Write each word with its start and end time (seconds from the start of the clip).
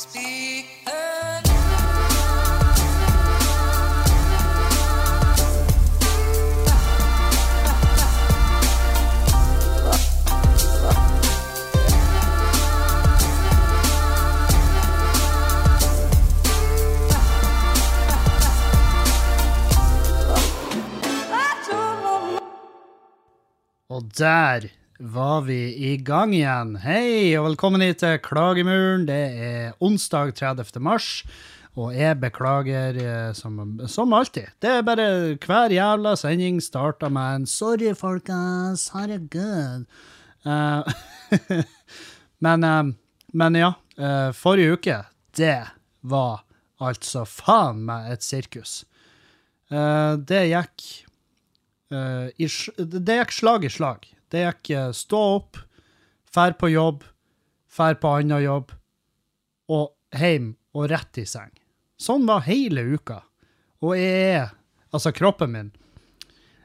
Speak 0.00 0.80
Og 23.90 24.18
der 24.18 24.60
var 25.00 25.40
vi 25.40 25.76
i 25.76 25.96
gang 25.96 26.34
igjen. 26.36 26.74
Hei, 26.82 27.32
og 27.38 27.46
velkommen 27.48 27.80
hit 27.80 28.02
til 28.02 28.18
Klagemuren. 28.20 29.06
Det 29.08 29.20
er 29.32 29.72
onsdag 29.80 30.34
30. 30.36 30.76
mars, 30.84 31.22
og 31.72 31.94
jeg 31.96 32.18
beklager 32.20 32.98
eh, 33.00 33.30
som, 33.32 33.80
som 33.88 34.12
alltid. 34.12 34.52
Det 34.60 34.74
er 34.76 34.84
bare 34.84 35.06
hver 35.40 35.72
jævla 35.72 36.12
sending 36.20 36.60
starter 36.60 37.08
med 37.08 37.40
en 37.40 37.46
'sorry, 37.46 37.94
folkens, 37.96 38.90
herregud'. 38.92 39.88
Uh, 40.44 40.84
men, 42.44 42.64
uh, 42.64 42.92
men 43.32 43.56
ja, 43.56 43.72
uh, 43.96 44.32
forrige 44.36 44.72
uke, 44.72 45.02
det 45.36 45.64
var 46.02 46.44
altså 46.80 47.24
faen 47.24 47.84
meg 47.88 48.12
et 48.12 48.24
sirkus. 48.24 48.84
Uh, 49.72 50.16
det 50.16 50.48
gikk 50.50 50.88
eh, 51.92 52.32
i, 52.36 52.48
det 52.76 53.20
gikk 53.20 53.32
slag 53.32 53.64
i 53.64 53.72
slag. 53.72 54.08
Det 54.30 54.44
gikk 54.44 54.94
stå 54.94 55.20
opp, 55.36 55.58
fær 56.30 56.54
på 56.58 56.70
jobb, 56.70 57.02
fær 57.70 57.98
på 58.00 58.12
annen 58.20 58.42
jobb, 58.44 58.72
og 59.70 59.90
hjem 60.16 60.52
og 60.76 60.88
rett 60.90 61.18
i 61.22 61.26
seng. 61.26 61.52
Sånn 62.00 62.26
var 62.28 62.46
hele 62.46 62.84
uka. 62.96 63.22
Og 63.84 63.96
jeg 63.98 64.32
er 64.38 64.48
Altså, 64.90 65.12
kroppen 65.14 65.52
min 65.54 65.68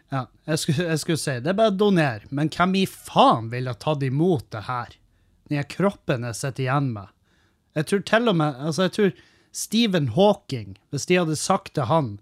Ja, 0.09 0.25
jeg 0.49 0.57
skulle, 0.61 0.87
jeg 0.89 1.01
skulle 1.01 1.21
si 1.21 1.35
det 1.43 1.51
er 1.51 1.57
bare 1.57 1.73
å 1.73 1.77
donere, 1.77 2.25
men 2.33 2.49
hvem 2.49 2.73
i 2.79 2.85
faen 2.89 3.51
ville 3.51 3.73
tatt 3.77 4.01
imot 4.05 4.47
det 4.53 4.63
her? 4.65 4.95
Den 5.49 5.67
kroppen 5.69 6.25
jeg 6.25 6.37
sitter 6.39 6.63
igjen 6.65 6.87
med. 6.95 7.11
Jeg 7.77 7.89
tror 7.89 8.03
til 8.09 8.31
og 8.31 8.37
med 8.39 8.61
Altså, 8.61 8.87
jeg 8.87 8.95
tror 8.95 9.11
Stephen 9.55 10.07
Hawking, 10.15 10.75
hvis 10.89 11.05
de 11.09 11.19
hadde 11.21 11.37
sagt 11.39 11.75
til 11.77 11.89
han 11.89 12.15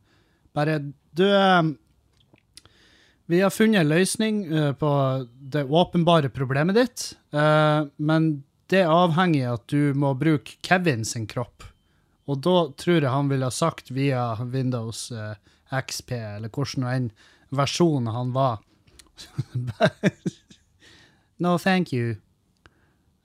bare 0.53 0.79
Du 1.15 1.23
eh, 1.29 1.63
vi 3.25 3.41
har 3.41 3.49
funnet 3.49 3.81
en 3.81 3.89
løsning 3.89 4.45
eh, 4.53 4.73
på 4.73 4.91
det 5.39 5.63
åpenbare 5.63 6.29
problemet 6.29 6.75
ditt, 6.75 7.17
eh, 7.31 7.85
men 7.95 8.43
det 8.67 8.83
avhenger 8.83 9.47
av 9.49 9.53
at 9.61 9.67
du 9.67 9.93
må 9.93 10.13
bruke 10.17 10.57
Kevin 10.65 11.05
sin 11.05 11.27
kropp. 11.27 11.63
Og 12.25 12.39
da 12.43 12.55
tror 12.79 13.01
jeg 13.01 13.11
han 13.11 13.29
ville 13.31 13.47
ha 13.47 13.53
sagt 13.53 13.91
via 13.91 14.33
Windows 14.43 15.11
eh, 15.11 15.35
XP, 15.73 16.11
eller 16.11 16.49
hvordan 16.49 16.87
enn 16.89 17.09
versjon 17.53 18.07
han 18.07 18.33
var. 18.33 18.59
no, 21.37 21.57
thank 21.57 21.93
you. 21.93 22.17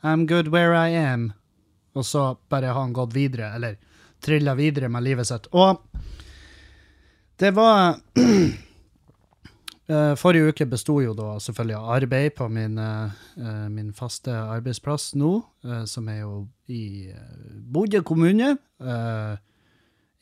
I'm 0.02 0.26
good 0.26 0.48
where 0.48 0.74
I 0.74 0.90
am. 0.94 1.32
Og 1.94 2.06
så 2.06 2.36
bare 2.48 2.66
har 2.66 2.80
han 2.80 2.92
gått 2.92 3.14
videre, 3.14 3.54
eller 3.54 3.78
trilla 4.20 4.54
videre 4.54 4.88
med 4.88 5.02
livet 5.02 5.26
sitt. 5.26 5.46
Og 5.50 5.82
det 7.38 7.50
var 7.54 8.00
forrige 10.20 10.50
uke 10.52 10.66
besto 10.68 10.98
jo 11.00 11.14
da 11.16 11.38
selvfølgelig 11.40 11.76
av 11.78 11.90
arbeid 11.96 12.34
på 12.36 12.48
min, 12.52 12.78
eh, 12.78 13.10
eh, 13.40 13.68
min 13.72 13.92
faste 13.96 14.30
arbeidsplass 14.36 15.14
nå, 15.16 15.30
eh, 15.64 15.84
som 15.88 16.08
er 16.12 16.18
jo 16.20 16.48
i 16.68 17.08
Bodø 17.72 18.02
kommune. 18.02 18.58
eh, 18.80 19.36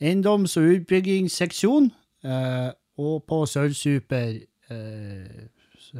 eiendoms- 0.01 0.55
og 0.57 0.63
utbyggingsseksjon. 0.77 1.91
eh, 2.23 2.71
og 2.97 3.25
på 3.27 3.45
Sølvsuper 3.45 4.39
eh, 4.71 5.47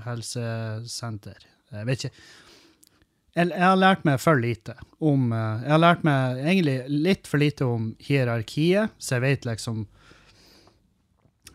helsesenter. 0.06 1.38
Jeg 1.72 1.86
vet 1.86 2.04
ikke. 2.06 2.16
Jeg, 3.38 3.50
jeg 3.52 3.62
har 3.62 3.76
lært 3.78 4.06
meg 4.08 4.18
for 4.20 4.40
lite 4.42 4.74
om 5.00 5.28
eh, 5.32 5.62
Jeg 5.64 5.70
har 5.76 5.84
lært 5.84 6.04
meg 6.08 6.40
egentlig 6.42 6.78
litt 6.90 7.28
for 7.30 7.38
lite 7.38 7.68
om 7.68 7.92
hierarkiet, 8.00 8.90
så 8.98 9.16
jeg 9.20 9.22
vet 9.28 9.46
liksom 9.46 9.86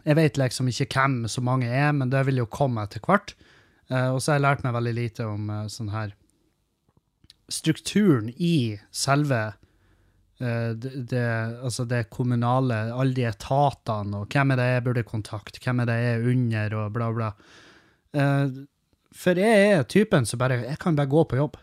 jeg 0.02 0.18
vet 0.18 0.38
liksom 0.40 0.68
ikke 0.70 0.88
hvem 0.96 1.16
så 1.30 1.42
mange 1.44 1.70
er, 1.70 1.92
men 1.94 2.10
det 2.10 2.24
vil 2.26 2.42
jo 2.42 2.50
komme 2.50 2.84
etter 2.84 3.02
hvert. 3.04 3.34
Uh, 3.92 4.14
og 4.14 4.20
så 4.22 4.32
har 4.32 4.40
jeg 4.40 4.46
lært 4.46 4.62
meg 4.66 4.76
veldig 4.76 4.94
lite 4.96 5.26
om 5.28 5.50
uh, 5.52 5.64
sånn 5.70 5.92
her 5.92 6.14
strukturen 7.52 8.30
i 8.32 8.78
selve 8.94 9.40
uh, 9.52 10.70
det, 10.72 10.92
det, 11.10 11.24
altså 11.62 11.86
det 11.88 12.06
kommunale, 12.14 12.84
alle 12.94 13.16
de 13.16 13.26
etatene, 13.28 14.22
og 14.22 14.32
hvem 14.32 14.54
er 14.54 14.62
det 14.62 14.68
jeg 14.70 14.86
burde 14.88 15.08
kontakte, 15.08 15.62
hvem 15.62 15.82
er 15.82 15.90
det 15.90 15.98
jeg 16.00 16.14
er 16.14 16.30
under, 16.34 16.78
og 16.80 16.94
bla, 16.96 17.10
bla. 17.18 17.32
For 19.16 19.38
jeg 19.40 19.68
er 19.72 19.86
typen 19.88 20.26
som 20.28 20.36
bare 20.36 20.58
Jeg 20.66 20.76
kan 20.80 20.96
bare 20.96 21.08
gå 21.08 21.22
på 21.24 21.38
jobb, 21.38 21.54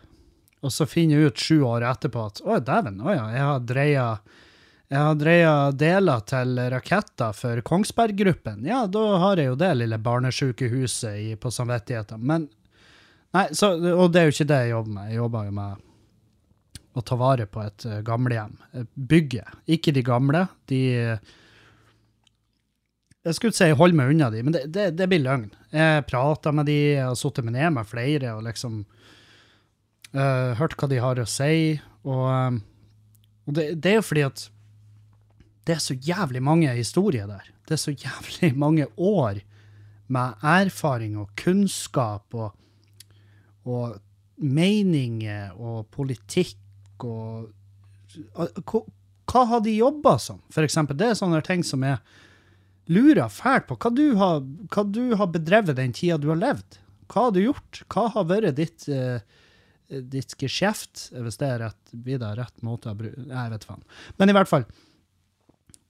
og 0.66 0.72
så 0.74 0.86
finne 0.90 1.20
ut 1.22 1.38
sju 1.38 1.60
år 1.66 1.86
etterpå 1.86 2.24
at 2.26 2.40
å, 2.42 2.58
dæven, 2.58 2.98
å 3.02 3.14
ja, 3.14 3.26
jeg 3.34 3.44
har 3.46 3.68
dreia 3.68 4.06
jeg 4.90 4.98
har 5.06 5.18
dreia 5.18 5.50
deler 5.70 6.22
til 6.26 6.56
raketter 6.72 7.34
for 7.36 7.60
Kongsberg-gruppen. 7.62 8.64
Ja, 8.66 8.84
da 8.90 9.04
har 9.22 9.38
jeg 9.38 9.52
jo 9.52 9.58
det 9.60 9.74
lille 9.78 9.98
barnesykehuset 10.02 11.38
på 11.40 11.52
samvittigheten. 11.54 12.24
Men 12.26 12.48
Nei, 13.30 13.46
så, 13.54 13.76
og 13.78 14.10
det 14.10 14.20
er 14.20 14.26
jo 14.26 14.34
ikke 14.34 14.48
det 14.50 14.58
jeg 14.64 14.72
jobber 14.72 14.94
med. 14.96 15.10
Jeg 15.10 15.20
jobber 15.20 15.46
jo 15.46 15.52
med 15.60 15.86
å 16.98 17.02
ta 17.06 17.18
vare 17.18 17.46
på 17.46 17.62
et 17.62 17.86
uh, 17.86 18.00
gamlehjem. 18.06 18.56
Bygget. 18.72 19.04
Bygge. 19.12 19.44
Ikke 19.76 19.94
de 19.94 20.02
gamle. 20.06 20.40
De 20.70 20.80
Jeg 23.20 23.36
skulle 23.36 23.54
si 23.54 23.70
holde 23.76 23.94
meg 23.94 24.10
unna 24.10 24.30
de, 24.32 24.42
men 24.42 24.56
det, 24.56 24.64
det, 24.74 24.88
det 24.98 25.06
blir 25.10 25.22
løgn. 25.22 25.50
Jeg 25.70 26.06
prater 26.10 26.56
med 26.56 26.66
de, 26.66 26.78
jeg 26.96 27.06
har 27.06 27.18
sittet 27.20 27.46
med 27.46 27.54
ned 27.54 27.76
med 27.76 27.86
flere 27.86 28.34
og 28.34 28.42
liksom 28.48 28.80
uh, 30.16 30.50
hørt 30.58 30.74
hva 30.80 30.90
de 30.90 30.98
har 31.04 31.20
å 31.22 31.28
si. 31.30 31.78
Og, 32.02 32.24
um, 32.26 32.62
og 33.46 33.54
det, 33.60 33.68
det 33.78 33.92
er 33.92 34.00
jo 34.00 34.08
fordi 34.08 34.26
at 34.26 34.48
det 35.66 35.76
er 35.76 35.82
så 35.82 35.94
jævlig 35.94 36.42
mange 36.42 36.72
historier 36.74 37.28
der. 37.30 37.50
Det 37.68 37.76
er 37.76 37.82
så 37.82 37.94
jævlig 37.94 38.52
mange 38.64 38.86
år 38.96 39.42
med 40.10 40.42
erfaring 40.42 41.18
og 41.20 41.30
kunnskap 41.38 42.34
og, 42.34 42.54
og 43.64 44.00
meninger 44.40 45.52
og 45.56 45.86
politikk 45.94 46.56
og 47.06 47.50
Hva, 48.10 48.80
hva 49.30 49.42
har 49.46 49.60
de 49.62 49.76
jobba 49.76 50.16
som? 50.18 50.40
For 50.50 50.66
eksempel, 50.66 50.96
det 50.98 51.12
er 51.12 51.18
sånne 51.18 51.38
ting 51.46 51.62
som 51.62 51.84
jeg 51.86 52.00
lurer 52.90 53.30
fælt 53.30 53.68
på. 53.68 53.76
Hva 53.78 53.92
du 53.94 54.16
har, 54.18 54.40
hva 54.74 54.82
du 54.82 55.14
har 55.20 55.30
bedrevet 55.30 55.78
den 55.78 55.94
tida 55.94 56.18
du 56.18 56.26
har 56.32 56.40
levd? 56.40 56.80
Hva 57.10 57.28
har 57.28 57.36
du 57.36 57.38
gjort? 57.44 57.82
Hva 57.86 58.08
har 58.16 58.26
vært 58.26 58.58
ditt, 58.58 58.88
eh, 58.90 59.22
ditt 59.90 60.34
geskjeft, 60.38 61.10
hvis 61.14 61.38
det 61.38 61.46
er 61.46 61.62
rett, 61.68 61.94
blir 61.94 62.18
det 62.22 62.34
rett 62.38 62.66
måte 62.66 62.90
å 62.90 62.98
bruke 62.98 63.22
Jeg 63.30 63.54
vet 63.54 63.68
faen. 63.70 63.86
Men 64.18 64.30
i 64.30 64.34
hvert 64.34 64.50
fall. 64.50 64.66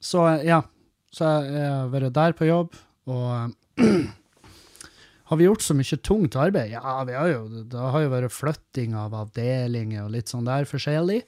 Så 0.00 0.24
ja. 0.46 0.62
Så 1.10 1.26
jeg 1.26 1.66
har 1.66 1.88
vært 1.90 2.14
der 2.14 2.34
på 2.38 2.46
jobb, 2.46 2.76
og 3.10 3.80
har 5.30 5.38
vi 5.40 5.46
gjort 5.48 5.64
så 5.66 5.74
mye 5.74 5.96
tungt 6.06 6.36
arbeid? 6.38 6.70
Ja, 6.70 7.00
vi 7.08 7.16
har 7.18 7.32
jo, 7.32 7.40
det 7.66 7.88
har 7.94 8.04
jo 8.04 8.12
vært 8.12 8.34
flytting 8.34 8.94
av 8.94 9.16
avdelinger 9.18 10.04
og 10.04 10.14
litt 10.14 10.30
sånn 10.30 10.46
der 10.46 10.68
forskjellig. 10.70 11.24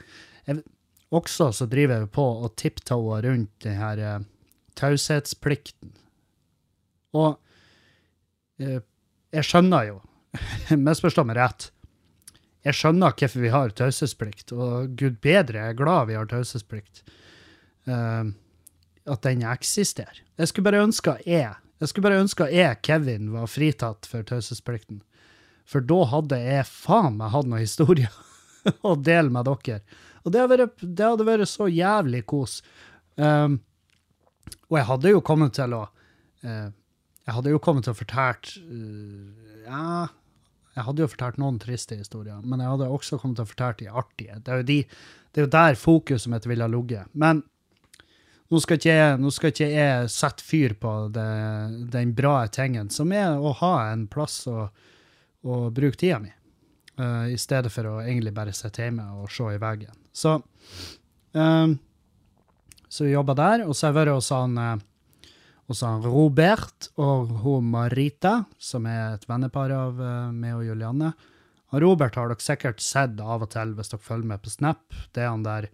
Jeg, 0.47 0.62
også 1.11 1.50
så 1.50 1.66
driver 1.71 1.99
jeg 2.05 2.12
på 2.15 2.28
og 2.44 2.55
tipptoer 2.62 3.27
rundt 3.27 3.50
den 3.66 3.75
her 3.81 4.05
uh, 4.06 4.15
taushetsplikten. 4.78 5.91
Og 7.19 7.34
uh, 8.62 8.81
jeg 9.34 9.49
skjønner 9.50 9.91
jo, 9.91 9.99
misforstå 10.87 11.27
meg 11.27 11.41
rett, 11.43 11.72
jeg 12.62 12.78
skjønner 12.78 13.14
hvorfor 13.19 13.43
vi 13.43 13.50
har 13.50 13.75
taushetsplikt, 13.75 14.55
og 14.55 14.94
gud 14.99 15.19
bedre, 15.25 15.58
jeg 15.58 15.75
er 15.75 15.79
glad 15.79 16.06
vi 16.12 16.14
har 16.14 16.29
taushetsplikt. 16.31 17.02
Eh, 17.91 18.29
at 19.10 19.25
den 19.26 19.43
eksisterer. 19.46 20.22
Jeg 20.38 20.50
skulle 20.50 20.69
bare 20.70 20.84
ønske 20.84 21.16
jeg, 21.26 21.54
jeg 21.82 21.90
skulle 21.90 22.06
bare 22.06 22.22
ønske 22.22 22.46
jeg, 22.54 22.78
Kevin, 22.87 23.32
var 23.34 23.50
fritatt 23.50 24.06
for 24.06 24.22
taushetsplikten. 24.26 25.00
For 25.66 25.82
da 25.82 26.04
hadde 26.12 26.38
jeg 26.38 26.69
faen 26.69 27.16
meg 27.19 27.32
hatt 27.34 27.49
noen 27.49 27.64
historier 27.64 28.12
å 28.88 28.94
dele 28.94 29.32
med 29.34 29.49
dere. 29.49 29.81
Og 30.22 30.31
det, 30.31 30.44
hadde 30.44 30.58
vært, 30.60 30.84
det 30.84 31.08
hadde 31.08 31.26
vært 31.26 31.50
så 31.50 31.66
jævlig 31.66 32.22
kos. 32.31 32.60
Um, 33.19 33.58
og 34.70 34.78
jeg 34.78 34.88
hadde 34.93 35.14
jo 35.16 35.25
kommet 35.26 35.56
til 35.58 35.75
å 35.76 35.82
uh, 35.84 36.69
Jeg 37.26 37.34
hadde 37.37 37.50
jo 37.52 37.58
kommet 37.62 37.84
til 37.84 37.93
å 37.93 37.98
fortalt 37.98 38.55
uh, 38.56 39.66
Ja, 39.66 40.06
jeg 40.72 40.87
hadde 40.87 41.05
jo 41.05 41.10
fortalt 41.12 41.40
noen 41.43 41.58
triste 41.60 41.98
historier, 41.98 42.38
men 42.40 42.62
jeg 42.62 42.70
hadde 42.72 42.88
også 42.94 43.19
kommet 43.20 43.37
til 43.40 43.44
å 43.44 43.50
fortelle 43.50 43.76
de 43.82 43.90
artige. 43.90 44.38
Det 44.38 44.55
er 44.55 44.62
jo, 44.62 44.69
de, 44.70 44.78
det 45.34 45.43
er 45.43 45.48
jo 45.48 45.52
der 45.58 45.76
fokuset 45.76 46.32
mitt 46.32 46.46
ville 46.48 46.64
ha 46.64 46.72
ligget. 46.72 47.10
Men 47.12 47.43
nå 48.52 48.60
skal 48.60 48.76
ikke 48.76 48.94
jeg, 48.94 49.19
nå 49.22 49.32
skal 49.32 49.52
ikke 49.54 49.70
jeg 49.72 50.12
sette 50.12 50.44
fyr 50.44 50.76
på 50.81 50.90
det, 51.14 51.28
den 51.94 52.12
bra 52.16 52.43
tingen, 52.52 52.90
som 52.93 53.12
er 53.16 53.40
å 53.40 53.54
ha 53.62 53.75
en 53.90 54.04
plass 54.12 54.43
å, 54.50 54.66
å 55.43 55.62
bruke 55.72 55.96
tida 55.96 56.20
mi, 56.20 56.32
uh, 57.00 57.25
i 57.32 57.38
stedet 57.40 57.72
for 57.72 57.88
å 57.88 58.00
egentlig 58.04 58.34
bare 58.37 58.52
sitte 58.56 58.84
hjemme 58.84 59.08
og 59.22 59.32
se 59.32 59.54
i 59.54 59.62
veggen. 59.62 59.96
Så 60.12 60.37
Um, 61.32 61.78
så 62.88 63.04
vi 63.04 63.14
jobba 63.14 63.34
der. 63.34 63.66
Og 63.66 63.76
så 63.76 63.87
har 63.87 63.93
jeg 63.93 64.00
vært 64.02 64.16
hos 64.19 64.31
han, 64.34 64.58
eh, 64.60 65.28
hos 65.70 65.81
han 65.81 66.02
Robert 66.05 66.90
og 67.00 67.31
hun 67.44 67.70
Marita, 67.72 68.44
som 68.60 68.87
er 68.87 69.14
et 69.14 69.28
vennepar 69.28 69.72
av 69.72 70.02
meg 70.37 70.58
og 70.58 70.66
Julianne. 70.66 71.14
Robert 71.72 72.19
har 72.20 72.28
dere 72.28 72.44
sikkert 72.44 72.82
sett 72.84 73.20
av 73.20 73.46
og 73.46 73.52
til 73.55 73.72
hvis 73.78 73.88
dere 73.94 74.05
følger 74.05 74.28
med 74.34 74.43
på 74.44 74.52
Snap. 74.52 74.82
Det 75.16 75.25
er 75.25 75.31
han 75.32 75.46
der 75.46 75.70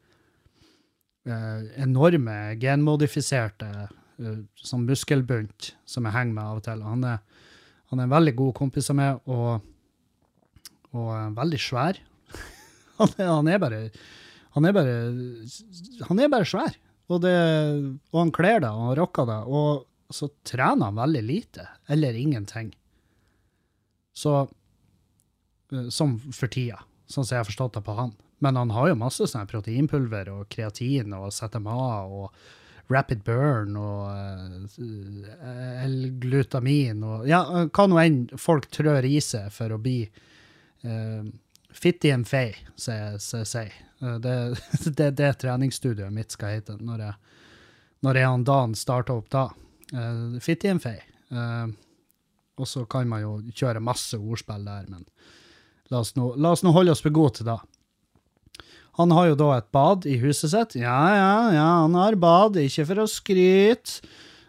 enorme 1.29 2.37
genmodifiserte 2.61 3.89
sånn 4.19 4.87
muskelbunt 4.89 5.73
som 5.89 6.07
jeg 6.07 6.15
henger 6.17 6.35
med 6.35 6.45
av 6.45 6.61
og 6.61 6.65
til. 6.67 6.83
Han 6.85 7.05
er, 7.07 7.21
han 7.93 8.01
er 8.01 8.09
en 8.09 8.15
veldig 8.15 8.35
god 8.39 8.55
kompis 8.59 8.91
av 8.93 8.99
meg, 8.99 9.21
og, 9.31 9.63
og 10.95 11.11
uh, 11.15 11.29
veldig 11.39 11.61
svær. 11.63 12.01
han, 12.99 13.15
er, 13.15 13.31
han, 13.31 13.51
er, 13.51 13.63
bare 13.63 13.83
Han 14.57 14.67
er 14.69 14.75
bare 14.77 14.97
Han 16.09 16.21
er 16.21 16.33
bare 16.33 16.49
svær. 16.49 16.77
Og, 17.09 17.23
det, 17.25 17.37
og 18.13 18.19
han 18.21 18.35
kler 18.35 18.61
det, 18.61 18.69
og 18.69 18.91
han 18.91 18.99
rocker 18.99 19.29
det. 19.29 19.39
Og 19.49 20.13
så 20.13 20.29
trener 20.47 20.91
han 20.91 20.99
veldig 20.99 21.25
lite, 21.25 21.69
eller 21.89 22.17
ingenting. 22.17 22.73
Så 24.17 24.49
Som 25.93 26.15
for 26.33 26.49
tida, 26.49 26.79
sånn 27.13 27.27
som 27.27 27.35
jeg 27.35 27.43
har 27.43 27.49
forstått 27.49 27.75
det 27.77 27.83
på 27.85 27.95
han. 27.97 28.15
Men 28.45 28.57
han 28.57 28.71
har 28.71 28.91
jo 28.91 29.01
masse 29.01 29.27
sånn 29.27 29.49
proteinpulver 29.51 30.31
og 30.31 30.47
kreatin 30.53 31.15
og 31.17 31.33
ZMA 31.35 31.83
og 32.07 32.31
rapid 32.89 33.25
burn 33.27 33.77
og 33.77 34.07
uh, 34.79 35.85
L-glutamin 35.85 37.03
og 37.05 37.27
Ja, 37.29 37.43
hva 37.67 37.87
nå 37.89 37.99
enn 38.01 38.23
folk 38.41 38.71
trør 38.73 39.05
i 39.05 39.19
seg 39.25 39.51
for 39.53 39.75
å 39.75 39.81
bli 39.83 40.01
uh, 40.07 41.27
i 41.79 42.11
en 42.11 42.25
fay, 42.27 42.55
sier 42.81 43.19
jeg 43.19 43.47
sier. 43.47 43.75
Det 43.99 44.35
er 45.05 45.13
det 45.13 45.33
treningsstudioet 45.43 46.15
mitt 46.15 46.33
skal 46.35 46.57
hete 46.57 46.79
når 46.81 47.05
jeg, 47.05 47.35
når 48.07 48.21
jeg 48.23 48.31
og 48.31 48.47
Dan 48.49 48.75
starter 48.79 49.19
opp 49.19 49.29
da. 49.35 49.49
Uh, 49.93 50.39
i 50.39 50.71
en 50.71 50.81
fay. 50.83 50.99
Uh, 51.31 51.69
og 52.59 52.67
så 52.67 52.85
kan 52.91 53.09
man 53.09 53.23
jo 53.23 53.39
kjøre 53.55 53.83
masse 53.85 54.17
ordspill 54.19 54.65
der, 54.67 54.89
men 54.91 55.05
la 55.93 56.01
oss 56.03 56.15
nå, 56.17 56.33
la 56.37 56.53
oss 56.57 56.65
nå 56.65 56.73
holde 56.75 56.95
oss 56.95 57.05
for 57.05 57.15
gode 57.15 57.39
til 57.39 57.49
det. 57.49 57.59
Han 58.99 59.15
har 59.15 59.29
jo 59.31 59.37
da 59.39 59.53
et 59.55 59.69
bad 59.75 60.07
i 60.11 60.17
huset 60.19 60.51
sitt. 60.51 60.75
Ja, 60.81 60.99
ja, 61.15 61.35
ja, 61.55 61.69
han 61.85 61.95
har 61.95 62.19
bad, 62.19 62.59
ikke 62.59 62.89
for 62.89 63.05
å 63.05 63.11
skryte. 63.11 64.03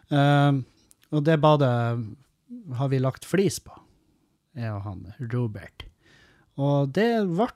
Uh, 0.10 0.66
og 1.14 1.22
det 1.28 1.38
badet 1.42 1.70
har 2.80 2.90
vi 2.90 3.02
lagt 3.02 3.28
flis 3.30 3.60
på, 3.62 3.76
jeg 4.58 4.74
og 4.74 4.82
han 4.88 5.06
Robert. 5.30 5.86
Og 6.58 6.90
det 6.98 7.12
ble 7.30 7.50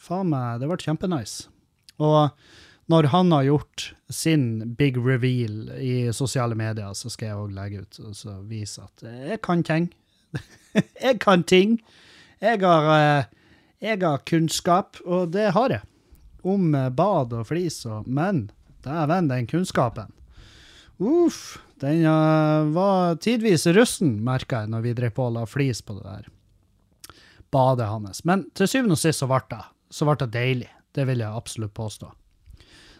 faen 0.00 0.32
meg, 0.32 0.62
det 0.62 0.70
ble 0.72 0.80
kjempenice. 0.80 1.50
Og 2.00 2.32
når 2.90 3.10
han 3.12 3.30
har 3.36 3.46
gjort 3.46 3.86
sin 4.12 4.74
big 4.76 4.96
reveal 4.96 5.68
i 5.76 6.08
sosiale 6.16 6.56
medier, 6.58 6.96
så 6.96 7.12
skal 7.12 7.28
jeg 7.28 7.44
òg 7.44 7.54
legge 7.60 7.84
ut 7.84 8.00
og 8.08 8.48
vise 8.48 8.82
at 8.82 9.04
jeg 9.04 9.40
kan 9.44 9.62
ting. 9.68 9.92
jeg 11.04 11.20
kan 11.20 11.44
ting. 11.44 11.78
Jeg 12.42 12.64
har, 12.64 12.90
eh, 12.96 13.30
jeg 13.84 14.00
har 14.02 14.24
kunnskap, 14.28 14.96
og 15.04 15.36
det 15.36 15.52
har 15.52 15.76
jeg 15.76 15.91
om 16.42 16.74
eh, 16.74 16.90
bad 16.90 17.32
og 17.36 17.46
flis 17.48 17.82
og 17.86 18.08
Men 18.08 18.50
dæven, 18.82 19.28
den 19.30 19.46
kunnskapen. 19.46 20.12
Uff. 20.98 21.58
Den 21.82 22.04
uh, 22.06 22.68
var 22.70 23.16
tidvis 23.18 23.66
russen, 23.74 24.20
merka 24.22 24.60
jeg, 24.62 24.70
når 24.70 24.84
vi 24.84 24.92
drev 24.94 25.10
på 25.16 25.24
og 25.26 25.32
la 25.34 25.42
flis 25.50 25.80
på 25.82 25.96
det 25.96 26.04
der 26.06 26.28
badet 27.52 27.88
hans. 27.90 28.24
Men 28.24 28.46
til 28.56 28.68
syvende 28.70 28.96
og 28.96 29.00
sist 29.02 29.20
så 29.20 29.28
ble 29.30 29.40
det, 29.50 29.64
så 29.92 30.06
ble 30.08 30.16
det 30.22 30.30
deilig. 30.32 30.70
Det 30.92 31.04
vil 31.08 31.22
jeg 31.24 31.38
absolutt 31.40 31.74
påstå. 31.76 32.08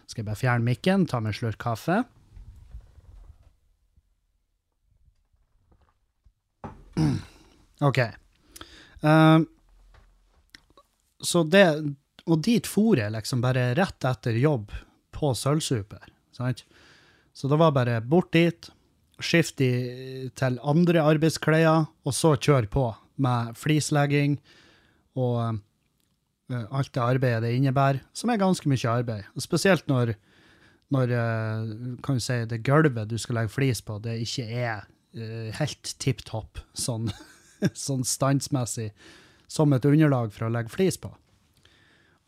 Skal 0.05 0.21
jeg 0.21 0.27
bare 0.27 0.41
fjerne 0.41 0.67
mikken, 0.67 1.07
ta 1.09 1.19
meg 1.23 1.33
en 1.33 1.37
slurk 1.39 1.59
kaffe. 1.63 2.03
OK. 7.87 7.99
Uh, 9.03 9.39
så 11.23 11.43
det 11.47 11.65
og 12.29 12.43
dit 12.45 12.67
for 12.69 12.99
jeg 12.99 13.11
liksom 13.13 13.41
bare 13.43 13.71
rett 13.77 14.07
etter 14.07 14.37
jobb 14.39 14.71
på 15.13 15.33
Sølvsuper. 15.37 16.05
Sant? 16.35 16.63
Så 17.33 17.49
det 17.49 17.59
var 17.59 17.73
bare 17.75 17.99
bort 18.01 18.31
dit, 18.33 18.69
skift 19.23 19.59
til 19.59 20.59
andre 20.63 21.03
arbeidsklær, 21.03 21.87
og 22.03 22.15
så 22.15 22.35
kjøre 22.37 22.69
på 22.71 22.87
med 23.23 23.57
flislegging 23.57 24.37
og 25.19 25.59
uh, 26.49 26.63
alt 26.73 26.93
det 26.93 27.03
arbeidet 27.03 27.43
det 27.45 27.53
innebærer, 27.57 28.01
som 28.13 28.31
er 28.33 28.41
ganske 28.41 28.69
mye 28.69 28.89
arbeid. 28.89 29.27
Og 29.37 29.45
spesielt 29.45 29.85
når, 29.89 30.15
når 30.93 31.13
uh, 31.13 31.73
kan 32.05 32.17
du 32.17 32.23
si, 32.23 32.39
det 32.49 32.63
gulvet 32.65 33.09
du 33.09 33.19
skal 33.21 33.41
legge 33.41 33.53
flis 33.53 33.83
på, 33.85 33.99
det 34.01 34.19
ikke 34.25 34.47
er 34.47 34.85
uh, 35.17 35.49
helt 35.59 35.95
tipp 36.01 36.23
topp 36.29 36.61
sånn, 36.77 37.11
sånn 37.85 38.05
standsmessig 38.07 38.91
som 39.51 39.73
et 39.75 39.85
underlag 39.85 40.33
for 40.33 40.47
å 40.47 40.53
legge 40.53 40.73
flis 40.73 40.97
på. 40.97 41.13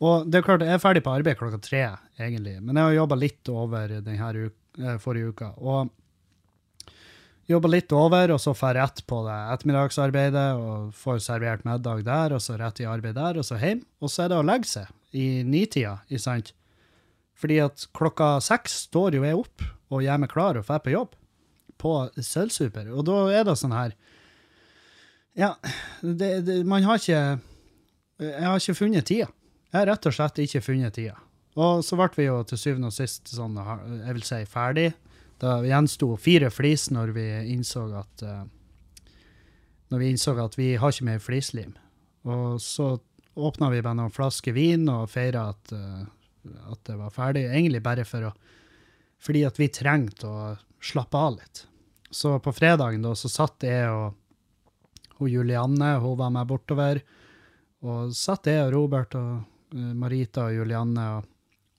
Og 0.04 0.26
det 0.28 0.38
er 0.38 0.44
klart, 0.44 0.64
Jeg 0.66 0.76
er 0.76 0.82
ferdig 0.82 1.02
på 1.04 1.14
arbeid 1.14 1.38
klokka 1.38 1.60
tre, 1.62 1.84
egentlig, 2.18 2.58
men 2.60 2.76
jeg 2.76 2.84
har 2.84 2.98
jobba 2.98 3.16
litt 3.16 3.48
over 3.48 3.94
denne 4.04 4.32
uka, 4.34 4.98
forrige 5.00 5.32
uka. 5.32 5.54
Og 5.56 5.88
jobba 7.48 7.70
litt 7.70 7.92
over, 7.94 8.34
og 8.34 8.40
så 8.42 8.52
får 8.56 8.68
jeg 8.68 8.76
rett 8.80 9.02
på 9.08 9.22
det 9.24 9.36
ettermiddagsarbeidet 9.54 10.46
og 10.58 10.92
får 10.98 11.22
servert 11.24 11.64
middag 11.64 12.04
der, 12.04 12.34
og 12.36 12.42
så 12.44 12.58
rett 12.60 12.82
i 12.82 12.88
arbeid 12.90 13.16
der, 13.16 13.38
og 13.38 13.46
så 13.46 13.58
hjem. 13.60 13.84
Og 14.02 14.12
så 14.12 14.24
er 14.24 14.32
det 14.32 14.40
å 14.40 14.46
legge 14.46 14.68
seg 14.68 15.16
i 15.16 15.26
nitida, 15.46 16.00
ikke 16.10 16.24
sant? 16.26 16.52
Fordi 17.36 17.60
at 17.64 17.86
klokka 17.96 18.36
seks 18.44 18.82
står 18.88 19.18
jo 19.18 19.24
jeg 19.24 19.38
opp 19.38 19.64
og 19.92 20.02
gjør 20.02 20.20
meg 20.22 20.32
klar 20.32 20.58
og 20.58 20.66
drar 20.66 20.82
på 20.82 20.92
jobb 20.92 21.16
på 21.80 21.94
Sølvsuper. 22.16 22.88
Og 22.92 23.04
da 23.06 23.18
er 23.36 23.44
det 23.48 23.56
sånn 23.60 23.76
her 23.76 23.96
Ja, 25.36 25.50
det, 26.00 26.30
det, 26.46 26.62
man 26.64 26.86
har 26.88 26.96
ikke 26.96 27.20
Jeg 28.24 28.46
har 28.46 28.56
ikke 28.56 28.78
funnet 28.78 29.04
tida. 29.08 29.28
Jeg 29.72 29.80
har 29.80 29.88
rett 29.90 30.06
og 30.08 30.14
slett 30.14 30.38
ikke 30.44 30.64
funnet 30.64 30.94
tida. 30.96 31.16
Og 31.56 31.82
så 31.84 31.96
ble 31.96 32.08
vi 32.16 32.28
jo 32.28 32.40
til 32.48 32.60
syvende 32.60 32.90
og 32.90 32.96
sist 32.96 33.30
sånn, 33.32 33.56
jeg 33.56 34.16
vil 34.18 34.26
si, 34.26 34.42
ferdig. 34.48 34.90
Det 35.40 35.52
gjensto 35.68 36.10
fire 36.20 36.50
flis 36.52 36.86
når 36.92 37.12
vi 37.16 37.26
innså 37.52 37.86
at 37.96 38.24
uh, 38.24 38.44
når 39.92 40.02
vi 40.02 40.10
innså 40.10 40.34
at 40.42 40.56
vi 40.58 40.74
har 40.80 40.92
ikke 40.92 41.08
mer 41.08 41.22
flislim. 41.22 41.74
Og 42.26 42.60
så 42.62 42.96
åpna 43.36 43.70
vi 43.72 43.82
bare 43.84 43.98
noen 43.98 44.12
flasker 44.14 44.56
vin 44.56 44.88
og 44.92 45.10
feira 45.12 45.50
at, 45.52 45.72
uh, 45.72 46.04
at, 46.72 46.80
det 46.88 46.98
var 47.00 47.14
ferdig. 47.14 47.46
Egentlig 47.48 47.82
bare 47.84 48.06
for 48.08 48.30
å, 48.30 48.34
fordi 49.22 49.44
at 49.48 49.60
vi 49.60 49.72
trengte 49.72 50.28
å 50.28 50.54
slappe 50.80 51.20
av 51.20 51.36
litt. 51.38 51.66
Så 52.12 52.36
på 52.40 52.52
fredagen 52.54 53.04
da, 53.04 53.12
så 53.18 53.28
satt 53.32 53.64
jeg 53.66 53.90
og 53.90 54.16
hun 55.18 55.32
Julianne, 55.32 55.96
hun 56.00 56.18
var 56.20 56.32
med 56.32 56.48
bortover. 56.48 57.00
Og 57.84 58.12
satt 58.16 58.48
jeg 58.48 58.66
og 58.66 58.72
Robert 58.74 59.16
og 59.16 59.44
Marita 59.76 60.48
og 60.48 60.56
Julianne 60.56 61.06
og, 61.18 61.28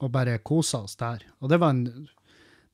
og 0.04 0.12
bare 0.14 0.38
kosa 0.46 0.84
oss 0.86 0.98
der. 1.00 1.24
Og 1.42 1.52
det 1.52 1.60
var 1.62 1.74
en, 1.74 2.08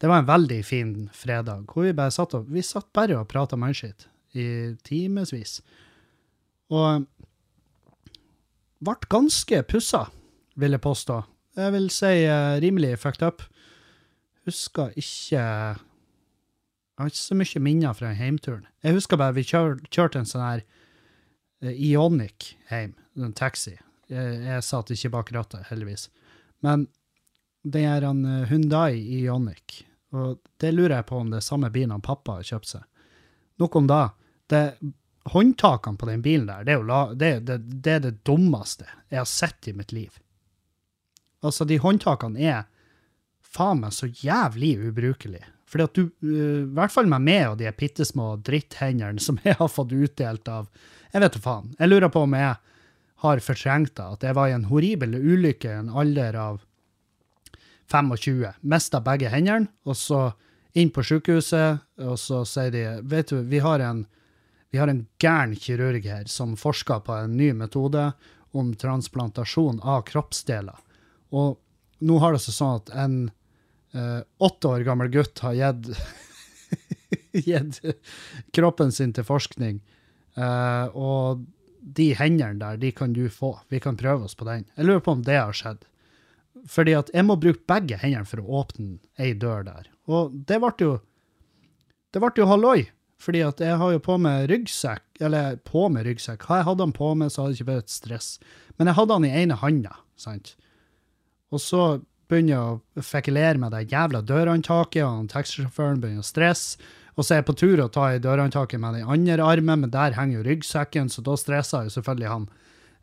det 0.02 0.10
var 0.10 0.22
en 0.22 0.30
veldig 0.30 0.60
fin 0.68 0.96
fredag, 1.16 1.66
hvor 1.72 1.88
vi 1.88 1.96
bare 1.96 2.12
satt, 2.12 2.36
og, 2.36 2.50
vi 2.52 2.64
satt 2.66 2.90
bare 2.96 3.22
og 3.22 3.30
prata 3.32 3.60
mannskitt 3.60 4.08
i 4.36 4.46
timevis. 4.84 5.62
Og 6.74 7.06
ble 8.84 8.96
ganske 9.12 9.62
pussa, 9.70 10.08
vil 10.60 10.76
jeg 10.76 10.84
påstå. 10.84 11.22
Jeg 11.56 11.74
vil 11.76 11.90
si 11.94 12.14
uh, 12.26 12.58
rimelig 12.62 12.98
fucked 13.00 13.26
up. 13.26 13.44
Husker 14.48 14.92
ikke 14.98 15.40
Jeg 15.40 17.00
har 17.00 17.10
ikke 17.10 17.18
så 17.18 17.36
mye 17.38 17.60
minner 17.64 17.94
fra 17.94 18.12
heimturen. 18.14 18.66
Jeg 18.84 18.94
husker 18.94 19.18
bare 19.18 19.34
vi 19.38 19.46
kjør, 19.48 19.80
kjørte 19.90 20.20
en 20.20 20.30
sånn 20.30 20.44
her 20.44 20.64
uh, 21.64 21.72
Ionic 21.72 22.54
hjem, 22.70 22.96
en 23.18 23.34
taxi. 23.38 23.78
Jeg, 24.14 24.64
satt 24.66 24.92
ikke 24.94 25.12
bak 25.14 25.32
rattet, 25.36 25.68
heldigvis. 25.70 26.10
Men 26.64 26.88
det 27.64 27.84
er 27.88 28.06
en 28.08 28.24
Hundai 28.50 29.00
Ionic, 29.00 29.24
Ioniq, 29.24 29.78
og 30.14 30.42
det 30.62 30.74
lurer 30.74 31.00
jeg 31.00 31.08
på 31.10 31.22
om 31.22 31.32
det 31.32 31.40
er 31.40 31.46
samme 31.46 31.70
bilen 31.74 31.96
han 31.96 32.04
pappa 32.06 32.38
har 32.38 32.46
kjøpt 32.46 32.70
seg. 32.76 32.84
Nok 33.62 33.78
om 33.80 33.88
da. 33.90 34.02
Det, 34.50 34.62
håndtakene 35.34 35.98
på 35.98 36.06
den 36.06 36.22
bilen 36.22 36.48
der, 36.48 36.66
det 36.68 36.76
er, 36.76 36.84
la, 36.84 37.00
det, 37.14 37.32
det, 37.48 37.58
det 37.84 37.96
er 37.96 38.04
det 38.04 38.14
dummeste 38.28 38.88
jeg 39.10 39.22
har 39.22 39.30
sett 39.30 39.70
i 39.72 39.74
mitt 39.78 39.94
liv. 39.96 40.20
Altså, 41.44 41.66
de 41.68 41.80
håndtakene 41.82 42.44
er 42.44 42.64
faen 43.54 43.84
meg 43.84 43.96
så 43.96 44.08
jævlig 44.08 44.76
ubrukelige. 44.90 45.48
Fordi 45.70 45.88
at 45.88 45.98
du, 45.98 46.04
uh, 46.06 46.60
i 46.64 46.74
hvert 46.76 46.94
fall 46.94 47.10
med 47.10 47.26
meg 47.26 47.48
og 47.50 47.58
de 47.62 47.72
bitte 47.78 48.06
små 48.06 48.36
dritthendene 48.46 49.22
som 49.24 49.40
jeg 49.44 49.58
har 49.60 49.72
fått 49.72 49.96
utdelt 49.96 50.48
av 50.52 50.70
Jeg 51.14 51.22
vet 51.22 51.36
da 51.36 51.42
faen. 51.42 51.74
Jeg 51.80 51.90
lurer 51.90 52.10
på 52.14 52.24
om 52.26 52.38
jeg 52.38 52.56
har 53.24 53.42
fortrengt 53.44 53.96
det. 53.96 54.06
At 54.18 54.26
jeg 54.28 54.38
var 54.38 54.50
i 54.50 54.56
en 54.56 54.70
horribel 54.70 55.16
ulykke 55.16 55.72
i 55.72 55.80
en 55.82 55.92
alder 55.92 56.38
av 56.40 56.62
25. 57.92 58.46
Mista 58.62 59.02
begge 59.04 59.32
hendene, 59.32 59.72
og 59.86 59.98
så 59.98 60.24
inn 60.74 60.92
på 60.94 61.04
sykehuset, 61.06 61.84
og 62.02 62.18
så 62.20 62.42
sier 62.50 62.74
de 62.74 62.86
Vet 63.10 63.34
du, 63.34 63.42
vi 63.48 63.62
har 63.64 63.84
en, 63.86 64.06
vi 64.74 64.82
har 64.82 64.90
en 64.90 65.06
gæren 65.22 65.56
kirurg 65.60 66.06
her 66.08 66.26
som 66.32 66.58
forsker 66.58 67.04
på 67.06 67.16
en 67.16 67.38
ny 67.38 67.52
metode 67.58 68.12
om 68.54 68.74
transplantasjon 68.78 69.80
av 69.82 70.04
kroppsdeler. 70.10 70.78
Og 71.34 71.58
nå 72.04 72.20
har 72.22 72.36
det 72.36 72.44
seg 72.44 72.58
sånn 72.58 72.82
at 72.82 72.92
en 73.06 73.16
eh, 73.94 74.22
åtte 74.44 74.70
år 74.70 74.86
gammel 74.86 75.10
gutt 75.14 75.42
har 75.46 75.58
gitt 75.58 75.94
gitt 77.48 77.80
kroppen 78.54 78.94
sin 78.94 79.14
til 79.14 79.26
forskning. 79.26 79.80
Eh, 80.38 80.86
og 80.94 81.46
de 81.84 82.14
hendene 82.16 82.60
der, 82.62 82.80
de 82.80 82.92
kan 82.96 83.14
du 83.14 83.28
få. 83.30 83.58
Vi 83.70 83.82
kan 83.84 83.98
prøve 84.00 84.30
oss 84.30 84.38
på 84.40 84.48
den. 84.48 84.66
Jeg 84.78 84.88
lurer 84.88 85.04
på 85.04 85.18
om 85.18 85.24
det 85.26 85.36
har 85.40 85.56
skjedd. 85.56 85.84
Fordi 86.70 86.94
at 86.96 87.10
jeg 87.12 87.28
må 87.28 87.36
bruke 87.42 87.66
begge 87.68 87.98
hendene 88.00 88.28
for 88.30 88.40
å 88.40 88.62
åpne 88.64 88.98
ei 89.20 89.34
dør 89.36 89.66
der. 89.68 89.90
Og 90.08 90.36
det 90.48 90.62
ble 90.64 90.74
jo 90.80 90.94
Det 92.14 92.22
ble 92.22 92.30
jo 92.38 92.46
halloi. 92.46 92.92
Fordi 93.24 93.42
at 93.42 93.62
jeg 93.64 93.80
har 93.80 93.92
jo 93.94 94.02
på 94.04 94.18
meg 94.22 94.50
ryggsekk, 94.52 95.04
eller 95.24 95.56
på 95.66 95.88
med 95.90 96.06
ryggsekk. 96.06 96.44
Har 96.50 96.60
jeg 96.60 96.68
hatt 96.68 96.82
den 96.82 96.96
på 96.96 97.14
meg, 97.16 97.32
så 97.32 97.44
hadde 97.44 97.54
det 97.54 97.62
ikke 97.62 97.72
vært 97.72 97.94
stress. 97.94 98.28
Men 98.78 98.90
jeg 98.90 98.98
hadde 99.00 99.16
den 99.16 99.30
i 99.30 99.38
ene 99.44 99.60
handa, 99.62 99.94
sant. 100.20 100.56
Og 101.54 101.62
så 101.64 101.84
begynner 102.30 102.54
jeg 102.54 102.82
å 103.00 103.06
fekulere 103.06 103.62
med 103.62 103.72
det 103.76 103.86
jævla 103.94 104.24
dørhåndtaket, 104.28 105.06
og 105.08 105.32
taxisjåføren 105.32 106.04
begynner 106.04 106.26
å 106.26 106.28
stresse. 106.28 106.92
Og 107.14 107.26
så 107.26 107.36
er 107.36 107.42
jeg 107.42 107.48
på 107.50 107.58
tur 107.60 107.82
å 107.84 107.92
ta 107.94 108.08
i 108.14 108.22
dørhåndtaket 108.22 108.82
med 108.82 108.98
den 108.98 109.10
andre 109.16 109.46
armen, 109.46 109.84
men 109.84 109.92
der 109.94 110.16
henger 110.18 110.40
jo 110.40 110.46
ryggsekken, 110.48 111.12
så 111.14 111.22
da 111.26 111.36
stressa 111.38 111.84
jo 111.86 111.94
selvfølgelig 111.94 112.32
han 112.32 112.48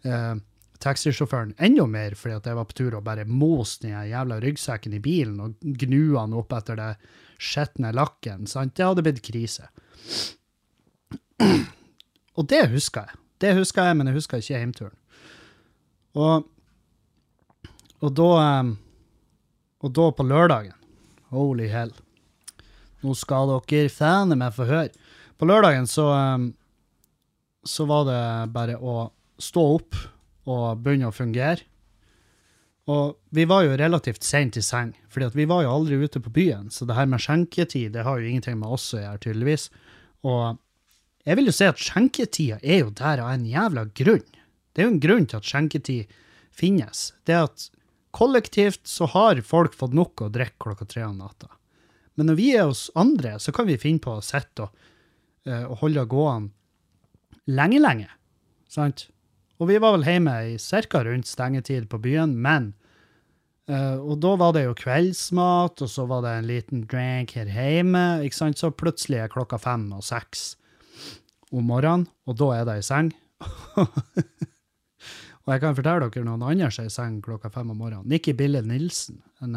eh, 0.03 0.41
taxisjåføren 0.83 1.55
enda 1.63 1.87
mer, 1.87 2.17
fordi 2.19 2.39
at 2.41 2.49
jeg 2.51 2.59
var 2.59 2.67
på 2.71 2.77
tur 2.81 2.97
og 2.99 3.05
bare 3.07 3.27
moste 3.29 3.87
den 3.87 4.11
jævla 4.11 4.41
ryggsekken 4.43 4.97
i 4.97 5.03
bilen 5.05 5.39
og 5.45 5.73
gnu 5.85 6.17
han 6.17 6.35
opp 6.35 6.55
etter 6.57 6.81
det 6.81 6.91
skitne 7.41 7.93
lakken. 7.95 8.49
sant? 8.51 8.75
Det 8.77 8.89
hadde 8.89 9.05
blitt 9.07 9.23
krise. 9.25 9.69
Og 12.37 12.49
det 12.51 12.65
husker 12.73 13.07
jeg. 13.07 13.21
Det 13.41 13.55
husker 13.57 13.87
jeg, 13.89 13.97
men 13.97 14.11
jeg 14.11 14.19
husker 14.19 14.43
ikke 14.43 14.59
hjemturen. 14.59 14.97
Og, 16.19 16.49
og 18.03 18.15
da 18.19 18.31
eh, 18.43 18.71
Og 19.81 19.93
da 19.95 20.09
på 20.11 20.25
lørdagen 20.27 20.75
Holy 21.31 21.69
hell. 21.71 21.93
Nå 23.01 23.17
skal 23.17 23.51
dere 23.69 23.93
faen 23.93 24.37
meg 24.37 24.57
få 24.57 24.69
høre. 24.69 24.91
På 25.41 25.49
lørdagen 25.49 25.87
så 25.89 26.09
eh, 26.13 26.51
så 27.65 27.85
var 27.85 28.07
det 28.09 28.53
bare 28.55 28.79
å 28.79 29.11
stå 29.41 29.65
opp 29.77 29.99
og 30.49 30.81
begynne 30.81 31.11
å 31.11 31.15
fungere. 31.15 31.67
Og 32.91 33.19
vi 33.37 33.45
var 33.47 33.67
jo 33.67 33.77
relativt 33.79 34.25
sent 34.27 34.57
i 34.59 34.65
seng, 34.65 34.95
fordi 35.13 35.29
vi 35.37 35.47
var 35.51 35.63
jo 35.63 35.75
aldri 35.77 36.01
ute 36.01 36.23
på 36.23 36.33
byen. 36.35 36.71
Så 36.73 36.89
det 36.89 36.97
her 36.97 37.07
med 37.11 37.23
skjenketid 37.23 37.93
det 37.95 38.07
har 38.07 38.19
jo 38.19 38.31
ingenting 38.31 38.59
med 38.59 38.73
oss 38.73 38.89
å 38.97 39.03
gjøre, 39.03 39.21
tydeligvis. 39.23 39.69
Og 40.27 40.59
jeg 41.29 41.39
vil 41.39 41.51
jo 41.51 41.55
si 41.55 41.69
at 41.69 41.85
skjenketida 41.85 42.59
er 42.65 42.83
jo 42.83 42.95
der 42.97 43.23
av 43.23 43.35
en 43.35 43.47
jævla 43.47 43.87
grunn. 43.95 44.27
Det 44.73 44.83
er 44.83 44.89
jo 44.89 44.95
en 44.95 45.05
grunn 45.05 45.29
til 45.29 45.39
at 45.39 45.47
skjenketid 45.47 46.19
finnes. 46.57 47.11
Det 47.29 47.37
at 47.37 47.69
kollektivt 48.17 48.83
så 48.89 49.07
har 49.13 49.45
folk 49.47 49.77
fått 49.77 49.95
nok 49.95 50.25
å 50.25 50.33
drikke 50.33 50.59
klokka 50.65 50.89
tre 50.89 51.07
om 51.07 51.21
natta. 51.21 51.53
Men 52.19 52.31
når 52.31 52.39
vi 52.39 52.51
er 52.57 52.69
hos 52.69 52.89
andre, 52.99 53.37
så 53.39 53.55
kan 53.55 53.69
vi 53.69 53.79
finne 53.81 54.03
på 54.03 54.19
å 54.19 54.25
sitte 54.25 54.67
og, 54.67 54.89
uh, 55.49 55.71
og 55.71 55.79
holde 55.85 56.07
gående 56.11 56.55
lenge, 57.51 57.81
lenge. 57.83 58.11
Sant? 58.71 59.09
Og 59.61 59.69
vi 59.69 59.79
var 59.83 59.97
vel 59.97 60.07
hjemme 60.07 60.35
i 60.55 60.59
ca. 60.59 61.03
rundt 61.05 61.29
stengetid 61.29 61.89
på 61.91 62.01
byen, 62.01 62.37
men 62.41 62.73
uh, 63.71 63.99
Og 64.01 64.19
da 64.23 64.35
var 64.41 64.55
det 64.57 64.65
jo 64.65 64.79
kveldsmat, 64.79 65.83
og 65.83 65.91
så 65.91 66.07
var 66.09 66.25
det 66.25 66.37
en 66.37 66.49
liten 66.49 66.87
drink 66.89 67.35
her 67.37 67.51
hjemme, 67.51 68.23
ikke 68.25 68.37
sant? 68.37 68.59
Så 68.59 68.71
plutselig 68.71 69.21
er 69.21 69.33
klokka 69.33 69.61
fem 69.61 69.91
og 69.93 70.05
seks 70.07 70.55
om 71.51 71.67
morgenen, 71.67 72.07
og 72.27 72.39
da 72.39 72.53
er 72.61 72.67
det 72.69 72.79
i 72.79 72.87
seng. 72.87 73.11
og 75.43 75.51
jeg 75.51 75.63
kan 75.63 75.77
fortelle 75.77 76.07
dere 76.07 76.27
noen 76.27 76.45
andre 76.47 76.71
som 76.71 76.85
er 76.85 76.91
i 76.91 76.95
seng 76.95 77.19
klokka 77.25 77.51
fem 77.51 77.73
om 77.73 77.81
morgenen. 77.81 78.09
Nikki 78.09 78.37
Bille 78.39 78.63
Nilsen. 78.63 79.19
En, 79.43 79.57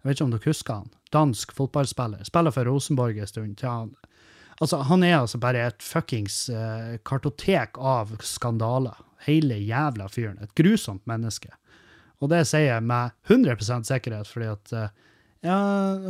jeg 0.00 0.08
vet 0.08 0.16
ikke 0.16 0.24
om 0.24 0.32
dere 0.32 0.48
husker 0.48 0.78
han. 0.80 0.92
Dansk 1.12 1.52
fotballspiller. 1.52 2.24
Spiller 2.24 2.54
for 2.54 2.68
Rosenborg 2.68 3.18
en 3.18 3.26
stund. 3.26 3.56
til 3.56 3.68
han 3.68 3.94
Altså, 4.60 4.76
han 4.76 5.02
er 5.02 5.18
altså 5.18 5.38
bare 5.40 5.66
et 5.66 5.82
fuckings 5.82 6.50
uh, 6.52 6.98
kartotek 7.04 7.78
av 7.78 8.12
skandaler. 8.20 8.96
Hele 9.24 9.56
jævla 9.56 10.08
fyren. 10.08 10.36
Et 10.42 10.54
grusomt 10.54 11.06
menneske. 11.08 11.48
Og 12.20 12.28
det 12.28 12.42
sier 12.48 12.74
jeg 12.74 12.84
med 12.84 13.14
100 13.28 13.84
sikkerhet, 13.88 14.28
fordi 14.28 14.50
at 14.52 14.72
uh, 14.76 14.88
ja, 15.40 15.56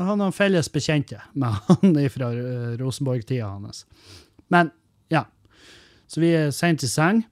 han 0.02 0.20
har 0.20 0.34
felles 0.34 0.68
bekjente 0.68 1.20
med 1.34 1.54
han 1.68 1.94
fra 2.10 2.32
uh, 2.34 2.74
Rosenborg-tida 2.82 3.46
hans. 3.46 3.86
Men 4.48 4.70
ja. 5.10 5.24
Så 6.10 6.20
vi 6.20 6.34
er 6.34 6.50
seint 6.50 6.82
i 6.82 6.90
seng. 6.90 7.22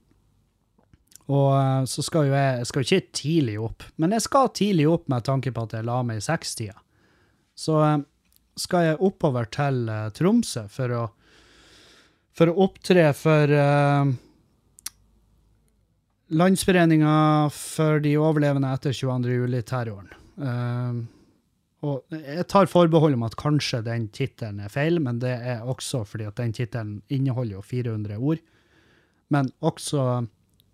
Og 1.29 1.49
uh, 1.53 1.83
så 1.89 2.05
skal 2.05 2.29
jo 2.29 2.37
jeg, 2.37 2.61
jeg 2.61 2.69
skal 2.71 2.87
ikke 2.87 3.17
tidlig 3.21 3.57
opp, 3.61 3.85
men 4.01 4.15
jeg 4.17 4.25
skal 4.25 4.53
tidlig 4.57 4.87
opp 4.89 5.11
med 5.13 5.27
tanke 5.29 5.53
på 5.53 5.67
at 5.67 5.77
jeg 5.77 5.89
la 5.89 5.99
meg 6.07 6.21
i 6.21 6.25
sekstida. 6.25 6.79
Så 7.59 7.83
skal 8.59 8.87
jeg 8.87 9.03
oppover 9.05 9.49
til 9.53 9.85
uh, 9.91 10.09
Tromsø 10.15 10.65
for 10.73 10.95
å, 10.95 11.05
for 12.37 12.51
å 12.51 12.57
opptre 12.69 13.11
for 13.17 13.53
uh, 13.53 14.09
Landsforeninga 16.29 17.13
for 17.55 18.03
de 18.05 18.17
overlevende 18.21 18.73
etter 18.77 18.97
22. 18.97 19.37
juli-terroren. 19.43 20.11
Uh, 20.37 21.07
og 21.89 22.11
jeg 22.11 22.45
tar 22.51 22.67
forbehold 22.67 23.15
om 23.15 23.25
at 23.29 23.37
kanskje 23.39 23.85
den 23.87 24.09
tittelen 24.15 24.59
er 24.65 24.73
feil, 24.73 24.99
men 25.03 25.21
det 25.23 25.31
er 25.31 25.63
også 25.63 26.03
fordi 26.09 26.27
at 26.27 26.41
den 26.41 26.53
tittelen 26.57 26.99
inneholder 27.15 27.61
jo 27.61 27.63
400 27.63 28.19
ord. 28.19 28.43
Men 29.31 29.53
også 29.63 30.27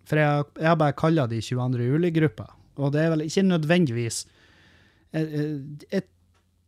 For 0.05 0.21
jeg, 0.21 0.47
jeg 0.61 0.69
har 0.69 0.79
bare 0.79 0.97
kalla 0.97 1.25
de 1.29 1.41
22. 1.41 1.85
juli-gruppa, 1.89 2.49
og 2.77 2.91
det 2.93 3.01
er 3.03 3.13
vel 3.13 3.25
ikke 3.25 3.45
nødvendigvis 3.47 4.25
jeg, 5.15 5.51
jeg, 5.91 6.03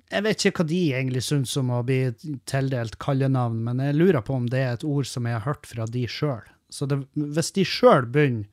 jeg 0.07 0.23
vet 0.23 0.45
ikke 0.45 0.63
hva 0.63 0.67
de 0.69 0.81
egentlig 0.95 1.23
syns 1.25 1.55
om 1.59 1.71
å 1.75 1.81
bli 1.85 1.99
tildelt 2.47 2.95
kallenavn, 3.03 3.59
men 3.65 3.81
jeg 3.83 3.97
lurer 3.97 4.23
på 4.23 4.37
om 4.37 4.47
det 4.51 4.61
er 4.63 4.77
et 4.77 4.85
ord 4.87 5.07
som 5.09 5.27
jeg 5.27 5.35
har 5.35 5.47
hørt 5.47 5.67
fra 5.67 5.87
de 5.91 6.05
sjøl. 6.11 6.45
Så 6.71 6.87
det, 6.87 7.01
hvis 7.15 7.51
de 7.55 7.65
sjøl 7.67 8.07
begynner 8.11 8.47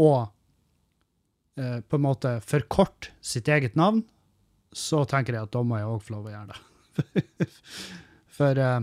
å 0.00 0.10
eh, 1.60 1.80
på 1.80 1.98
en 1.98 2.04
måte 2.04 2.36
forkorte 2.44 3.12
sitt 3.24 3.48
eget 3.52 3.76
navn, 3.78 4.02
så 4.72 5.02
tenker 5.08 5.36
jeg 5.36 5.48
at 5.48 5.52
da 5.52 5.64
må 5.64 5.80
jeg 5.80 5.88
òg 5.88 6.04
få 6.04 6.16
lov 6.16 6.28
å 6.28 6.34
gjøre 6.34 6.52
det. 6.52 7.48
For 8.36 8.60
eh, 8.60 8.78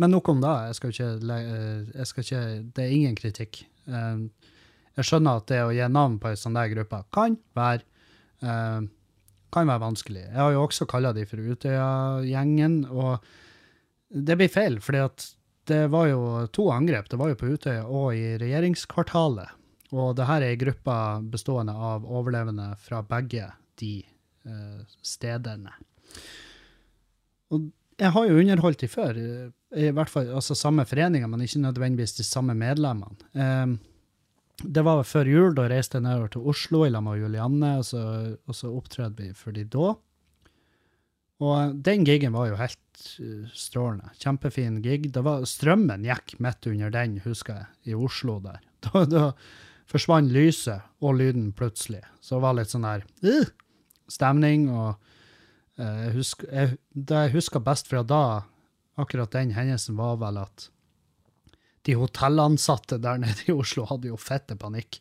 Men 0.00 0.10
nok 0.12 0.28
om 0.32 0.40
det. 0.42 0.52
Jeg 0.68 0.76
skal 0.76 0.92
ikke, 0.92 1.38
jeg 1.94 2.06
skal 2.08 2.24
ikke 2.24 2.42
Det 2.76 2.84
er 2.84 2.96
ingen 2.96 3.16
kritikk. 3.16 3.60
Eh, 3.88 4.50
jeg 4.94 5.08
skjønner 5.08 5.40
at 5.40 5.48
det 5.50 5.62
å 5.64 5.72
gi 5.74 5.86
navn 5.90 6.20
på 6.22 6.30
ei 6.30 6.38
sånn 6.38 6.56
der 6.56 6.70
gruppe 6.72 7.02
kan 7.14 7.38
være 7.56 7.82
eh, 8.44 8.84
kan 9.54 9.70
være 9.70 9.84
vanskelig. 9.84 10.26
Jeg 10.26 10.40
har 10.40 10.52
jo 10.54 10.64
også 10.64 10.86
kalla 10.90 11.12
de 11.14 11.24
for 11.30 11.38
Utøya-gjengen, 11.38 12.80
og 12.90 13.22
det 14.10 14.36
blir 14.40 14.50
feil, 14.50 14.80
fordi 14.82 15.02
at 15.04 15.26
det 15.70 15.84
var 15.92 16.08
jo 16.10 16.22
to 16.52 16.68
angrep. 16.74 17.06
Det 17.08 17.18
var 17.20 17.30
jo 17.30 17.38
på 17.40 17.52
Utøya 17.54 17.84
og 17.86 18.16
i 18.18 18.34
regjeringskvartalet. 18.40 19.54
Og 19.94 20.16
det 20.18 20.26
her 20.26 20.42
er 20.42 20.54
ei 20.56 20.58
gruppe 20.58 20.96
bestående 21.30 21.74
av 21.74 22.04
overlevende 22.04 22.72
fra 22.82 23.00
begge 23.06 23.46
de 23.80 23.94
eh, 24.02 24.82
stedene. 25.06 25.72
Og 27.54 27.70
jeg 28.00 28.10
har 28.16 28.26
jo 28.26 28.40
underholdt 28.42 28.82
de 28.82 28.90
før, 28.90 29.20
i 29.76 29.90
hvert 29.94 30.10
fall 30.10 30.30
altså 30.34 30.56
samme 30.58 30.84
foreninger, 30.88 31.28
men 31.30 31.42
ikke 31.44 31.62
nødvendigvis 31.64 32.16
de 32.18 32.26
samme 32.26 32.54
medlemmene. 32.58 33.16
Um, 33.34 33.78
det 34.62 34.84
var 34.86 35.02
før 35.06 35.28
jul. 35.28 35.54
Da 35.56 35.66
reiste 35.70 35.98
jeg 35.98 36.06
nedover 36.06 36.30
til 36.30 36.48
Oslo 36.52 36.84
i 36.86 36.92
lag 36.92 37.02
med 37.02 37.18
Julianne, 37.18 37.76
og 37.80 37.86
så, 37.88 38.02
og 38.46 38.56
så 38.56 38.70
opptrådte 38.70 39.22
vi 39.22 39.32
for 39.36 39.56
de 39.56 39.66
da. 39.66 39.94
Og 41.44 41.74
den 41.84 42.06
gigen 42.06 42.36
var 42.36 42.52
jo 42.52 42.60
helt 42.60 43.04
uh, 43.18 43.50
strålende. 43.50 44.14
Kjempefin 44.22 44.80
gig. 44.84 45.10
Var, 45.14 45.46
strømmen 45.48 46.06
gikk 46.06 46.36
midt 46.44 46.70
under 46.70 46.94
den, 46.94 47.18
husker 47.24 47.60
jeg, 47.60 47.70
i 47.90 47.98
Oslo 47.98 48.40
der. 48.44 48.62
Da, 48.84 49.00
da 49.08 49.20
forsvant 49.88 50.28
lyset 50.32 50.84
og 51.00 51.14
lyden 51.16 51.46
plutselig. 51.56 52.02
Så 52.20 52.36
det 52.36 52.44
var 52.44 52.56
litt 52.58 52.72
sånn 52.72 52.84
der 52.84 53.04
uh, 53.24 53.52
stemning. 54.12 54.68
Og 54.72 54.94
uh, 55.80 56.08
husk, 56.14 56.44
jeg, 56.50 56.76
det 56.92 57.22
jeg 57.26 57.34
husker 57.38 57.64
best 57.64 57.88
fra 57.90 58.04
da, 58.06 58.24
akkurat 59.00 59.34
den 59.34 59.54
hendelsen, 59.56 59.96
var 59.98 60.16
vel 60.22 60.38
at 60.42 60.68
de 61.84 61.96
hotellansatte 62.00 62.98
der 63.02 63.20
nede 63.20 63.48
i 63.48 63.52
Oslo 63.52 63.84
hadde 63.90 64.08
jo 64.08 64.20
fette 64.20 64.56
panikk. 64.56 65.00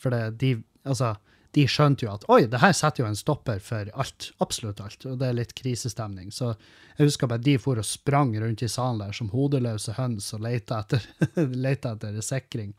For 0.00 0.14
det, 0.14 0.38
de, 0.40 0.54
altså, 0.88 1.12
de 1.52 1.66
skjønte 1.68 2.06
jo 2.06 2.12
at 2.14 2.24
oi, 2.32 2.46
det 2.48 2.62
her 2.62 2.72
setter 2.76 3.04
jo 3.04 3.08
en 3.10 3.18
stopper 3.18 3.60
for 3.60 3.90
alt. 4.00 4.30
Absolutt 4.44 4.80
alt. 4.80 5.04
Og 5.08 5.18
det 5.20 5.28
er 5.28 5.36
litt 5.36 5.52
krisestemning. 5.58 6.30
Så 6.32 6.54
jeg 6.96 7.10
husker 7.10 7.28
bare 7.28 7.44
de 7.44 7.58
for 7.60 7.80
og 7.80 7.88
sprang 7.88 8.32
rundt 8.40 8.64
i 8.64 8.70
salen 8.72 9.02
der 9.04 9.12
som 9.16 9.28
hodeløse 9.34 9.96
høns 9.98 10.30
og 10.32 10.46
leita 10.46 10.80
etter, 10.80 11.04
etter 11.92 12.22
sikring. 12.24 12.72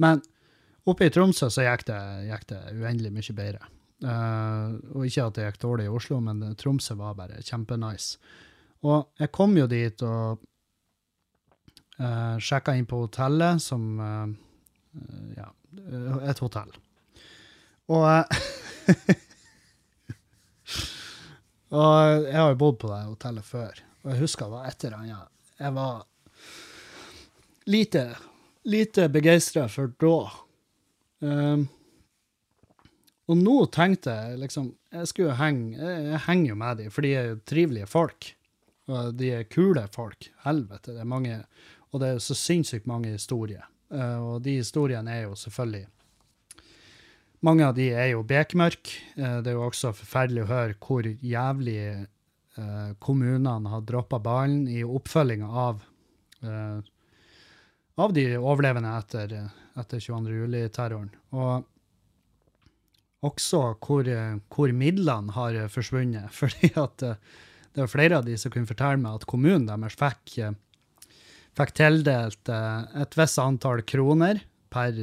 Men 0.00 0.24
oppe 0.88 1.08
i 1.08 1.12
Tromsø 1.12 1.50
så 1.52 1.66
gikk 1.68 1.86
det, 1.92 2.00
gikk 2.30 2.48
det 2.54 2.62
uendelig 2.72 3.12
mye 3.12 3.36
bedre. 3.36 3.70
Uh, 4.04 4.74
og 4.96 5.04
ikke 5.06 5.28
at 5.28 5.36
det 5.36 5.44
gikk 5.46 5.60
dårlig 5.62 5.86
i 5.86 5.92
Oslo, 5.92 6.18
men 6.24 6.42
Tromsø 6.60 6.96
var 6.98 7.20
bare 7.20 7.44
kjempenice. 7.44 8.16
Og 8.84 9.20
jeg 9.20 9.32
kom 9.34 9.56
jo 9.58 9.66
dit 9.70 10.02
og 10.06 10.42
Uh, 11.94 12.06
eh, 12.06 12.38
Sjekka 12.42 12.72
inn 12.74 12.88
på 12.90 13.04
hotellet, 13.04 13.62
som 13.62 14.00
uh, 14.02 14.26
Ja, 15.36 15.46
et 16.26 16.40
hotell. 16.42 16.72
Og 17.86 18.02
Og 21.74 22.26
jeg 22.26 22.34
har 22.34 22.50
jo 22.50 22.58
bodd 22.58 22.80
på 22.82 22.90
det 22.90 22.98
hotellet 23.06 23.46
før, 23.46 23.78
og 24.02 24.10
jeg 24.10 24.20
husker 24.24 24.50
det 24.50 24.56
var 24.56 24.66
et 24.66 24.84
eller 24.88 24.98
annet 25.04 25.30
jeg 25.54 25.72
var 25.74 26.02
lite, 27.70 28.02
lite 28.66 29.08
begeistra 29.08 29.68
for 29.70 29.92
da. 30.02 30.18
Um, 31.24 31.68
og 33.30 33.38
nå 33.38 33.54
tenkte 33.72 34.12
jeg 34.12 34.40
liksom 34.42 34.66
Jeg 34.92 35.08
skulle 35.08 35.36
henge 35.38 35.78
jeg 35.78 36.18
henger 36.26 36.50
jo 36.50 36.56
med 36.60 36.82
dem, 36.82 36.90
for 36.92 37.06
de 37.06 37.14
er 37.16 37.30
jo 37.30 37.38
trivelige 37.46 37.86
folk. 37.88 38.34
De 38.86 39.30
er 39.32 39.46
kule 39.48 39.86
folk. 39.94 40.28
Helvete, 40.44 40.92
det 40.92 41.00
er 41.00 41.08
mange 41.08 41.38
Og 41.94 42.00
det 42.02 42.08
er 42.08 42.18
så 42.20 42.34
sinnssykt 42.36 42.88
mange 42.90 43.14
historier. 43.14 43.64
Uh, 43.88 44.34
og 44.34 44.42
de 44.42 44.58
historiene 44.58 45.12
er 45.12 45.22
jo 45.28 45.36
selvfølgelig 45.38 45.86
mange 47.44 47.66
av 47.66 47.74
de 47.76 47.90
er 47.92 48.14
jo 48.14 48.22
bekmørke. 48.26 49.02
Eh, 49.18 49.38
det 49.44 49.52
er 49.52 49.58
jo 49.58 49.66
også 49.66 49.92
forferdelig 49.96 50.44
å 50.44 50.50
høre 50.50 50.78
hvor 50.80 51.04
jævlig 51.04 51.76
eh, 51.84 52.90
kommunene 53.04 53.72
har 53.72 53.84
droppa 53.84 54.20
ballen 54.22 54.64
i 54.70 54.80
oppfølginga 54.84 55.50
av, 55.66 55.82
eh, 56.40 56.80
av 58.00 58.16
de 58.16 58.26
overlevende 58.38 58.94
etter, 58.96 59.36
etter 59.76 60.00
22. 60.00 60.38
juli-terroren. 60.40 61.12
Og 61.36 61.68
også 63.24 63.62
hvor, 63.76 64.08
hvor, 64.52 64.72
midlene 64.72 65.36
har 65.36 65.60
forsvunnet. 65.72 66.32
Fordi 66.40 66.72
at 66.80 67.08
det 67.74 67.82
var 67.82 67.90
flere 67.90 68.18
av 68.20 68.26
de 68.26 68.36
som 68.38 68.52
kunne 68.54 68.70
fortelle 68.70 69.00
meg 69.02 69.18
at 69.18 69.26
kommunen 69.30 69.66
deres 69.66 69.98
fikk, 69.98 70.36
fikk 71.58 71.74
tildelt 71.74 72.50
et 72.54 73.18
visst 73.18 73.40
antall 73.42 73.82
kroner 73.86 74.42
per 74.74 74.94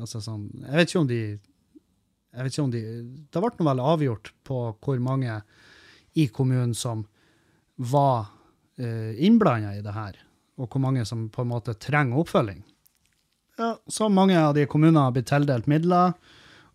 altså 0.00 0.20
sånn, 0.20 0.48
Jeg 0.64 0.76
vet 0.76 0.90
ikke 0.90 1.02
om 1.04 1.08
de 1.08 1.20
jeg 2.38 2.44
vet 2.44 2.54
ikke 2.54 2.64
om 2.66 2.72
de, 2.72 2.82
Det 3.32 3.42
ble 3.42 3.66
vel 3.66 3.80
avgjort 3.82 4.32
på 4.46 4.60
hvor 4.84 5.00
mange 5.02 5.40
i 6.18 6.26
kommunen 6.34 6.74
som 6.74 7.06
var 7.78 8.26
eh, 8.78 9.14
innblanda 9.24 9.76
i 9.76 9.82
det 9.84 9.94
her, 9.94 10.16
og 10.58 10.66
hvor 10.72 10.82
mange 10.82 11.04
som 11.06 11.28
på 11.30 11.44
en 11.44 11.50
måte 11.52 11.76
trenger 11.78 12.18
oppfølging. 12.18 12.64
Ja, 13.58 13.76
så 13.86 14.08
mange 14.10 14.38
av 14.38 14.56
de 14.56 14.66
kommunene 14.70 15.04
har 15.06 15.14
blitt 15.14 15.30
tildelt 15.30 15.68
midler, 15.70 16.16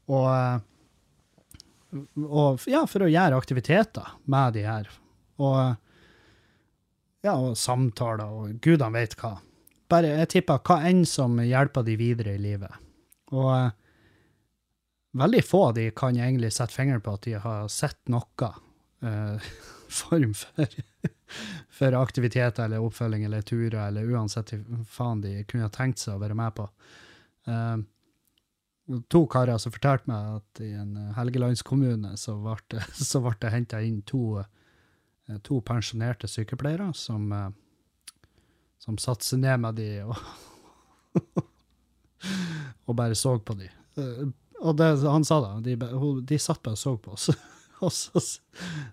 og, 0.08 0.30
eh, 0.32 2.00
og 2.24 2.64
ja, 2.72 2.86
for 2.88 3.04
å 3.04 3.12
gjøre 3.12 3.40
aktiviteter 3.40 4.16
med 4.32 4.56
de 4.56 4.64
her. 4.68 4.88
Og, 5.42 5.76
ja, 7.26 7.34
og 7.34 7.58
samtaler 7.58 8.30
og 8.30 8.60
gudene 8.62 8.94
vet 8.98 9.16
hva. 9.22 9.38
Bare, 9.92 10.16
jeg 10.24 10.32
tipper 10.38 10.62
hva 10.66 10.80
enn 10.90 11.04
som 11.10 11.38
hjelper 11.42 11.86
de 11.86 11.96
videre 12.00 12.36
i 12.38 12.42
livet. 12.42 12.82
Og 13.34 13.50
eh, 13.54 13.72
veldig 15.20 15.44
få 15.46 15.68
av 15.70 15.78
de 15.78 15.88
kan 15.96 16.18
egentlig 16.18 16.54
sette 16.54 16.74
fingeren 16.74 17.04
på 17.04 17.16
at 17.18 17.28
de 17.28 17.38
har 17.44 17.70
sett 17.72 18.00
noe 18.12 18.50
uh, 19.04 19.50
form 20.02 20.34
for, 20.38 20.78
for 21.80 21.98
aktiviteter 22.00 22.66
eller 22.66 22.86
oppfølging 22.86 23.26
eller 23.28 23.46
turer, 23.46 23.88
eller 23.88 24.10
uansett 24.10 24.54
faen 24.90 25.22
de 25.22 25.42
kunne 25.50 25.68
ha 25.68 25.74
tenkt 25.74 26.02
seg 26.02 26.18
å 26.18 26.24
være 26.24 26.38
med 26.38 26.56
på. 26.58 26.70
Uh, 27.50 27.84
to 29.14 29.24
karer 29.32 29.62
som 29.62 29.72
fortalte 29.72 30.10
meg 30.12 30.40
at 30.40 30.64
i 30.64 30.74
en 30.76 30.98
helgelandskommune 31.18 32.18
så 32.20 32.36
ble 32.42 32.58
det, 32.74 32.84
så 33.12 33.24
det 33.40 33.54
henta 33.54 33.82
inn 33.84 34.02
to, 34.08 34.42
to, 35.44 35.62
pensjonerte 35.64 36.28
sykepleiere 36.28 36.90
som, 36.98 37.30
som 38.82 38.98
satte 39.00 39.26
seg 39.26 39.44
ned 39.44 39.62
med 39.64 39.78
de 39.80 39.88
og, 40.04 40.18
og 42.88 42.98
bare 43.00 43.16
så 43.16 43.38
på 43.40 43.56
de 43.60 43.70
og 44.64 44.78
det 44.80 44.90
han 45.04 45.26
sa 45.28 45.40
da, 45.44 45.58
de, 45.64 45.76
de 46.24 46.40
satt 46.40 46.64
bare 46.64 46.78
og 46.78 46.80
så 46.80 46.96
på 46.98 47.14
oss. 47.18 47.30
og 47.84 47.92
så 47.92 48.22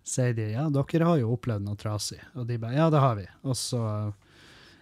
sier 0.07 0.35
de 0.35 0.50
ja, 0.52 0.66
dere 0.72 1.07
har 1.07 1.20
jo 1.20 1.35
opplevd 1.37 1.66
noe 1.66 1.78
trasig. 1.78 2.18
Og 2.35 2.48
de 2.48 2.59
bare 2.61 2.78
ja, 2.78 2.88
det 2.90 3.02
har 3.02 3.18
vi. 3.20 3.26
Og 3.46 3.59
så 3.59 3.83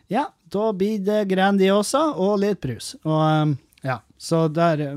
ja, 0.09 0.25
da 0.49 0.71
blir 0.73 1.03
det 1.05 1.27
Grandiosa 1.29 2.07
og 2.17 2.39
litt 2.41 2.63
brus. 2.65 2.95
Og 3.05 3.57
ja, 3.85 4.01
så 4.17 4.47
der 4.49 4.89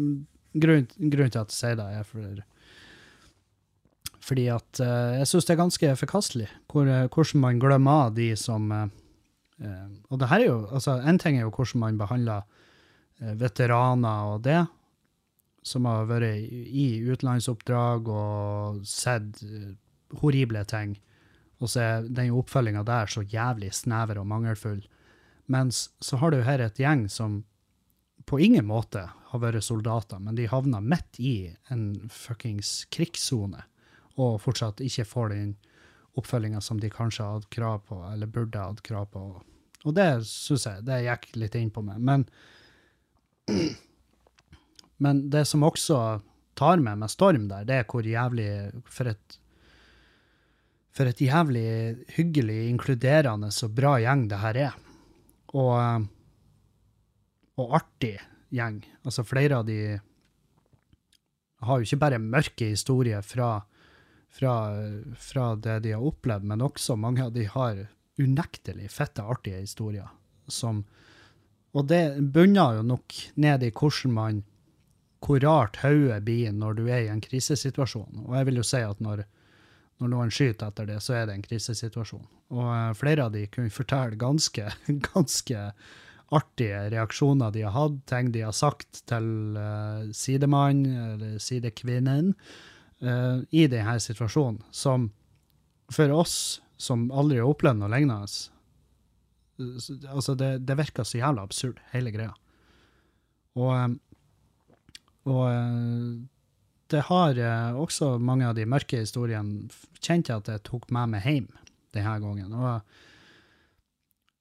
Grunnen 0.52 1.12
grunn 1.12 1.30
til 1.32 1.40
at 1.40 1.54
jeg 1.54 1.56
sier 1.56 1.78
det, 1.80 1.84
er 1.96 2.04
for, 2.04 2.40
fordi 4.22 4.48
at 4.54 4.82
uh, 4.84 5.18
jeg 5.18 5.30
syns 5.30 5.48
det 5.48 5.54
er 5.56 5.62
ganske 5.64 5.94
forkastelig 5.98 6.50
hvor, 6.70 6.86
uh, 6.86 7.08
hvordan 7.10 7.42
man 7.42 7.62
glemmer 7.62 8.08
av 8.08 8.16
de 8.18 8.32
som 8.38 8.68
uh, 8.72 8.88
Og 10.10 10.20
det 10.22 10.30
her 10.30 10.42
er 10.42 10.48
jo 10.48 10.60
altså 10.74 11.00
En 11.06 11.20
ting 11.22 11.38
er 11.38 11.46
jo 11.46 11.54
hvordan 11.54 11.82
man 11.82 11.98
behandler 12.00 12.46
veteraner 13.38 14.32
og 14.34 14.40
det, 14.42 14.64
som 15.62 15.86
har 15.86 16.08
vært 16.10 16.42
i 16.50 16.86
utenlandsoppdrag 17.06 18.10
og 18.10 18.82
sett 18.88 19.44
eh, 19.46 19.74
horrible 20.22 20.64
ting. 20.66 20.96
Og 21.62 21.70
så 21.70 21.84
er 21.84 22.10
den 22.10 22.34
oppfølginga 22.34 22.84
der 22.88 23.12
så 23.12 23.22
jævlig 23.22 23.70
snever 23.78 24.18
og 24.18 24.28
mangelfull. 24.30 24.82
Mens 25.52 25.90
så 26.02 26.18
har 26.18 26.34
du 26.34 26.42
her 26.48 26.64
et 26.66 26.82
gjeng 26.82 27.06
som 27.14 27.44
på 28.26 28.40
ingen 28.42 28.66
måte 28.70 29.06
har 29.32 29.42
vært 29.42 29.66
soldater, 29.66 30.20
men 30.22 30.38
de 30.38 30.50
havna 30.50 30.82
midt 30.82 31.20
i 31.20 31.52
en 31.74 32.10
fuckings 32.10 32.88
krigssone 32.94 33.62
og 34.22 34.40
fortsatt 34.44 34.82
ikke 34.86 35.08
får 35.08 35.32
den 35.34 35.54
oppfølginga 36.20 36.62
som 36.64 36.80
de 36.82 36.90
kanskje 36.92 37.28
hadde 37.28 37.52
krav 37.54 37.82
på, 37.88 38.00
eller 38.12 38.30
burde 38.30 38.60
hatt 38.62 38.84
krav 38.86 39.08
på. 39.14 39.24
Og 39.88 39.96
det 39.98 40.10
syns 40.30 40.68
jeg 40.68 40.86
det 40.86 41.04
gikk 41.08 41.32
litt 41.40 41.56
inn 41.58 41.72
på 41.74 41.84
meg. 41.86 42.02
Men 42.04 42.28
men 45.04 45.24
det 45.34 45.48
som 45.50 45.66
også 45.66 45.98
tar 46.58 46.82
meg 46.84 47.00
med 47.02 47.12
storm 47.12 47.48
der, 47.50 47.66
det 47.66 47.80
er 47.80 47.88
hvor 47.90 48.06
jævlig 48.06 48.50
For 48.86 49.10
et, 49.10 49.38
for 50.92 51.10
et 51.10 51.22
jævlig 51.24 52.06
hyggelig, 52.18 52.60
inkluderende 52.70 53.50
og 53.50 53.76
bra 53.76 53.96
gjeng 54.04 54.28
det 54.30 54.42
her 54.44 54.60
er. 54.68 54.78
Og, 55.58 56.06
og 57.58 57.76
artig 57.80 58.18
gjeng. 58.52 58.82
Altså, 59.06 59.26
flere 59.28 59.62
av 59.62 59.66
de 59.68 59.80
har 61.62 61.80
jo 61.80 61.88
ikke 61.88 62.02
bare 62.02 62.22
mørke 62.22 62.72
historier 62.74 63.24
fra, 63.26 63.62
fra, 64.32 64.56
fra, 65.20 65.56
det 65.56 65.80
de 65.86 65.96
har 65.96 66.06
opplevd, 66.08 66.48
men 66.48 66.64
også 66.64 66.96
mange 66.96 67.26
av 67.26 67.34
de 67.36 67.46
har 67.52 67.86
unektelig 68.22 68.92
fette, 68.92 69.24
artige 69.24 69.60
historier. 69.60 70.08
Som, 70.48 70.86
og 71.76 71.88
det 71.92 72.22
bunner 72.34 72.80
jo 72.80 72.88
nok 72.94 73.18
ned 73.44 73.68
i 73.68 73.74
hvordan 73.76 74.16
man 74.16 74.42
hvor 75.22 75.38
rart 75.44 75.78
hodet 75.84 76.24
blir 76.26 76.54
når 76.56 76.80
du 76.80 76.88
er 76.88 77.06
i 77.06 77.12
en 77.14 77.22
krisesituasjon. 77.22 78.24
Og 78.26 78.36
jeg 78.40 78.48
vil 78.48 78.58
jo 78.58 78.66
si 78.66 78.82
at 78.82 79.04
når, 79.06 79.22
når 80.02 80.14
noen 80.16 80.34
skyter 80.34 80.72
etter 80.72 80.88
det, 80.90 80.98
så 81.06 81.20
er 81.20 81.28
det 81.30 81.36
en 81.38 81.46
krisesituasjon. 81.46 82.26
Og 82.56 82.64
uh, 82.66 82.90
flere 82.98 83.28
av 83.28 83.36
de 83.36 83.46
kunne 83.52 83.74
fortelle 83.74 84.18
ganske, 84.20 84.66
ganske 85.12 85.68
artige 86.32 86.82
reaksjoner 86.96 87.54
de 87.54 87.68
har 87.68 87.76
hatt, 87.76 88.02
ting 88.10 88.32
de 88.34 88.42
har 88.48 88.56
sagt 88.56 89.04
til 89.12 89.60
uh, 89.60 90.10
sidemann 90.16 90.86
eller 90.90 91.38
sidekvinnen 91.44 92.34
uh, 93.06 93.42
i 93.50 93.68
denne 93.72 93.98
situasjonen, 94.00 94.62
som 94.72 95.10
for 95.92 96.14
oss 96.16 96.36
som 96.82 97.10
aldri 97.14 97.38
har 97.42 97.50
opplevd 97.52 97.82
noe 97.82 97.92
lignende, 97.92 98.30
altså 100.10 100.34
det, 100.40 100.54
det 100.66 100.78
virker 100.80 101.06
så 101.06 101.20
jævla 101.20 101.44
absurd, 101.46 101.82
hele 101.92 102.14
greia. 102.14 102.32
Og 103.60 103.76
um, 103.76 104.00
og 105.30 105.46
eh, 105.52 106.26
det 106.92 107.06
har 107.08 107.38
eh, 107.38 107.78
også 107.78 108.16
mange 108.20 108.48
av 108.50 108.58
de 108.58 108.66
mørke 108.70 109.04
historiene 109.04 109.70
kjent 110.02 110.32
at 110.34 110.50
jeg 110.50 110.64
tok 110.68 110.90
med 110.94 111.14
meg 111.14 111.28
hjem 111.28 111.48
denne 111.92 112.16
gangen. 112.24 112.54
Og, 112.56 112.98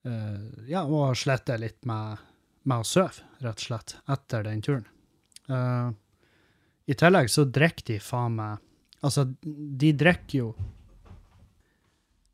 uh, 0.07 0.45
ja, 0.71 0.85
og 0.87 1.19
slette 1.19 1.57
litt 1.59 1.83
med, 1.89 2.21
med 2.63 2.85
å 2.85 2.87
sove, 2.87 3.27
rett 3.43 3.59
og 3.59 3.65
slett, 3.65 3.97
etter 4.07 4.47
den 4.47 4.63
turen. 4.63 4.87
Uh, 5.51 5.91
I 6.91 6.97
tillegg 6.99 7.31
så 7.31 7.47
drikker 7.47 7.93
de 7.93 8.01
faen 8.03 8.37
meg 8.41 8.67
Altså, 9.01 9.25
de 9.81 9.93
drikker 9.97 10.39
jo 10.43 10.49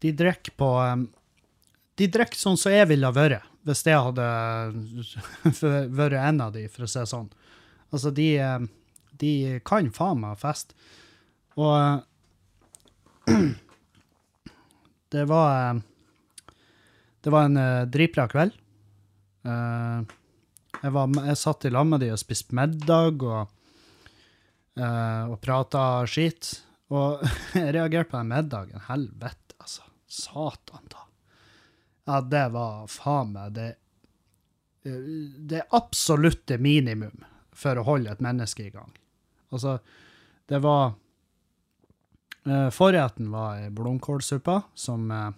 De 0.02 0.10
drikker 0.16 0.56
på 0.58 0.70
um, 0.82 1.04
De 1.98 2.08
drikker 2.12 2.40
sånn 2.40 2.58
som 2.60 2.74
jeg 2.74 2.88
ville 2.90 3.10
vært, 3.14 3.46
hvis 3.66 3.84
jeg 3.86 4.00
hadde 4.08 4.26
vært 6.00 6.18
en 6.20 6.42
av 6.44 6.50
de, 6.56 6.66
for 6.68 6.84
å 6.84 6.88
si 6.90 6.98
det 7.00 7.08
sånn. 7.08 7.30
Altså, 7.88 8.10
de, 8.12 8.26
eh, 8.36 8.66
de 9.16 9.30
kan 9.64 9.88
faen 9.96 10.20
meg 10.20 10.36
fest. 10.38 10.74
Og 11.56 12.04
det 15.16 15.24
var 15.30 15.48
eh, 15.56 15.80
Det 17.24 17.32
var 17.32 17.48
en 17.48 17.58
uh, 17.58 17.88
dritbra 17.88 18.28
kveld. 18.30 18.52
Uh, 19.46 20.04
jeg, 20.82 20.92
var, 20.92 21.16
jeg 21.30 21.40
satt 21.40 21.64
i 21.64 21.72
lag 21.72 21.88
med 21.88 22.04
de 22.04 22.12
og 22.12 22.20
spiste 22.20 22.54
middag 22.54 23.24
og, 23.24 23.55
uh, 24.80 25.32
og 25.32 25.40
prata 25.42 25.82
skit. 26.10 26.52
Og 26.94 27.24
jeg 27.58 27.74
reagerte 27.76 28.12
på 28.12 28.20
den 28.20 28.32
middagen. 28.34 28.84
Helvete, 28.88 29.56
altså. 29.58 29.86
Satan, 30.06 30.86
da. 30.92 31.06
Ja, 32.06 32.20
det 32.22 32.44
var 32.54 32.86
faen 32.88 33.32
meg 33.34 33.56
det 33.56 33.72
Det 34.86 35.64
absolutte 35.74 36.60
minimum 36.62 37.24
for 37.50 37.80
å 37.80 37.82
holde 37.88 38.12
et 38.12 38.22
menneske 38.22 38.68
i 38.68 38.70
gang. 38.70 38.92
Altså, 39.50 39.80
det 40.46 40.60
var 40.62 40.92
Eh, 42.46 42.70
forretten 42.70 43.30
var 43.30 43.70
blomkålsuppa 43.70 44.62
som 44.74 45.10
eh, 45.10 45.30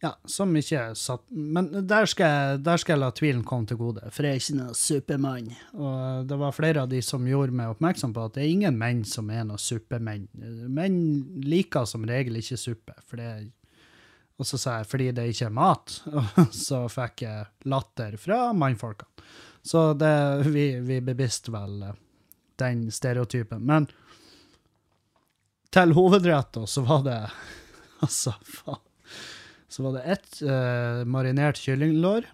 Ja, 0.00 0.14
som 0.24 0.54
ikke 0.56 0.94
satt 0.96 1.26
Men 1.28 1.66
der 1.84 2.06
skal, 2.08 2.30
jeg, 2.32 2.60
der 2.64 2.80
skal 2.80 2.94
jeg 2.94 3.00
la 3.02 3.10
tvilen 3.12 3.42
komme 3.44 3.68
til 3.68 3.76
gode, 3.76 4.06
for 4.08 4.24
jeg 4.24 4.32
er 4.38 4.40
ikke 4.40 4.56
noen 4.56 4.78
supermann. 4.78 5.50
Og 5.76 6.28
det 6.30 6.38
var 6.40 6.56
flere 6.56 6.84
av 6.86 6.88
de 6.92 7.02
som 7.04 7.26
gjorde 7.28 7.56
meg 7.56 7.74
oppmerksom 7.74 8.14
på 8.16 8.24
at 8.24 8.38
det 8.38 8.46
er 8.46 8.54
ingen 8.54 8.80
menn 8.80 9.02
som 9.04 9.28
er 9.28 9.44
noen 9.44 9.60
suppemenn. 9.60 10.24
Menn 10.72 11.00
liker 11.44 11.84
som 11.88 12.08
regel 12.08 12.40
ikke 12.40 12.60
suppe, 12.60 12.96
for 13.04 13.20
det 13.20 13.50
og 14.40 14.46
så 14.48 14.56
sa 14.56 14.78
jeg 14.78 14.88
fordi 14.88 15.06
det 15.12 15.26
ikke 15.28 15.50
er 15.50 15.52
mat, 15.52 15.98
og 16.16 16.54
så 16.56 16.86
fikk 16.88 17.26
jeg 17.26 17.68
latter 17.68 18.16
fra 18.16 18.38
mannfolkene. 18.56 19.26
Så 19.60 19.90
det, 20.00 20.14
vi, 20.48 20.70
vi 20.80 21.02
bevisste 21.04 21.52
vel 21.52 21.82
eh, 21.84 21.98
den 22.62 22.86
stereotypen. 22.88 23.60
Men 23.68 23.90
til 25.68 25.92
hovedretter 25.92 26.64
så 26.64 26.86
var 26.88 27.04
det 27.04 27.18
Altså, 28.00 28.32
faen. 28.40 28.80
Så 29.70 29.84
var 29.86 29.96
det 29.96 30.06
ett 30.16 30.40
uh, 30.42 31.06
marinert 31.06 31.60
kyllinglår 31.62 32.26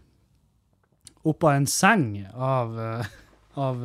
oppå 1.26 1.50
en 1.50 1.66
seng 1.68 2.24
av, 2.32 2.78
uh, 2.80 3.10
av 3.60 3.84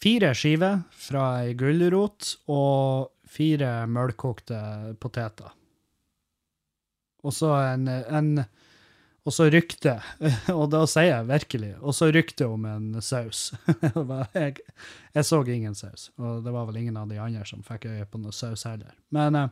fire 0.00 0.32
skiver 0.36 0.82
fra 0.90 1.26
ei 1.42 1.52
gulrot 1.58 2.36
og 2.48 3.10
fire 3.28 3.84
mølkokte 3.90 4.60
poteter. 5.02 5.52
Og 7.24 7.32
så 7.32 7.52
en, 7.56 7.88
en 7.88 8.30
og 9.24 9.32
så 9.32 9.46
rykte, 9.48 9.94
og 10.58 10.66
da 10.74 10.82
sier 10.88 11.14
jeg 11.14 11.28
virkelig, 11.30 11.70
og 11.80 11.96
så 11.96 12.10
rykte 12.12 12.48
om 12.50 12.66
en 12.68 12.88
saus. 13.00 13.46
jeg, 14.36 14.58
jeg, 15.14 15.24
så 15.24 15.40
ingen 15.48 15.76
saus, 15.78 16.10
og 16.20 16.44
det 16.44 16.52
var 16.52 16.68
vel 16.68 16.82
ingen 16.82 16.98
av 17.00 17.08
de 17.08 17.20
andre 17.20 17.46
som 17.48 17.64
fikk 17.64 17.88
øye 17.88 18.04
på 18.04 18.20
noe 18.20 18.36
saus 18.36 18.66
heller. 18.68 18.92
Men 19.16 19.38
eh, 19.40 19.48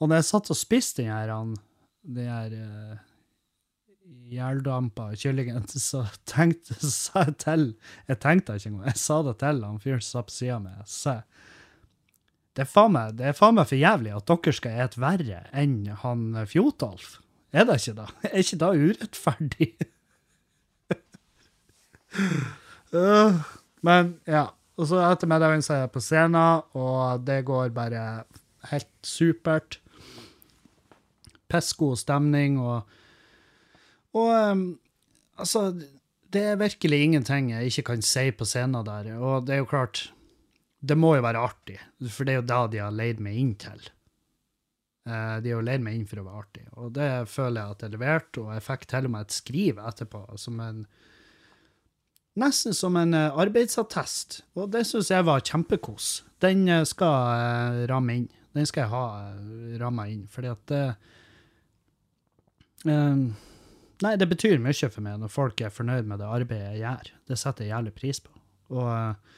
Og 0.00 0.08
når 0.08 0.16
jeg 0.20 0.30
satt 0.30 0.52
og 0.52 0.58
spiste 0.58 1.02
den 1.02 1.12
her, 1.12 1.28
den 2.04 2.28
her 2.28 2.50
uh, 2.56 2.96
kyllingen, 5.16 5.64
så 5.90 6.00
tenkte 6.28 6.74
sa 6.80 7.24
jeg 7.26 7.36
til 7.44 7.64
Jeg 8.08 8.18
tenkte 8.20 8.56
ikke 8.56 8.70
engang, 8.72 8.90
jeg 8.90 9.00
sa 9.00 9.22
det 9.22 9.36
til 9.40 9.64
han 9.64 9.80
fyren 9.80 10.02
som 10.02 10.10
satt 10.18 10.30
på 10.30 10.36
sida 10.36 10.58
mi. 10.58 10.70
meg. 10.70 10.86
Så 10.86 10.96
sa 11.02 11.10
jeg 11.20 11.26
det 12.56 12.64
er 12.64 12.68
faen 12.72 12.94
meg, 12.94 13.18
meg 13.20 13.66
for 13.68 13.76
jævlig 13.76 14.14
at 14.16 14.30
dere 14.30 14.52
skal 14.56 14.78
ete 14.80 15.00
verre 15.02 15.40
enn 15.52 15.90
han 16.00 16.20
Fjotolf. 16.48 17.18
Er 17.52 17.66
det 17.68 17.76
ikke 17.82 17.98
da? 17.98 18.06
Er 18.30 18.38
ikke 18.40 18.60
da 18.62 18.68
urettferdig? 18.72 19.68
uh, 22.96 23.36
men 23.86 24.16
ja. 24.24 24.46
Og 24.76 24.84
så 24.90 24.96
etter 25.04 25.28
middagen 25.28 25.62
så 25.64 25.72
er 25.72 25.80
jeg 25.84 25.92
på 25.94 26.02
scenen, 26.04 26.64
og 26.76 27.22
det 27.24 27.46
går 27.48 27.70
bare 27.76 28.00
helt 28.72 28.92
supert. 29.04 29.78
Pissgod 31.50 31.98
stemning 32.00 32.60
og 32.62 32.86
Og 34.16 34.32
um, 34.52 34.66
altså 35.36 35.70
Det 36.32 36.42
er 36.42 36.60
virkelig 36.60 37.02
ingenting 37.02 37.50
jeg 37.52 37.70
ikke 37.70 37.90
kan 37.92 38.04
si 38.04 38.30
på 38.32 38.46
scenen 38.48 38.86
der. 38.86 39.12
Og 39.18 39.46
det 39.46 39.56
er 39.56 39.62
jo 39.62 39.70
klart 39.70 40.12
Det 40.80 40.96
må 40.98 41.14
jo 41.16 41.24
være 41.24 41.42
artig, 41.42 41.78
for 42.10 42.24
det 42.24 42.34
er 42.34 42.40
jo 42.42 42.48
da 42.48 42.66
de 42.70 42.82
har 42.82 42.94
leid 42.94 43.20
meg 43.24 43.38
inn 43.40 43.54
til. 43.58 43.80
Uh, 45.06 45.38
de 45.42 45.50
har 45.50 45.56
jo 45.60 45.64
leid 45.64 45.82
meg 45.82 45.96
inn 45.96 46.06
for 46.06 46.20
å 46.20 46.26
være 46.26 46.42
artig, 46.42 46.62
og 46.74 46.92
det 46.94 47.08
føler 47.30 47.60
jeg 47.60 47.74
at 47.74 47.82
jeg 47.82 47.92
leverte. 47.94 48.42
Og 48.42 48.52
jeg 48.54 48.64
fikk 48.66 48.86
til 48.90 49.08
og 49.08 49.12
med 49.14 49.26
et 49.26 49.36
skriv 49.36 49.82
etterpå 49.82 50.22
som 50.38 50.62
en 50.62 50.86
Nesten 52.36 52.74
som 52.76 52.98
en 53.00 53.16
uh, 53.16 53.38
arbeidsattest, 53.40 54.42
og 54.60 54.68
det 54.74 54.82
syns 54.84 55.08
jeg 55.08 55.24
var 55.24 55.40
kjempekos. 55.40 56.10
Den 56.44 56.66
uh, 56.68 56.82
skal 56.84 57.14
jeg 57.40 57.86
ramme 57.88 58.18
inn. 58.20 58.26
Den 58.52 58.68
skal 58.68 58.84
jeg 58.84 58.92
ha 58.92 59.06
ramma 59.80 60.04
inn, 60.12 60.26
fordi 60.28 60.50
at 60.52 60.66
det 60.68 60.82
Nei, 62.86 64.12
det 64.20 64.28
betyr 64.28 64.60
mye 64.60 64.90
for 64.92 65.02
meg 65.04 65.20
når 65.22 65.32
folk 65.32 65.60
er 65.64 65.72
fornøyd 65.72 66.08
med 66.08 66.20
det 66.20 66.28
arbeidet 66.28 66.74
jeg 66.76 66.82
gjør. 66.84 67.12
Det 67.30 67.38
setter 67.40 67.64
jeg 67.64 67.72
jævlig 67.72 67.94
pris 67.96 68.20
på. 68.20 68.32
Og, 68.76 69.36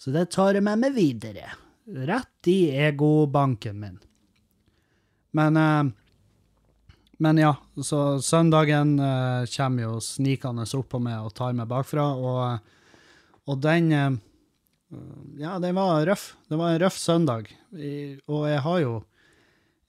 så 0.00 0.14
det 0.14 0.30
tar 0.34 0.56
jeg 0.56 0.66
med 0.66 0.80
meg 0.82 0.96
videre. 0.96 1.52
Rett 1.90 2.50
i 2.50 2.70
egobanken 2.88 3.78
min. 3.80 3.98
Men, 5.36 5.56
uh, 5.56 5.84
men 7.22 7.38
ja, 7.38 7.54
så 7.84 8.18
søndagen 8.24 8.96
uh, 8.98 9.46
kommer 9.52 9.86
jo 9.86 10.00
snikende 10.02 10.66
opp 10.78 10.90
på 10.90 11.02
meg 11.02 11.22
og 11.22 11.34
tar 11.38 11.54
meg 11.54 11.70
bakfra, 11.70 12.08
og, 12.18 12.74
og 13.46 13.62
den 13.62 13.94
uh, 13.94 14.18
Ja, 15.38 15.58
den 15.62 15.76
var 15.78 16.02
røff. 16.08 16.32
Det 16.50 16.58
var 16.58 16.72
en 16.72 16.82
røff 16.82 16.96
søndag. 16.98 17.50
I, 17.70 18.18
og 18.26 18.48
jeg 18.50 18.62
har 18.64 18.78
jo 18.82 18.94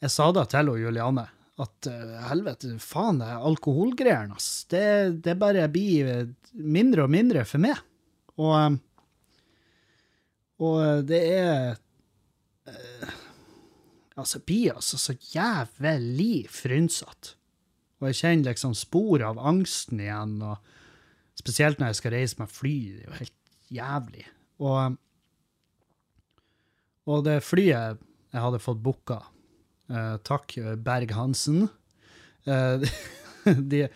Jeg 0.02 0.14
sa 0.14 0.28
det 0.34 0.44
til 0.52 0.70
Juliane, 0.78 1.26
at 1.60 1.88
helvete, 2.30 2.72
faen, 2.82 3.20
det 3.22 3.28
alkoholgreiene, 3.36 4.38
ass. 4.38 4.64
Det, 4.72 4.86
det 5.26 5.36
bare 5.40 5.68
blir 5.70 6.32
mindre 6.54 7.06
og 7.06 7.12
mindre 7.14 7.44
for 7.46 7.62
meg. 7.62 7.82
Og, 8.42 8.80
og 10.64 11.04
det 11.10 11.22
er 11.36 11.76
altså, 14.16 14.40
blir 14.40 14.76
altså 14.76 14.98
så 14.98 15.16
jævlig 15.34 16.48
frynsete. 16.52 17.36
Og 18.02 18.10
jeg 18.10 18.18
kjenner 18.18 18.50
liksom 18.50 18.74
spor 18.78 19.22
av 19.26 19.40
angsten 19.40 20.02
igjen, 20.02 20.40
og 20.42 20.58
spesielt 21.38 21.80
når 21.80 21.92
jeg 21.92 22.00
skal 22.00 22.16
reise 22.16 22.40
med 22.40 22.50
fly. 22.50 22.78
Det 22.96 23.04
er 23.04 23.10
jo 23.10 23.20
helt 23.20 23.38
jævlig. 23.78 24.26
Og, 24.62 24.98
og 27.12 27.28
det 27.28 27.38
flyet 27.46 28.02
jeg 28.32 28.46
hadde 28.46 28.64
fått 28.64 28.82
booka, 28.82 29.20
eh, 29.20 29.31
takk 30.28 30.56
Berg-Hansen 30.86 31.66
eh, 32.46 32.90
de, 33.72 33.88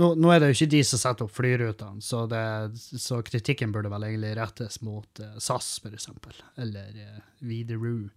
nå, 0.00 0.14
nå, 0.14 0.30
er 0.32 0.40
det 0.40 0.50
jo 0.50 0.58
ikke 0.58 0.74
de 0.74 0.82
som 0.86 1.00
setter 1.02 1.26
opp 1.26 1.34
flyrutene, 1.36 2.02
så, 2.04 2.24
det, 2.30 2.44
så 2.78 3.20
kritikken 3.26 3.72
burde 3.74 3.92
vel 3.92 4.06
egentlig 4.08 4.34
rettes 4.38 4.80
mot 4.86 5.22
eh, 5.22 5.34
SAS, 5.42 5.72
eksempel, 5.90 6.36
eller 6.60 6.94
eh, 6.96 7.18
Widerøe. 7.46 8.10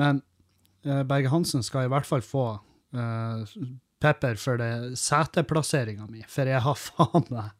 Men 0.00 0.22
uh, 0.86 1.02
Berge-Hansen 1.04 1.64
skal 1.66 1.88
i 1.88 1.92
hvert 1.92 2.08
fall 2.08 2.22
få 2.24 2.44
uh, 2.96 3.56
pepper 4.00 4.38
for 4.40 4.60
det 4.60 4.98
seteplasseringa 5.00 6.06
mi, 6.08 6.22
for 6.28 6.48
jeg 6.48 6.62
har 6.64 6.78
faen 6.88 7.26
meg 7.32 7.56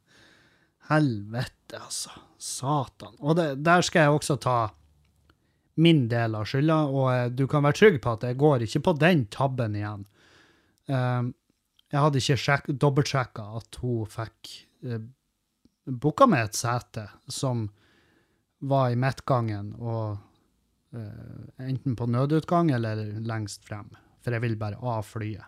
Helvete, 0.90 1.78
altså. 1.78 2.10
Satan. 2.40 3.12
Og 3.20 3.36
det, 3.38 3.60
der 3.62 3.84
skal 3.86 4.08
jeg 4.08 4.14
også 4.16 4.34
ta 4.42 4.54
min 5.80 6.06
del 6.10 6.36
av 6.38 6.48
skylda, 6.48 6.78
og 6.88 7.08
uh, 7.08 7.26
du 7.32 7.46
kan 7.50 7.64
være 7.66 7.78
trygg 7.80 8.00
på 8.04 8.14
at 8.16 8.26
jeg 8.28 8.40
går 8.40 8.66
ikke 8.66 8.84
på 8.88 8.96
den 9.00 9.26
tabben 9.32 9.76
igjen. 9.78 10.06
jeg 10.90 12.00
hadde 12.02 12.18
ikke 12.18 12.74
dobbeltsjekka 12.82 13.42
at 13.60 13.76
hun 13.82 14.08
fikk 14.10 14.54
uh, 14.86 15.02
booka 15.86 16.26
meg 16.26 16.48
et 16.48 16.58
sete 16.58 17.06
som 17.30 17.68
var 18.60 18.90
i 18.92 18.98
midtgangen, 18.98 19.74
og 19.78 20.18
Uh, 20.90 21.66
enten 21.68 21.94
på 21.96 22.06
nødutgang 22.06 22.70
eller 22.74 22.98
lengst 23.22 23.62
frem, 23.62 23.92
for 24.24 24.34
jeg 24.34 24.42
vil 24.42 24.56
bare 24.58 24.78
av 24.82 25.04
flyet. 25.06 25.46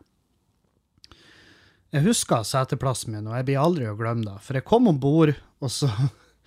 Jeg 1.92 2.06
husker 2.06 2.46
seteplassen 2.46 3.16
min, 3.16 3.26
og 3.26 3.34
jeg 3.34 3.48
blir 3.48 3.58
aldri 3.60 3.88
å 3.90 3.96
glemme 3.98 4.22
det. 4.24 4.36
For 4.46 4.56
jeg 4.56 4.66
kom 4.70 4.86
om 4.88 5.00
bord, 5.02 5.34
og 5.58 5.72
så, 5.72 5.90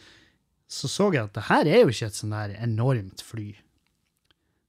så, 0.78 0.88
så 0.88 1.10
jeg 1.12 1.28
at 1.28 1.36
det 1.36 1.44
her 1.50 1.68
er 1.68 1.84
jo 1.84 1.92
ikke 1.92 2.08
et 2.08 2.22
sånn 2.22 2.38
der 2.38 2.56
enormt 2.56 3.26
fly. 3.26 3.50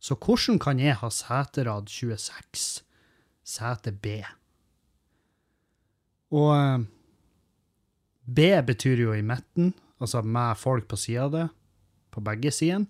Så 0.06 0.14
hvordan 0.14 0.60
kan 0.62 0.78
jeg 0.78 0.94
ha 1.00 1.08
seterad 1.10 1.88
26, 1.90 2.84
sete 3.42 3.90
B? 3.90 4.20
Og 6.30 6.52
uh, 6.54 6.84
B 8.26 8.52
betyr 8.68 9.02
jo 9.02 9.16
i 9.16 9.24
midten, 9.26 9.72
altså 9.98 10.22
med 10.22 10.58
folk 10.60 10.86
på 10.90 10.98
sida 11.00 11.26
av 11.26 11.34
det, 11.34 11.46
på 12.14 12.22
begge 12.22 12.54
sidene. 12.54 12.86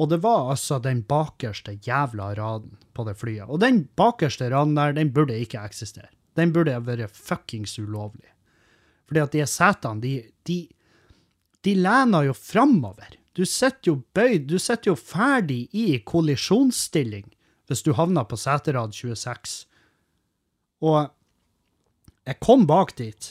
Og 0.00 0.08
det 0.08 0.22
var 0.24 0.48
altså 0.54 0.78
den 0.82 1.02
bakerste 1.04 1.76
jævla 1.84 2.32
raden 2.38 2.78
på 2.96 3.04
det 3.06 3.14
flyet. 3.20 3.44
Og 3.52 3.60
den 3.60 3.84
bakerste 3.96 4.48
raden 4.50 4.72
der, 4.78 4.96
den 4.96 5.12
burde 5.12 5.36
ikke 5.36 5.60
eksistere. 5.60 6.08
Den 6.34 6.54
burde 6.54 6.78
vært 6.80 7.12
fuckings 7.12 7.76
ulovlig. 7.78 8.32
Fordi 9.06 9.20
at 9.20 9.36
de 9.36 9.44
setene, 9.46 10.00
de, 10.00 10.14
de, 10.48 10.56
de 11.60 11.74
lener 11.76 12.30
jo 12.30 12.34
framover. 12.34 13.18
Du 13.32 13.44
sitter 13.48 13.92
jo 13.92 13.94
bøyd, 14.14 14.48
du 14.50 14.58
sitter 14.60 14.92
jo 14.92 14.96
ferdig 14.98 15.66
i 15.72 15.96
kollisjonsstilling 16.04 17.30
hvis 17.70 17.84
du 17.86 17.94
havner 17.96 18.26
på 18.28 18.36
seterad 18.36 18.92
26. 18.92 19.62
Og 20.84 21.08
jeg 22.28 22.38
kom 22.44 22.66
bak 22.68 22.92
dit. 22.98 23.30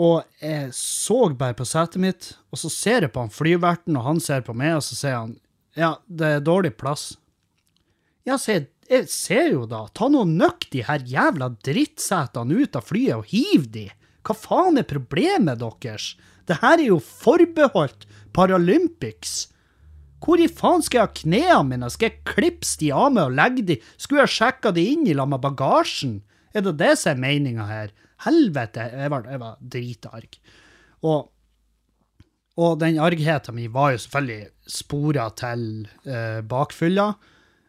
Og 0.00 0.24
jeg 0.40 0.72
så 0.74 1.28
bare 1.36 1.54
på 1.54 1.66
setet 1.68 2.00
mitt, 2.02 2.32
og 2.50 2.58
så 2.58 2.70
ser 2.72 3.04
jeg 3.04 3.12
på 3.14 3.22
han 3.22 3.32
flyverten, 3.32 3.98
og 4.00 4.06
han 4.06 4.20
ser 4.24 4.42
på 4.46 4.56
meg, 4.56 4.78
og 4.78 4.84
så 4.86 4.96
sier 4.98 5.18
han 5.18 5.36
ja, 5.78 5.94
det 6.08 6.26
er 6.26 6.42
dårlig 6.42 6.72
plass. 6.80 7.12
Ja, 8.26 8.40
sier 8.40 8.62
jeg, 8.62 8.70
jeg 8.90 9.06
ser 9.12 9.52
jo 9.52 9.66
da, 9.70 9.84
ta 9.94 10.08
nå 10.10 10.24
nøkk 10.26 10.66
de 10.72 10.82
her 10.88 11.04
jævla 11.06 11.52
drittsetene 11.62 12.64
ut 12.64 12.78
av 12.80 12.88
flyet 12.88 13.20
og 13.20 13.28
hiv 13.30 13.68
de. 13.70 13.86
Hva 14.26 14.34
faen 14.36 14.80
er 14.80 14.88
problemet 14.88 15.62
deres? 15.62 16.16
Det 16.50 16.58
her 16.58 16.80
er 16.80 16.88
jo 16.88 16.98
forbeholdt 16.98 18.08
Paralympics. 18.34 19.48
Hvor 20.20 20.40
i 20.42 20.48
faen 20.52 20.82
skal 20.84 21.00
jeg 21.00 21.08
ha 21.08 21.18
knærne 21.22 21.68
mine? 21.70 21.90
Skal 21.92 22.10
jeg 22.10 22.24
klipse 22.28 22.76
de 22.82 22.90
av 22.92 23.08
med 23.14 23.24
og 23.28 23.36
legge 23.38 23.64
de? 23.70 23.76
Skulle 23.96 24.26
jeg 24.26 24.34
sjekka 24.36 24.72
de 24.76 24.84
inn 24.92 25.06
i 25.08 25.16
lag 25.16 25.30
med 25.30 25.42
bagasjen? 25.42 26.18
Er 26.52 26.66
det 26.66 26.76
det 26.80 26.92
som 27.00 27.14
er 27.14 27.22
meninga 27.22 27.66
her? 27.68 27.92
Helvete, 28.26 28.84
jeg 28.92 29.12
var, 29.12 29.28
jeg 29.32 29.40
var 29.40 29.60
dritarg. 29.74 30.40
Og, 31.08 31.30
og 32.60 32.74
den 32.82 32.98
argheten 33.00 33.56
min 33.56 33.72
var 33.72 33.94
jo 33.94 34.02
selvfølgelig 34.02 34.74
spora 34.74 35.30
til 35.40 35.62
eh, 36.04 36.42
bakfylla, 36.44 37.06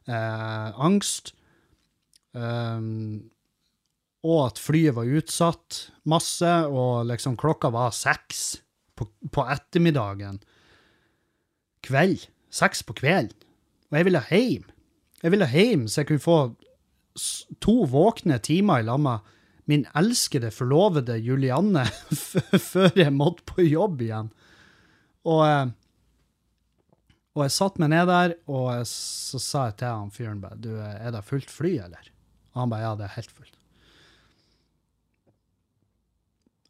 eh, 0.10 0.82
angst, 0.84 1.32
um, 2.36 3.22
og 4.28 4.42
at 4.50 4.60
flyet 4.62 4.98
var 4.98 5.08
utsatt 5.08 5.80
masse, 6.12 6.52
og 6.68 7.08
liksom 7.10 7.40
klokka 7.40 7.72
var 7.74 7.96
seks 7.96 8.60
på, 9.02 9.10
på 9.34 9.46
ettermiddagen. 9.50 10.40
Kveld. 11.86 12.28
Seks 12.54 12.84
på 12.86 12.96
kvelden. 12.98 13.34
Og 13.92 14.00
jeg 14.00 14.08
ville 14.08 14.24
hjem. 14.30 14.68
Jeg 15.22 15.34
ville 15.34 15.48
hjem 15.52 15.88
så 15.90 16.02
jeg 16.02 16.12
kunne 16.12 16.24
få 16.24 16.40
to 17.62 17.82
våkne 17.92 18.38
timer 18.44 18.82
i 18.82 18.88
lag 18.88 19.00
med 19.04 19.28
min 19.70 19.84
elskede, 19.98 20.52
forlovede 20.52 21.18
Julianne 21.22 21.84
før 22.72 22.92
jeg 22.98 23.14
måtte 23.14 23.46
på 23.48 23.66
jobb 23.68 24.02
igjen. 24.04 24.32
Og, 25.28 25.44
eh, 25.46 25.72
og 27.36 27.46
jeg 27.46 27.56
satte 27.56 27.84
meg 27.84 27.92
ned 27.94 28.10
der, 28.10 28.36
og 28.52 28.88
så 28.90 29.40
sa 29.40 29.68
jeg 29.70 29.78
til 29.80 29.94
han 29.94 30.14
fyren 30.16 30.42
bare 30.44 30.60
Du, 30.60 30.72
er 30.82 31.14
det 31.14 31.24
fullt 31.28 31.52
fly, 31.52 31.76
eller? 31.86 32.12
Og 32.52 32.64
han 32.64 32.74
bare 32.74 32.88
ja, 32.88 32.94
det 33.00 33.08
er 33.08 33.18
helt 33.20 33.36
fullt. 33.38 33.58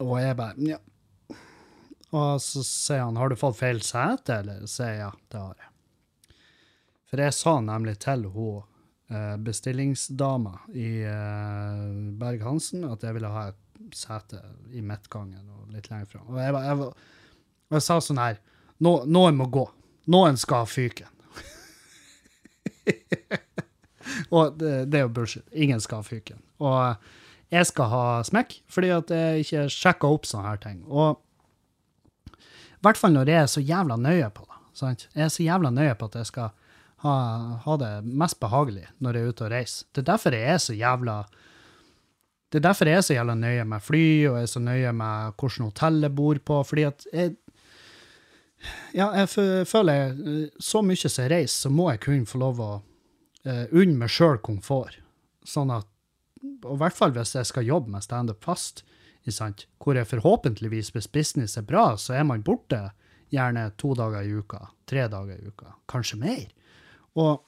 Og 0.01 0.15
jeg 0.21 0.37
bare 0.37 0.67
ja. 0.67 0.81
Og 2.11 2.41
så 2.43 2.63
sier 2.67 3.05
han 3.05 3.19
har 3.19 3.31
du 3.31 3.37
fått 3.39 3.59
feil 3.61 3.79
sete, 3.85 4.41
eller? 4.41 4.65
Så 4.65 4.81
sier 4.81 4.95
jeg 4.97 5.03
ja, 5.05 5.11
det 5.31 5.43
har 5.45 5.55
jeg. 5.55 5.69
For 7.11 7.23
jeg 7.23 7.35
sa 7.35 7.53
nemlig 7.63 7.97
til 8.03 8.25
hun 8.31 8.63
eh, 9.11 9.35
bestillingsdama 9.43 10.53
i 10.75 10.91
eh, 11.07 11.87
Berg-Hansen 12.19 12.85
at 12.87 13.03
jeg 13.03 13.17
ville 13.17 13.31
ha 13.31 13.49
et 13.51 13.95
sete 13.95 14.39
i 14.71 14.83
midtgangen 14.85 15.43
og 15.51 15.71
litt 15.73 15.89
lenger 15.91 16.07
fram. 16.13 16.27
Og 16.31 16.39
jeg, 16.39 16.53
jeg, 16.55 16.77
var, 16.81 16.93
jeg 17.75 17.87
sa 17.87 17.99
sånn 18.03 18.21
her 18.21 18.39
Nå, 18.81 18.93
Noen 19.05 19.35
må 19.37 19.45
gå. 19.53 19.65
Noen 20.09 20.39
skal 20.41 20.63
ha 20.63 20.69
fyken. 20.69 21.11
og 24.35 24.55
det, 24.57 24.71
det, 24.89 24.97
er 24.97 25.03
jo 25.05 25.11
bullshit. 25.13 25.45
Ingen 25.53 25.83
skal 25.83 26.01
ha 26.01 26.07
fyken. 26.07 26.39
Og 26.63 27.51
jeg 27.53 27.67
skal 27.69 27.91
ha 27.91 28.05
smekk, 28.25 28.55
fordi 28.71 28.89
at 28.95 29.13
jeg 29.13 29.43
ikke 29.45 29.67
sjekka 29.75 30.09
opp 30.15 30.25
sånne 30.25 30.49
her 30.49 30.63
ting. 30.63 30.79
Og 30.89 31.19
i 32.81 32.87
hvert 32.87 32.97
fall 32.97 33.13
når 33.13 33.29
jeg 33.29 33.43
er 33.43 33.49
så 33.51 33.61
jævla 33.61 33.97
nøye 34.01 34.29
på 34.33 34.47
det. 34.47 34.57
Sant? 34.73 35.07
Jeg 35.13 35.27
er 35.27 35.29
så 35.29 35.43
jævla 35.45 35.69
nøye 35.69 35.93
på 35.99 36.07
at 36.09 36.15
jeg 36.17 36.29
skal 36.31 36.49
ha, 37.03 37.13
ha, 37.61 37.75
det 37.77 37.91
mest 38.05 38.39
behagelig 38.41 38.87
når 38.97 39.17
jeg 39.17 39.21
er 39.21 39.35
ute 39.35 39.45
og 39.45 39.53
reiser. 39.53 39.87
Det 39.93 40.01
er 40.01 40.07
derfor 40.09 40.37
jeg 40.37 40.55
er 40.55 40.61
så 40.65 40.73
jævla 40.77 41.17
det 42.51 42.59
er 42.59 42.63
derfor 42.65 42.89
jeg 42.89 42.99
er 42.99 43.05
så 43.05 43.15
jævla 43.15 43.35
nøye 43.39 43.63
med 43.63 43.83
fly, 43.85 44.05
og 44.27 44.33
jeg 44.35 44.47
er 44.47 44.49
så 44.51 44.59
nøye 44.59 44.89
med 44.91 45.37
hvordan 45.39 45.69
hotell 45.69 46.01
jeg 46.03 46.15
bor 46.15 46.39
på. 46.45 46.63
fordi 46.63 46.83
at 46.89 47.05
jeg 47.13 47.35
ja, 48.93 49.07
jeg 49.15 49.29
føler 49.67 49.93
jeg, 49.93 50.49
så 50.59 50.81
mye 50.85 50.99
som 50.99 51.23
jeg 51.23 51.31
reiser, 51.31 51.55
så 51.55 51.69
må 51.69 51.87
jeg 51.89 52.01
kunne 52.03 52.27
få 52.29 52.41
lov 52.41 52.59
å 52.61 52.71
uh, 53.47 53.65
unne 53.71 53.95
meg 54.03 54.11
sjøl 54.11 54.37
komfort. 54.43 54.99
Sånn 55.47 55.71
at 55.73 55.87
og 56.41 56.75
i 56.75 56.79
hvert 56.81 56.97
fall 56.97 57.13
hvis 57.15 57.35
jeg 57.37 57.49
skal 57.49 57.67
jobbe 57.67 57.93
med 57.93 58.05
standup 58.05 58.43
fast, 58.45 58.83
hvor 59.25 59.95
jeg 59.95 60.09
forhåpentligvis, 60.09 60.91
hvis 60.95 61.07
business 61.07 61.57
er 61.57 61.65
bra, 61.67 61.95
så 61.97 62.13
er 62.17 62.23
man 62.23 62.43
borte 62.43 62.89
gjerne 63.31 63.69
to 63.77 63.93
dager 63.95 64.25
i 64.25 64.33
uka, 64.33 64.65
tre 64.89 65.07
dager 65.07 65.37
i 65.37 65.47
uka, 65.47 65.75
kanskje 65.87 66.19
mer. 66.19 66.47
Og 67.15 67.41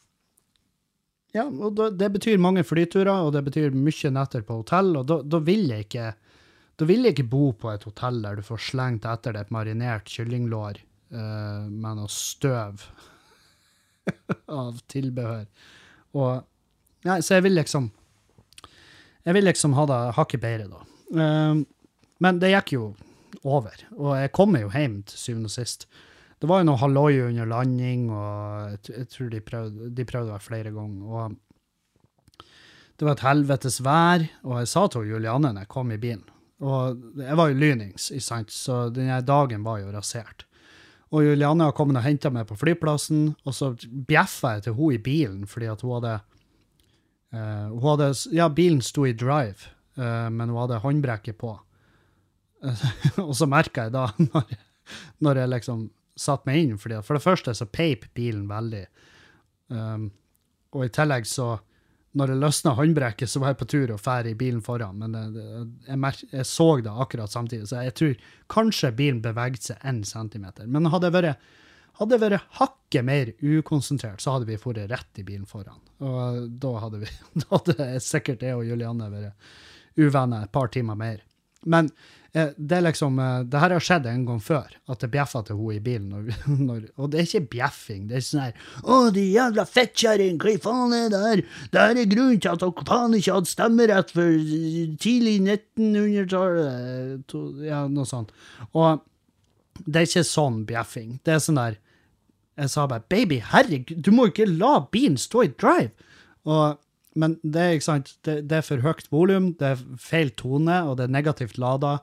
ja, 1.34 1.48
og 1.48 1.80
det 1.98 2.12
betyr 2.14 2.38
mange 2.38 2.64
flyturer, 2.64 3.26
og 3.26 3.34
det 3.34 3.42
betyr 3.48 3.74
mye 3.74 4.12
netter 4.14 4.46
på 4.46 4.60
hotell, 4.62 4.94
og 5.00 5.08
da, 5.10 5.22
da 5.26 5.42
vil 5.42 5.66
jeg 5.72 5.88
ikke 5.88 6.12
da 6.80 6.88
vil 6.90 7.06
jeg 7.06 7.14
ikke 7.14 7.30
bo 7.30 7.52
på 7.58 7.70
et 7.70 7.84
hotell 7.86 8.24
der 8.24 8.40
du 8.40 8.46
får 8.46 8.62
slengt 8.72 9.06
etter 9.06 9.36
deg 9.36 9.46
et 9.46 9.52
marinert 9.54 10.10
kyllinglår 10.10 10.80
uh, 11.14 11.70
med 11.70 12.00
noe 12.00 12.10
støv 12.10 12.82
av 14.62 14.80
tilbehør. 14.90 15.46
Og 16.18 16.42
ja, 17.06 17.20
Så 17.22 17.38
jeg 17.38 17.46
vil 17.46 17.58
liksom 17.60 17.92
jeg 19.24 19.38
vil 19.38 19.46
liksom 19.48 19.78
ha 19.78 19.86
det 19.88 20.00
hakket 20.18 20.42
bedre, 20.44 20.66
da. 20.68 20.82
Uh, 21.14 21.62
men 22.24 22.40
det 22.42 22.54
gikk 22.54 22.76
jo 22.76 22.88
over, 23.44 23.76
og 23.98 24.18
jeg 24.18 24.32
kommer 24.36 24.64
jo 24.64 24.72
hjem 24.72 25.02
til 25.10 25.20
syvende 25.20 25.50
og 25.52 25.56
sist. 25.56 25.88
Det 26.40 26.50
var 26.50 26.62
jo 26.62 26.68
noe 26.68 26.80
halloi 26.82 27.22
under 27.24 27.48
landing, 27.48 28.10
og 28.12 28.88
jeg, 28.92 29.08
tror 29.12 29.32
de 29.32 29.42
prøvde, 29.44 29.90
de 29.96 30.06
prøvde 30.08 30.36
det 30.36 30.44
flere 30.44 30.72
ganger. 30.76 31.04
og 31.08 32.46
Det 33.00 33.08
var 33.08 33.16
et 33.16 33.26
helvetes 33.26 33.80
vær, 33.84 34.26
og 34.44 34.58
jeg 34.62 34.72
sa 34.74 34.88
til 34.92 35.08
Julianne 35.08 35.54
når 35.54 35.66
jeg 35.66 35.72
kom 35.72 35.92
i 35.92 36.00
bilen 36.02 36.26
Og 36.64 37.00
jeg 37.20 37.38
var 37.40 37.50
jo 37.50 37.60
lynings, 37.60 38.12
så 38.52 38.90
denne 38.92 39.22
dagen 39.24 39.64
var 39.64 39.80
jo 39.80 39.92
rasert. 39.96 40.46
Og 41.14 41.24
Julianne 41.24 41.70
har 41.70 41.76
kommet 41.78 42.00
og 42.02 42.08
henta 42.08 42.32
meg 42.34 42.48
på 42.50 42.58
flyplassen, 42.60 43.36
og 43.46 43.56
så 43.56 43.74
bjeffa 44.08 44.58
jeg 44.58 44.68
til 44.68 44.78
hun 44.78 44.94
i 44.96 45.02
bilen 45.02 45.48
fordi 45.48 45.72
at 45.72 45.82
hun 45.82 45.98
hadde 46.00 46.20
Uh, 47.34 47.72
hun 47.74 47.88
hadde, 47.88 48.12
ja, 48.30 48.46
bilen 48.46 48.82
sto 48.86 49.08
i 49.10 49.14
drive, 49.18 49.72
men 50.30 50.50
hun 50.50 50.60
hadde 50.62 50.82
håndbrekket 50.84 51.38
på. 51.42 51.54
Uh, 52.64 52.86
og 53.28 53.36
så 53.38 53.50
merka 53.50 53.88
jeg 53.88 53.96
da, 53.96 54.08
når 54.30 54.48
jeg, 54.50 54.62
når 55.26 55.42
jeg 55.44 55.54
liksom 55.58 55.86
satte 56.20 56.50
meg 56.50 56.62
inn, 56.62 56.80
fordi 56.82 57.02
for 57.06 57.18
det 57.18 57.26
første 57.26 57.54
så 57.58 57.70
peip 57.70 58.10
bilen 58.18 58.48
veldig. 58.50 58.84
Um, 59.74 60.10
og 60.74 60.88
i 60.88 60.94
tillegg 60.94 61.30
så 61.30 61.56
når 62.14 62.30
jeg 62.30 62.42
løsna 62.44 62.76
håndbrekket, 62.78 63.30
så 63.30 63.42
var 63.42 63.54
jeg 63.54 63.60
på 63.64 63.68
tur 63.72 63.92
og 63.96 64.02
fære 64.02 64.34
i 64.34 64.38
bilen 64.38 64.62
foran. 64.62 65.00
Men 65.02 65.16
det, 65.34 65.46
jeg, 65.88 65.98
mer, 65.98 66.20
jeg, 66.30 66.46
så 66.46 66.68
det 66.86 66.94
akkurat 66.94 67.34
samtidig, 67.34 67.66
så 67.70 67.82
jeg 67.82 67.96
tror 67.98 68.14
kanskje 68.54 68.92
bilen 69.00 69.22
beveget 69.24 69.72
seg 69.72 69.88
én 69.90 70.04
centimeter. 70.06 70.70
Men 70.70 70.92
hadde 70.94 71.10
jeg 71.10 71.18
vært 71.18 71.52
hadde 72.00 72.18
jeg 72.18 72.24
vært 72.24 72.54
hakket 72.58 73.06
mer 73.06 73.32
ukonsentrert, 73.42 74.22
så 74.22 74.36
hadde 74.36 74.48
vi 74.50 74.58
dratt 74.58 74.92
rett 74.92 75.22
i 75.22 75.26
bilen 75.26 75.46
foran. 75.50 75.82
Og 76.06 76.48
da 76.62 76.72
hadde, 76.86 77.02
vi, 77.04 77.10
da 77.42 77.50
hadde 77.52 77.90
sikkert 78.02 78.46
jeg 78.46 78.58
og 78.58 78.66
Julianne 78.68 79.10
vært 79.14 79.50
uvenner 80.00 80.44
et 80.44 80.52
par 80.54 80.68
timer 80.74 80.96
mer. 81.00 81.22
Men 81.64 81.90
eh, 82.34 82.50
det 82.58 82.78
er 82.78 82.82
liksom, 82.88 83.20
eh, 83.20 83.44
det 83.48 83.62
her 83.62 83.74
har 83.76 83.84
skjedd 83.84 84.08
en 84.10 84.26
gang 84.28 84.42
før, 84.44 84.68
at 84.92 85.00
det 85.04 85.12
bjeffa 85.14 85.40
til 85.48 85.60
henne 85.60 85.76
i 85.78 85.84
bilen. 85.84 86.10
Når, 86.12 86.24
når, 86.68 86.82
og 86.98 87.12
det 87.12 87.20
er 87.20 87.28
ikke 87.30 87.52
bjeffing. 87.56 88.02
Det 88.10 88.16
er 88.18 88.26
sånn 88.28 88.44
her 88.44 88.56
'Å, 88.84 88.94
de 89.16 89.24
jævla 89.30 89.64
fettkjerring, 89.70 90.36
hva 90.42 90.54
faen 90.66 90.98
er 90.98 91.08
det 91.14 91.22
her?' 91.28 91.46
Det 91.72 91.80
her 91.86 91.96
er 92.02 92.12
grunnen 92.16 92.42
til 92.42 92.54
at 92.54 92.62
dere 92.64 92.88
faen 92.90 93.18
ikke 93.20 93.38
hadde 93.38 93.54
stemmerett 93.54 94.10
for 94.18 94.30
tidlig 95.06 95.38
1900-tallet. 95.42 97.38
Ja, 97.70 97.80
noe 97.88 98.08
sånt. 98.10 98.30
Og 98.74 98.90
det 99.88 99.98
er 100.00 100.10
ikke 100.10 100.28
sånn 100.28 100.66
bjeffing. 100.70 101.20
Det 101.26 101.34
er 101.38 101.42
sånn 101.44 101.62
der 101.62 101.80
Jeg 102.54 102.70
sa 102.70 102.86
bare 102.86 103.02
'baby, 103.10 103.40
herregud, 103.42 103.98
du 104.06 104.12
må 104.14 104.28
ikke 104.30 104.46
la 104.46 104.86
bilen 104.94 105.18
stå 105.18 105.42
i 105.42 105.48
drive'. 105.50 105.90
Og, 106.46 106.78
men 107.20 107.38
det 107.44 107.64
er 107.64 107.78
ikke 107.78 107.98
det, 108.26 108.38
det 108.50 108.60
er 108.60 108.66
for 108.66 108.84
høyt 108.84 109.10
volum, 109.14 109.52
det 109.60 109.74
er 109.74 109.84
feil 110.02 110.32
tone, 110.40 110.80
og 110.88 110.98
det 111.00 111.08
er 111.08 111.18
negativt 111.18 111.60
lada. 111.62 111.98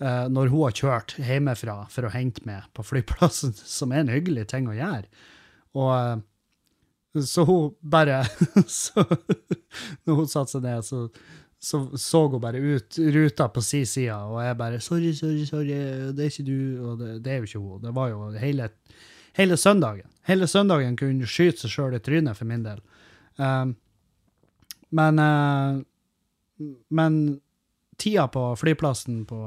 Uh, 0.00 0.24
når 0.32 0.48
hun 0.48 0.62
har 0.64 0.76
kjørt 0.78 1.14
hjemmefra 1.20 1.82
for 1.92 2.08
å 2.08 2.12
hente 2.14 2.40
meg 2.48 2.64
på 2.72 2.84
flyplassen, 2.88 3.52
som 3.78 3.92
er 3.92 4.04
en 4.04 4.14
hyggelig 4.14 4.46
ting 4.52 4.70
å 4.70 4.76
gjøre. 4.76 5.04
Og 5.76 5.90
uh, 5.92 6.22
så 7.26 7.44
hun 7.44 7.74
bare 7.82 8.22
så, 8.70 9.02
Når 10.06 10.14
hun 10.14 10.28
satte 10.30 10.54
seg 10.54 10.64
ned, 10.64 10.86
så 10.86 11.08
så 11.60 11.82
så 11.98 12.22
hun 12.32 12.40
bare 12.40 12.56
ut 12.56 12.96
ruta 13.12 13.48
på 13.52 13.60
si 13.60 13.82
side, 13.84 14.14
og 14.16 14.40
jeg 14.40 14.56
bare 14.56 14.80
'Sorry, 14.80 15.12
sorry, 15.12 15.44
sorry, 15.44 15.76
det 16.16 16.24
er 16.24 16.30
ikke 16.30 16.46
du.' 16.46 16.88
Og 16.88 16.98
det, 16.98 17.24
det 17.24 17.32
er 17.32 17.36
jo 17.36 17.42
ikke 17.42 17.58
hun. 17.58 17.82
Det 17.82 17.94
var 17.94 18.08
jo 18.08 18.30
hele, 18.40 18.68
hele 19.36 19.56
søndagen. 19.56 20.08
Hele 20.24 20.46
søndagen 20.46 20.96
kunne 20.96 21.26
skyte 21.26 21.60
seg 21.60 21.70
sjøl 21.70 21.94
i 21.94 22.00
trynet, 22.00 22.36
for 22.36 22.48
min 22.48 22.64
del. 22.64 22.80
Um, 23.36 23.76
men 24.90 25.18
uh, 25.22 25.80
Men 26.88 27.40
tida 27.96 28.26
på 28.28 28.42
flyplassen 28.56 29.24
på 29.28 29.38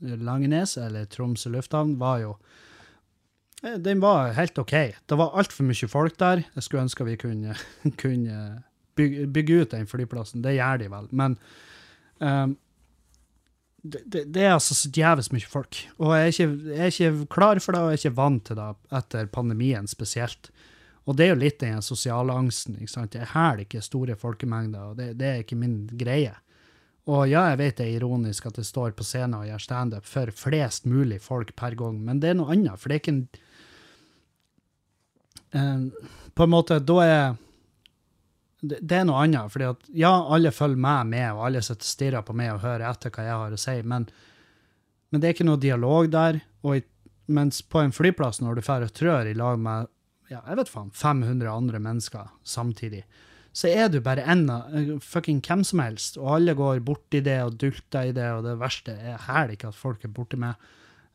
Langenes, 0.00 0.76
eller 0.76 1.04
Tromsø 1.04 1.50
lufthavn, 1.52 1.96
var 2.00 2.20
jo 2.22 2.34
eh, 3.62 3.78
Den 3.80 4.00
var 4.00 4.34
helt 4.36 4.58
OK. 4.58 4.74
Det 5.06 5.18
var 5.18 5.36
altfor 5.38 5.68
mye 5.68 5.88
folk 5.88 6.18
der. 6.20 6.44
Jeg 6.54 6.66
skulle 6.66 6.84
ønske 6.86 7.06
vi 7.08 7.16
kunne, 7.20 7.56
kunne 8.02 8.38
bygge, 8.96 9.26
bygge, 9.26 9.62
ut 9.62 9.74
den 9.74 9.88
flyplassen. 9.88 10.44
Det 10.44 10.56
gjør 10.58 10.82
de 10.82 10.92
vel. 10.92 11.10
Men 11.10 11.38
um, 12.20 12.56
det, 13.86 14.02
det, 14.04 14.24
det, 14.34 14.42
er 14.42 14.56
altså 14.56 14.74
så 14.74 14.90
jævlig 14.90 15.28
mye 15.32 15.48
folk. 15.48 15.80
Og 15.98 16.16
jeg 16.16 16.22
er, 16.22 16.32
ikke, 16.34 16.48
jeg 16.72 16.78
er, 16.78 16.92
ikke, 16.92 17.26
klar 17.32 17.60
for 17.62 17.72
det, 17.72 17.80
og 17.80 17.92
jeg 17.92 18.00
er 18.00 18.04
ikke 18.04 18.20
vant 18.20 18.46
til 18.48 18.60
det 18.60 18.70
etter 19.00 19.28
pandemien 19.32 19.88
spesielt. 19.88 20.50
Og 21.06 21.14
det 21.14 21.26
er 21.26 21.32
jo 21.32 21.38
litt 21.38 21.60
den 21.62 21.84
sosiale 21.86 22.34
angsten. 22.34 22.76
ikke 22.80 22.90
sant? 22.90 23.14
Jeg 23.14 23.30
hæler 23.30 23.62
ikke 23.62 23.84
store 23.84 24.16
folkemengder, 24.18 24.90
og 24.90 24.98
det, 24.98 25.12
det, 25.20 25.28
er 25.28 25.44
ikke 25.44 25.58
min 25.58 25.84
greie. 25.94 26.34
Og 27.06 27.28
ja, 27.30 27.44
jeg 27.52 27.60
vet 27.60 27.78
det 27.78 27.86
er 27.86 27.98
ironisk 28.00 28.48
at 28.50 28.58
jeg 28.58 28.66
står 28.66 28.96
på 28.98 29.06
scenen 29.06 29.38
og 29.38 29.46
gjør 29.46 29.62
standup 29.62 30.08
for 30.10 30.34
flest 30.34 30.88
mulig 30.90 31.20
folk 31.22 31.54
per 31.58 31.78
gang, 31.78 32.00
men 32.02 32.22
det 32.22 32.32
er 32.32 32.38
noe 32.40 32.50
annet. 32.56 32.82
For 32.82 32.90
det 32.90 32.96
er 32.96 33.04
ikke 33.04 33.14
en 33.14 33.26
eh, 35.54 36.08
På 36.34 36.44
en 36.44 36.52
måte, 36.52 36.80
da 36.82 36.98
er 37.04 37.26
det, 38.66 38.80
det 38.82 38.98
er 38.98 39.06
noe 39.06 39.22
annet. 39.22 39.52
fordi 39.52 39.70
at 39.70 39.88
ja, 39.94 40.10
alle 40.10 40.50
følger 40.50 40.82
meg 40.82 41.06
med, 41.14 41.28
og 41.36 41.46
alle 41.46 41.62
sitter 41.62 41.86
og 41.86 41.92
stirrer 41.92 42.26
på 42.26 42.34
meg 42.34 42.54
og 42.56 42.64
hører 42.66 42.88
etter 42.90 43.14
hva 43.14 43.28
jeg 43.28 43.40
har 43.44 43.54
å 43.54 43.60
si, 43.60 43.76
men, 43.82 44.08
men 45.10 45.22
det 45.22 45.28
er 45.28 45.36
ikke 45.36 45.46
noe 45.46 45.62
dialog 45.62 46.10
der. 46.10 46.40
og 46.66 46.80
i, 46.80 46.82
mens 47.26 47.62
på 47.62 47.80
en 47.82 47.94
flyplass, 47.94 48.40
når 48.40 48.58
du 48.58 48.62
drar 48.62 48.84
og 48.86 48.92
trør 48.94 49.30
i 49.30 49.34
lag 49.34 49.58
med 49.58 49.88
ja, 50.30 50.42
jeg 50.42 50.58
vet 50.58 50.70
faen, 50.70 50.92
500 50.94 51.50
andre 51.50 51.80
mennesker 51.82 52.30
samtidig, 52.46 53.04
så 53.56 53.70
er 53.72 53.88
du 53.88 54.02
bare 54.04 54.26
en 54.28 54.44
av 54.52 54.74
eh, 54.76 54.96
fucking 55.00 55.38
hvem 55.44 55.62
som 55.64 55.80
helst, 55.80 56.18
og 56.20 56.34
alle 56.36 56.56
går 56.58 56.82
borti 56.84 57.22
det 57.24 57.38
og 57.44 57.56
dulter 57.60 58.10
i 58.10 58.16
det, 58.16 58.26
og 58.36 58.44
det 58.44 58.58
verste 58.60 58.96
er 58.96 59.22
hæler 59.28 59.54
ikke 59.54 59.70
at 59.70 59.78
folk 59.78 60.04
er 60.04 60.12
borti 60.12 60.40
meg 60.40 60.60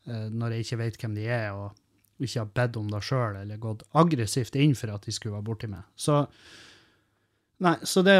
uh, 0.08 0.26
når 0.32 0.56
jeg 0.56 0.66
ikke 0.66 0.80
vet 0.80 0.98
hvem 0.98 1.14
de 1.18 1.28
er, 1.30 1.52
og 1.54 1.78
ikke 2.22 2.40
har 2.40 2.50
bedt 2.58 2.78
om 2.80 2.90
det 2.90 3.02
sjøl, 3.06 3.38
eller 3.44 3.62
gått 3.62 3.86
aggressivt 3.98 4.58
inn 4.58 4.74
for 4.78 4.94
at 4.94 5.06
de 5.06 5.14
skulle 5.14 5.36
være 5.36 5.46
borti 5.46 5.70
meg. 5.70 5.86
Så 5.94 6.24
Nei, 7.62 7.76
så 7.86 8.02
det, 8.02 8.14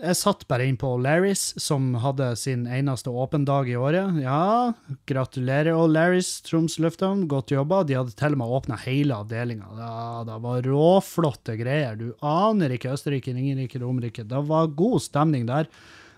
jeg 0.00 0.16
satt 0.16 0.46
bare 0.48 0.64
inn 0.64 0.78
på 0.80 0.88
O'Larris, 0.96 1.50
som 1.60 1.90
hadde 2.00 2.30
sin 2.40 2.62
eneste 2.64 3.12
åpen 3.12 3.44
dag 3.44 3.68
i 3.68 3.74
året. 3.76 4.16
Ja, 4.22 4.72
gratulerer 5.10 5.76
O'Larris, 5.76 6.30
Troms 6.46 6.78
lufthavn, 6.80 7.26
godt 7.28 7.52
jobba. 7.52 7.82
De 7.84 7.98
hadde 7.98 8.16
til 8.16 8.38
og 8.38 8.40
med 8.40 8.54
åpna 8.56 8.80
hele 8.86 9.18
avdelinga. 9.20 9.68
Ja, 9.76 10.24
det 10.24 10.38
var 10.46 10.64
råflotte 10.64 11.58
greier. 11.60 12.00
Du 12.00 12.14
aner 12.24 12.72
ikke 12.72 12.94
Østerrike, 12.96 13.36
Ringerike, 13.36 13.82
Romerike. 13.84 14.24
Det 14.24 14.42
var 14.48 14.72
god 14.80 15.04
stemning 15.04 15.44
der. 15.50 15.68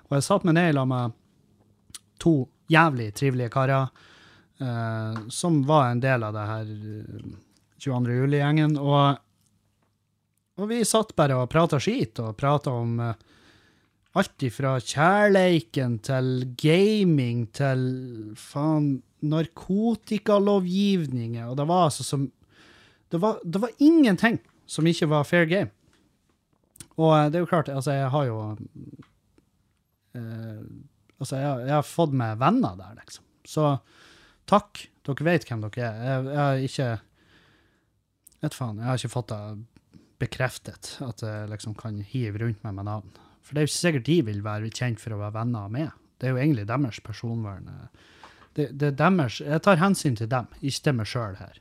Og 0.07 0.21
jeg 0.21 0.29
satt 0.29 0.47
meg 0.47 0.61
ned 0.61 0.79
sammen 0.79 0.95
med 0.95 1.19
to 2.23 2.37
jævlig 2.71 3.11
trivelige 3.19 3.51
karer, 3.59 3.91
eh, 4.63 5.25
som 5.35 5.65
var 5.67 5.91
en 5.91 6.05
del 6.05 6.23
av 6.23 6.37
det 6.37 6.51
her 6.53 6.77
22. 7.83 8.13
Eh, 8.13 8.21
juli-gjengen. 8.23 8.79
og 8.79 9.19
og 10.59 10.65
vi 10.73 10.79
satt 10.87 11.17
bare 11.19 11.35
og 11.39 11.51
prata 11.53 11.79
skit, 11.83 12.19
og 12.23 12.37
prata 12.39 12.71
om 12.75 13.01
uh, 13.01 13.15
alt 14.19 14.43
ifra 14.43 14.81
kjærleiken 14.83 15.99
til 16.07 16.55
gaming 16.59 17.47
til 17.55 17.81
faen 18.39 19.03
narkotikalovgivninger, 19.29 21.47
og 21.47 21.57
det 21.59 21.67
var 21.71 21.85
altså 21.89 22.03
som 22.07 22.31
det 23.09 23.19
var, 23.23 23.35
det 23.45 23.61
var, 23.63 23.71
ingenting 23.81 24.39
som 24.69 24.87
ikke 24.87 25.09
var 25.09 25.25
fair 25.25 25.45
game. 25.49 25.71
Og 26.99 27.13
uh, 27.15 27.31
det 27.31 27.37
er 27.39 27.43
jo 27.47 27.51
klart, 27.51 27.69
altså, 27.73 27.93
jeg 27.93 28.11
har 28.11 28.25
jo 28.29 28.57
uh, 30.15 30.63
Altså, 31.19 31.35
jeg, 31.35 31.67
jeg, 31.67 31.75
har 31.75 31.83
fått 31.83 32.13
meg 32.15 32.39
venner 32.39 32.77
der, 32.79 32.95
liksom. 33.01 33.25
Så 33.43 33.83
takk. 34.47 34.87
Dere 35.03 35.25
vet 35.27 35.43
hvem 35.49 35.61
dere 35.65 35.89
er. 35.89 36.23
Jeg, 36.29 36.39
har 36.39 36.55
ikke 36.63 36.99
Vet 38.39 38.55
faen, 38.55 38.79
jeg 38.79 38.87
har 38.87 38.95
ikke 39.01 39.17
fått 39.17 39.33
det 39.33 39.39
bekreftet 40.19 40.97
at 41.05 41.23
jeg 41.23 41.49
liksom 41.53 41.77
kan 41.79 42.01
hive 42.03 42.43
rundt 42.43 42.63
meg 42.67 42.77
med 42.79 42.89
navn. 42.89 43.17
For 43.43 43.55
det 43.55 43.61
er 43.61 43.67
jo 43.67 43.71
ikke 43.71 43.79
sikkert 43.79 44.09
de 44.09 44.19
vil 44.27 44.45
være 44.45 44.71
kjent 44.75 45.01
for 45.01 45.15
å 45.15 45.21
være 45.23 45.37
venner 45.39 45.73
med. 45.73 45.91
Det 46.19 46.29
er 46.29 46.35
jo 46.35 46.43
egentlig 46.43 46.67
deres 46.69 47.01
personvern. 47.05 47.71
Det, 48.57 48.71
det 48.75 48.91
er 48.91 48.99
deres, 48.99 49.41
Jeg 49.41 49.63
tar 49.63 49.81
hensyn 49.81 50.19
til 50.19 50.31
dem, 50.31 50.51
ikke 50.61 50.85
til 50.85 50.99
meg 50.99 51.09
sjøl 51.09 51.39
her. 51.39 51.61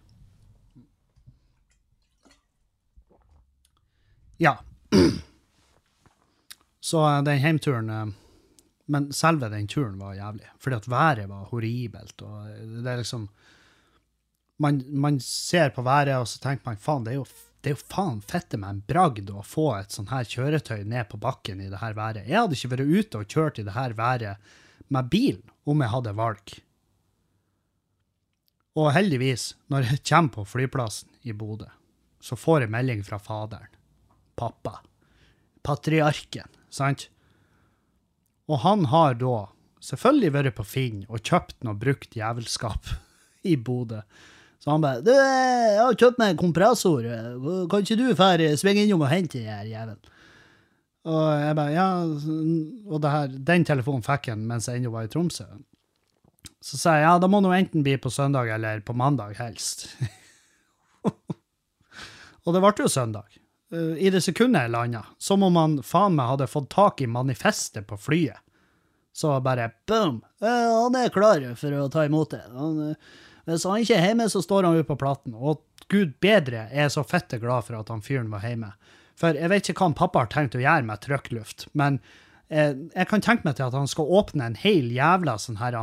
Ja. 4.42 4.58
Så 6.88 7.04
eh, 7.04 7.24
den 7.26 7.42
heimturen 7.42 7.90
eh, 7.90 8.06
Men 8.88 9.10
selve 9.12 9.50
den 9.52 9.68
turen 9.68 9.98
var 10.00 10.16
jævlig. 10.16 10.48
Fordi 10.64 10.76
at 10.76 10.90
været 10.90 11.30
var 11.30 11.50
horribelt. 11.50 12.22
og 12.22 12.46
det 12.84 12.92
er 12.92 13.02
liksom 13.02 13.28
man, 14.60 14.82
man 14.88 15.20
ser 15.20 15.70
på 15.70 15.82
været, 15.82 16.16
og 16.18 16.28
så 16.28 16.40
tenker 16.40 16.66
man 16.66 16.78
faen, 16.82 17.06
det 17.06 17.14
er 17.14 17.20
jo 17.20 17.26
det 17.68 17.74
er 17.74 17.82
jo 17.82 17.88
faen 17.92 18.20
fette 18.24 18.56
meg 18.56 18.70
en 18.70 18.84
bragd 18.88 19.28
å 19.28 19.42
få 19.44 19.66
et 19.76 19.92
sånt 19.92 20.14
her 20.14 20.24
kjøretøy 20.24 20.86
ned 20.88 21.10
på 21.12 21.18
bakken 21.20 21.60
i 21.60 21.66
det 21.68 21.82
her 21.82 21.98
været. 21.98 22.24
Jeg 22.24 22.40
hadde 22.40 22.56
ikke 22.56 22.70
vært 22.72 22.94
ute 22.94 23.20
og 23.20 23.34
kjørt 23.34 23.60
i 23.60 23.66
det 23.68 23.74
her 23.76 23.96
været 23.98 24.54
med 24.88 25.10
bil 25.12 25.42
om 25.68 25.84
jeg 25.84 25.92
hadde 25.92 26.14
valg. 26.16 26.54
Og 28.80 28.94
heldigvis, 28.96 29.50
når 29.68 29.90
jeg 29.90 30.04
kommer 30.08 30.32
på 30.38 30.46
flyplassen 30.48 31.12
i 31.28 31.36
Bodø, 31.36 31.68
så 32.24 32.40
får 32.40 32.64
jeg 32.64 32.72
melding 32.78 33.04
fra 33.04 33.20
faderen. 33.20 33.76
Pappa. 34.40 34.78
Patriarken, 35.68 36.48
sant? 36.72 37.10
Og 38.48 38.64
han 38.64 38.88
har 38.96 39.20
da 39.20 39.50
selvfølgelig 39.84 40.36
vært 40.38 40.56
på 40.56 40.70
Finn 40.72 41.04
og 41.10 41.20
kjøpt 41.20 41.68
noe 41.68 41.76
brukt 41.76 42.16
jævelskap 42.16 42.96
i 43.52 43.60
Bodø. 43.60 44.06
Så 44.68 44.74
han 44.76 44.82
bare 44.84 45.00
'Du, 45.00 45.14
jeg 45.16 45.80
har 45.80 45.94
kjøpt 45.96 46.18
meg 46.20 46.34
en 46.34 46.40
kompressor. 46.42 47.06
Kan 47.72 47.86
ikke 47.86 47.96
du 47.96 48.10
fære 48.20 48.50
svinge 48.60 48.82
innom 48.84 49.06
og 49.06 49.08
hente 49.08 49.40
den 49.40 49.48
her 49.48 49.64
jævelen?' 49.64 50.10
Og 51.08 51.22
jeg 51.40 51.56
bare, 51.56 51.72
ja, 51.72 51.86
og 52.92 53.06
her, 53.08 53.28
den 53.32 53.64
telefonen 53.64 54.04
fikk 54.04 54.28
han 54.28 54.42
mens 54.44 54.68
jeg 54.68 54.82
ennå 54.82 54.92
var 54.92 55.06
i 55.08 55.08
Tromsø. 55.08 55.46
Så 56.60 56.76
sa 56.76 56.98
jeg 56.98 57.06
ja, 57.06 57.14
da 57.16 57.30
må 57.32 57.40
nå 57.40 57.54
enten 57.56 57.86
bli 57.86 57.94
på 57.96 58.12
søndag 58.12 58.52
eller 58.52 58.82
på 58.84 58.92
mandag, 58.92 59.38
helst. 59.40 59.86
og 62.44 62.52
det 62.52 62.60
ble 62.60 62.74
jo 62.84 62.90
søndag. 62.92 63.40
Eh, 63.72 64.04
I 64.04 64.12
det 64.12 64.20
sekundet 64.26 64.68
jeg 64.68 64.74
landa, 64.76 65.06
som 65.18 65.48
om 65.48 65.56
han 65.56 65.78
faen 65.80 66.20
meg 66.20 66.34
hadde 66.34 66.50
fått 66.52 66.68
tak 66.76 67.00
i 67.00 67.08
manifestet 67.08 67.88
på 67.88 67.96
flyet. 67.96 68.44
Så 69.16 69.32
bare 69.40 69.72
boom! 69.88 70.20
Han 70.44 71.00
er 71.00 71.16
klar 71.16 71.48
for 71.56 71.72
å 71.72 71.88
ta 71.88 72.04
imot 72.04 72.36
det. 72.36 72.44
Han, 72.52 72.98
hvis 73.48 73.66
han 73.68 73.84
ikke 73.84 73.96
er 73.96 74.10
hjemme, 74.10 74.28
så 74.32 74.42
står 74.44 74.68
han 74.68 74.78
ute 74.78 74.88
på 74.90 75.00
platten. 75.00 75.36
Og 75.36 75.64
gud 75.92 76.18
bedre, 76.24 76.68
jeg 76.74 76.88
er 76.88 76.94
så 76.94 77.04
fette 77.08 77.40
glad 77.40 77.68
for 77.68 77.80
at 77.80 77.92
han 77.94 78.04
fyren 78.04 78.32
var 78.34 78.44
hjemme. 78.44 78.74
For 79.18 79.38
jeg 79.38 79.50
vet 79.50 79.70
ikke 79.70 79.82
hva 79.82 79.90
han 79.90 79.98
pappa 79.98 80.24
har 80.26 80.32
tenkt 80.34 80.58
å 80.58 80.62
gjøre 80.62 80.86
med 80.86 81.02
trykkluft, 81.02 81.68
men 81.80 82.02
eh, 82.54 82.76
jeg 82.94 83.10
kan 83.10 83.24
tenke 83.24 83.48
meg 83.48 83.58
til 83.58 83.66
at 83.70 83.78
han 83.78 83.90
skal 83.90 84.12
åpne 84.20 84.52
en 84.52 84.60
hel 84.60 84.92
jævla 84.94 85.38
sånn 85.42 85.62
her 85.62 85.80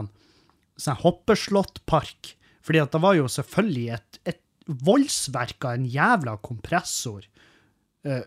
sånn 0.76 1.00
hoppeslåttpark. 1.02 2.34
Fordi 2.64 2.80
at 2.80 2.94
det 2.94 3.00
var 3.02 3.16
jo 3.18 3.26
selvfølgelig 3.28 3.88
et, 3.96 4.20
et 4.34 4.40
voldsverk 4.86 5.66
av 5.66 5.80
en 5.80 5.88
jævla 5.90 6.36
kompressor. 6.46 7.26
Eh, 8.04 8.22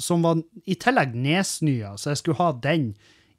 som 0.00 0.22
var 0.24 0.42
i 0.64 0.76
tillegg 0.80 1.14
nedsnøa, 1.14 1.94
så 2.00 2.12
jeg 2.12 2.20
skulle 2.20 2.40
ha 2.40 2.52
den 2.64 2.92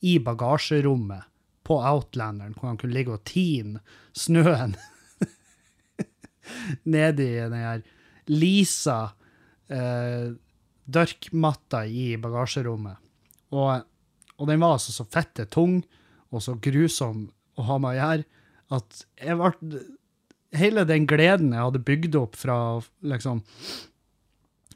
i 0.06 0.18
bagasjerommet 0.22 1.28
på 1.68 1.78
Outlanderen, 1.78 2.54
hvor 2.58 2.72
han 2.72 2.80
kunne 2.82 2.96
ligge 2.96 3.16
og 3.16 3.24
tine 3.30 3.82
snøen 4.18 4.76
nedi 6.96 7.30
den 7.40 7.58
her 7.58 7.84
lisa 8.32 9.00
eh, 9.72 10.34
dørkmatta 10.92 11.86
i 11.88 12.16
bagasjerommet. 12.22 13.00
Og, 13.52 13.88
og, 14.38 14.46
den 14.48 14.62
var 14.62 14.78
altså 14.78 14.94
så 14.96 15.08
fette 15.12 15.48
tung 15.52 15.82
og 16.32 16.44
så 16.44 16.56
grusom 16.64 17.28
å 17.60 17.68
ha 17.68 17.80
med 17.82 17.94
å 17.94 18.00
gjøre 18.00 18.30
at 18.78 19.04
jeg 19.20 19.40
ble 19.40 19.82
Hele 20.52 20.84
den 20.84 21.06
gleden 21.08 21.54
jeg 21.56 21.64
hadde 21.64 21.80
bygd 21.88 22.16
opp 22.20 22.34
fra 22.36 22.56
liksom 23.08 23.38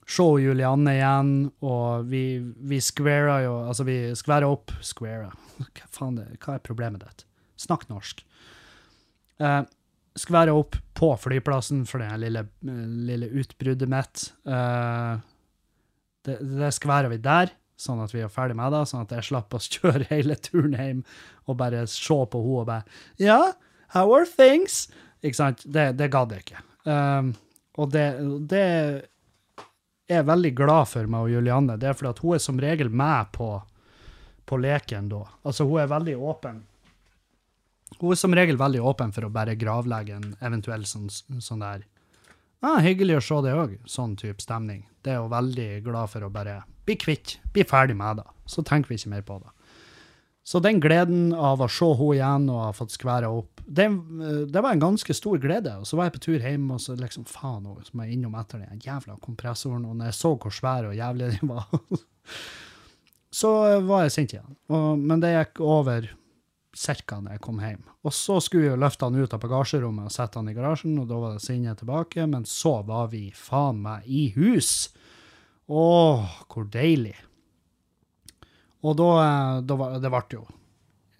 se 0.07 0.25
Julianne 0.39 0.93
igjen, 0.95 1.31
og 1.65 2.05
vi, 2.07 2.37
vi 2.39 2.79
squara 2.79 3.41
jo 3.43 3.55
Altså, 3.65 3.83
vi 3.87 3.97
skværa 4.15 4.47
opp 4.47 4.71
Squara. 4.85 5.33
Hva 5.57 5.89
faen 5.91 6.19
det, 6.19 6.29
hva 6.43 6.55
er 6.55 6.63
problemet 6.63 7.03
ditt? 7.03 7.25
Snakk 7.59 7.87
norsk. 7.89 8.23
Eh, 9.39 9.61
skværa 10.15 10.55
opp 10.55 10.77
på 10.95 11.11
flyplassen 11.19 11.83
for 11.89 12.03
det 12.03 12.09
lille, 12.23 12.45
lille 12.63 13.29
utbruddet 13.41 13.91
mitt. 13.91 14.27
Uh, 14.47 15.19
det, 16.25 16.39
det 16.55 16.71
skværa 16.75 17.11
vi 17.11 17.19
der, 17.21 17.51
sånn 17.79 18.01
at 18.03 18.13
vi 18.15 18.23
er 18.23 18.31
ferdig 18.31 18.55
med 18.57 18.73
det, 18.73 18.85
sånn 18.89 19.03
at 19.03 19.15
jeg 19.17 19.29
slapp 19.29 19.55
å 19.55 19.61
kjøre 19.61 20.07
hele 20.13 20.37
turen 20.39 20.77
hjem 20.79 21.01
og 21.45 21.59
bare 21.59 21.85
se 21.91 22.15
på 22.15 22.43
henne 22.43 22.61
og 22.61 22.69
bare 22.69 23.21
Ja, 23.21 23.41
how 23.95 24.13
are 24.15 24.27
things? 24.29 24.85
Ikke 25.25 25.41
sant? 25.41 25.65
Det, 25.65 25.91
det 25.99 26.11
gadd 26.13 26.33
jeg 26.33 26.45
ikke. 26.45 26.63
Um, 26.85 27.33
og 27.81 27.91
det, 27.91 28.07
det 28.47 28.65
er 30.07 30.27
veldig 30.27 30.51
glad 30.55 30.91
for 30.91 31.09
meg 31.09 31.27
og 31.27 31.33
Julianne. 31.33 31.77
Det 31.81 31.89
er 31.89 31.97
fordi 31.97 32.13
at 32.13 32.21
hun 32.23 32.37
er 32.37 32.43
som 32.43 32.61
regel 32.61 32.91
med 32.93 33.31
på, 33.35 33.49
på 34.45 34.59
leken 34.61 35.09
da. 35.11 35.23
Altså, 35.43 35.65
hun 35.67 35.81
er 35.81 35.91
veldig 35.91 36.15
åpen 36.21 36.61
hun 37.99 38.11
er 38.11 38.19
som 38.19 38.35
regel 38.35 38.59
veldig 38.59 38.81
åpen 38.83 39.13
for 39.15 39.27
å 39.27 39.33
bare 39.33 39.57
gravlegge 39.59 40.17
en 40.17 40.31
eventuell 40.43 40.85
sånn, 40.89 41.09
sånn 41.09 41.63
der 41.63 41.85
ah, 42.65 42.79
Hyggelig 42.83 43.19
å 43.19 43.25
se 43.25 43.41
det 43.45 43.55
òg, 43.55 43.75
sånn 43.89 44.15
type 44.19 44.43
stemning. 44.43 44.85
Det 45.05 45.13
er 45.13 45.21
hun 45.21 45.33
veldig 45.33 45.69
glad 45.85 46.11
for 46.11 46.25
å 46.25 46.31
bare 46.33 46.63
bli 46.85 46.97
kvitt, 46.99 47.37
bli 47.53 47.65
ferdig 47.67 47.97
med 47.97 48.21
det. 48.21 48.25
Så 48.49 48.63
tenker 48.65 48.91
vi 48.91 48.99
ikke 48.99 49.13
mer 49.13 49.25
på 49.25 49.37
det. 49.41 49.51
Så 50.45 50.59
den 50.61 50.77
gleden 50.77 51.31
av 51.33 51.63
å 51.63 51.67
se 51.71 51.87
henne 51.97 52.15
igjen 52.19 52.43
og 52.53 52.59
ha 52.61 52.73
fått 52.77 52.93
skværa 52.93 53.31
opp, 53.33 53.63
det, 53.65 53.87
det, 54.53 54.61
var 54.61 54.75
en 54.75 54.83
ganske 54.83 55.15
stor 55.17 55.39
glede. 55.41 55.71
Og 55.81 55.87
så 55.89 55.97
var 55.97 56.09
jeg 56.09 56.15
på 56.19 56.21
tur 56.27 56.37
hjem, 56.37 56.67
og 56.75 56.83
så 56.83 56.93
liksom 56.99 57.25
faen, 57.25 57.65
så 57.81 57.97
må 57.97 58.05
jeg 58.05 58.19
innom 58.19 58.35
etter 58.37 58.61
den 58.61 58.83
jævla 58.83 59.17
kompressoren. 59.25 59.87
Og 59.89 59.97
når 59.97 60.11
jeg 60.11 60.19
så 60.19 60.35
hvor 60.35 60.53
svær 60.53 60.91
og 60.91 60.93
jævlig 60.93 61.31
den 61.33 61.49
var, 61.49 61.65
så 63.41 63.55
var 63.87 64.05
jeg 64.05 64.13
sint 64.13 64.37
igjen. 64.37 64.53
Og, 64.69 65.01
men 65.01 65.23
det 65.23 65.33
gikk 65.33 65.63
over 65.65 66.11
cirka 66.75 67.19
når 67.21 67.37
jeg 67.37 67.43
kom 67.45 67.61
hjem. 67.63 67.83
Og 68.05 68.13
så 68.13 68.39
skulle 68.43 68.65
vi 68.65 68.71
jo 68.71 68.79
løfte 68.79 69.07
han 69.07 69.17
ut 69.17 69.33
av 69.33 69.41
bagasjerommet 69.43 70.09
og 70.09 70.13
sette 70.13 70.39
han 70.39 70.51
i 70.51 70.55
garasjen, 70.57 70.97
og 71.01 71.07
da 71.09 71.19
var 71.21 71.35
det 71.35 71.45
Sinne 71.45 71.75
tilbake, 71.77 72.27
men 72.29 72.45
så 72.49 72.77
var 72.87 73.09
vi 73.13 73.29
faen 73.35 73.79
meg 73.85 74.05
i 74.05 74.27
hus. 74.35 74.91
Åh, 75.71 76.35
hvor 76.51 76.67
deilig. 76.71 77.15
Og 78.85 78.99
da, 78.99 79.09
eh, 79.23 79.63
da 79.65 79.79
var, 79.79 79.97
det 80.03 80.11
ble 80.13 80.23
jo 80.35 80.43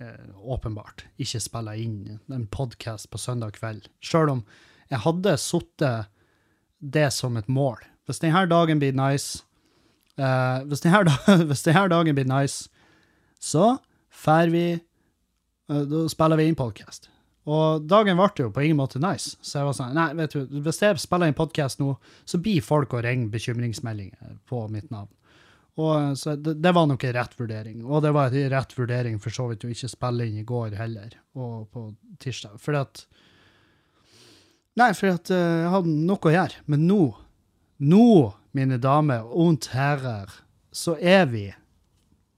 eh, 0.04 0.28
åpenbart 0.44 1.08
ikke 1.18 1.42
spille 1.42 1.78
inn 1.82 2.20
en 2.30 2.46
podkast 2.52 3.10
på 3.10 3.22
søndag 3.22 3.58
kveld, 3.58 3.90
sjøl 4.04 4.38
om 4.38 4.46
jeg 4.92 5.02
hadde 5.02 5.32
satt 5.42 5.86
det 6.94 7.08
som 7.14 7.38
et 7.40 7.48
mål. 7.50 7.80
Hvis 8.06 8.22
denne 8.22 8.46
dagen 8.46 8.82
blir 8.82 8.94
nice, 8.94 9.42
eh, 10.18 10.62
hvis, 10.70 10.84
denne, 10.86 11.16
hvis 11.50 11.66
denne 11.66 11.88
dagen 11.90 12.18
blir 12.18 12.30
nice, 12.30 12.70
så 13.42 13.78
drar 14.26 14.52
vi 14.54 14.68
Da 15.68 16.06
spiller 16.10 16.38
vi 16.38 16.46
inn 16.50 16.58
podkast. 16.58 17.10
Og 17.46 17.86
dagen 17.86 18.18
ble 18.18 18.30
jo 18.38 18.52
på 18.54 18.64
ingen 18.66 18.78
måte 18.78 19.02
nice. 19.02 19.36
Så 19.42 19.60
jeg 19.60 19.68
var 19.68 19.76
sånn 19.78 19.94
Nei, 19.98 20.08
vet 20.18 20.34
du, 20.34 20.58
hvis 20.66 20.82
jeg 20.82 21.02
spiller 21.02 21.30
inn 21.30 21.38
podkast 21.38 21.82
nå, 21.82 21.96
så 22.26 22.40
blir 22.42 22.66
folk 22.66 22.94
å 22.94 23.04
ringe 23.06 23.30
bekymringsmeldinger 23.34 24.40
på 24.50 24.66
mitt 24.74 24.90
navn. 24.94 25.12
Og 25.76 26.16
så 26.18 26.38
det, 26.40 26.56
det, 26.64 26.72
var 26.72 26.88
nok 26.88 27.04
en 27.04 27.14
rett 27.18 27.34
vurdering. 27.38 27.84
Og 27.84 28.02
det 28.06 28.14
var 28.16 28.34
en 28.34 28.50
rett 28.54 28.78
vurdering 28.78 29.20
for 29.22 29.36
så 29.36 29.50
vidt 29.50 29.66
å 29.68 29.72
ikke 29.74 29.92
spille 29.92 30.30
inn 30.30 30.40
i 30.40 30.48
går 30.48 30.78
heller, 30.80 31.18
og 31.36 31.68
på 31.74 31.90
tirsdag. 32.22 32.58
Fordi 32.62 32.82
at 32.86 33.06
Nei, 34.76 34.90
fordi 34.92 35.14
at 35.16 35.30
uh, 35.32 35.38
jeg 35.40 35.72
hadde 35.72 35.92
noe 36.04 36.28
å 36.28 36.34
gjøre. 36.34 36.64
Men 36.72 36.82
nå, 36.84 37.02
nå, 37.88 38.08
mine 38.56 38.80
damer 38.84 39.24
og 39.24 39.68
herrer, 39.72 40.34
så 40.76 40.98
er 41.00 41.30
vi 41.32 41.46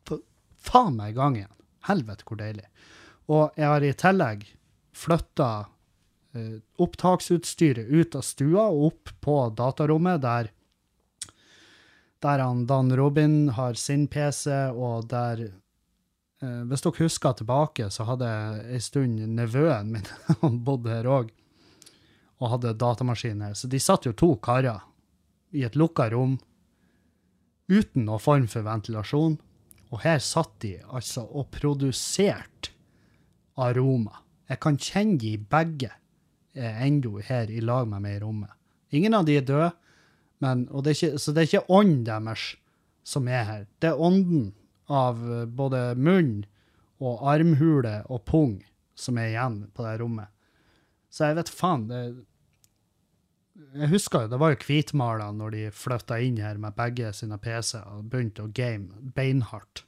på 0.05 0.19
faen 0.61 0.99
meg 0.99 1.15
i 1.15 1.17
gang 1.17 1.39
igjen. 1.39 1.55
Helvete, 1.87 2.27
hvor 2.27 2.37
deilig. 2.37 2.67
Og 3.27 3.57
jeg 3.59 3.67
har 3.67 3.83
i 3.83 3.93
tillegg 3.97 4.45
flytta 4.95 5.49
eh, 6.33 6.59
opptaksutstyret 6.79 7.89
ut 7.89 8.15
av 8.15 8.23
stua 8.25 8.67
og 8.71 8.85
opp 8.91 9.11
på 9.23 9.39
datarommet, 9.57 10.21
der 10.23 10.53
der 12.19 12.39
han 12.41 12.65
Dan 12.65 12.95
Robin 12.97 13.49
har 13.49 13.73
sin 13.73 14.07
PC, 14.07 14.49
og 14.73 15.09
der 15.09 15.43
eh, 16.41 16.61
Hvis 16.65 16.81
dere 16.81 17.03
husker 17.03 17.33
tilbake, 17.33 17.89
så 17.89 18.07
hadde 18.07 18.29
en 18.73 18.81
stund 18.81 19.19
nevøen 19.37 19.91
min 19.91 20.07
han 20.41 20.63
bodde 20.65 20.93
her 20.93 21.05
òg, 21.05 21.29
og 22.39 22.51
hadde 22.55 22.77
datamaskin 22.77 23.41
her. 23.41 23.53
Så 23.53 23.67
de 23.67 23.79
satt 23.79 24.05
jo 24.05 24.13
to 24.13 24.35
karer 24.35 24.81
i 25.51 25.63
et 25.63 25.75
lukka 25.75 26.09
rom 26.09 26.39
uten 27.67 28.05
noen 28.05 28.21
form 28.21 28.47
for 28.47 28.65
ventilasjon. 28.65 29.37
Og 29.91 30.01
her 30.03 30.19
satt 30.19 30.57
de 30.61 30.75
altså 30.83 31.23
og 31.31 31.47
produserte 31.53 32.76
aroma. 33.57 34.21
Jeg 34.47 34.61
kan 34.63 34.77
kjenne 34.79 35.17
de 35.21 35.33
begge 35.37 35.91
er 36.57 36.79
ennå 36.85 37.19
her 37.25 37.51
i 37.51 37.59
lag 37.61 37.87
med 37.89 38.03
meg 38.05 38.17
i 38.17 38.21
rommet. 38.23 38.53
Ingen 38.95 39.17
av 39.17 39.27
de 39.27 39.37
er 39.37 39.45
døde. 39.45 39.73
Men, 40.43 40.67
det 40.85 40.95
ikke, 40.95 41.17
så 41.17 41.33
det 41.33 41.41
er 41.41 41.49
ikke 41.49 41.73
ånden 41.73 42.05
deres 42.05 42.51
som 43.07 43.27
er 43.31 43.43
her. 43.47 43.67
Det 43.81 43.89
er 43.91 44.01
ånden 44.01 44.51
av 44.87 45.21
eh, 45.25 45.45
både 45.49 45.95
munn 45.97 46.45
og 47.01 47.21
armhule 47.29 48.01
og 48.09 48.23
pung 48.29 48.57
som 48.97 49.17
er 49.21 49.31
igjen 49.31 49.59
på 49.73 49.85
det 49.85 49.97
rommet. 50.01 50.29
Så 51.09 51.29
jeg 51.29 51.37
vet 51.39 51.53
faen 51.53 51.87
det, 51.89 52.01
Jeg 53.77 53.89
husker 53.89 54.25
jo, 54.25 54.29
det 54.29 54.37
var 54.37 54.53
jo 54.53 54.61
hvitmala 54.67 55.31
når 55.33 55.53
de 55.55 55.61
flytta 55.73 56.19
inn 56.21 56.37
her 56.37 56.59
med 56.61 56.75
begge 56.77 57.09
sine 57.13 57.39
PC-er 57.41 57.87
og 57.89 58.09
begynte 58.11 58.45
å 58.45 58.51
game 58.53 58.93
beinhardt. 59.15 59.86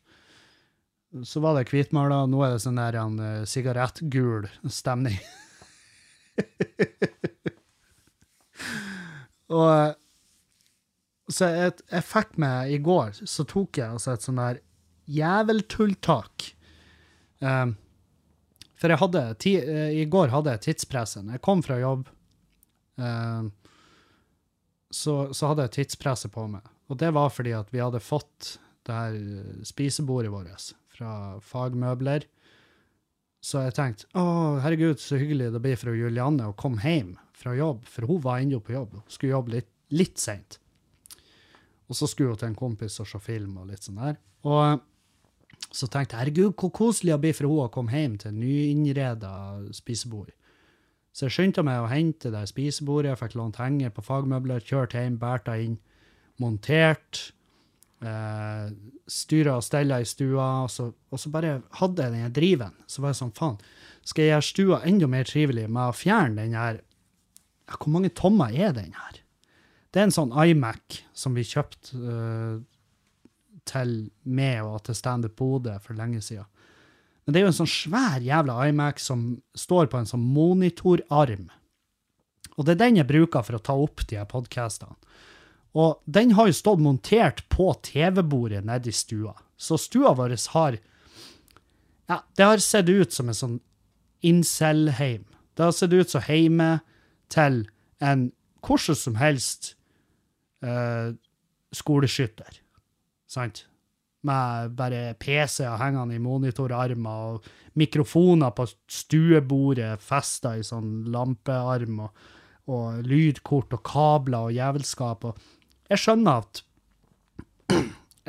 Så 1.26 1.42
var 1.42 1.58
det 1.58 1.72
hvitmala, 1.72 2.28
nå 2.30 2.44
er 2.46 2.52
det 2.54 2.62
sånn 2.62 2.78
der 2.78 2.94
en 3.02 3.16
uh, 3.18 3.46
sigarettgul 3.50 4.46
stemning. 4.70 5.18
og 9.58 9.70
eh, 9.74 9.94
så 11.30 11.50
jeg, 11.50 11.74
jeg, 11.90 12.04
fikk 12.06 12.38
meg 12.42 12.74
i 12.74 12.78
går, 12.86 13.12
så 13.26 13.44
tok 13.50 13.78
jeg 13.82 13.98
altså 13.98 14.14
et 14.14 14.26
sånn 14.26 14.42
der 14.42 14.62
jæveltulltak. 15.10 16.52
Um, 17.42 17.74
for 18.80 18.94
jeg 18.94 19.02
hadde 19.02 19.24
ti, 19.42 19.56
uh, 19.66 19.90
I 19.90 20.06
går 20.10 20.34
hadde 20.34 20.54
jeg 20.56 20.66
tidspressen. 20.70 21.34
Jeg 21.34 21.46
kom 21.46 21.62
fra 21.66 21.78
jobb, 21.82 22.10
um, 23.02 23.50
så, 24.94 25.16
så, 25.34 25.50
hadde 25.50 25.66
jeg 25.68 25.76
tidspresset 25.80 26.34
på 26.34 26.46
meg. 26.54 26.66
Og 26.90 26.98
det 27.02 27.12
var 27.18 27.34
fordi 27.34 27.54
at 27.58 27.74
vi 27.74 27.82
hadde 27.82 28.02
fått 28.02 28.58
det 28.90 28.96
her 28.96 29.18
eh, 29.18 29.66
spisebordet 29.68 30.32
vårt 30.34 30.50
fra 31.00 31.40
Fagmøbler. 31.44 32.28
Så 33.40 33.64
jeg 33.64 33.76
tenkte 33.78 34.10
å, 34.20 34.60
herregud, 34.64 35.00
så 35.00 35.20
hyggelig 35.20 35.54
det 35.54 35.64
blir 35.64 35.80
for 35.80 35.96
Julianne 35.96 36.50
å 36.52 36.58
komme 36.60 36.84
hjem 36.84 37.14
fra 37.40 37.56
jobb, 37.56 37.86
for 37.88 38.10
hun 38.10 38.20
var 38.26 38.44
ennå 38.44 38.60
på 38.60 38.76
jobb. 38.76 38.98
Hun 39.00 39.14
skulle 39.16 39.38
jobbe 39.38 39.56
litt, 39.56 39.70
litt 39.96 40.20
seint. 40.20 40.60
Og 41.90 41.98
så 41.98 42.10
skulle 42.10 42.34
hun 42.34 42.42
til 42.42 42.52
en 42.52 42.60
kompis 42.60 43.00
og 43.02 43.08
se 43.10 43.22
film 43.24 43.56
og 43.62 43.72
litt 43.72 43.88
sånn 43.88 44.02
der. 44.02 44.20
Og 44.46 44.84
så 45.72 45.88
tenkte 45.88 46.18
jeg 46.18 46.26
herregud, 46.26 46.52
hvor 46.60 46.74
koselig 46.76 47.16
det 47.16 47.22
blir 47.24 47.38
for 47.38 47.48
henne 47.48 47.70
å 47.70 47.74
komme 47.74 47.96
hjem 47.96 48.20
til 48.22 48.36
nyinnreda 48.36 49.32
spisebord. 49.76 50.34
Så 51.16 51.26
jeg 51.26 51.36
skyndte 51.36 51.66
meg 51.66 51.82
å 51.82 51.90
hente 51.90 52.32
det 52.34 52.46
spisebordet, 52.52 53.14
jeg 53.14 53.22
fikk 53.24 53.40
lånt 53.40 53.58
henger 53.60 53.92
på 53.94 54.04
fagmøbler, 54.06 54.62
kjørt 54.64 54.94
hjem, 54.96 55.18
båret 55.22 55.50
inn, 55.64 55.80
montert. 56.40 57.30
Eh, 58.00 58.68
styra 59.12 59.58
og 59.60 59.66
stella 59.66 59.98
i 60.00 60.08
stua, 60.08 60.48
og 60.64 60.70
så, 60.72 60.88
og 60.88 61.20
så 61.20 61.32
bare 61.34 61.58
hadde 61.82 62.06
jeg 62.06 62.16
den 62.16 62.36
driven. 62.36 62.78
Så 62.88 63.04
var 63.04 63.12
jeg 63.12 63.20
sånn, 63.20 63.34
faen, 63.36 63.58
skal 64.08 64.24
jeg 64.24 64.34
gjøre 64.34 64.48
stua 64.48 64.80
enda 64.88 65.10
mer 65.12 65.28
trivelig 65.28 65.66
med 65.68 65.90
å 65.90 65.96
fjerne 65.96 66.46
den 66.46 66.56
her 66.58 66.80
ja, 66.80 67.76
Hvor 67.76 67.92
mange 67.94 68.14
tommer 68.16 68.56
er 68.56 68.72
den 68.74 68.96
her? 68.96 69.20
Det 69.92 70.00
er 70.00 70.08
en 70.08 70.16
sånn 70.16 70.32
iMac 70.32 71.02
som 71.18 71.36
vi 71.36 71.44
kjøpte 71.46 72.00
eh, 72.00 72.56
til 73.70 73.94
meg 74.24 74.64
og 74.64 74.86
til 74.88 74.98
Standup 74.98 75.36
Bodø 75.38 75.76
for 75.84 75.98
lenge 76.00 76.24
siden. 76.26 76.48
Men 77.26 77.36
det 77.36 77.42
er 77.42 77.46
jo 77.46 77.52
en 77.52 77.60
sånn 77.60 77.70
svær 77.70 78.24
jævla 78.26 78.56
iMac 78.72 79.02
som 79.04 79.26
står 79.58 79.92
på 79.92 80.00
en 80.00 80.08
sånn 80.10 80.24
monitorarm. 80.24 81.50
Og 82.56 82.66
det 82.66 82.74
er 82.74 82.82
den 82.86 83.02
jeg 83.02 83.10
bruker 83.12 83.46
for 83.46 83.60
å 83.60 83.62
ta 83.64 83.76
opp 83.78 84.08
de 84.10 84.18
her 84.18 84.30
podkastene. 84.30 84.96
Og 85.78 86.02
den 86.06 86.34
har 86.38 86.50
jo 86.50 86.58
stått 86.58 86.82
montert 86.82 87.44
på 87.54 87.72
TV-bordet 87.86 88.64
nede 88.66 88.90
i 88.90 88.96
stua. 88.96 89.36
Så 89.58 89.78
stua 89.78 90.16
vår 90.18 90.38
har 90.54 90.80
Ja, 92.10 92.24
det 92.36 92.44
har 92.44 92.58
sett 92.58 92.90
ut 92.90 93.14
som 93.14 93.30
en 93.30 93.38
sånn 93.38 93.60
incel-heim. 94.26 95.28
Det 95.54 95.64
har 95.64 95.76
sett 95.78 95.94
ut 95.94 96.10
som 96.10 96.26
heime 96.26 96.80
til 97.30 97.68
en 98.02 98.32
hvordan 98.66 98.98
som 98.98 99.16
helst 99.20 99.76
uh, 100.66 101.14
skoleskytter. 101.76 102.60
Sant? 103.30 103.66
Med 104.26 104.74
bare 104.76 105.14
PC-er 105.22 105.78
hengende 105.80 106.18
i 106.18 106.24
monitorarmer 106.24 107.36
og 107.36 107.46
mikrofoner 107.80 108.52
på 108.52 108.66
stuebordet 108.92 110.02
festa 110.04 110.58
i 110.58 110.66
sånn 110.66 111.06
lampearm, 111.14 112.02
og, 112.04 112.26
og, 112.68 113.00
lydkort 113.08 113.78
og 113.78 113.84
kabler 113.88 114.50
og 114.50 114.58
jævelskap. 114.58 115.30
Og 115.30 115.59
jeg 115.90 116.04
skjønner 116.04 116.44
at 116.44 116.64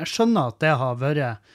Jeg 0.01 0.09
skjønner 0.09 0.49
at 0.49 0.61
det 0.63 0.71
har 0.81 0.95
vært 0.97 1.49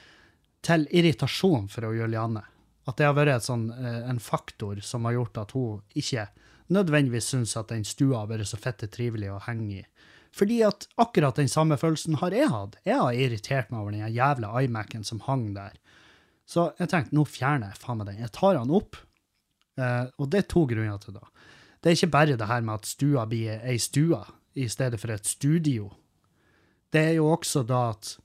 til 0.63 0.85
irritasjon 0.95 1.65
for 1.71 1.91
Juliane. 1.95 2.43
At 2.87 2.99
det 2.99 3.07
har 3.07 3.15
vært 3.17 3.43
sånn, 3.43 3.69
eh, 3.71 4.09
en 4.09 4.19
faktor 4.23 4.79
som 4.81 5.03
har 5.05 5.17
gjort 5.17 5.39
at 5.41 5.51
hun 5.51 5.81
ikke 5.95 6.29
nødvendigvis 6.71 7.31
syns 7.33 7.57
at 7.59 7.71
den 7.73 7.83
stua 7.83 8.21
har 8.21 8.29
vært 8.31 8.47
så 8.47 8.59
fette 8.59 8.87
trivelig 8.87 9.31
å 9.33 9.41
henge 9.43 9.81
i. 9.81 9.83
Fordi 10.35 10.61
at 10.63 10.87
akkurat 11.01 11.35
den 11.39 11.49
samme 11.51 11.77
følelsen 11.79 12.19
har 12.21 12.35
jeg 12.35 12.51
hatt. 12.51 12.77
Jeg 12.85 12.99
har 12.99 13.13
irritert 13.13 13.71
meg 13.71 13.81
over 13.81 13.95
den 13.95 14.15
jævla 14.15 14.53
iMac-en 14.63 15.03
som 15.07 15.19
hang 15.25 15.49
der. 15.55 15.75
Så 16.47 16.69
jeg 16.79 16.91
tenkte 16.91 17.15
nå 17.17 17.25
fjerner 17.27 17.73
jeg 17.73 17.81
faen 17.81 17.99
meg 17.99 18.11
den. 18.11 18.21
Jeg 18.23 18.35
tar 18.35 18.59
den 18.59 18.71
opp. 18.71 18.99
Uh, 19.77 20.07
og 20.17 20.29
det 20.31 20.43
er 20.43 20.51
to 20.51 20.63
grunner 20.69 20.99
til 21.01 21.17
det. 21.17 21.25
Det 21.81 21.89
er 21.89 21.97
ikke 21.97 22.13
bare 22.13 22.37
det 22.39 22.49
her 22.49 22.63
med 22.65 22.79
at 22.79 22.89
stua 22.89 23.25
blir 23.29 23.59
ei 23.61 23.77
stue 23.81 24.19
i 24.57 24.67
stedet 24.71 24.99
for 25.01 25.13
et 25.13 25.27
studio. 25.29 25.91
Det 26.93 27.03
er 27.11 27.17
jo 27.19 27.27
også 27.31 27.63
da 27.67 27.89
at 27.93 28.15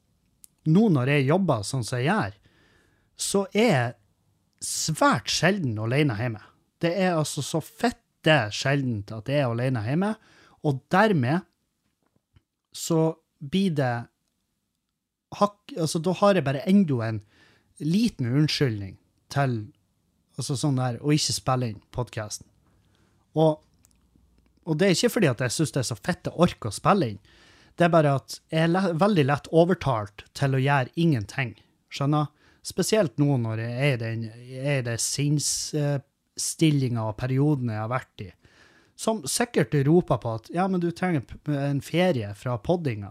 nå 0.71 0.87
når 0.95 1.11
jeg 1.17 1.29
jobber 1.33 1.65
sånn 1.67 1.85
som 1.85 1.99
jeg 1.99 2.09
gjør, 2.09 2.37
så 3.19 3.43
er 3.53 3.73
jeg 3.73 3.95
svært 4.63 5.31
sjelden 5.31 5.79
alene 5.83 6.17
hjemme. 6.19 6.43
Det 6.83 6.93
er 6.95 7.17
altså 7.17 7.43
så 7.45 7.61
fette 7.63 8.37
sjeldent 8.55 9.11
at 9.15 9.29
jeg 9.31 9.43
er 9.43 9.51
alene 9.51 9.83
hjemme, 9.87 10.15
og 10.63 10.79
dermed 10.95 11.43
så 12.73 13.13
blir 13.43 13.75
det 13.75 13.95
hakk, 15.37 15.75
altså 15.81 15.99
Da 15.99 16.13
har 16.21 16.37
jeg 16.37 16.45
bare 16.45 16.65
enda 16.69 17.09
en 17.09 17.21
liten 17.81 18.29
unnskyldning 18.31 18.99
til 19.33 19.73
altså 20.39 20.57
sånn 20.57 20.79
der, 20.79 20.99
å 21.03 21.13
ikke 21.13 21.35
spille 21.35 21.69
inn 21.73 21.83
podkasten. 21.95 22.47
Og, 23.37 23.61
og, 24.65 24.79
det 24.79 24.85
er 24.87 24.91
ikke 24.97 25.15
fordi 25.17 25.29
at 25.31 25.41
jeg 25.45 25.53
syns 25.57 25.73
det 25.75 25.81
er 25.83 25.91
så 25.91 25.99
fette 25.99 26.31
ork 26.35 26.63
å 26.69 26.73
spille 26.75 27.05
inn. 27.13 27.21
Det 27.79 27.85
er 27.87 27.93
bare 27.93 28.17
at 28.21 28.31
jeg 28.53 28.63
er 28.69 28.73
veldig 29.01 29.25
lett 29.27 29.47
overtalt 29.51 30.19
til 30.39 30.51
å 30.55 30.63
gjøre 30.63 30.95
ingenting. 31.01 31.51
Skjønner? 31.93 32.27
Spesielt 32.63 33.19
nå 33.19 33.37
når 33.43 33.57
jeg 33.59 33.73
er 33.75 33.97
i 33.97 34.03
den 34.03 34.21
er 34.63 34.81
det 34.87 35.01
sinnsstillinga 35.03 37.03
og 37.09 37.19
perioden 37.19 37.73
jeg 37.73 37.81
har 37.81 37.91
vært 37.91 38.17
i. 38.23 38.31
Som 39.03 39.25
sikkert 39.27 39.75
roper 39.89 40.19
på 40.23 40.29
at 40.39 40.47
ja, 40.55 40.69
men 40.71 40.81
du 40.83 40.91
trenger 40.95 41.23
en 41.57 41.81
ferie 41.83 42.31
fra 42.39 42.55
poddinga. 42.63 43.11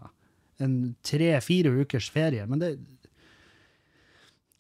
En 0.62 0.96
tre-fire 1.04 1.70
ukers 1.82 2.08
ferie. 2.14 2.46
Men 2.48 2.60
det 2.64 2.72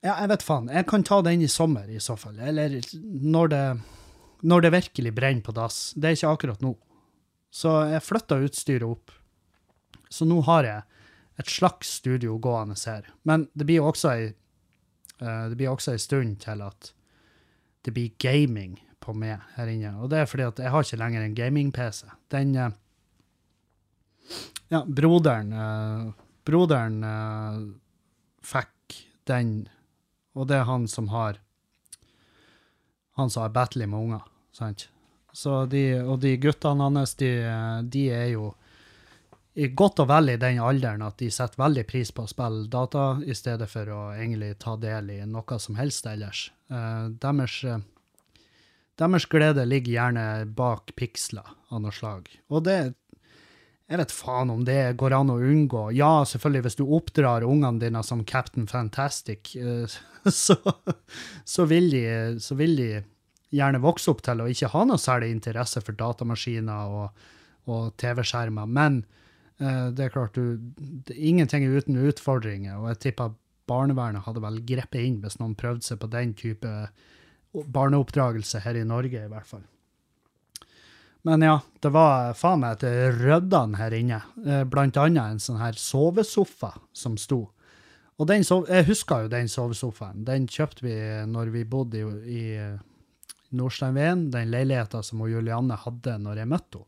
Ja, 0.02 0.16
jeg 0.18 0.30
vet 0.32 0.44
faen. 0.44 0.70
Jeg 0.74 0.88
kan 0.89 1.04
ta 1.06 1.22
den 1.22 1.42
i 1.46 1.48
sommer, 1.48 1.86
i 1.86 2.00
så 2.02 2.16
fall. 2.18 2.39
Eller 2.42 2.82
når 2.98 3.48
det, 3.54 3.66
når 4.42 4.62
det 4.66 4.74
virkelig 4.74 5.14
brenner 5.16 5.46
på 5.46 5.54
dass. 5.56 5.92
Det 5.96 6.10
er 6.10 6.18
ikke 6.18 6.34
akkurat 6.36 6.64
nå. 6.64 6.76
Så 7.52 7.74
jeg 7.92 8.04
flytta 8.06 8.39
utstyret 8.46 8.88
opp. 8.88 9.12
Så 10.10 10.26
nå 10.28 10.39
har 10.48 10.68
jeg 10.68 10.84
et 11.42 11.52
slags 11.52 11.89
studio 12.00 12.38
gående 12.42 12.78
her. 12.86 13.10
Men 13.24 13.48
det 13.54 13.68
blir 13.68 13.84
også 13.86 14.14
ei 14.14 14.24
eh, 14.30 15.44
det 15.50 15.58
blir 15.58 15.72
også 15.72 15.96
ei 15.96 16.02
stund 16.02 16.39
til 16.44 16.64
at 16.66 16.94
det 17.86 17.94
blir 17.96 18.14
gaming 18.22 18.78
på 19.02 19.14
meg 19.18 19.42
her 19.56 19.70
inne. 19.72 19.96
Og 20.00 20.12
det 20.12 20.22
er 20.22 20.30
fordi 20.30 20.48
at 20.48 20.62
jeg 20.62 20.74
har 20.74 20.86
ikke 20.86 21.02
lenger 21.02 21.26
en 21.26 21.38
gaming-PC. 21.38 22.04
Den 22.34 22.56
eh, 22.56 22.78
Ja, 24.72 24.86
broderen 24.88 25.52
eh, 25.52 26.12
Broderen 26.48 27.04
fikk 28.42 28.96
den, 29.30 29.68
og 30.34 30.48
det 30.50 30.56
er 30.58 30.66
han 30.66 30.88
som 30.89 31.12
har 31.12 31.38
Han 33.20 33.30
som 33.30 33.44
har 33.44 33.54
battle 33.54 33.86
med 33.86 34.00
unger, 34.00 34.24
sant? 34.56 34.89
De, 35.72 35.84
og 36.04 36.18
de 36.20 36.36
guttene 36.43 36.89
hans, 36.89 37.16
de, 37.16 37.30
de 37.88 38.08
er 38.12 38.34
jo 38.34 38.52
godt 39.54 39.99
og 39.99 40.08
vel 40.08 40.32
i 40.34 40.39
den 40.39 40.62
alderen 40.64 41.04
at 41.04 41.18
de 41.20 41.30
setter 41.32 41.60
veldig 41.60 41.84
pris 41.88 42.12
på 42.16 42.24
å 42.24 42.30
spille 42.30 42.68
data, 42.72 43.20
i 43.24 43.36
stedet 43.36 43.68
for 43.70 43.89
å 43.91 44.02
egentlig 44.16 44.56
ta 44.60 44.78
del 44.80 45.12
i 45.12 45.20
noe 45.28 45.60
som 45.60 45.76
helst 45.76 46.08
ellers. 46.08 46.52
Eh, 46.72 47.10
deres, 47.22 47.64
eh, 47.64 47.80
deres 48.97 49.26
glede 49.26 49.66
ligger 49.66 49.91
gjerne 49.91 50.45
bak 50.45 50.95
piksler 50.95 51.47
av 51.70 51.82
noe 51.82 51.91
slag. 51.91 52.30
Og 52.49 52.64
det 52.64 52.95
Jeg 53.91 53.99
vet 53.99 54.12
faen 54.16 54.49
om 54.49 54.62
det 54.64 54.95
går 54.95 55.12
an 55.12 55.30
å 55.30 55.41
unngå. 55.43 55.91
Ja, 55.91 56.24
selvfølgelig, 56.24 56.62
hvis 56.64 56.78
du 56.80 56.86
oppdrar 56.95 57.43
ungene 57.43 57.78
dine 57.78 58.02
som 58.08 58.24
Captain 58.24 58.66
Fantastic, 58.66 59.54
eh, 59.58 59.86
så, 60.32 60.56
så, 61.43 61.66
vil 61.66 61.89
de, 61.91 62.39
så 62.39 62.56
vil 62.56 62.78
de 62.78 63.04
gjerne 63.52 63.82
vokse 63.84 64.12
opp 64.12 64.24
til 64.26 64.41
å 64.43 64.49
ikke 64.52 64.72
ha 64.74 64.84
noe 64.88 65.02
særlig 65.02 65.32
interesse 65.36 65.84
for 65.84 65.97
datamaskiner 65.97 66.95
og, 66.95 67.26
og 67.72 67.91
TV-skjermer. 68.02 68.70
Men 68.70 69.02
eh, 69.60 69.89
det 69.95 70.08
er 70.08 70.14
klart, 70.16 70.38
du, 70.38 70.58
det, 71.08 71.18
ingenting 71.18 71.68
er 71.68 71.82
uten 71.82 71.99
utfordringer, 71.99 72.80
og 72.80 72.93
jeg 72.93 73.02
tipper 73.08 73.36
barnevernet 73.70 74.26
hadde 74.26 74.43
vel 74.43 74.62
grepet 74.68 75.04
inn 75.06 75.20
hvis 75.24 75.38
noen 75.39 75.56
prøvde 75.60 75.86
seg 75.86 76.02
på 76.02 76.10
den 76.12 76.34
type 76.38 76.72
barneoppdragelse 77.52 78.64
her 78.64 78.80
i 78.80 78.88
Norge, 78.88 79.20
i 79.20 79.32
hvert 79.32 79.47
fall. 79.47 79.64
Men 81.28 81.43
ja, 81.45 81.60
det 81.84 81.91
var 81.93 82.32
faen 82.34 82.64
meg 82.64 82.82
et 82.82 83.18
røddan 83.20 83.76
her 83.78 83.93
inne. 83.93 84.22
Eh, 84.41 84.64
Blant 84.66 84.97
annet 84.97 85.36
en 85.36 85.43
sånn 85.43 85.62
her 85.62 85.78
sovesofa 85.78 86.74
som 86.97 87.18
sto. 87.20 87.43
Og 88.22 88.30
den 88.30 88.45
sov 88.45 88.70
jeg 88.70 88.88
husker 88.89 89.26
jo 89.26 89.34
den 89.34 89.49
sovesofaen. 89.49 90.26
Den 90.26 90.47
kjøpte 90.49 90.86
vi 90.86 90.95
når 91.30 91.54
vi 91.54 91.66
bodde 91.66 92.02
i, 92.02 92.08
i 92.38 92.43
Nordsteinveien, 93.58 94.30
den 94.34 94.52
leiligheten 94.52 95.04
som 95.04 95.24
Julianne 95.28 95.78
hadde 95.80 96.18
når 96.24 96.43
jeg 96.43 96.52
møtte 96.52 96.82
henne. 96.82 96.88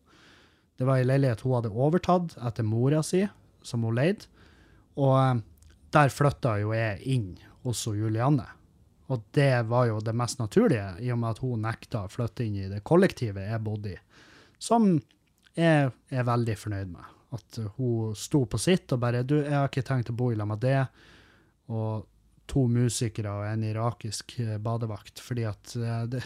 Det 0.73 0.87
var 0.89 0.97
en 0.97 1.07
leilighet 1.07 1.43
hun 1.45 1.53
hadde 1.53 1.69
overtatt 1.69 2.33
etter 2.41 2.65
mora 2.65 3.03
si, 3.05 3.21
som 3.61 3.83
hun 3.85 3.93
leide. 3.93 4.25
Og 4.97 5.13
eh, 5.19 5.41
der 5.93 6.13
flytta 6.13 6.57
jo 6.63 6.73
jeg 6.73 7.01
inn 7.13 7.27
hos 7.63 7.85
Julianne. 7.87 8.47
Og 9.13 9.25
det 9.37 9.65
var 9.69 9.87
jo 9.91 9.99
det 10.01 10.15
mest 10.17 10.39
naturlige, 10.41 10.95
i 11.03 11.11
og 11.13 11.19
med 11.21 11.35
at 11.35 11.41
hun 11.43 11.65
nekta 11.67 12.05
å 12.05 12.11
flytte 12.11 12.45
inn 12.47 12.57
i 12.57 12.69
det 12.71 12.81
kollektivet 12.87 13.51
jeg 13.51 13.63
bodde 13.63 13.93
i. 13.93 13.99
Som 14.57 14.95
jeg 15.53 15.91
er 15.91 16.25
veldig 16.25 16.55
fornøyd 16.57 16.93
med. 16.95 17.11
At 17.37 17.59
hun 17.77 18.15
sto 18.17 18.43
på 18.49 18.59
sitt 18.61 18.93
og 18.93 19.01
bare 19.01 19.23
Du, 19.25 19.39
jeg 19.41 19.53
har 19.53 19.69
ikke 19.69 19.85
tenkt 19.85 20.11
å 20.13 20.17
bo 20.17 20.31
i 20.31 20.37
lag 20.37 20.49
med 20.49 20.63
det. 20.63 20.79
Og 21.73 22.07
to 22.49 22.65
musikere 22.67 23.31
og 23.31 23.45
en 23.47 23.63
irakisk 23.65 24.35
eh, 24.43 24.57
badevakt, 24.61 25.21
fordi 25.23 25.45
at 25.47 25.75
eh, 25.79 26.01
det 26.11 26.23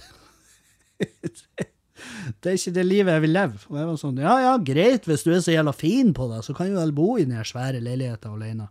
Det 2.41 2.51
er 2.51 2.57
ikke 2.57 2.73
det 2.75 2.85
livet 2.85 3.15
jeg 3.15 3.23
vil 3.23 3.33
leve. 3.33 3.59
Og 3.71 3.77
jeg 3.79 3.87
var 3.89 3.99
sånn, 3.99 4.19
ja 4.21 4.33
ja, 4.43 4.55
greit, 4.61 5.07
hvis 5.09 5.23
du 5.25 5.31
er 5.33 5.41
så 5.43 5.55
jævla 5.55 5.73
fin 5.73 6.13
på 6.15 6.27
det, 6.31 6.43
så 6.45 6.53
kan 6.55 6.69
du 6.69 6.77
vel 6.77 6.93
bo 6.95 7.15
i 7.17 7.25
den 7.25 7.45
svære 7.45 7.81
leiligheten 7.83 8.35
alene. 8.37 8.67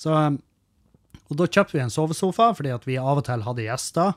Så, 0.00 0.14
um, 0.14 0.38
og 1.30 1.38
da 1.38 1.46
kjøpte 1.46 1.76
vi 1.76 1.84
en 1.84 1.94
sovesofa, 1.94 2.50
fordi 2.58 2.72
at 2.74 2.86
vi 2.88 2.98
av 2.98 3.20
og 3.20 3.26
til 3.28 3.44
hadde 3.46 3.66
gjester. 3.66 4.16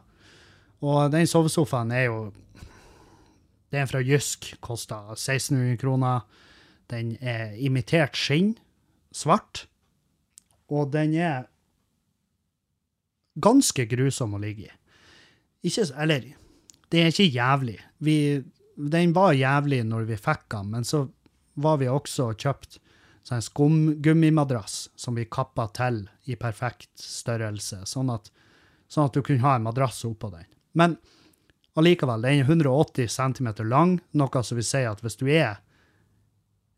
Og 0.83 1.11
den 1.13 1.29
sovesofaen 1.29 1.93
er 1.95 2.07
jo 2.09 2.23
Det 3.69 3.79
er 3.79 3.87
en 3.87 3.89
fra 3.89 4.03
Jysk, 4.05 4.51
kosta 4.61 4.99
1600 5.15 5.79
kroner. 5.81 6.19
Den 6.93 7.15
er 7.21 7.55
imitert 7.57 8.13
skinn, 8.13 8.51
svart. 9.09 9.63
Og 10.69 10.91
den 10.93 11.15
er 11.17 11.47
ganske 13.41 13.87
grusom 13.89 14.35
å 14.37 14.41
ligge 14.43 14.67
i. 14.67 14.75
Ikke, 15.65 15.87
eller, 15.97 16.27
det 16.93 17.01
er 17.01 17.09
ikke 17.09 17.33
jævlig. 17.33 17.79
Vi, 18.05 18.15
den 18.77 19.13
var 19.15 19.33
jævlig 19.33 19.81
når 19.89 20.05
vi 20.11 20.17
fikk 20.21 20.45
den, 20.53 20.69
men 20.75 20.85
så 20.85 21.07
var 21.53 21.79
vi 21.81 21.89
også 21.89 22.29
og 22.31 22.43
kjøpt 22.45 22.77
sånn 23.25 23.41
skumgummimadrass 23.41 24.91
som 24.99 25.17
vi 25.17 25.25
kappa 25.31 25.69
til 25.73 26.03
i 26.29 26.37
perfekt 26.39 26.91
størrelse, 26.99 27.81
sånn 27.89 28.11
at, 28.13 28.29
sånn 28.91 29.07
at 29.07 29.17
du 29.17 29.23
kunne 29.23 29.45
ha 29.45 29.55
en 29.57 29.65
madrass 29.65 30.03
oppå 30.05 30.29
den. 30.33 30.45
Men 30.77 30.97
allikevel, 31.79 32.25
den 32.25 32.43
er 32.43 32.51
180 32.51 33.09
cm 33.09 33.49
lang, 33.69 33.97
noe 34.13 34.43
som 34.43 34.59
vil 34.59 34.67
si 34.67 34.83
at 34.85 35.01
hvis 35.03 35.19
du 35.21 35.27
er 35.31 35.59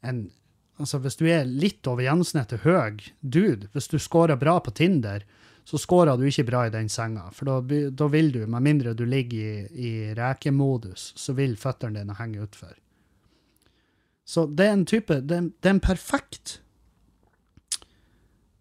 en 0.05 0.27
Altså, 0.75 0.97
hvis 0.99 1.15
du 1.15 1.21
er 1.31 1.45
litt 1.47 1.87
over 1.87 2.03
gjennomsnittet 2.03 2.65
høy 2.65 2.97
dude, 3.23 3.69
hvis 3.71 3.85
du 3.87 3.93
scorer 3.95 4.35
bra 4.35 4.57
på 4.59 4.73
Tinder, 4.75 5.21
så 5.65 5.79
scorer 5.81 6.17
du 6.17 6.27
ikke 6.29 6.45
bra 6.45 6.67
i 6.67 6.73
den 6.73 6.89
senga. 6.93 7.31
For 7.33 7.49
da, 7.49 7.79
da 7.89 8.07
vil 8.13 8.29
du, 8.31 8.43
med 8.45 8.61
mindre 8.61 8.93
du 8.93 9.01
ligger 9.09 9.37
i, 9.37 9.87
i 9.89 9.93
rekemodus, 10.17 11.11
så 11.17 11.33
vil 11.33 11.57
føttene 11.57 12.03
dine 12.03 12.17
henge 12.19 12.43
utfor. 12.45 12.75
Så 14.25 14.45
det 14.45 14.65
er 14.65 14.73
en 14.73 14.85
type 14.89 15.19
Det, 15.21 15.37
det 15.61 15.69
er 15.69 15.75
en 15.75 15.79
perfekt 15.85 16.55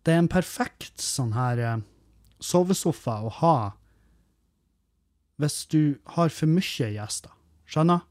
Det 0.04 0.12
er 0.12 0.18
en 0.20 0.28
perfekt 0.28 1.00
sånn 1.00 1.32
her 1.32 1.60
eh, 1.64 1.78
sovesofa 2.44 3.22
å 3.24 3.30
ha 3.40 3.56
hvis 5.40 5.64
du 5.66 5.96
har 6.14 6.28
for 6.30 6.46
mye 6.46 6.92
gjester. 6.94 7.32
Skjønner? 7.66 8.04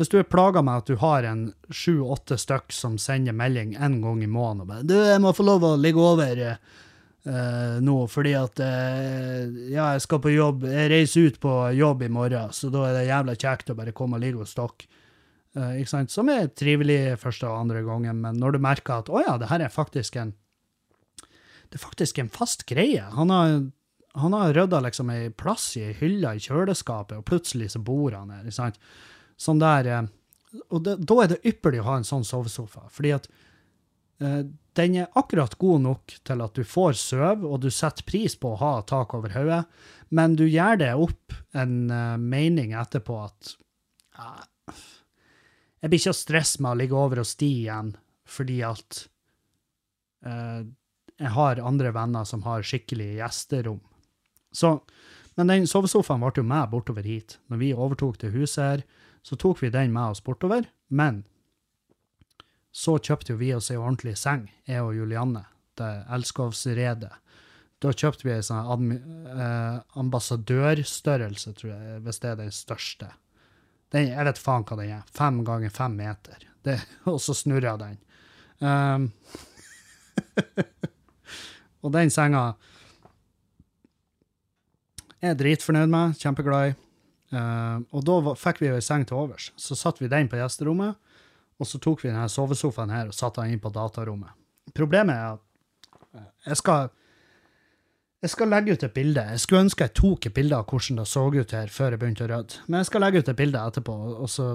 Hvis 0.00 0.08
du 0.08 0.14
er 0.16 0.24
plaga 0.24 0.62
med 0.64 0.80
at 0.80 0.88
du 0.88 0.96
har 1.02 1.26
en 1.28 1.42
sju-åtte 1.68 2.38
stykk 2.40 2.72
som 2.72 2.94
sender 2.96 3.36
melding 3.36 3.74
en 3.76 3.98
gang 4.00 4.22
i 4.24 4.30
måneden 4.30 4.62
og 4.64 4.70
bare 4.70 4.86
'Du, 4.86 4.94
jeg 4.96 5.20
må 5.20 5.34
få 5.36 5.44
lov 5.44 5.66
å 5.68 5.76
ligge 5.76 6.00
over 6.00 6.40
eh, 7.26 7.34
eh, 7.34 7.76
nå, 7.84 7.96
fordi 8.10 8.32
at 8.38 8.62
uh, 8.62 9.52
Ja, 9.70 9.92
jeg 9.94 10.04
skal 10.06 10.22
på 10.24 10.32
jobb. 10.34 10.66
Jeg 10.70 10.90
reiser 10.92 11.28
ut 11.28 11.38
på 11.42 11.54
jobb 11.76 12.02
i 12.02 12.10
morgen, 12.12 12.52
så 12.52 12.70
da 12.72 12.88
er 12.88 12.98
det 12.98 13.06
jævla 13.10 13.36
kjekt 13.38 13.72
å 13.72 13.78
bare 13.78 13.96
komme 13.96 14.18
og 14.18 14.24
ligge 14.24 14.42
hos 14.42 14.56
dere. 14.58 14.88
Uh, 15.52 15.74
ikke 15.80 15.92
sant? 15.92 16.12
Som 16.14 16.30
er 16.32 16.48
trivelig 16.56 17.18
første 17.20 17.48
og 17.48 17.60
andre 17.66 17.84
gangen, 17.84 18.22
men 18.24 18.40
når 18.40 18.56
du 18.56 18.64
merker 18.64 19.02
at 19.02 19.12
'Å 19.12 19.26
ja, 19.26 19.36
det 19.38 19.50
her 19.52 19.60
er 19.60 19.68
faktisk 19.72 20.16
en 20.16 20.34
Det 21.72 21.80
er 21.80 21.88
faktisk 21.88 22.18
en 22.18 22.28
fast 22.28 22.66
greie'. 22.68 23.10
Han 23.16 23.30
har 23.30 23.62
han 24.14 24.32
har 24.32 24.52
rydda 24.52 24.80
liksom 24.80 25.10
ei 25.10 25.30
plass 25.30 25.76
i 25.76 25.86
ei 25.86 25.94
hylle 25.96 26.34
i 26.36 26.42
kjøleskapet, 26.42 27.16
og 27.16 27.24
plutselig 27.24 27.70
så 27.72 27.80
bor 27.80 28.12
han 28.12 28.28
der. 28.28 28.42
ikke 28.44 28.58
sant? 28.58 28.80
Sånn 29.40 29.62
der, 29.62 29.86
eh, 29.88 30.60
og 30.68 30.82
det, 30.84 30.98
Da 31.06 31.22
er 31.22 31.28
det 31.32 31.44
ypperlig 31.44 31.80
å 31.80 31.88
ha 31.88 31.96
en 31.96 32.04
sånn 32.04 32.24
sovesofa, 32.24 32.88
fordi 32.90 33.14
at 33.16 33.28
eh, 34.20 34.44
den 34.78 34.96
er 35.02 35.18
akkurat 35.18 35.54
god 35.60 35.82
nok 35.84 36.14
til 36.24 36.42
at 36.44 36.56
du 36.56 36.64
får 36.64 36.96
sove, 37.00 37.48
og 37.48 37.60
du 37.64 37.68
setter 37.72 38.06
pris 38.08 38.36
på 38.40 38.54
å 38.54 38.60
ha 38.62 38.72
tak 38.88 39.12
over 39.16 39.34
hodet, 39.36 39.64
men 40.12 40.36
du 40.36 40.46
gjør 40.46 40.80
det 40.80 40.92
opp 40.96 41.36
en 41.56 41.76
uh, 41.92 42.16
mening 42.20 42.74
etterpå 42.76 43.18
at 43.24 43.54
uh, 44.20 44.44
jeg 45.82 45.90
blir 45.90 46.00
ikke 46.00 46.14
å 46.14 46.16
stresse 46.16 46.62
med 46.62 46.72
å 46.72 46.78
ligge 46.78 46.98
over 46.98 47.22
hos 47.22 47.34
de 47.40 47.48
igjen, 47.64 47.94
fordi 48.28 48.60
at 48.64 49.02
uh, 50.28 50.62
jeg 51.18 51.34
har 51.36 51.62
andre 51.62 51.92
venner 51.94 52.28
som 52.28 52.44
har 52.46 52.64
skikkelig 52.66 53.16
gjesterom. 53.18 53.80
Så, 54.52 54.76
men 55.36 55.52
den 55.52 55.68
sovesofaen 55.68 56.22
ble 56.22 56.32
jo 56.40 56.46
med 56.46 56.70
bortover 56.72 57.06
hit. 57.06 57.38
Når 57.50 57.60
vi 57.60 57.72
overtok 57.74 58.20
det 58.22 58.32
huset 58.36 58.62
her, 58.62 58.84
så 59.22 59.36
tok 59.38 59.62
vi 59.62 59.72
den 59.72 59.92
med 59.94 60.14
oss 60.14 60.24
bortover, 60.24 60.66
men 60.88 61.22
så 62.72 62.96
kjøpte 62.96 63.34
jo 63.34 63.40
vi 63.40 63.50
oss 63.54 63.70
ei 63.70 63.76
ordentlig 63.76 64.14
seng, 64.16 64.46
jeg 64.68 64.80
og 64.80 64.94
Julianne, 64.96 65.44
det 65.78 65.90
elskovsredet. 66.12 67.12
Da 67.82 67.90
kjøpte 67.90 68.24
vi 68.24 68.32
ei 68.36 68.44
sånn 68.46 68.92
eh, 68.94 69.78
ambassadørstørrelse, 69.98 71.52
tror 71.58 71.72
jeg, 71.74 72.00
hvis 72.06 72.22
det 72.22 72.30
er 72.30 72.38
den 72.38 72.54
største. 72.54 73.10
Den, 73.92 74.08
jeg 74.14 74.28
vet 74.28 74.40
faen 74.40 74.64
hva 74.64 74.78
den 74.78 74.94
er. 74.96 75.02
Fem 75.12 75.42
ganger 75.44 75.72
fem 75.74 75.96
meter. 75.98 76.46
Det, 76.64 76.78
og 77.10 77.18
så 77.20 77.34
snurrer 77.36 77.80
den. 77.80 77.98
Um, 78.62 79.08
og 81.82 81.92
den 81.96 82.12
senga 82.14 82.52
er 85.22 85.32
jeg 85.32 85.40
dritfornøyd 85.42 85.90
med, 85.92 86.16
kjempeglad 86.22 86.70
i. 86.70 86.78
Uh, 87.32 87.82
og 87.96 88.04
da 88.06 88.34
fikk 88.36 88.62
vi 88.62 88.70
jo 88.70 88.78
ei 88.78 88.84
seng 88.84 89.04
til 89.08 89.18
overs. 89.24 89.50
Så 89.60 89.76
satte 89.78 90.04
vi 90.04 90.10
den 90.12 90.30
på 90.30 90.38
gjesterommet, 90.38 90.96
og 91.62 91.68
så 91.68 91.78
tok 91.82 92.02
vi 92.02 92.10
denne 92.10 92.28
sovesofaen 92.30 92.92
her 92.92 93.12
og 93.12 93.16
satte 93.16 93.44
den 93.44 93.54
inn 93.54 93.62
på 93.62 93.70
datarommet. 93.74 94.34
Problemet 94.74 95.14
er 95.14 95.36
at 95.36 96.50
jeg 96.50 96.60
skal 96.60 96.90
jeg 98.22 98.30
skal 98.30 98.52
legge 98.52 98.76
ut 98.76 98.82
et 98.86 98.92
bilde. 98.94 99.22
Jeg 99.34 99.42
skulle 99.42 99.64
ønske 99.64 99.86
jeg 99.88 99.94
tok 99.98 100.26
et 100.28 100.34
bilde 100.36 100.54
av 100.54 100.68
hvordan 100.70 101.00
det 101.00 101.08
så 101.10 101.24
ut 101.26 101.54
her 101.56 101.72
før 101.74 101.94
jeg 101.94 101.98
begynte 101.98 102.22
å 102.22 102.28
rydde. 102.30 102.60
Men 102.68 102.78
jeg 102.78 102.88
skal 102.92 103.02
legge 103.02 103.22
ut 103.22 103.30
et 103.32 103.38
bilde 103.38 103.62
etterpå, 103.70 103.96
og 104.14 104.30
så 104.30 104.54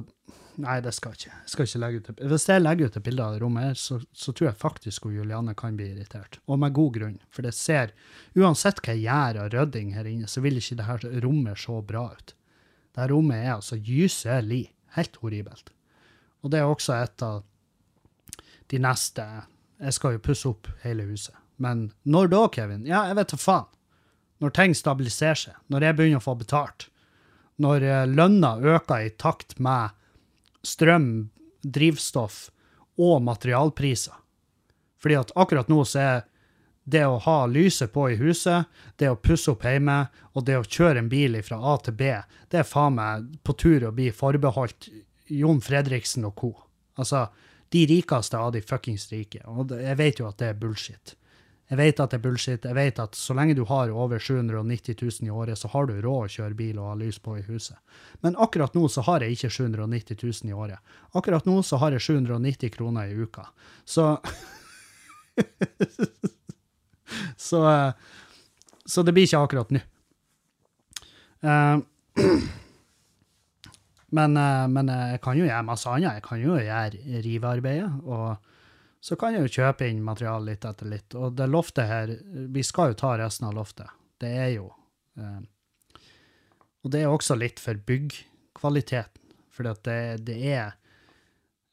Nei, 0.58 0.80
det 0.82 0.90
skal 0.98 1.14
jeg 1.14 1.20
ikke. 1.20 1.36
Jeg 1.44 1.52
skal 1.52 1.68
ikke 1.68 1.80
legge 1.84 2.00
ut 2.00 2.08
et, 2.10 2.22
Hvis 2.32 2.48
jeg 2.50 2.62
legger 2.64 2.88
ut 2.90 2.96
et 2.98 3.04
bilde 3.06 3.26
av 3.28 3.36
det 3.36 3.42
rommet 3.44 3.66
her, 3.68 3.76
så, 3.78 4.00
så 4.10 4.32
tror 4.34 4.48
jeg 4.48 4.58
faktisk 4.58 5.06
hun 5.06 5.14
Juliane 5.14 5.54
kan 5.54 5.76
bli 5.78 5.92
irritert. 5.92 6.40
Og 6.50 6.58
med 6.58 6.74
god 6.74 6.96
grunn. 6.96 7.20
For 7.30 7.46
det 7.46 7.54
ser 7.54 7.94
Uansett 8.34 8.82
hva 8.82 8.96
jeg 8.96 9.06
gjør 9.06 9.44
av 9.44 9.52
rydding 9.54 9.92
her 9.94 10.10
inne, 10.10 10.26
så 10.32 10.42
vil 10.42 10.58
ikke 10.58 10.80
det 10.80 10.88
her 10.88 11.06
rommet 11.28 11.62
se 11.62 11.78
bra 11.92 12.08
ut. 12.10 12.34
Det 12.90 13.04
her 13.04 13.14
rommet 13.14 13.44
er 13.44 13.54
altså 13.60 13.78
gyselig. 13.78 14.64
Helt 14.98 15.22
horribelt. 15.22 15.70
Og 16.44 16.52
det 16.54 16.62
er 16.62 16.70
også 16.70 16.96
et 16.98 17.24
av 17.26 17.44
de 18.68 18.80
neste 18.84 19.24
Jeg 19.78 19.94
skal 19.94 20.16
jo 20.16 20.24
pusse 20.26 20.50
opp 20.50 20.68
hele 20.82 21.06
huset. 21.06 21.36
Men 21.62 21.92
når 22.04 22.32
da, 22.34 22.44
Kevin? 22.54 22.86
Ja, 22.86 23.06
jeg 23.10 23.18
vet 23.20 23.34
da 23.34 23.38
faen. 23.38 23.68
Når 24.42 24.54
ting 24.54 24.74
stabiliserer 24.78 25.38
seg. 25.38 25.58
Når 25.70 25.86
jeg 25.86 25.98
begynner 25.98 26.22
å 26.22 26.26
få 26.26 26.34
betalt. 26.38 26.88
Når 27.62 27.86
eh, 27.86 28.06
lønna 28.10 28.56
øker 28.58 29.06
i 29.06 29.14
takt 29.18 29.58
med 29.62 29.94
strøm, 30.66 31.30
drivstoff 31.62 32.48
og 32.98 33.22
materialpriser. 33.26 34.18
Fordi 35.02 35.18
at 35.20 35.34
akkurat 35.38 35.70
nå 35.70 35.84
så 35.86 36.02
er 36.02 36.26
det 36.88 37.04
å 37.06 37.18
ha 37.20 37.40
lyset 37.52 37.92
på 37.94 38.06
i 38.14 38.18
huset, 38.18 38.66
det 38.96 39.10
å 39.12 39.20
pusse 39.20 39.52
opp 39.52 39.66
hjemme 39.68 40.06
og 40.34 40.46
det 40.48 40.56
å 40.58 40.64
kjøre 40.64 41.04
en 41.04 41.10
bil 41.12 41.36
fra 41.44 41.60
A 41.60 41.76
til 41.84 41.98
B, 42.00 42.14
det 42.48 42.62
er 42.62 42.70
faen 42.70 42.96
meg 42.96 43.28
på 43.44 43.58
tur 43.60 43.90
å 43.90 43.94
bli 43.96 44.08
forbeholdt 44.16 44.88
Jon 45.28 45.62
Fredriksen 45.62 46.26
og 46.28 46.36
co. 46.36 46.54
Altså, 46.98 47.28
de 47.70 47.86
rikeste 47.90 48.40
av 48.40 48.54
de 48.56 48.62
fuckings 48.64 49.10
rike. 49.12 49.42
Og 49.48 49.74
jeg 49.76 49.98
vet 50.00 50.22
jo 50.22 50.28
at 50.30 50.38
det 50.40 50.52
er 50.52 50.60
bullshit. 50.60 51.16
Jeg 51.68 51.82
vet 51.82 52.00
at 52.00 52.14
det 52.14 52.22
er 52.22 52.24
bullshit. 52.24 52.64
Jeg 52.64 52.78
vet 52.78 53.00
at 53.04 53.18
så 53.20 53.36
lenge 53.36 53.58
du 53.58 53.66
har 53.68 53.92
over 53.92 54.22
790 54.24 54.96
000 55.02 55.28
i 55.28 55.32
året, 55.32 55.60
så 55.60 55.68
har 55.74 55.90
du 55.90 55.98
råd 56.00 56.24
å 56.24 56.32
kjøre 56.32 56.56
bil 56.56 56.80
og 56.80 56.94
ha 56.94 56.96
lys 56.96 57.20
på 57.20 57.36
i 57.36 57.44
huset. 57.44 57.76
Men 58.24 58.40
akkurat 58.40 58.78
nå 58.78 58.88
så 58.88 59.04
har 59.04 59.26
jeg 59.26 59.36
ikke 59.36 59.52
790 59.52 60.22
000 60.24 60.52
i 60.52 60.56
året. 60.56 60.96
Akkurat 61.12 61.46
nå 61.46 61.60
så 61.68 61.80
har 61.82 61.98
jeg 61.98 62.06
790 62.08 62.72
kroner 62.78 63.12
i 63.12 63.20
uka. 63.20 63.50
Så 63.84 64.16
så, 67.50 67.60
så, 68.86 69.04
det 69.04 69.14
blir 69.14 69.28
ikke 69.28 69.44
akkurat 69.44 69.76
nå. 69.76 69.84
Uh, 71.44 71.84
men, 74.16 74.38
uh, 74.40 74.68
men, 74.72 74.92
jeg 75.12 75.22
kan 75.24 75.40
jo 75.40 75.48
gjøre 75.48 75.66
masse 75.68 75.90
annet. 75.92 76.20
Jeg 76.20 76.28
kan 76.28 76.40
jo 76.40 76.60
gjøre 76.60 77.22
rivearbeidet. 77.26 77.90
og 78.06 78.38
så 79.00 79.16
kan 79.16 79.36
jeg 79.36 79.46
jo 79.46 79.62
kjøpe 79.62 79.88
inn 79.88 80.02
materiale 80.04 80.52
litt 80.52 80.66
etter 80.68 80.90
litt. 80.90 81.16
Og 81.16 81.36
det 81.38 81.48
loftet 81.48 81.90
her, 81.90 82.12
vi 82.52 82.64
skal 82.66 82.92
jo 82.92 82.98
ta 83.00 83.14
resten 83.20 83.48
av 83.50 83.56
loftet. 83.56 83.94
Det 84.18 84.32
er 84.34 84.50
jo 84.56 84.72
eh, 85.22 85.44
Og 86.84 86.92
det 86.92 87.04
er 87.04 87.14
også 87.14 87.38
litt 87.38 87.62
for 87.62 87.78
byggkvaliteten. 87.78 89.24
For 89.54 89.66
det, 89.66 90.26
det, 90.26 90.36
er 90.52 90.76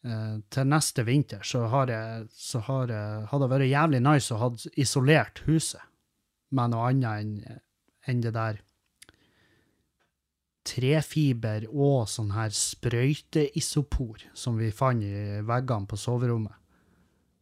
eh, 0.05 0.37
Til 0.53 0.68
neste 0.68 1.05
vinter 1.09 1.43
så 1.45 1.64
har 1.72 1.91
jeg, 1.93 2.28
så 2.32 2.62
har 2.68 2.93
hadde 3.32 3.43
det 3.45 3.51
vært 3.57 3.72
jævlig 3.72 4.03
nice 4.05 4.35
å 4.35 4.41
ha 4.45 4.53
isolert 4.80 5.43
huset 5.49 5.82
med 6.55 6.70
noe 6.70 6.93
annet 6.93 7.24
enn 7.24 7.61
en 8.05 8.20
det 8.20 8.35
der 8.37 8.61
trefiber 10.65 11.67
og 11.69 12.09
sånn 12.09 12.33
her 12.35 12.53
sprøyteisopor 12.57 14.25
som 14.37 14.57
vi 14.59 14.71
fant 14.75 15.05
i 15.05 15.41
veggene 15.45 15.89
på 15.91 15.99
soverommet. 16.01 16.55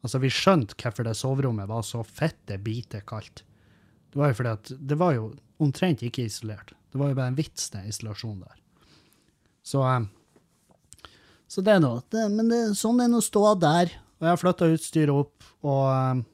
Altså, 0.03 0.18
vi 0.18 0.33
skjønte 0.35 0.75
hvorfor 0.75 1.07
det 1.07 1.14
soverommet 1.14 1.70
var 1.70 1.85
så 1.87 2.03
fette 2.03 2.59
bite 2.59 3.05
kaldt. 3.07 3.45
Det 4.11 4.18
var 4.18 4.33
jo 4.33 4.39
fordi 4.41 4.55
at 4.57 4.73
det 4.91 4.99
var 4.99 5.14
jo 5.14 5.29
omtrent 5.62 6.03
ikke 6.05 6.27
isolert. 6.27 6.75
Det 6.93 6.99
var 7.01 7.12
jo 7.12 7.18
bare 7.20 7.33
en 7.33 7.39
vits, 7.39 7.70
den 7.73 7.87
isolasjonen 7.89 8.43
der. 8.43 8.59
Så, 9.62 9.81
um, 9.87 10.09
så 11.49 11.62
det 11.64 11.77
er 11.77 11.85
noe. 11.85 12.03
Men 12.35 12.51
det, 12.51 12.61
sånn 12.77 13.01
er 13.01 13.09
nå 13.12 13.23
ståa 13.25 13.55
der. 13.62 13.95
Og 14.18 14.27
jeg 14.27 14.35
har 14.35 14.43
flytta 14.43 14.68
utstyret 14.75 15.14
opp, 15.14 15.47
og, 15.64 15.87
um, 15.89 16.25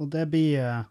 og 0.00 0.12
det 0.12 0.28
blir 0.32 0.60
uh, 0.60 0.84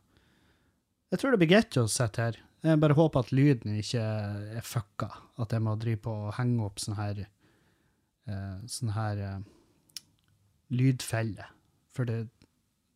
Jeg 1.13 1.21
tror 1.21 1.33
det 1.33 1.39
blir 1.43 1.53
greit 1.53 1.77
å 1.79 1.85
sitte 1.89 2.27
her. 2.27 2.41
Jeg 2.65 2.81
bare 2.81 2.97
håper 2.97 3.21
at 3.21 3.33
lyden 3.35 3.75
ikke 3.77 4.01
er 4.01 4.65
fucka. 4.65 5.09
At 5.41 5.53
jeg 5.53 5.61
må 5.61 5.75
drive 5.77 6.01
på 6.07 6.13
og 6.27 6.33
henge 6.39 6.65
opp 6.65 6.81
sånn 6.81 6.97
her 6.97 7.21
uh, 7.25 8.57
Sånn 8.69 8.93
her 8.95 9.21
uh, 9.21 10.01
lydfelle. 10.73 11.45
For 11.93 12.09
det, 12.09 12.25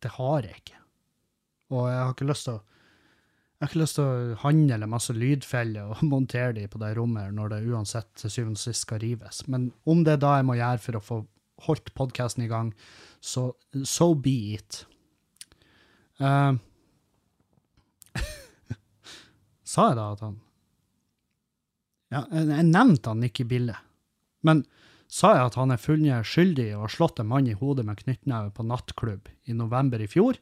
det 0.02 0.16
har 0.16 0.48
jeg 0.48 0.62
ikke. 0.62 0.80
Og 1.70 1.86
jeg 1.86 2.02
har 2.02 2.12
ikke 2.16 2.30
lyst 2.32 2.48
til 2.48 2.58
å 2.58 2.66
jeg 3.60 3.66
har 3.66 3.74
ikke 3.74 3.80
lyst 3.82 3.98
til 3.98 4.06
å 4.08 4.36
handle 4.40 4.86
masse 4.88 5.12
lydfeller 5.12 5.90
og 5.92 5.98
montere 6.08 6.54
de 6.56 6.62
på 6.72 6.78
det 6.80 6.94
rommet 6.96 7.34
når 7.36 7.50
det 7.52 7.58
uansett 7.68 8.08
til 8.16 8.32
syvende 8.32 8.56
og 8.56 8.62
sist 8.62 8.86
skal 8.86 9.02
rives. 9.02 9.42
Men 9.52 9.66
om 9.84 10.00
det 10.00 10.14
er 10.14 10.22
da 10.22 10.30
jeg 10.38 10.46
må 10.48 10.56
gjøre 10.56 10.80
for 10.80 10.96
å 10.96 11.02
få 11.04 11.18
holdt 11.66 11.92
podkasten 11.92 12.46
i 12.46 12.48
gang, 12.48 12.70
så 13.20 13.50
so 13.84 14.14
be 14.16 14.54
it. 14.56 14.78
Uh, 16.16 16.56
sa 19.70 19.90
jeg 19.90 19.98
da 20.00 20.06
at 20.16 20.22
han 20.26 20.38
Ja, 22.10 22.24
jeg, 22.34 22.66
nevnte 22.66 23.12
han 23.12 23.22
ikke 23.22 23.44
i 23.44 23.50
bildet. 23.52 23.78
Men 24.42 24.64
sa 25.10 25.34
jeg 25.36 25.50
at 25.50 25.58
han 25.60 25.70
er 25.70 25.78
funnet 25.78 26.26
skyldig 26.26 26.64
i 26.72 26.74
å 26.74 26.82
ha 26.82 26.90
slått 26.90 27.20
en 27.22 27.28
mann 27.30 27.46
i 27.46 27.54
hodet 27.54 27.84
med 27.86 28.00
knyttneve 28.02 28.50
på 28.56 28.66
nattklubb 28.66 29.30
i 29.46 29.54
november 29.54 30.02
i 30.02 30.08
fjor. 30.10 30.40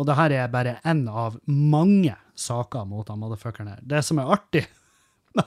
Og 0.00 0.08
det 0.08 0.16
her 0.16 0.32
er 0.32 0.52
bare 0.52 0.78
én 0.88 1.02
av 1.12 1.36
mange 1.44 2.14
saker 2.40 2.88
mot 2.88 3.08
han 3.12 3.20
motherfuckeren 3.20 3.74
her. 3.74 3.82
Det 3.84 4.00
som 4.06 4.20
er 4.22 4.32
artig 4.32 4.64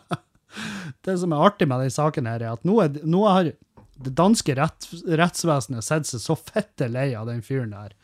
Det 1.05 1.15
som 1.17 1.33
er 1.33 1.41
artig 1.47 1.65
med 1.65 1.81
den 1.81 1.93
saken, 1.93 2.27
her 2.29 2.43
er 2.43 2.53
at 2.53 2.65
nå, 2.67 2.77
er, 2.83 2.99
nå 3.01 3.23
har 3.25 3.49
det 3.49 4.13
danske 4.13 4.53
rett, 4.57 4.85
rettsvesenet 5.09 5.85
sett 5.85 6.09
seg 6.09 6.21
så 6.21 6.37
fette 6.37 6.85
lei 6.91 7.11
av 7.17 7.25
den 7.31 7.41
fyren 7.45 7.73
der 7.73 7.95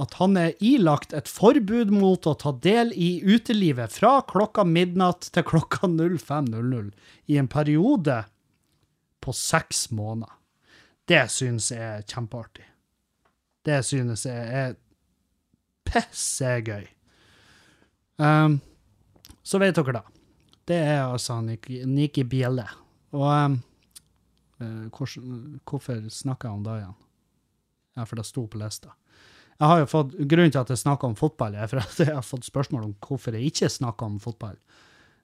at 0.00 0.16
han 0.16 0.36
er 0.40 0.54
ilagt 0.64 1.12
et 1.16 1.28
forbud 1.28 1.92
mot 1.92 2.26
å 2.26 2.34
ta 2.40 2.52
del 2.64 2.92
i 2.96 3.20
utelivet 3.20 3.92
fra 3.92 4.20
klokka 4.28 4.64
midnatt 4.64 5.28
til 5.34 5.44
klokka 5.46 5.90
05.00 5.90 6.90
i 7.28 7.36
en 7.40 7.50
periode 7.50 8.22
på 9.20 9.34
seks 9.36 9.90
måneder. 9.92 10.32
Det 11.04 11.24
synes 11.32 11.68
jeg 11.74 11.82
er 11.84 12.06
kjempeartig. 12.06 12.64
Det 13.66 13.80
synes 13.84 14.24
jeg 14.24 14.46
er 14.62 14.78
pissegøy. 15.84 16.86
Um, 18.20 18.60
så 19.42 19.60
vet 19.60 19.76
dere, 19.76 20.00
da. 20.00 20.04
Det 20.70 20.78
er 20.78 21.02
altså 21.02 21.40
Niki 21.42 22.24
Bjelle. 22.24 22.68
Og 23.16 23.26
um, 23.26 23.58
hvor, 24.94 25.12
hvorfor 25.66 26.08
snakker 26.08 26.48
jeg 26.48 26.56
om 26.56 26.64
det 26.64 26.78
igjen? 26.78 26.98
Ja, 27.98 28.06
for 28.06 28.20
det 28.20 28.28
sto 28.28 28.46
på 28.46 28.60
lista. 28.60 28.94
Jeg 29.60 29.68
har 29.68 29.82
jo 29.82 29.88
fått, 29.92 30.14
Grunnen 30.24 30.52
til 30.54 30.62
at 30.62 30.70
jeg 30.72 30.80
snakker 30.80 31.10
om 31.10 31.16
fotball, 31.18 31.54
er 31.54 31.68
for 31.68 31.82
at 31.82 31.98
jeg 32.00 32.14
har 32.16 32.24
fått 32.24 32.48
spørsmål 32.48 32.86
om 32.86 32.94
hvorfor 33.04 33.36
jeg 33.36 33.52
ikke 33.52 33.68
snakker 33.68 34.08
om 34.08 34.20
fotball. 34.22 34.56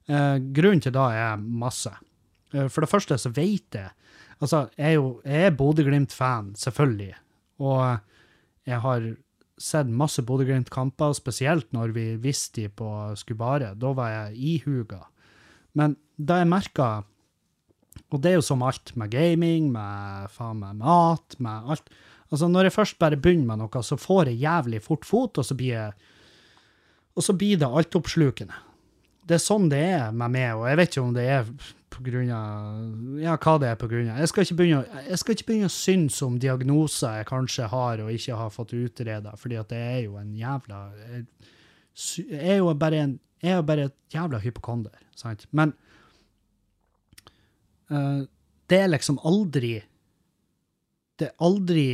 Eh, 0.07 0.37
grunnen 0.53 0.83
til 0.83 0.93
det 0.95 1.05
er 1.19 1.41
masse. 1.41 1.91
Eh, 2.53 2.67
for 2.69 2.85
det 2.85 2.91
første 2.91 3.17
så 3.19 3.33
vet 3.33 3.79
jeg 3.81 3.93
Altså, 4.37 4.67
jeg 4.77 4.91
er 4.91 4.93
jo 4.99 5.21
jeg 5.25 5.45
er 5.47 5.55
Bodø-Glimt-fan, 5.57 6.51
selvfølgelig. 6.61 7.15
Og 7.57 7.97
jeg 8.69 8.79
har 8.83 9.07
sett 9.57 9.89
masse 9.89 10.21
Bodø-Glimt-kamper, 10.21 11.15
spesielt 11.17 11.71
når 11.73 11.95
vi 11.95 12.03
visste 12.21 12.61
de 12.61 12.69
på 12.69 12.89
Skubare. 13.17 13.71
Da 13.73 13.95
var 13.97 14.11
jeg 14.13 14.37
ihuga. 14.37 15.07
Men 15.73 15.97
da 16.17 16.37
jeg 16.43 16.51
merka 16.53 17.03
Og 18.13 18.21
det 18.21 18.29
er 18.29 18.35
jo 18.37 18.45
som 18.45 18.61
alt 18.61 18.95
med 18.95 19.09
gaming, 19.09 19.71
med 19.71 20.29
faen 20.29 20.59
meg 20.61 20.75
mat, 20.77 21.33
med 21.39 21.65
alt. 21.73 21.89
Altså, 22.27 22.47
når 22.51 22.67
jeg 22.67 22.75
først 22.75 22.99
bare 22.99 23.19
begynner 23.19 23.47
med 23.53 23.63
noe, 23.63 23.83
så 23.83 23.97
får 23.99 24.31
jeg 24.31 24.41
jævlig 24.43 24.81
fort 24.83 25.05
fot, 25.07 25.39
og 25.39 25.45
så 25.47 25.55
blir 25.57 25.75
jeg 25.75 26.13
Og 27.17 27.23
så 27.23 27.33
blir 27.33 27.57
det 27.57 27.65
altoppslukende. 27.65 28.53
Det 29.25 29.35
er 29.35 29.41
sånn 29.41 29.69
det 29.71 29.79
er 29.81 30.11
med 30.13 30.31
meg, 30.35 30.51
og 30.53 30.67
jeg 30.69 30.77
vet 30.77 30.91
ikke 30.91 31.01
om 31.01 31.15
det 31.15 31.23
er 31.33 31.47
på 31.97 32.03
grunn 32.05 32.29
av 32.31 33.17
Ja, 33.21 33.35
hva 33.41 33.55
det 33.61 33.71
er 33.71 33.79
på 33.79 33.89
grunn 33.89 34.11
av. 34.11 34.19
Jeg 34.21 34.31
skal 34.31 34.45
ikke 34.45 34.57
begynne, 34.61 35.01
jeg 35.07 35.19
skal 35.21 35.35
ikke 35.35 35.47
begynne 35.49 35.69
å 35.71 35.73
synes 35.73 36.19
om 36.25 36.37
diagnoser 36.41 37.19
jeg 37.19 37.29
kanskje 37.31 37.69
har 37.71 38.03
og 38.03 38.13
ikke 38.13 38.37
har 38.37 38.53
fått 38.53 38.75
utreda, 38.77 39.33
fordi 39.39 39.59
at 39.59 39.71
det 39.73 39.81
er 39.81 39.99
jo 40.05 40.17
en 40.21 40.33
jævla 40.37 40.81
Jeg 41.97 42.53
er 42.53 42.59
jo 42.59 42.73
bare, 42.77 43.03
en, 43.03 43.19
jeg 43.41 43.55
er 43.55 43.59
jo 43.59 43.67
bare 43.71 43.89
et 43.89 43.97
jævla 44.13 44.41
hypokonder, 44.43 44.97
sant? 45.17 45.47
Men 45.51 45.73
uh, 47.89 48.23
det 48.69 48.81
er 48.83 48.91
liksom 48.91 49.19
aldri 49.25 49.79
Det 51.17 51.31
er 51.31 51.35
aldri 51.41 51.87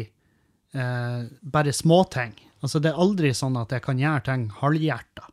uh, 0.77 1.29
bare 1.41 1.73
småting. 1.73 2.35
Altså, 2.63 2.79
det 2.79 2.93
er 2.93 3.01
aldri 3.03 3.33
sånn 3.35 3.57
at 3.59 3.73
jeg 3.75 3.83
kan 3.83 3.99
gjøre 3.99 4.25
ting 4.27 4.49
halvhjerta. 4.61 5.27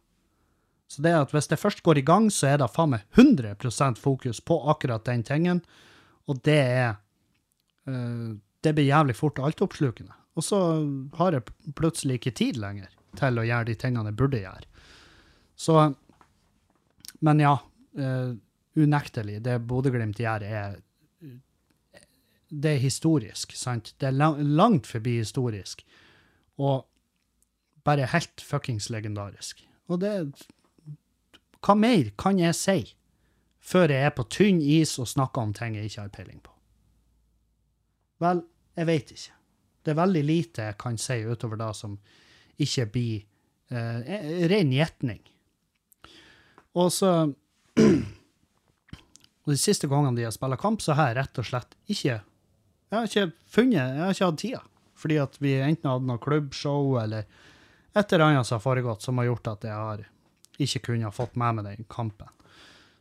Så 0.91 1.05
det 1.05 1.13
at 1.15 1.31
hvis 1.31 1.47
det 1.47 1.61
først 1.61 1.85
går 1.87 2.01
i 2.01 2.07
gang, 2.07 2.27
så 2.35 2.49
er 2.51 2.57
det 2.59 2.67
faen 2.75 2.97
meg 2.97 3.05
100 3.15 3.95
fokus 4.03 4.41
på 4.43 4.57
akkurat 4.73 5.05
den 5.07 5.23
tingen, 5.23 5.61
og 6.27 6.41
det 6.47 6.59
er 6.59 6.89
eh, 7.87 8.39
Det 8.61 8.75
blir 8.77 8.91
jævlig 8.91 9.15
fort 9.17 9.39
altoppslukende. 9.39 10.13
Og 10.37 10.45
så 10.45 10.59
har 11.17 11.33
jeg 11.33 11.73
plutselig 11.79 12.19
ikke 12.19 12.35
tid 12.37 12.59
lenger 12.61 12.91
til 13.17 13.39
å 13.39 13.47
gjøre 13.47 13.71
de 13.71 13.77
tingene 13.79 14.11
jeg 14.11 14.19
burde 14.19 14.43
gjøre. 14.43 14.67
Så 15.57 15.95
Men 17.21 17.41
ja, 17.41 17.55
eh, 17.97 18.35
unektelig, 18.77 19.41
det 19.45 19.61
Bodø-Glimt 19.69 20.19
gjør, 20.19 20.43
er 20.43 20.77
det 22.51 22.75
er 22.75 22.83
historisk, 22.83 23.55
sant? 23.57 23.95
Det 24.01 24.11
er 24.11 24.43
langt 24.43 24.87
forbi 24.87 25.17
historisk. 25.21 25.85
Og 26.59 26.87
bare 27.87 28.09
helt 28.11 28.43
fuckings 28.43 28.91
legendarisk. 28.91 29.63
Og 29.89 30.01
det 30.03 30.47
Hva 31.61 31.75
mer 31.77 32.11
kan 32.19 32.39
jeg 32.41 32.57
si 32.57 32.79
før 33.61 33.93
jeg 33.93 34.07
er 34.09 34.15
på 34.17 34.25
tynn 34.33 34.63
is 34.65 34.99
og 34.99 35.09
snakker 35.09 35.43
om 35.43 35.53
ting 35.53 35.77
jeg 35.77 35.91
ikke 35.91 36.01
har 36.01 36.15
peiling 36.15 36.41
på? 36.41 36.55
Vel, 38.21 38.41
jeg 38.77 38.87
veit 38.89 39.13
ikke. 39.13 39.35
Det 39.85 39.93
er 39.93 40.01
veldig 40.01 40.23
lite 40.25 40.71
jeg 40.71 40.79
kan 40.81 40.97
si 40.99 41.19
utover 41.25 41.61
det 41.61 41.75
som 41.77 41.99
ikke 42.61 42.87
blir 42.95 43.21
eh, 43.69 44.49
ren 44.49 44.73
gjetning. 44.73 45.21
Og 46.75 46.93
så 46.93 47.13
Og 49.41 49.55
de 49.55 49.57
siste 49.59 49.89
gangene 49.89 50.19
de 50.19 50.27
har 50.27 50.35
spilt 50.35 50.61
kamp, 50.61 50.83
så 50.85 50.95
har 50.95 51.11
jeg 51.11 51.17
rett 51.17 51.39
og 51.41 51.47
slett 51.49 51.73
ikke 51.91 52.19
Jeg 52.91 52.99
har 52.99 53.07
ikke 53.07 53.53
funnet 53.55 53.79
Jeg 53.79 54.03
har 54.03 54.15
ikke 54.17 54.29
hatt 54.33 54.43
tida. 54.43 54.63
Fordi 55.01 55.17
at 55.23 55.39
vi 55.41 55.55
enten 55.63 55.89
hadde 55.89 56.09
noe 56.11 56.21
klubbshow 56.21 56.99
eller 57.01 57.25
et 57.97 58.13
eller 58.13 58.27
annet 58.27 58.47
som 58.47 58.59
har 58.59 58.65
foregått, 58.65 59.03
som 59.03 59.19
har 59.19 59.31
gjort 59.31 59.49
at 59.55 59.65
jeg 59.67 59.75
har 59.75 60.03
ikke 60.61 60.83
kunnet 60.91 61.17
fått 61.17 61.39
med 61.41 61.57
meg 61.57 61.69
den 61.71 61.87
kampen. 61.91 62.29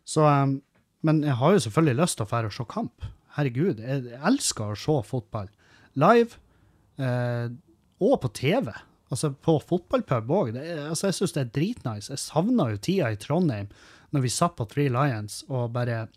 Så, 0.08 0.24
um, 0.24 0.60
men 1.06 1.22
jeg 1.26 1.36
har 1.42 1.54
jo 1.54 1.64
selvfølgelig 1.66 2.00
lyst 2.00 2.18
til 2.18 2.26
å 2.26 2.30
dra 2.32 2.48
og 2.48 2.56
se 2.56 2.66
kamp. 2.72 3.10
Herregud, 3.36 3.82
jeg 3.84 4.22
elsker 4.26 4.72
å 4.72 4.80
se 4.80 4.96
fotball 5.06 5.52
live 6.00 6.40
eh, 6.98 7.50
og 8.00 8.16
på 8.24 8.32
TV. 8.36 8.72
Altså 9.10 9.32
på 9.34 9.58
fotballpub 9.66 10.34
òg. 10.34 10.58
Altså, 10.58 11.10
jeg 11.10 11.18
syns 11.18 11.36
det 11.36 11.44
er 11.44 11.54
dritnice. 11.56 12.12
Jeg 12.14 12.22
savna 12.22 12.70
jo 12.74 12.82
tida 12.82 13.12
i 13.12 13.20
Trondheim 13.22 13.70
når 14.14 14.26
vi 14.26 14.34
satt 14.34 14.56
på 14.58 14.66
Three 14.70 14.90
Lions 14.94 15.44
og 15.50 15.72
bare 15.76 16.08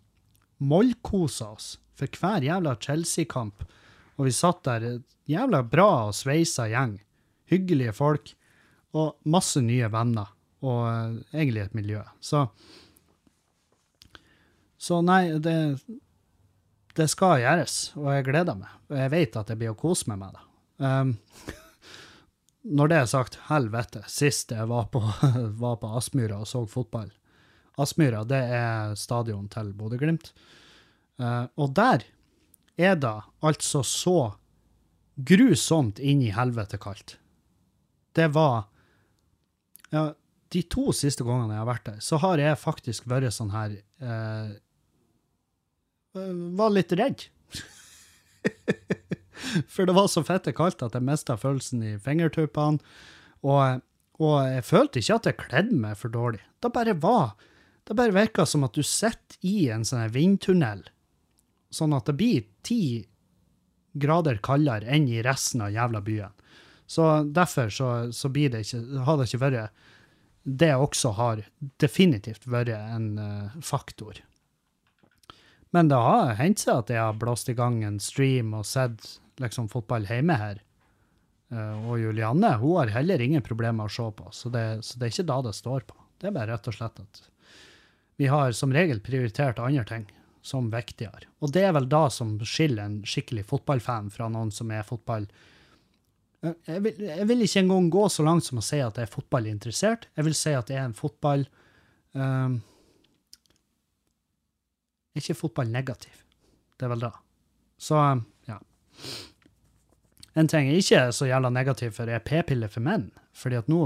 mollkosa 0.62 1.52
oss 1.56 1.76
for 1.98 2.20
hver 2.20 2.44
jævla 2.46 2.76
Chelsea-kamp. 2.80 3.64
Og 4.18 4.28
vi 4.28 4.34
satt 4.34 4.62
der, 4.66 5.00
jævla 5.28 5.62
bra 5.66 5.88
og 6.08 6.16
sveisa 6.16 6.68
gjeng. 6.70 6.98
Hyggelige 7.50 7.94
folk. 7.96 8.34
Og 8.96 9.16
masse 9.24 9.62
nye 9.64 9.88
venner. 9.92 10.32
Og 10.62 10.80
uh, 10.86 11.18
egentlig 11.32 11.64
et 11.64 11.74
miljø. 11.74 12.02
Så 12.20 12.46
Så 14.82 15.00
nei, 15.02 15.38
det 15.38 15.80
Det 16.96 17.08
skal 17.08 17.40
gjøres, 17.40 17.94
og 17.96 18.12
jeg 18.12 18.24
gleder 18.24 18.54
meg. 18.54 18.68
Og 18.90 18.96
jeg 18.98 19.10
vet 19.10 19.36
at 19.36 19.48
jeg 19.48 19.58
blir 19.58 19.70
å 19.72 19.78
kose 19.78 20.10
meg 20.10 20.18
med 20.20 20.34
det. 20.36 20.42
Um, 20.84 21.12
når 22.76 22.88
det 22.88 22.96
er 22.98 23.06
sagt, 23.06 23.38
helvete, 23.48 24.02
sist 24.12 24.52
jeg 24.52 24.68
var 24.68 24.90
på, 24.92 25.00
var 25.62 25.78
på 25.80 25.92
Aspmyra 25.96 26.42
og 26.42 26.50
så 26.50 26.66
fotball 26.68 27.08
Aspmyra, 27.80 28.24
det 28.28 28.40
er 28.52 28.96
stadion 29.00 29.48
til 29.52 29.72
Bodø-Glimt. 29.76 30.32
Uh, 31.20 31.46
og 31.60 31.72
der 31.76 32.04
er 32.80 32.96
det 32.96 33.14
altså 33.44 33.82
så 33.86 34.32
grusomt 35.16 36.00
inn 36.00 36.22
i 36.24 36.32
helvete 36.34 36.80
kaldt. 36.80 37.18
Det 38.16 38.28
var 38.34 38.68
Ja, 39.92 40.14
de 40.52 40.62
to 40.72 40.92
siste 40.96 41.24
gangene 41.24 41.52
jeg 41.52 41.60
har 41.60 41.68
vært 41.68 41.86
der, 41.88 41.98
så 42.00 42.16
har 42.20 42.40
jeg 42.40 42.60
faktisk 42.60 43.08
vært 43.08 43.32
sånn 43.36 43.52
her 43.52 43.76
uh, 44.00 44.52
Var 46.12 46.72
litt 46.72 46.92
redd. 46.96 47.26
For 49.72 49.88
det 49.88 49.94
var 49.96 50.08
så 50.12 50.22
fette 50.24 50.52
kaldt 50.56 50.84
at 50.84 50.96
jeg 50.96 51.04
mista 51.04 51.36
følelsen 51.40 51.82
i 51.84 51.94
fingertuppene. 52.00 52.80
Og, 53.42 53.80
og, 54.20 54.34
jeg 54.46 54.64
følte 54.68 55.00
ikke 55.00 55.16
at 55.18 55.28
jeg 55.28 55.38
kledde 55.40 55.78
meg 55.82 55.96
for 55.98 56.12
dårlig. 56.14 56.42
Det 56.62 56.70
bare 56.74 56.94
var 57.02 57.32
Det 57.82 57.96
bare 57.98 58.14
virker 58.14 58.46
som 58.46 58.64
at 58.66 58.76
du 58.76 58.82
sitter 58.86 59.38
i 59.46 59.68
en 59.74 59.84
sånn 59.86 60.10
vindtunnel 60.14 60.84
sånn 61.72 61.96
at 61.96 62.08
det 62.08 62.16
blir 62.18 62.44
ti 62.66 63.02
grader 63.92 64.40
kaldere 64.44 64.88
enn 64.92 65.08
i 65.10 65.22
resten 65.24 65.64
av 65.64 65.72
jævla 65.72 66.02
byen. 66.04 66.34
Så 66.86 67.06
derfor 67.24 67.72
så, 67.72 67.88
så 68.12 68.28
blir 68.32 68.52
det 68.52 68.66
ikke, 68.66 68.82
har 69.06 69.18
det 69.18 69.28
ikke 69.28 69.40
vært 69.40 69.84
Det 70.42 70.72
også 70.74 71.12
har 71.16 71.44
definitivt 71.80 72.46
vært 72.50 72.74
en 72.74 73.18
uh, 73.18 73.60
faktor. 73.62 74.18
Men 75.70 75.88
det 75.88 75.96
har 75.96 76.34
hendt 76.36 76.64
seg 76.64 76.82
at 76.82 76.90
jeg 76.90 77.00
har 77.00 77.16
blåst 77.16 77.48
i 77.48 77.56
gang 77.56 77.80
en 77.84 78.00
stream 78.02 78.52
og 78.58 78.66
sett 78.66 79.06
liksom, 79.40 79.70
fotball 79.72 80.08
hjemme 80.10 80.36
her. 80.36 80.60
Uh, 81.52 81.78
og 81.86 82.00
Julianne 82.02 82.56
hun 82.58 82.80
har 82.80 82.92
heller 82.92 83.22
ingen 83.22 83.44
problemer 83.46 83.84
med 83.84 83.92
å 83.92 83.94
se 83.94 84.08
på, 84.18 84.28
så 84.34 84.50
det, 84.52 84.66
så 84.84 84.98
det 84.98 85.08
er 85.08 85.14
ikke 85.14 85.30
da 85.30 85.38
det 85.46 85.54
står 85.56 85.86
på. 85.88 85.96
Det 86.18 86.28
er 86.28 86.36
bare 86.36 86.52
rett 86.52 86.68
og 86.68 86.76
slett 86.76 87.00
at 87.00 87.22
vi 88.16 88.28
har 88.30 88.52
som 88.52 88.72
regel 88.74 89.00
prioritert 89.00 89.60
andre 89.62 89.84
ting 89.88 90.04
som 90.42 90.68
viktigere. 90.70 91.28
Og 91.40 91.52
det 91.54 91.62
er 91.66 91.72
vel 91.76 91.88
da 91.90 92.08
som 92.10 92.34
skiller 92.42 92.84
en 92.84 93.00
skikkelig 93.06 93.46
fotballfan 93.48 94.10
fra 94.10 94.28
noen 94.32 94.50
som 94.54 94.70
er 94.74 94.86
fotball 94.86 95.28
jeg 96.42 96.82
vil, 96.82 97.02
jeg 97.06 97.26
vil, 97.30 97.42
ikke 97.44 97.60
engang 97.62 97.84
gå 97.94 98.08
så 98.10 98.24
langt 98.26 98.42
som 98.48 98.58
å 98.58 98.64
si 98.66 98.80
at 98.82 98.96
jeg 98.98 99.06
er 99.06 99.12
fotballinteressert. 99.12 100.08
Jeg 100.18 100.26
vil 100.26 100.34
si 100.34 100.54
at 100.58 100.72
jeg 100.72 100.80
er 100.80 100.88
en 100.88 100.96
fotball 100.98 101.44
um, 102.18 102.56
Ikke 105.14 105.36
fotballnegativ. 105.38 106.24
Det 106.74 106.88
er 106.88 106.90
vel 106.96 107.04
det. 107.04 107.12
Så, 107.78 108.00
ja. 108.50 108.58
En 110.34 110.50
ting 110.50 110.66
jeg 110.66 110.82
ikke 110.82 111.04
er 111.04 111.14
så 111.14 111.28
jævla 111.30 111.52
negativ 111.54 111.94
for, 111.94 112.10
er 112.10 112.24
p-piller 112.26 112.72
for 112.72 112.82
menn. 112.82 113.12
Fordi 113.38 113.60
at 113.60 113.70
nå 113.70 113.84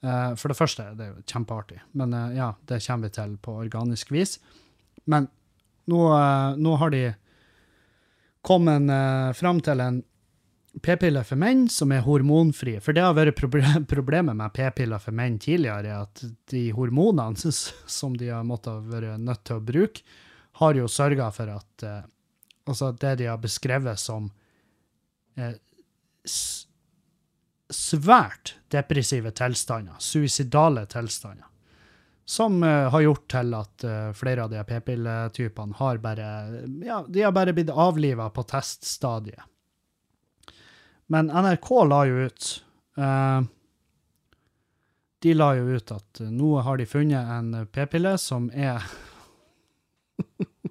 For 0.00 0.48
det 0.48 0.56
første, 0.56 0.84
det 0.96 1.04
er 1.04 1.08
jo 1.10 1.22
kjempeartig, 1.28 1.76
men 2.00 2.14
uh, 2.16 2.30
ja, 2.32 2.46
det 2.70 2.78
kommer 2.86 3.10
vi 3.10 3.16
til 3.18 3.34
på 3.44 3.56
organisk 3.60 4.12
vis. 4.14 4.38
Men 5.04 5.26
nå, 5.90 5.98
eh, 6.14 6.56
nå 6.56 6.76
har 6.80 6.92
de 6.94 7.02
kommet 8.46 8.88
fram 9.36 9.58
til 9.64 9.82
en 9.84 9.98
p-pille 10.84 11.20
for 11.26 11.40
menn 11.40 11.66
som 11.72 11.92
er 11.92 12.04
hormonfri. 12.06 12.76
For 12.80 12.96
det 12.96 13.04
har 13.04 13.16
vært 13.18 13.40
problemet 13.94 14.38
med 14.38 14.54
p-piller 14.56 15.02
for 15.02 15.16
menn 15.16 15.36
tidligere, 15.42 15.98
at 16.06 16.24
de 16.52 16.62
hormonene 16.76 17.52
som 17.52 18.16
de 18.16 18.30
har 18.30 18.46
måttet 18.46 18.88
være 18.92 19.18
nødt 19.20 19.44
til 19.44 19.58
å 19.58 19.66
bruke, 19.72 20.04
har 20.62 20.80
jo 20.80 20.88
sørga 20.88 21.28
for 21.34 21.52
at 21.58 21.86
Altså 22.70 22.92
det 22.92 23.16
de 23.18 23.26
har 23.26 23.40
beskrevet 23.40 23.98
som 23.98 24.28
uh, 25.40 25.54
svært 27.74 28.56
depressive 28.72 29.32
tilstander, 29.36 29.96
suicidale 29.98 30.86
tilstander 30.90 31.50
som 32.30 32.62
uh, 32.62 32.68
har 32.68 33.00
gjort 33.00 33.24
til 33.32 33.54
at 33.58 33.84
uh, 33.84 34.10
flere 34.14 34.44
av 34.44 34.52
de 34.52 34.60
p-pilletypene 34.62 35.74
har 35.80 35.98
bare 35.98 36.26
ja, 36.86 37.00
de 37.08 37.24
har 37.26 37.32
bare 37.34 37.54
blitt 37.56 37.72
avliva 37.74 38.28
på 38.30 38.44
teststadiet. 38.46 39.42
Men 41.10 41.26
NRK 41.26 41.70
la 41.90 42.04
jo 42.06 42.28
ut 42.28 42.50
uh, 43.02 43.40
De 45.26 45.32
la 45.34 45.48
jo 45.58 45.74
ut 45.74 45.90
at 45.90 46.22
nå 46.30 46.52
har 46.62 46.78
de 46.78 46.86
funnet 46.86 47.32
en 47.34 47.66
p-pille 47.66 48.14
som 48.22 48.46
er 48.54 48.86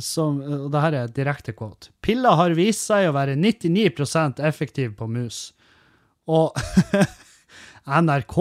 som, 0.00 0.38
og 0.40 0.70
det 0.72 0.80
her 0.80 0.94
er 0.96 1.10
direkte 1.12 1.52
quote. 1.56 1.90
Pilla 2.04 2.32
har 2.38 2.54
vist 2.56 2.86
seg 2.88 3.10
å 3.10 3.16
være 3.16 3.36
99% 3.36 4.40
effektiv 4.44 4.94
på 4.96 5.08
mus. 5.10 5.50
Og 6.30 6.56
NRK 8.06 8.38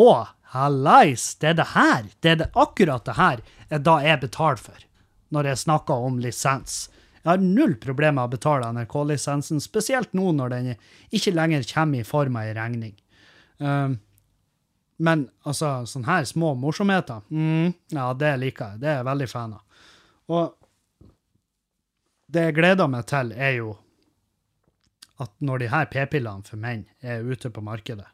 Hallais, 0.54 1.26
det 1.40 1.54
er 1.54 1.60
det 1.60 1.68
her, 1.74 2.08
det 2.20 2.32
er 2.32 2.40
det, 2.44 2.50
akkurat 2.60 3.06
det 3.08 3.18
her 3.18 3.44
er 3.72 3.84
da 3.84 3.98
jeg 4.04 4.22
betaler 4.24 4.60
for, 4.60 4.88
når 5.32 5.52
jeg 5.52 5.64
snakker 5.66 6.08
om 6.08 6.20
lisens. 6.24 6.86
Jeg 7.22 7.30
har 7.30 7.44
null 7.44 7.76
problemer 7.80 8.18
med 8.18 8.30
å 8.30 8.34
betale 8.34 8.72
NRK-lisensen, 8.76 9.62
spesielt 9.64 10.16
nå 10.18 10.32
når 10.36 10.56
den 10.56 10.72
ikke 11.14 11.36
lenger 11.36 11.68
kommer 11.70 12.02
i 12.02 12.08
form 12.08 12.40
av 12.40 12.48
ei 12.50 12.56
regning. 12.58 12.96
Um, 13.62 14.00
men 15.02 15.28
altså, 15.48 15.86
sånne 15.90 16.10
her 16.10 16.26
små 16.30 16.54
morsomheter, 16.60 17.22
mm, 17.30 17.94
ja, 17.96 18.10
det 18.18 18.34
liker 18.42 18.74
jeg. 18.74 18.82
Det 18.82 18.90
er 18.90 19.00
jeg 19.00 19.08
veldig 19.08 19.30
fan 19.32 19.56
av. 19.58 19.86
Og 20.32 20.44
det 22.32 22.48
jeg 22.48 22.58
gleder 22.58 22.90
meg 22.92 23.08
til, 23.12 23.34
er 23.36 23.58
jo 23.60 23.76
at 25.22 25.32
når 25.44 25.62
de 25.62 25.70
her 25.70 25.88
p-pillene 25.92 26.48
for 26.48 26.58
menn 26.58 26.88
er 27.06 27.26
ute 27.28 27.52
på 27.54 27.62
markedet, 27.64 28.08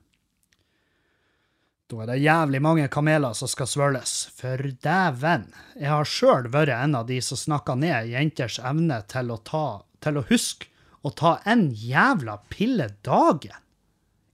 da 1.88 2.02
er 2.04 2.10
det 2.10 2.18
jævlig 2.20 2.60
mange 2.60 2.88
kameler 2.92 3.36
som 3.38 3.48
skal 3.48 3.70
svøles. 3.72 4.16
For 4.36 4.60
dæven. 4.84 5.46
Jeg 5.80 5.88
har 5.88 6.10
sjøl 6.10 6.50
vært 6.52 6.74
en 6.76 6.98
av 7.00 7.06
de 7.08 7.22
som 7.24 7.40
snakka 7.40 7.78
ned 7.80 8.10
jenters 8.12 8.58
evne 8.60 8.98
til 9.08 9.32
å, 9.32 9.38
ta, 9.40 9.68
til 10.04 10.20
å 10.20 10.26
huske 10.28 10.68
å 11.08 11.14
ta 11.16 11.38
en 11.48 11.70
jævla 11.72 12.42
pille 12.52 12.90
dagen. 13.08 13.56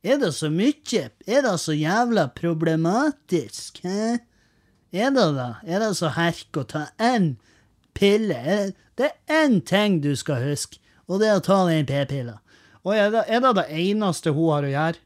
Er 0.03 0.17
det 0.19 0.33
så 0.35 0.49
mye? 0.49 1.05
Er 1.29 1.45
det 1.45 1.53
så 1.61 1.77
jævla 1.77 2.25
problematisk? 2.33 3.83
Hæ? 3.85 4.17
Er 4.93 5.13
det 5.13 5.29
da? 5.37 5.47
Er 5.61 5.85
det 5.85 5.93
så 6.01 6.09
herk 6.17 6.57
å 6.57 6.65
ta 6.73 6.87
én 6.97 7.35
pille? 7.97 8.73
Det 8.97 9.09
er 9.09 9.45
én 9.45 9.59
ting 9.65 10.01
du 10.03 10.13
skal 10.19 10.43
huske, 10.43 10.79
og 11.07 11.21
det 11.21 11.29
er 11.29 11.39
å 11.39 11.45
ta 11.45 11.63
den 11.69 11.87
p-pilla. 11.89 12.39
Og 12.83 12.95
er 12.97 13.11
det, 13.13 13.23
er 13.31 13.41
det 13.43 13.53
det 13.61 13.67
eneste 13.79 14.33
hun 14.35 14.51
har 14.51 14.67
å 14.67 14.73
gjøre? 14.73 15.01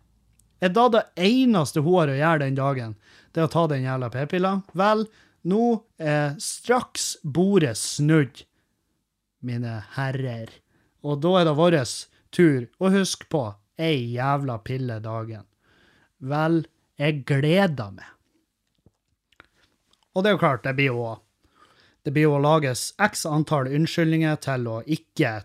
Er 0.57 0.73
det 0.73 0.87
det 0.95 1.03
eneste 1.27 1.83
hun 1.85 1.99
har 1.99 2.11
å 2.11 2.17
gjøre 2.17 2.43
den 2.43 2.57
dagen? 2.57 2.95
Det 3.31 3.43
er 3.43 3.49
å 3.49 3.53
ta 3.53 3.67
den 3.69 3.85
jævla 3.85 4.09
p-pilla? 4.13 4.53
Vel, 4.77 5.05
nå 5.47 5.65
er 6.01 6.33
straks 6.41 7.15
bordet 7.23 7.75
snudd, 7.77 8.41
mine 9.45 9.77
herrer. 9.95 10.49
Og 11.05 11.21
da 11.21 11.35
er 11.39 11.47
det 11.47 11.57
vår 11.59 11.77
tur 12.33 12.65
å 12.81 12.91
huske 12.91 13.29
på 13.29 13.43
ei 13.77 14.15
jævla 14.15 14.57
pille 14.65 14.97
dagen. 15.03 15.45
Vel, 16.17 16.63
jeg 16.97 17.21
gleder 17.29 17.93
meg. 17.93 18.09
Og 20.17 20.23
det 20.25 20.31
er 20.31 20.33
jo 20.33 20.41
klart, 20.41 20.63
det 20.65 20.73
blir 20.79 20.89
jo 20.89 21.03
det 22.07 22.13
blir 22.15 22.23
jo 22.23 22.37
å 22.37 22.39
lages 22.39 22.93
x 23.03 23.25
antall 23.27 23.67
unnskyldninger 23.67 24.37
til 24.39 24.67
å 24.71 24.77
ikke 24.87 25.41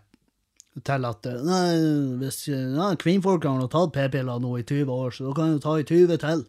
til 0.86 1.06
at 1.08 1.26
nei, 1.42 1.72
hvis 2.20 2.44
ja, 2.46 2.92
kvinnfolkene 3.02 3.64
har 3.64 3.72
tatt 3.72 3.90
p-piller 3.96 4.38
nå 4.38 4.52
i 4.60 4.62
20 4.62 4.92
år, 4.94 5.10
så 5.10 5.26
da 5.26 5.32
kan 5.40 5.50
de 5.56 5.64
ta 5.64 5.74
i 5.80 5.86
20 5.88 6.20
til. 6.22 6.44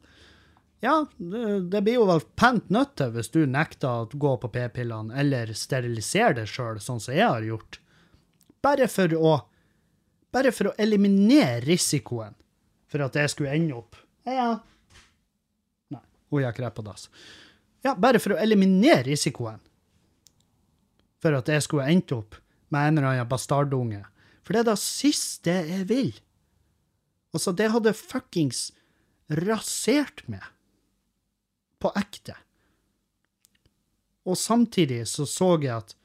Ja, 0.86 0.94
det, 1.18 1.42
det 1.74 1.82
blir 1.82 1.98
jo 1.98 2.06
vel 2.12 2.22
pent 2.38 2.70
nødt 2.76 2.94
til 3.02 3.10
hvis 3.16 3.34
du 3.34 3.42
nekter 3.50 4.04
å 4.04 4.22
gå 4.22 4.36
på 4.38 4.52
p-pillene, 4.54 5.18
eller 5.18 5.56
sterilisere 5.58 6.38
deg 6.44 6.54
sjøl, 6.54 6.78
sånn 6.78 7.02
som 7.02 7.18
jeg 7.18 7.26
har 7.26 7.50
gjort. 7.50 7.82
Bare 8.64 8.92
for 8.92 9.18
å 9.18 9.34
Bare 10.34 10.50
for 10.50 10.72
å 10.72 10.78
eliminere 10.82 11.60
risikoen 11.62 12.34
for 12.90 13.04
at 13.06 13.18
jeg 13.18 13.30
skulle 13.30 13.52
ende 13.54 13.76
opp 13.78 13.98
Ja. 14.26 14.48
Nei, 15.94 16.06
hun 16.30 16.42
gikk 16.42 16.62
rett 16.64 16.78
på 16.78 16.86
dass. 16.86 17.04
Ja, 17.86 17.94
bare 17.94 18.22
for 18.22 18.34
å 18.34 18.40
eliminere 18.42 19.04
risikoen 19.10 19.62
for 21.24 21.40
at 21.40 21.48
jeg 21.48 21.64
skulle 21.64 21.88
endt 21.88 22.12
opp 22.16 22.36
med 22.74 22.90
en 22.90 23.00
eller 23.00 23.14
annen 23.14 23.32
bastardunge. 23.32 24.02
For 24.44 24.56
det 24.56 24.64
er 24.64 24.72
det 24.74 24.80
siste 24.82 25.56
jeg 25.70 25.88
vil. 25.88 26.12
Altså, 27.34 27.54
det 27.56 27.72
hadde 27.72 27.96
fuckings 27.96 28.68
rasert 29.32 30.26
meg. 30.28 30.44
På 31.80 31.92
ekte. 32.00 32.36
Og 34.28 34.38
samtidig 34.40 35.02
så 35.12 35.26
så 35.28 35.56
jeg 35.60 35.74
at 35.76 35.96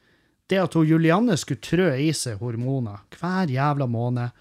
det 0.49 0.57
at 0.63 0.73
hun 0.75 0.87
Julianne 0.87 1.37
skulle 1.37 1.61
trø 1.61 1.91
i 1.93 2.09
seg 2.15 2.39
hormoner 2.41 3.03
hver 3.19 3.51
jævla 3.53 3.85
måned, 3.87 4.33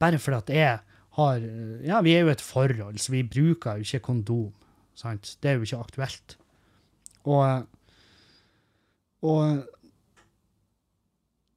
bare 0.00 0.20
fordi 0.20 0.36
at 0.36 0.52
jeg 0.54 0.78
har 1.18 1.40
Ja, 1.82 2.00
vi 2.04 2.12
er 2.14 2.20
jo 2.22 2.30
et 2.30 2.44
forhold, 2.44 2.98
så 2.98 3.12
vi 3.12 3.24
bruker 3.26 3.80
jo 3.80 3.86
ikke 3.86 4.04
kondom. 4.04 4.52
Sant? 4.94 5.36
Det 5.42 5.50
er 5.50 5.58
jo 5.58 5.66
ikke 5.66 5.80
aktuelt. 5.80 6.36
Og 7.24 7.66
og, 9.26 9.62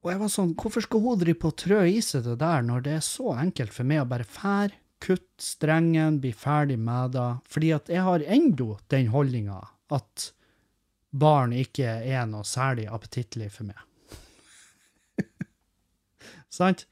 og 0.04 0.10
jeg 0.12 0.20
var 0.20 0.32
sånn, 0.32 0.54
hvorfor 0.60 0.84
skal 0.84 1.04
hun 1.04 1.20
drive 1.20 1.40
på 1.40 1.52
å 1.52 1.58
trø 1.64 1.82
i 1.88 2.00
seg 2.04 2.26
det 2.26 2.38
der, 2.42 2.64
når 2.66 2.84
det 2.84 2.96
er 2.98 3.04
så 3.06 3.34
enkelt 3.40 3.74
for 3.74 3.88
meg 3.88 4.02
å 4.04 4.08
bare 4.10 4.28
fære, 4.28 4.80
kutte 5.04 5.44
strengen, 5.44 6.20
bli 6.22 6.32
ferdig 6.36 6.78
med 6.80 7.14
det? 7.16 7.28
Fordi 7.50 7.74
at 7.76 7.90
jeg 7.92 8.04
har 8.06 8.24
ennå 8.36 8.78
den 8.92 9.10
holdninga 9.12 9.60
at 9.94 10.30
barn 11.14 11.54
ikke 11.56 11.98
er 12.02 12.26
noe 12.28 12.46
særlig 12.48 12.88
appetittlig 12.90 13.50
for 13.54 13.70
meg. 13.70 13.80
Sant? 16.58 16.86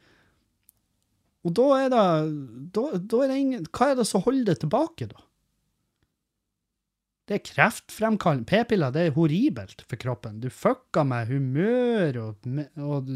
Og 1.43 1.55
da 1.59 1.69
er 1.81 1.89
det, 1.91 2.07
da, 2.77 2.85
da 2.97 3.23
er 3.25 3.33
det 3.33 3.39
ingen, 3.43 3.65
Hva 3.75 3.91
er 3.91 3.99
det 3.99 4.07
som 4.07 4.23
holder 4.23 4.53
det 4.53 4.61
tilbake, 4.63 5.09
da? 5.11 5.25
Det 7.33 7.39
er 7.39 7.49
kreftfremkallende. 7.49 8.45
P-piller 8.45 8.93
det 8.93 9.07
er 9.07 9.15
horribelt 9.17 9.87
for 9.89 9.97
kroppen. 9.97 10.37
Du 10.43 10.51
fucker 10.53 11.07
med 11.09 11.31
humør 11.33 12.19
og, 12.21 12.51
og 12.77 13.09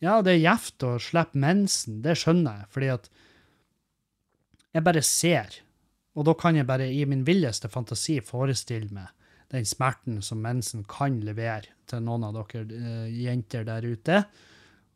Ja, 0.00 0.18
det 0.24 0.34
er 0.34 0.42
gjevt 0.42 0.84
å 0.84 0.90
slippe 1.00 1.40
mensen, 1.40 2.02
det 2.04 2.18
skjønner 2.20 2.62
jeg, 2.62 2.68
fordi 2.72 2.90
at 2.92 3.08
jeg 4.76 4.84
bare 4.86 5.02
ser, 5.04 5.58
og 6.16 6.24
da 6.28 6.34
kan 6.40 6.56
jeg 6.56 6.68
bare 6.68 6.86
i 6.88 7.02
min 7.08 7.24
villeste 7.26 7.68
fantasi 7.68 8.18
forestille 8.24 8.88
meg 8.96 9.10
den 9.52 9.66
smerten 9.68 10.20
som 10.24 10.40
mensen 10.40 10.86
kan 10.88 11.18
levere 11.24 11.74
til 11.90 12.04
noen 12.06 12.28
av 12.28 12.38
dere 12.38 12.64
uh, 12.70 13.08
jenter 13.12 13.66
der 13.66 13.88
ute. 13.88 14.22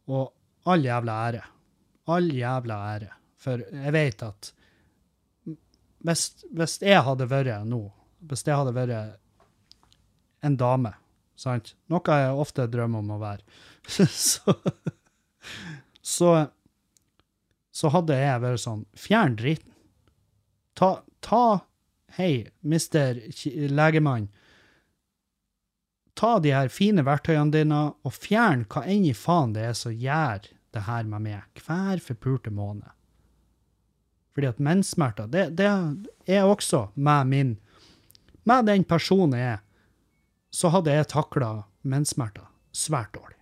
Og 0.08 0.70
all 0.70 0.84
jævla 0.84 1.18
ære. 1.26 1.42
All 2.14 2.30
jævla 2.32 2.78
ære. 2.94 3.10
For 3.40 3.64
jeg 3.64 3.96
vet 3.96 4.24
at 4.24 4.52
hvis, 6.04 6.24
hvis 6.52 6.80
jeg 6.84 7.04
hadde 7.08 7.28
vært 7.28 7.68
nå 7.68 7.82
hvis 8.28 8.44
det 8.46 8.56
hadde 8.56 8.74
vært 8.76 9.20
en 10.44 10.56
dame, 10.60 10.94
sant? 11.36 11.74
Noe 11.92 12.18
jeg 12.20 12.40
ofte 12.44 12.66
drømmer 12.70 13.04
om 13.04 13.14
å 13.16 13.20
være, 13.22 13.44
så, 14.10 14.56
så, 16.00 16.32
så 17.74 17.92
hadde 17.94 18.18
jeg 18.18 18.42
vært 18.44 18.64
sånn 18.64 18.84
Fjern 18.96 19.38
driten. 19.40 19.70
Ta, 20.74 20.96
ta 21.24 21.44
Hei, 22.14 22.46
mister 22.62 23.18
legemann. 23.74 24.28
Ta 26.14 26.36
de 26.38 26.52
her 26.54 26.68
fine 26.70 27.02
verktøyene 27.02 27.50
dine 27.50 27.80
og 28.06 28.14
fjern 28.14 28.62
hva 28.70 28.84
enn 28.86 29.08
i 29.08 29.14
faen 29.18 29.56
det 29.56 29.64
er 29.66 29.74
som 29.74 29.96
gjør 29.98 30.46
det 30.74 30.84
her 30.86 31.08
med 31.10 31.24
meg 31.26 31.64
hver 31.66 31.98
forpulte 32.02 32.52
måned. 32.54 32.86
Fordi 34.34 34.50
at 34.50 34.62
menssmerter, 34.62 35.26
det, 35.30 35.56
det 35.58 35.66
er 36.30 36.46
også 36.46 36.88
med 36.94 37.30
min 37.30 37.52
med 38.44 38.66
den 38.68 38.84
personen 38.84 39.38
jeg 39.38 39.54
er, 39.56 39.62
så 40.54 40.70
hadde 40.70 40.92
jeg 40.94 41.10
takla 41.10 41.52
menssmerter 41.82 42.46
svært 42.74 43.14
dårlig. 43.14 43.38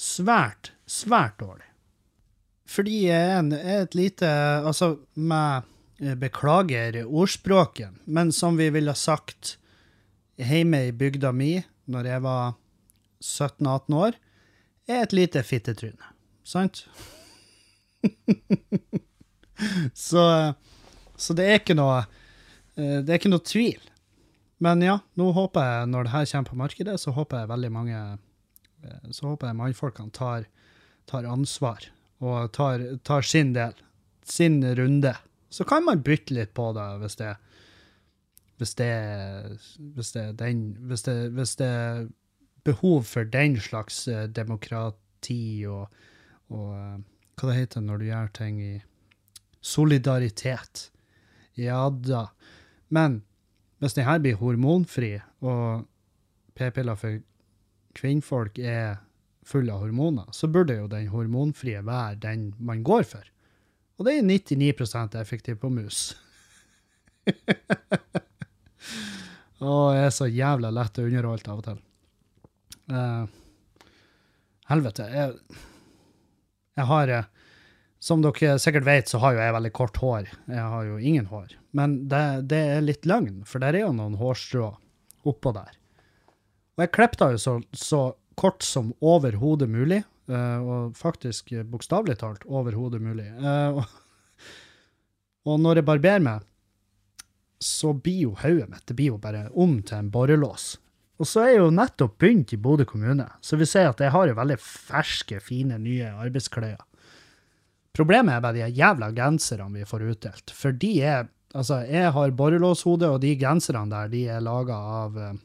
Svært, 0.00 0.72
svært 0.90 1.38
dårlig. 1.40 1.68
Fordi 2.68 3.04
jeg 3.06 3.52
er 3.60 3.84
et 3.84 3.94
lite 3.94 4.28
Altså, 4.64 4.96
med 5.14 5.68
eh, 6.00 6.16
Beklager 6.18 7.04
ordspråken, 7.04 8.00
men 8.04 8.32
som 8.32 8.58
vi 8.58 8.70
ville 8.74 8.94
sagt 8.94 9.58
hjemme 10.40 10.88
i 10.88 10.92
bygda 10.92 11.32
mi 11.32 11.60
når 11.86 12.08
jeg 12.08 12.22
var 12.24 12.54
17-18 13.22 13.94
år, 13.94 14.16
er 14.88 15.02
et 15.02 15.12
lite 15.12 15.42
fittetryne. 15.44 16.12
Sant? 16.44 16.86
så, 20.08 20.54
så 21.16 21.36
det 21.36 21.46
er 21.46 21.60
ikke 21.60 21.76
noe 21.76 22.02
det 22.76 23.12
er 23.12 23.20
ikke 23.20 23.32
noe 23.32 23.44
tvil. 23.46 23.82
Men 24.64 24.82
ja, 24.84 24.98
nå 25.18 25.30
håper 25.34 25.66
jeg, 25.66 25.90
når 25.92 26.06
det 26.06 26.14
her 26.14 26.28
kommer 26.30 26.50
på 26.50 26.60
markedet, 26.62 26.94
så 27.02 27.14
håper 27.14 27.42
jeg 27.42 27.50
veldig 27.50 27.70
mange 27.74 27.98
eh, 28.00 29.10
Så 29.10 29.28
håper 29.28 29.50
jeg 29.50 29.58
mannfolkene 29.58 30.14
tar, 30.14 30.46
tar, 31.10 31.28
ansvar 31.28 31.88
og 32.24 32.52
tar, 32.56 32.84
tar, 33.04 33.26
sin 33.26 33.52
del, 33.56 33.74
sin 34.24 34.62
runde. 34.78 35.12
Så 35.52 35.66
kan 35.68 35.84
man 35.84 36.04
bytte 36.06 36.36
litt 36.36 36.54
på 36.56 36.70
det 36.76 36.86
hvis 37.02 37.18
det 37.20 37.34
hvis 38.54 38.76
det, 38.78 38.90
hvis 39.96 40.12
det, 40.14 40.24
den, 40.38 40.60
hvis 40.86 41.02
det, 41.02 41.16
hvis 41.34 41.56
det 41.58 41.66
er 41.66 42.04
behov 42.64 43.02
for 43.02 43.26
den 43.26 43.58
slags 43.60 44.06
eh, 44.08 44.28
demokrati 44.30 45.66
og, 45.66 45.90
og 46.54 47.02
hva 47.34 47.48
det 47.50 47.56
heter 47.58 47.82
når 47.82 47.98
du 47.98 48.06
gjør 48.06 48.30
ting 48.38 48.60
i 48.62 48.74
solidaritet. 49.58 50.88
Ja 51.58 51.88
da. 51.90 52.28
Men 52.88 53.22
hvis 53.82 53.96
denne 53.96 54.18
blir 54.22 54.38
hormonfri, 54.40 55.16
og 55.44 55.84
p-piller 56.56 56.98
for 56.98 57.20
kvinnfolk 57.94 58.58
er 58.58 58.98
full 59.44 59.68
av 59.70 59.84
hormoner, 59.84 60.28
så 60.32 60.48
burde 60.48 60.78
jo 60.78 60.88
den 60.90 61.08
hormonfrie 61.12 61.82
være 61.84 62.20
den 62.22 62.52
man 62.58 62.82
går 62.86 63.04
for. 63.08 63.24
Og 63.98 64.08
det 64.08 64.18
er 64.18 64.26
99% 64.26 65.18
effektiv 65.20 65.60
på 65.62 65.70
mus. 65.70 66.14
Å, 69.64 69.74
jeg 69.94 70.04
er 70.04 70.12
så 70.12 70.26
jævla 70.28 70.70
lett 70.74 70.98
å 70.98 71.04
underholde 71.06 71.52
av 71.52 71.60
og 71.60 71.66
til. 71.68 71.78
Uh, 72.90 73.24
helvete. 74.68 75.06
Jeg, 75.08 75.60
jeg 76.76 76.86
har 76.90 77.12
uh, 77.14 77.43
som 78.04 78.20
dere 78.20 78.58
sikkert 78.60 78.84
vet, 78.84 79.08
så 79.08 79.18
har 79.22 79.32
jo 79.32 79.40
jeg 79.40 79.54
veldig 79.56 79.72
kort 79.76 79.96
hår. 80.02 80.26
Jeg 80.52 80.64
har 80.74 80.88
jo 80.90 80.98
ingen 81.00 81.28
hår. 81.30 81.54
Men 81.76 82.02
det, 82.10 82.24
det 82.50 82.60
er 82.74 82.84
litt 82.84 83.08
løgn, 83.08 83.40
for 83.48 83.64
der 83.64 83.78
er 83.78 83.86
jo 83.86 83.94
noen 83.96 84.18
hårstrå 84.20 84.66
oppå 85.24 85.54
der. 85.56 85.72
Og 86.76 86.84
jeg 86.84 86.92
klippet 86.92 87.24
jo 87.32 87.40
så, 87.40 87.54
så 87.72 88.02
kort 88.36 88.66
som 88.66 88.92
overhodet 89.00 89.70
mulig, 89.72 90.02
uh, 90.28 90.60
og 90.60 90.98
faktisk 90.98 91.54
bokstavelig 91.70 92.18
talt 92.20 92.44
overhodet 92.44 93.00
mulig. 93.00 93.30
Uh, 93.40 93.80
og, 93.80 93.98
og, 95.48 95.58
når 95.64 95.80
jeg 95.80 95.88
barberer 95.94 96.24
meg, 96.28 96.48
så 97.64 97.94
blir 97.96 98.26
jo 98.26 98.36
hodet 98.42 98.68
mitt 98.68 98.84
det 98.90 98.98
blir 98.98 99.14
jo 99.14 99.20
bare 99.22 99.46
om 99.56 99.78
til 99.80 100.02
en 100.02 100.12
borrelås. 100.12 100.74
Og 101.22 101.30
så 101.30 101.46
er 101.46 101.54
jeg 101.54 101.62
jo 101.62 101.72
nettopp 101.72 102.18
begynt 102.20 102.52
i 102.52 102.60
Bodø 102.60 102.84
kommune, 102.90 103.30
så 103.40 103.56
vi 103.56 103.64
ser 103.70 103.88
at 103.88 104.02
jeg 104.02 104.12
har 104.12 104.28
jo 104.28 104.36
veldig 104.36 104.58
ferske, 104.60 105.38
fine, 105.40 105.78
nye 105.80 106.10
arbeidsklær. 106.10 106.82
Problemet 107.94 108.34
er 108.34 108.42
bare 108.42 108.58
de 108.58 108.74
jævla 108.74 109.12
genserne 109.14 109.70
vi 109.78 109.86
får 109.86 110.06
utdelt. 110.10 110.54
For 110.54 110.74
de 110.74 110.92
er 111.02 111.30
Altså, 111.54 111.84
jeg 111.86 112.10
har 112.10 112.32
borrelåshode, 112.34 113.06
og 113.14 113.20
de 113.22 113.36
genserne 113.38 113.86
der, 113.86 114.08
de 114.10 114.24
er 114.26 114.40
laga 114.42 114.74
av 114.74 115.18
eh, 115.22 115.36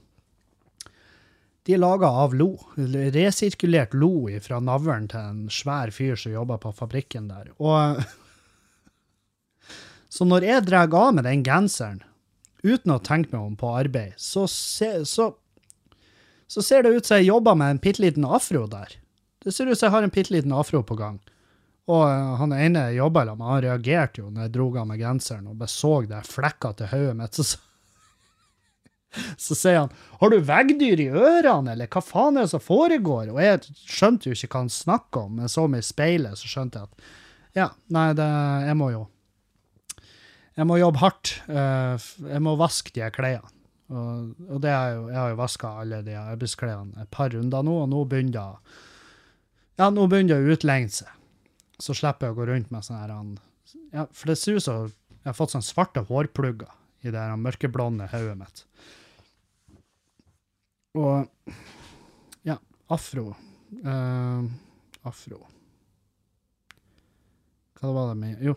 De 1.68 1.76
er 1.76 1.82
laga 1.84 2.10
av 2.24 2.34
lo. 2.34 2.56
Resirkulert 3.14 3.94
lo 3.94 4.26
fra 4.42 4.58
navlen 4.58 5.06
til 5.12 5.22
en 5.22 5.44
svær 5.54 5.94
fyr 5.94 6.18
som 6.18 6.34
jobber 6.34 6.58
på 6.64 6.74
fabrikken 6.74 7.30
der. 7.30 7.52
Og 7.62 8.02
Så 10.10 10.26
når 10.26 10.48
jeg 10.48 10.66
drar 10.66 10.90
av 10.90 11.14
med 11.14 11.28
den 11.30 11.44
genseren, 11.46 12.02
uten 12.66 12.96
å 12.96 13.04
tenke 13.06 13.30
meg 13.36 13.44
om 13.44 13.56
på 13.60 13.70
arbeid, 13.78 14.16
så, 14.18 14.48
se, 14.50 15.06
så, 15.06 15.30
så 16.50 16.64
ser 16.66 16.82
det 16.84 16.96
ut 16.96 17.06
som 17.06 17.20
jeg 17.20 17.30
jobber 17.30 17.54
med 17.54 17.76
en 17.76 17.82
bitte 17.84 18.02
liten 18.02 18.26
afro 18.26 18.66
der. 18.72 18.98
Det 19.46 19.54
ser 19.54 19.70
ut 19.70 19.78
som 19.78 19.86
jeg 19.86 19.94
har 19.94 20.08
en 20.08 20.16
bitte 20.16 20.34
liten 20.34 20.56
afro 20.58 20.82
på 20.82 20.98
gang. 20.98 21.22
Og 21.90 22.04
uh, 22.06 22.36
han 22.38 22.54
ene 22.54 22.86
jeg 22.90 23.00
jobba 23.00 23.26
med, 23.32 23.48
han 23.48 23.64
reagerte 23.66 24.22
jo 24.22 24.30
når 24.30 24.46
jeg 24.46 24.54
dro 24.58 24.70
av 24.78 24.88
meg 24.92 25.02
genseren 25.02 25.50
og 25.50 25.58
bare 25.58 25.74
så 25.74 25.96
det 26.06 26.22
flekka 26.30 26.74
til 26.78 26.92
hodet 26.92 27.16
mitt. 27.18 27.40
Så, 27.40 27.62
så 29.46 29.58
sier 29.58 29.80
han 29.84 29.94
'Har 30.22 30.30
du 30.30 30.40
veggdyr 30.46 31.02
i 31.02 31.10
ørene, 31.10 31.74
eller 31.74 31.90
hva 31.90 32.04
faen 32.06 32.38
er 32.38 32.46
det 32.46 32.54
som 32.54 32.62
foregår?' 32.62 33.34
Og 33.34 33.42
jeg 33.42 33.78
skjønte 33.90 34.30
jo 34.30 34.38
ikke 34.38 34.54
hva 34.54 34.66
han 34.66 34.74
snakka 34.74 35.26
om, 35.26 35.40
men 35.42 35.50
så 35.50 35.66
meg 35.68 35.82
i 35.82 35.90
speilet, 35.90 36.38
så 36.38 36.52
skjønte 36.52 36.84
jeg 36.84 36.92
at 36.92 37.16
ja, 37.58 37.72
nei, 37.90 38.12
det, 38.14 38.28
jeg 38.70 38.78
må 38.78 38.92
jo 38.94 39.08
Jeg 40.60 40.68
må 40.68 40.76
jobbe 40.76 41.00
hardt. 41.00 41.30
Uh, 41.48 41.96
jeg 42.28 42.42
må 42.44 42.58
vaske 42.60 42.92
de 42.92 43.06
klærne. 43.16 43.48
Og, 43.90 44.34
og, 44.50 44.58
jo, 44.60 45.06
jeg 45.08 45.16
har 45.16 45.30
jo 45.32 45.38
vaska 45.40 45.70
alle 45.82 46.02
de 46.04 46.18
arbeidsklærne 46.20 47.00
et 47.02 47.10
par 47.10 47.32
runder 47.32 47.64
nå, 47.64 47.78
og 47.86 47.88
nå 47.90 48.04
begynner 48.12 48.36
det 48.36 48.44
ja, 49.80 49.88
å 49.88 50.52
utlegne 50.52 50.92
seg 50.92 51.08
så 51.80 51.96
slipper 51.96 52.28
jeg 52.28 52.36
å 52.36 52.40
gå 52.40 52.48
rundt 52.50 52.72
med 52.74 52.86
sånn 52.86 53.00
her 53.00 53.14
ja, 53.94 54.06
For 54.12 54.32
det 54.32 54.40
ser 54.40 54.60
ut 54.60 54.66
som 54.66 54.90
jeg 55.20 55.28
har 55.28 55.38
fått 55.38 55.54
sånne 55.54 55.68
svarte 55.68 56.04
hårplugger 56.08 56.72
i 57.04 57.14
det 57.14 57.20
her 57.20 57.40
mørkeblonde 57.40 58.08
hodet 58.12 58.38
mitt. 58.40 58.64
Og 61.00 61.30
ja, 62.48 62.58
afro 62.92 63.30
uh, 63.86 64.42
Afro 65.06 65.44
Hva 67.80 67.92
var 67.96 68.10
det 68.12 68.18
med 68.20 68.42
Jo, 68.44 68.56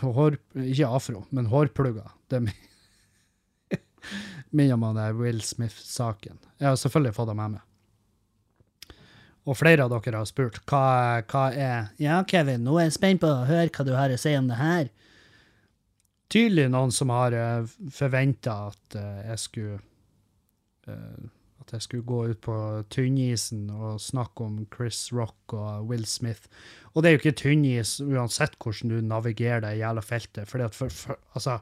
hår, 0.00 0.38
ikke 0.56 0.88
afro, 0.88 1.26
men 1.36 1.50
hårplugger. 1.52 2.08
Det 2.32 2.40
minner 4.56 4.80
meg 4.80 4.96
om 4.96 5.20
Will 5.20 5.42
Smith-saken. 5.44 6.40
Jeg 6.56 6.70
har 6.70 6.80
selvfølgelig 6.80 7.14
fått 7.18 7.30
det 7.30 7.38
med 7.38 7.58
meg 7.58 7.75
og 9.46 9.54
flere 9.54 9.86
av 9.86 9.92
dere 9.94 10.20
har 10.20 10.28
spurt 10.28 10.58
hva, 10.66 11.22
hva 11.30 11.46
er 11.54 11.90
Ja, 12.02 12.18
Kevin, 12.28 12.64
nå 12.66 12.80
er 12.80 12.88
jeg 12.88 12.96
spent 12.98 13.22
på 13.22 13.30
å 13.30 13.46
høre 13.46 13.70
hva 13.70 13.86
du 13.86 13.92
har 13.94 14.12
å 14.12 14.18
si 14.18 14.34
om 14.38 14.48
det 14.50 14.58
her. 14.58 14.88
Tydelig 16.32 16.66
noen 16.74 16.90
som 16.90 17.12
har 17.14 17.34
uh, 17.36 17.42
eh, 17.62 17.74
forventa 17.94 18.56
at 18.72 18.96
uh, 18.98 19.20
jeg 19.30 19.42
skulle 19.44 19.76
uh, 20.90 21.28
At 21.62 21.76
jeg 21.76 21.84
skulle 21.84 22.06
gå 22.06 22.18
ut 22.32 22.40
på 22.42 22.56
tynnisen 22.94 23.68
og 23.70 24.02
snakke 24.02 24.44
om 24.44 24.58
Chris 24.74 25.08
Rock 25.14 25.54
og 25.54 25.88
Will 25.90 26.04
Smith. 26.06 26.46
Og 26.94 27.02
det 27.02 27.08
er 27.08 27.16
jo 27.16 27.22
ikke 27.22 27.38
tynnis 27.40 27.96
uansett 28.02 28.54
hvordan 28.62 28.92
du 28.92 29.00
navigerer 29.02 29.64
det 29.64 29.72
jævla 29.80 30.04
feltet. 30.06 30.46
Fordi 30.46 30.66
at 30.68 30.78
for, 30.78 30.94
for, 30.94 31.18
altså, 31.34 31.56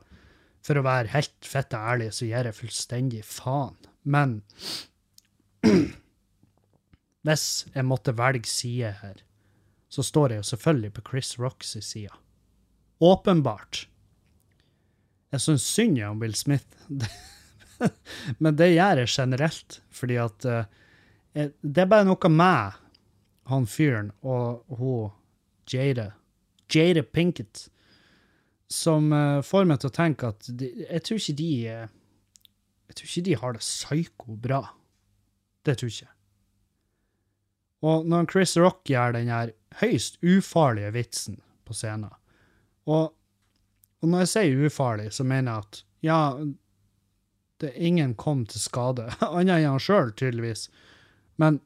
for 0.64 0.76
å 0.76 0.84
være 0.84 1.12
helt 1.14 1.48
fette 1.48 1.80
ærlig, 1.80 2.10
så 2.12 2.28
gir 2.28 2.50
jeg 2.50 2.58
fullstendig 2.58 3.22
faen. 3.24 3.80
Men 4.04 4.42
hvis 7.24 7.64
jeg 7.72 7.86
måtte 7.88 8.12
velge 8.16 8.48
side 8.50 8.92
her, 9.00 9.22
så 9.88 10.02
står 10.04 10.34
jeg 10.34 10.42
jo 10.42 10.48
selvfølgelig 10.50 10.92
på 10.92 11.04
Chris 11.08 11.34
Rocks 11.40 11.76
side. 11.80 12.12
Åpenbart. 13.00 13.86
Jeg 15.32 15.40
syns 15.40 15.66
synd 15.66 15.98
om 16.04 16.20
Will 16.22 16.34
Smith, 16.34 16.66
men 18.42 18.56
det 18.58 18.74
gjør 18.74 19.02
jeg 19.02 19.10
generelt, 19.10 19.80
fordi 19.90 20.18
at 20.22 20.46
uh, 20.46 20.64
Det 21.34 21.82
er 21.82 21.90
bare 21.90 22.06
noe 22.06 22.30
med 22.30 22.76
han 23.50 23.66
fyren 23.66 24.12
og 24.22 24.62
hun 24.78 25.10
Jada, 25.72 26.12
Jade 26.70 27.02
Pinkett, 27.02 27.68
som 28.70 29.10
uh, 29.12 29.42
får 29.42 29.66
meg 29.66 29.80
til 29.80 29.90
å 29.90 29.96
tenke 29.96 30.30
at 30.30 30.46
de, 30.48 30.70
jeg 30.84 31.02
tror 31.02 31.20
ikke 31.20 31.38
de 31.40 31.52
uh, 31.72 31.84
Jeg 32.88 32.98
tror 32.98 33.10
ikke 33.10 33.26
de 33.26 33.38
har 33.40 33.56
det 33.56 33.64
psyko 33.64 34.36
bra. 34.36 34.60
Det 35.64 35.78
tror 35.80 35.90
jeg 35.90 36.04
ikke. 36.04 36.13
Og 37.84 38.06
når 38.08 38.28
Chris 38.32 38.56
Rock 38.56 38.86
gjør 38.88 39.16
den 39.16 39.28
her 39.32 39.52
høyst 39.80 40.16
ufarlige 40.24 40.92
vitsen 40.94 41.40
på 41.64 41.76
scenen 41.76 42.12
og, 42.84 43.10
og, 44.02 44.08
når 44.08 44.24
jeg 44.24 44.30
sier 44.34 44.66
ufarlig, 44.68 45.08
så 45.16 45.24
mener 45.24 45.52
jeg 45.54 45.64
at 45.64 45.78
ja, 46.04 46.18
det 47.62 47.70
er 47.70 47.86
ingen 47.88 48.12
kom 48.20 48.42
til 48.48 48.60
skade, 48.60 49.06
annet 49.24 49.62
enn 49.62 49.70
han 49.72 49.80
sjøl, 49.80 50.12
tydeligvis. 50.12 50.66
Men 51.40 51.62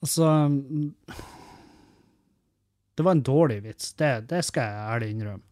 altså 0.00 0.30
Det 2.96 3.04
var 3.04 3.18
en 3.18 3.26
dårlig 3.26 3.60
vits, 3.66 3.92
det, 4.00 4.30
det 4.32 4.40
skal 4.48 4.70
jeg 4.70 4.88
ærlig 4.94 5.10
innrømme. 5.12 5.44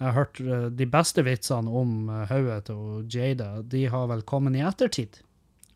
Jeg 0.00 0.06
har 0.06 0.16
hørt 0.16 0.40
uh, 0.40 0.68
de 0.72 0.86
beste 0.88 1.24
vitsene 1.24 1.72
om 1.76 2.08
uh, 2.08 2.22
hodet 2.28 2.62
til 2.68 3.08
Jada, 3.12 3.60
de 3.62 3.84
har 3.92 4.06
vel 4.08 4.22
kommet 4.28 4.56
i 4.56 4.62
ettertid, 4.64 5.20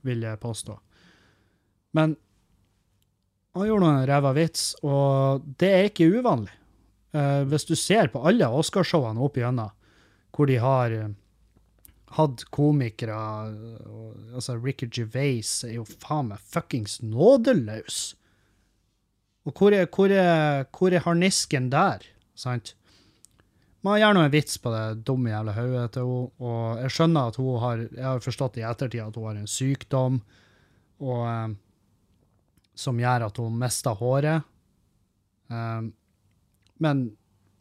vil 0.04 0.24
jeg 0.24 0.40
påstå. 0.40 0.78
Men 1.94 2.16
han 3.54 3.68
gjorde 3.68 3.86
noen 3.86 4.06
ræva 4.10 4.32
vits, 4.34 4.72
og 4.82 5.44
det 5.62 5.70
er 5.70 5.90
ikke 5.90 6.10
uvanlig. 6.10 6.54
Uh, 7.14 7.46
hvis 7.46 7.68
du 7.68 7.76
ser 7.78 8.10
på 8.10 8.24
alle 8.26 8.48
Oscarshowene 8.50 9.22
opp 9.22 9.36
igjennom, 9.38 9.70
hvor 10.34 10.50
de 10.50 10.56
har 10.58 10.94
uh, 10.98 11.12
hatt 12.16 12.42
komikere 12.54 13.14
uh, 13.14 14.34
Altså, 14.34 14.56
Ricky 14.58 14.88
Gervais 14.90 15.60
er 15.62 15.76
jo 15.76 15.84
faen 15.86 16.32
meg 16.32 16.42
fuckings 16.42 16.98
nådeløs. 17.06 18.00
Og 19.46 19.54
hvor 19.54 19.76
er, 19.76 19.86
hvor 19.86 20.10
er, 20.10 20.64
hvor 20.74 20.90
er 20.90 21.04
harnisken 21.04 21.70
der, 21.70 22.02
sant? 22.34 22.74
Man 23.84 24.00
gjør 24.00 24.16
nå 24.16 24.24
en 24.24 24.32
vits 24.32 24.58
på 24.58 24.72
det 24.72 25.04
dumme 25.06 25.30
jævla 25.30 25.54
hodet 25.54 25.90
til 25.94 26.08
henne, 26.08 26.30
og 26.40 26.82
jeg 26.82 26.94
skjønner 26.96 27.30
at 27.30 27.38
hun 27.38 27.58
har 27.62 27.82
Jeg 27.84 28.06
har 28.08 28.24
forstått 28.24 28.58
i 28.58 28.64
ettertid 28.66 29.04
at 29.04 29.18
hun 29.20 29.28
har 29.28 29.38
en 29.38 29.50
sykdom, 29.50 30.22
og 31.04 31.54
som 32.74 32.98
gjør 33.00 33.28
at 33.28 33.38
hun 33.40 33.58
mister 33.58 33.96
håret. 33.98 34.46
Um, 35.48 35.92
men 36.82 37.04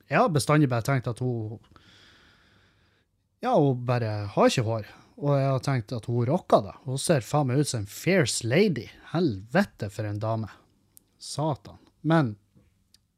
jeg 0.09 0.19
har 0.19 0.33
bestandig 0.33 0.69
bare 0.71 0.85
tenkt 0.85 1.09
at 1.11 1.21
hun 1.23 1.59
Ja, 3.43 3.53
hun 3.59 3.83
bare 3.85 4.29
har 4.31 4.49
ikke 4.49 4.65
hår. 4.67 4.85
Og 5.19 5.35
jeg 5.37 5.49
har 5.51 5.63
tenkt 5.63 5.93
at 5.93 6.07
hun 6.09 6.25
rocker 6.29 6.63
det. 6.65 6.75
Hun 6.87 7.01
ser 7.01 7.25
faen 7.25 7.49
meg 7.49 7.61
ut 7.61 7.69
som 7.69 7.83
en 7.83 7.89
fierce 7.91 8.47
lady. 8.47 8.87
Helvete 9.11 9.89
for 9.93 10.07
en 10.09 10.21
dame. 10.21 10.49
Satan. 11.19 11.77
Men 12.01 12.33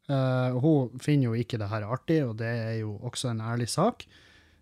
uh, 0.10 0.58
hun 0.62 1.00
finner 1.02 1.30
jo 1.30 1.40
ikke 1.40 1.60
det 1.62 1.70
her 1.72 1.86
artig, 1.88 2.20
og 2.26 2.36
det 2.42 2.52
er 2.52 2.76
jo 2.82 2.98
også 3.06 3.32
en 3.32 3.42
ærlig 3.42 3.70
sak. 3.72 4.06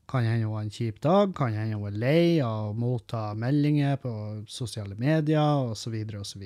Kan 0.10 0.28
hende 0.28 0.46
hun 0.46 0.58
har 0.58 0.68
en 0.68 0.76
kjip 0.76 1.00
dag, 1.04 1.32
kan 1.36 1.56
hende 1.56 1.80
hun 1.80 1.88
er 1.90 2.00
lei 2.00 2.24
av 2.44 2.74
å 2.74 2.78
motta 2.78 3.30
meldinger 3.40 3.98
på 4.04 4.14
sosiale 4.52 5.00
medier 5.00 5.72
osv. 5.72 5.96
osv. 6.20 6.44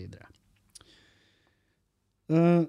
Uh, 2.31 2.65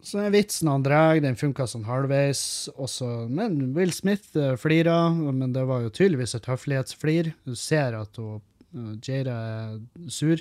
så 0.00 0.22
den 0.22 0.32
vitsen 0.32 0.70
han 0.70 0.84
drar, 0.84 1.18
den 1.20 1.36
funka 1.36 1.66
sånn 1.68 1.84
halvveis. 1.88 2.42
Også, 2.80 3.08
men 3.28 3.74
Will 3.76 3.92
Smith 3.92 4.32
uh, 4.38 4.54
flira, 4.60 5.10
men 5.12 5.52
det 5.56 5.66
var 5.68 5.84
jo 5.84 5.92
tydeligvis 5.92 6.36
et 6.38 6.48
høflighetsflir. 6.48 7.34
Du 7.44 7.52
ser 7.58 7.98
at 7.98 8.16
hun, 8.20 8.40
uh, 8.76 8.94
Jada 9.04 9.36
er 9.36 9.76
sur. 10.12 10.40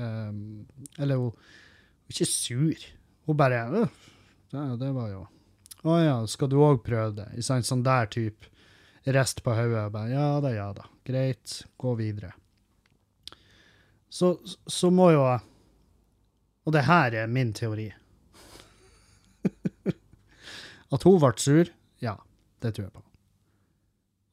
Um, 0.00 0.62
eller 0.96 1.18
hun 1.20 1.34
er 1.34 2.14
ikke 2.14 2.30
sur. 2.30 2.86
Hun 3.28 3.38
bare 3.38 3.64
uh, 3.74 3.98
ja, 4.50 4.64
det 4.80 4.88
var 4.96 5.10
jo 5.12 5.26
Å 5.86 5.96
ja, 6.00 6.14
skal 6.28 6.48
du 6.50 6.58
òg 6.60 6.80
prøve 6.84 7.12
det? 7.20 7.28
I 7.38 7.44
sånn, 7.44 7.64
sånn 7.64 7.84
der 7.86 8.08
type 8.12 8.48
rest 9.08 9.40
på 9.44 9.54
hodet. 9.56 10.10
Ja 10.12 10.26
da, 10.44 10.50
ja 10.52 10.66
da. 10.76 10.84
Greit, 11.06 11.62
gå 11.80 11.94
videre. 11.96 12.34
Så, 14.10 14.34
så 14.44 14.90
må 14.92 15.08
jo 15.14 15.22
jeg 15.24 15.46
og 16.66 16.74
det 16.76 16.84
her 16.86 17.14
er 17.22 17.30
min 17.30 17.52
teori. 17.56 17.88
At 20.90 21.06
hun 21.06 21.20
ble 21.22 21.30
sur? 21.38 21.70
Ja, 22.02 22.16
det 22.62 22.74
tror 22.74 22.88
jeg 22.88 22.92
på. 22.94 23.04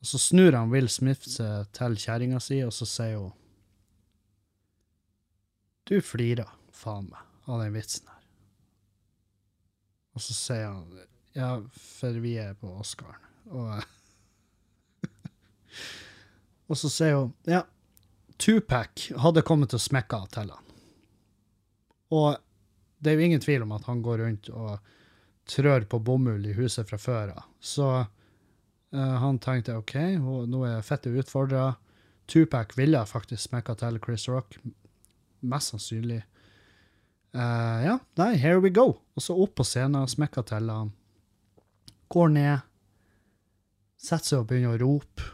Og 0.02 0.10
Så 0.10 0.20
snur 0.22 0.56
han 0.56 0.72
Will 0.74 0.90
Smith 0.90 1.28
seg 1.30 1.70
til 1.76 1.98
kjerringa 1.98 2.40
si, 2.44 2.62
og 2.66 2.74
så 2.74 2.86
sier 2.90 3.18
hun 3.22 3.34
Du 5.88 6.02
flirer, 6.04 6.50
faen 6.76 7.08
meg, 7.10 7.24
av 7.48 7.62
den 7.64 7.76
vitsen 7.78 8.10
her. 8.10 8.24
Og 10.18 10.24
så 10.26 10.36
sier 10.36 10.68
han 10.68 11.06
Ja, 11.38 11.52
for 11.72 12.18
vi 12.24 12.36
er 12.42 12.58
på 12.58 12.72
Oscaren. 12.82 13.24
Og, 13.54 13.84
og 16.70 16.80
så 16.82 16.92
sier 16.92 17.22
hun 17.22 17.34
Ja, 17.48 17.64
Tupac 18.38 19.10
hadde 19.18 19.46
kommet 19.46 19.74
smekke 19.82 20.18
av 20.18 20.32
til 20.34 20.54
han. 20.54 20.67
Og 22.14 22.38
det 23.00 23.12
er 23.12 23.18
jo 23.18 23.28
ingen 23.28 23.44
tvil 23.44 23.66
om 23.66 23.74
at 23.78 23.88
han 23.90 24.02
går 24.06 24.24
rundt 24.24 24.50
og 24.54 24.78
trør 25.48 25.86
på 25.90 26.00
bomull 26.04 26.46
i 26.48 26.56
huset 26.58 26.90
fra 26.90 27.00
før 27.00 27.34
av. 27.36 27.44
Så 27.60 27.88
uh, 27.88 29.16
han 29.24 29.40
tenkte 29.44 29.78
OK, 29.78 29.96
nå 30.50 30.64
er 30.68 30.86
fettet 30.86 31.16
utfordra. 31.20 31.72
Tupac 32.28 32.76
ville 32.78 33.06
faktisk 33.08 33.50
smekka 33.50 33.78
til 33.80 34.00
Chris 34.04 34.28
Rock. 34.30 34.58
Mest 35.48 35.74
sannsynlig. 35.74 36.24
Uh, 37.36 37.84
ja, 37.86 37.96
nei, 38.20 38.34
here 38.36 38.60
we 38.64 38.72
go. 38.74 38.90
Og 39.16 39.24
så 39.24 39.36
opp 39.38 39.56
på 39.60 39.66
scenen, 39.68 40.08
smekka 40.10 40.44
til 40.48 40.72
han. 40.74 40.92
Går 42.12 42.34
ned. 42.34 42.68
Setter 43.98 44.32
seg 44.32 44.44
og 44.44 44.50
begynner 44.50 44.76
å 44.76 44.82
rope. 44.84 45.32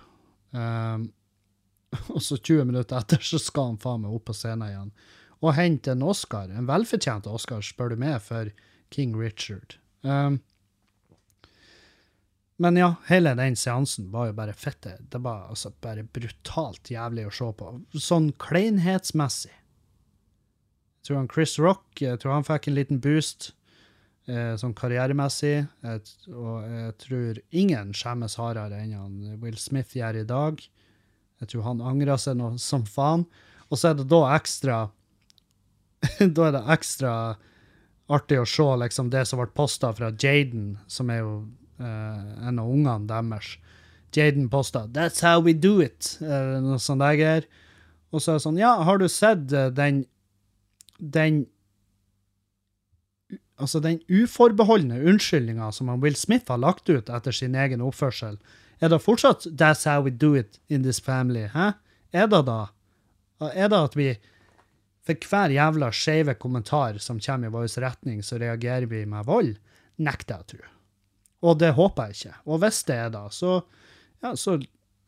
Um, 0.54 1.08
og 2.14 2.22
så 2.22 2.38
20 2.38 2.70
minutter 2.70 3.00
etter 3.00 3.24
så 3.26 3.40
skal 3.42 3.74
han 3.74 3.82
faen 3.82 4.06
meg 4.06 4.14
opp 4.14 4.28
på 4.30 4.38
scenen 4.38 4.70
igjen. 4.70 4.94
Og 5.44 5.58
hente 5.58 5.92
en 5.92 6.06
Oscar, 6.08 6.48
en 6.50 6.70
velfortjent 6.70 7.28
Oscar, 7.28 7.64
spør 7.66 7.94
du 7.94 8.00
meg, 8.00 8.22
for 8.24 8.52
King 8.94 9.16
Richard. 9.20 9.76
Um, 10.02 10.40
men 12.64 12.78
ja, 12.80 12.94
hele 13.10 13.34
den 13.36 13.58
seansen 13.60 14.12
var 14.14 14.30
jo 14.30 14.38
bare 14.38 14.54
fette. 14.56 14.96
Det 15.12 15.20
var 15.24 15.50
altså 15.50 15.74
bare 15.84 16.06
brutalt 16.06 16.92
jævlig 16.94 17.26
å 17.28 17.34
se 17.34 17.50
på. 17.60 17.72
Sånn 17.98 18.30
kleinhetsmessig. 18.40 19.52
Jeg 19.52 21.10
tror 21.10 21.20
han 21.20 21.28
Chris 21.34 21.58
Rock 21.60 22.00
jeg 22.00 22.22
tror 22.22 22.38
han 22.38 22.46
fikk 22.48 22.70
en 22.70 22.78
liten 22.78 23.02
boost 23.04 23.50
eh, 24.32 24.54
sånn 24.60 24.76
karrieremessig. 24.78 25.66
Jeg, 25.84 26.04
og 26.32 26.64
jeg 26.70 26.94
tror 27.04 27.42
ingen 27.52 27.92
skjemmes 27.98 28.38
hardere 28.40 28.80
enn 28.80 28.96
han 28.96 29.42
Will 29.44 29.60
Smith 29.60 29.98
gjør 29.98 30.22
i 30.22 30.28
dag. 30.30 30.64
Jeg 31.44 31.52
tror 31.52 31.68
han 31.68 31.84
angrer 31.84 32.22
seg 32.22 32.40
noe 32.40 32.56
som 32.62 32.86
faen. 32.88 33.26
Og 33.68 33.80
så 33.80 33.92
er 33.92 34.00
det 34.00 34.08
da 34.14 34.22
ekstra 34.38 34.78
Da 36.36 36.48
er 36.48 36.56
det 36.58 36.64
ekstra 36.74 37.14
artig 38.12 38.40
å 38.42 38.48
se 38.48 38.66
liksom 38.82 39.10
det 39.14 39.26
som 39.30 39.40
ble 39.40 39.50
posta 39.56 39.94
fra 39.96 40.12
Jaden, 40.12 40.78
som 40.92 41.12
er 41.14 41.22
jo 41.24 41.36
uh, 41.80 42.48
en 42.48 42.60
av 42.60 42.70
ungene 42.70 43.08
deres. 43.10 43.58
Jaden 44.14 44.50
posta 44.50 44.86
'That's 44.88 45.24
how 45.26 45.42
we 45.42 45.54
do 45.54 45.80
it', 45.82 46.18
eller 46.22 46.62
noe 46.62 46.80
sånt 46.80 47.02
der. 47.02 47.48
Og 48.14 48.22
så 48.22 48.34
er 48.34 48.38
det 48.38 48.46
sånn 48.46 48.60
Ja, 48.62 48.76
har 48.86 49.00
du 49.02 49.08
sett 49.10 49.52
eh, 49.52 49.72
den 49.74 50.06
Den 51.00 51.48
Altså, 53.58 53.80
den 53.80 54.02
uforbeholdne 54.10 54.98
unnskyldninga 55.08 55.72
som 55.72 55.90
Will 56.02 56.16
Smith 56.16 56.50
har 56.50 56.58
lagt 56.58 56.90
ut 56.90 57.10
etter 57.10 57.32
sin 57.32 57.56
egen 57.56 57.82
oppførsel, 57.86 58.40
er 58.82 58.90
det 58.90 59.02
fortsatt 59.02 59.46
'That's 59.46 59.86
how 59.86 60.02
we 60.02 60.12
do 60.12 60.34
it 60.36 60.60
in 60.70 60.84
this 60.84 61.00
family'? 61.00 61.50
Hæ? 61.54 61.74
Er 62.14 62.28
det 62.28 62.46
da? 62.46 62.66
Er 63.42 63.68
det 63.68 63.84
at 63.84 63.96
vi 63.96 64.18
for 65.04 65.28
hver 65.30 65.52
jævla 65.52 65.90
skeive 65.92 66.36
kommentar 66.40 67.00
som 67.04 67.20
kommer 67.20 67.50
i 67.50 67.54
vår 67.54 67.68
retning, 67.84 68.22
så 68.24 68.40
reagerer 68.40 68.88
vi 68.88 69.04
med 69.10 69.28
vold? 69.28 69.58
Nekter 70.04 70.36
jeg 70.36 70.44
å 70.44 70.50
tro. 70.54 70.70
Og 71.44 71.58
det 71.60 71.74
håper 71.76 72.10
jeg 72.10 72.18
ikke. 72.18 72.38
Og 72.48 72.62
hvis 72.64 72.80
det 72.88 72.96
er 72.96 73.10
da, 73.14 73.26
så, 73.34 73.58
ja, 74.24 74.32
så 74.40 74.56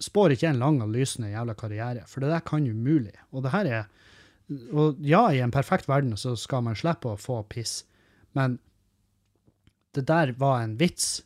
spår 0.03 0.35
ikke 0.35 0.49
en 0.51 0.59
lang 0.59 0.81
og 0.83 0.91
lysende 0.91 1.31
jævla 1.31 1.55
karriere, 1.57 2.03
for 2.11 2.23
det 2.23 2.33
der 2.33 2.43
kan 2.45 2.67
umulig. 2.67 3.15
Og 3.31 3.45
det 3.45 3.55
her 3.55 3.71
er 3.71 3.85
Og 4.77 4.99
ja, 5.01 5.31
i 5.33 5.39
en 5.41 5.49
perfekt 5.49 5.87
verden 5.89 6.13
så 6.21 6.35
skal 6.37 6.61
man 6.61 6.75
slippe 6.77 7.09
å 7.09 7.17
få 7.17 7.39
piss, 7.49 7.79
men 8.37 8.59
det 9.97 10.03
der 10.05 10.35
var 10.37 10.59
en 10.61 10.75
vits, 10.77 11.23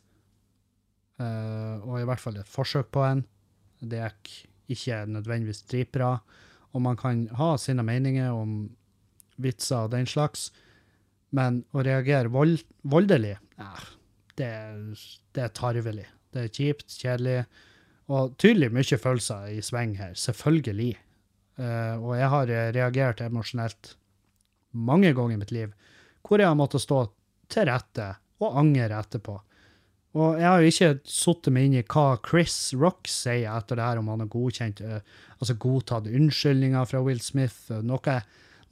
eh, 1.20 1.76
og 1.84 1.98
i 2.00 2.06
hvert 2.08 2.22
fall 2.22 2.38
et 2.40 2.48
forsøk 2.48 2.88
på 2.94 3.02
en. 3.04 3.20
Det 3.82 4.00
gikk 4.00 4.30
ikke 4.72 5.02
nødvendigvis 5.10 5.66
dritbra, 5.68 6.14
og 6.70 6.84
man 6.84 6.98
kan 6.98 7.24
ha 7.38 7.54
sine 7.58 7.84
meninger 7.86 8.30
om 8.34 8.70
vitser 9.40 9.86
og 9.86 9.94
den 9.94 10.08
slags, 10.08 10.50
men 11.36 11.62
å 11.74 11.84
reagere 11.86 12.30
vold, 12.32 12.60
voldelig, 12.82 13.36
eh, 13.58 13.84
det, 14.38 14.50
det 15.36 15.44
er 15.46 15.54
tarvelig. 15.56 16.06
Det 16.30 16.46
er 16.46 16.54
kjipt, 16.54 16.88
kjedelig, 17.00 17.44
og 18.10 18.34
tydelig 18.42 18.70
mye 18.74 18.98
følelser 18.98 19.52
i 19.54 19.60
sving 19.62 19.96
her, 19.98 20.16
selvfølgelig. 20.18 20.92
Eh, 21.60 21.94
og 21.98 22.14
jeg 22.18 22.30
har 22.34 22.54
eh, 22.54 22.70
reagert 22.74 23.22
emosjonelt 23.24 23.94
mange 24.70 25.12
ganger 25.14 25.36
i 25.36 25.40
mitt 25.40 25.54
liv, 25.54 25.74
hvor 26.26 26.42
jeg 26.42 26.50
har 26.50 26.58
måttet 26.58 26.84
stå 26.84 27.04
til 27.50 27.66
rette 27.70 28.12
og 28.40 28.58
angre 28.60 28.98
etterpå. 28.98 29.36
Og 30.18 30.40
jeg 30.40 30.48
har 30.48 30.58
jo 30.62 30.70
ikke 30.72 30.90
satt 31.06 31.48
meg 31.54 31.68
inn 31.68 31.76
i 31.78 31.84
hva 31.86 32.16
Chris 32.26 32.56
Rock 32.74 33.06
sier 33.10 33.46
etter 33.52 33.78
det 33.78 33.86
her, 33.86 34.00
om 34.00 34.08
han 34.10 34.24
har 34.24 34.30
godkjent, 34.32 34.82
eh, 34.82 35.04
altså 35.38 35.54
godtatt 35.62 36.08
unnskyldninger 36.10 36.88
fra 36.90 37.02
Will 37.06 37.22
Smith, 37.22 37.70
eh, 37.70 37.84
noe, 37.86 38.16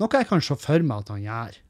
noe 0.03 0.19
jeg 0.19 0.29
kan 0.31 0.43
se 0.43 0.59
for 0.59 0.83
meg 0.87 1.05
at 1.05 1.13
han 1.15 1.23
gjør. 1.23 1.61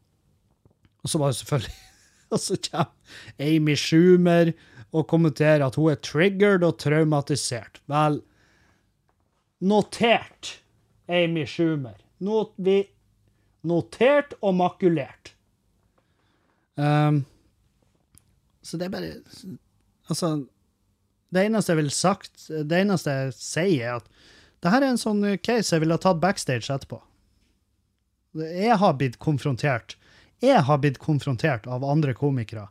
Og 1.04 1.12
så 1.12 1.20
var 1.20 1.32
det 1.32 1.40
selvfølgelig 1.42 1.76
Og 2.28 2.40
så 2.44 2.58
kommer 2.60 3.40
Amy 3.40 3.74
Schumer 3.80 4.50
og 4.92 5.06
kommenterer 5.08 5.62
at 5.64 5.78
hun 5.80 5.94
er 5.94 6.00
triggered 6.04 6.64
og 6.66 6.76
traumatisert. 6.80 7.80
Vel, 7.88 8.18
notert, 9.64 10.58
Amy 11.08 11.46
Schumer. 11.48 11.96
Not, 12.20 12.52
vi, 12.60 12.82
notert 13.64 14.36
og 14.42 14.58
makulert. 14.60 15.32
Um, 16.76 17.22
så 18.62 18.78
det 18.80 18.88
er 18.88 18.94
bare 18.94 19.16
Altså, 20.08 20.28
det 21.36 21.42
eneste 21.44 21.74
jeg 21.74 21.78
vil 21.82 21.90
sagt, 21.92 22.46
det 22.48 22.78
eneste 22.78 23.12
jeg 23.12 23.34
sier, 23.36 23.82
er 23.84 23.98
at 23.98 24.06
det 24.64 24.70
her 24.72 24.80
er 24.80 24.94
en 24.94 25.00
sånn 25.00 25.20
case 25.44 25.74
jeg 25.74 25.82
ville 25.82 25.98
ha 25.98 26.00
tatt 26.00 26.22
backstage 26.22 26.72
etterpå. 26.72 27.02
Jeg 28.40 28.78
har 28.80 28.96
blitt 28.96 29.18
konfrontert. 29.20 29.98
Jeg 30.40 30.64
har 30.64 30.80
blitt 30.80 30.96
konfrontert 31.02 31.68
av 31.68 31.84
andre 31.84 32.14
komikere 32.16 32.70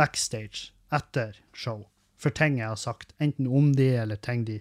backstage 0.00 0.72
etter 0.90 1.38
show 1.54 1.84
for 2.20 2.34
ting 2.36 2.58
jeg 2.58 2.68
har 2.68 2.80
sagt, 2.80 3.14
enten 3.22 3.48
om 3.48 3.70
de 3.76 3.88
eller 4.02 4.18
ting 4.20 4.44
de 4.48 4.58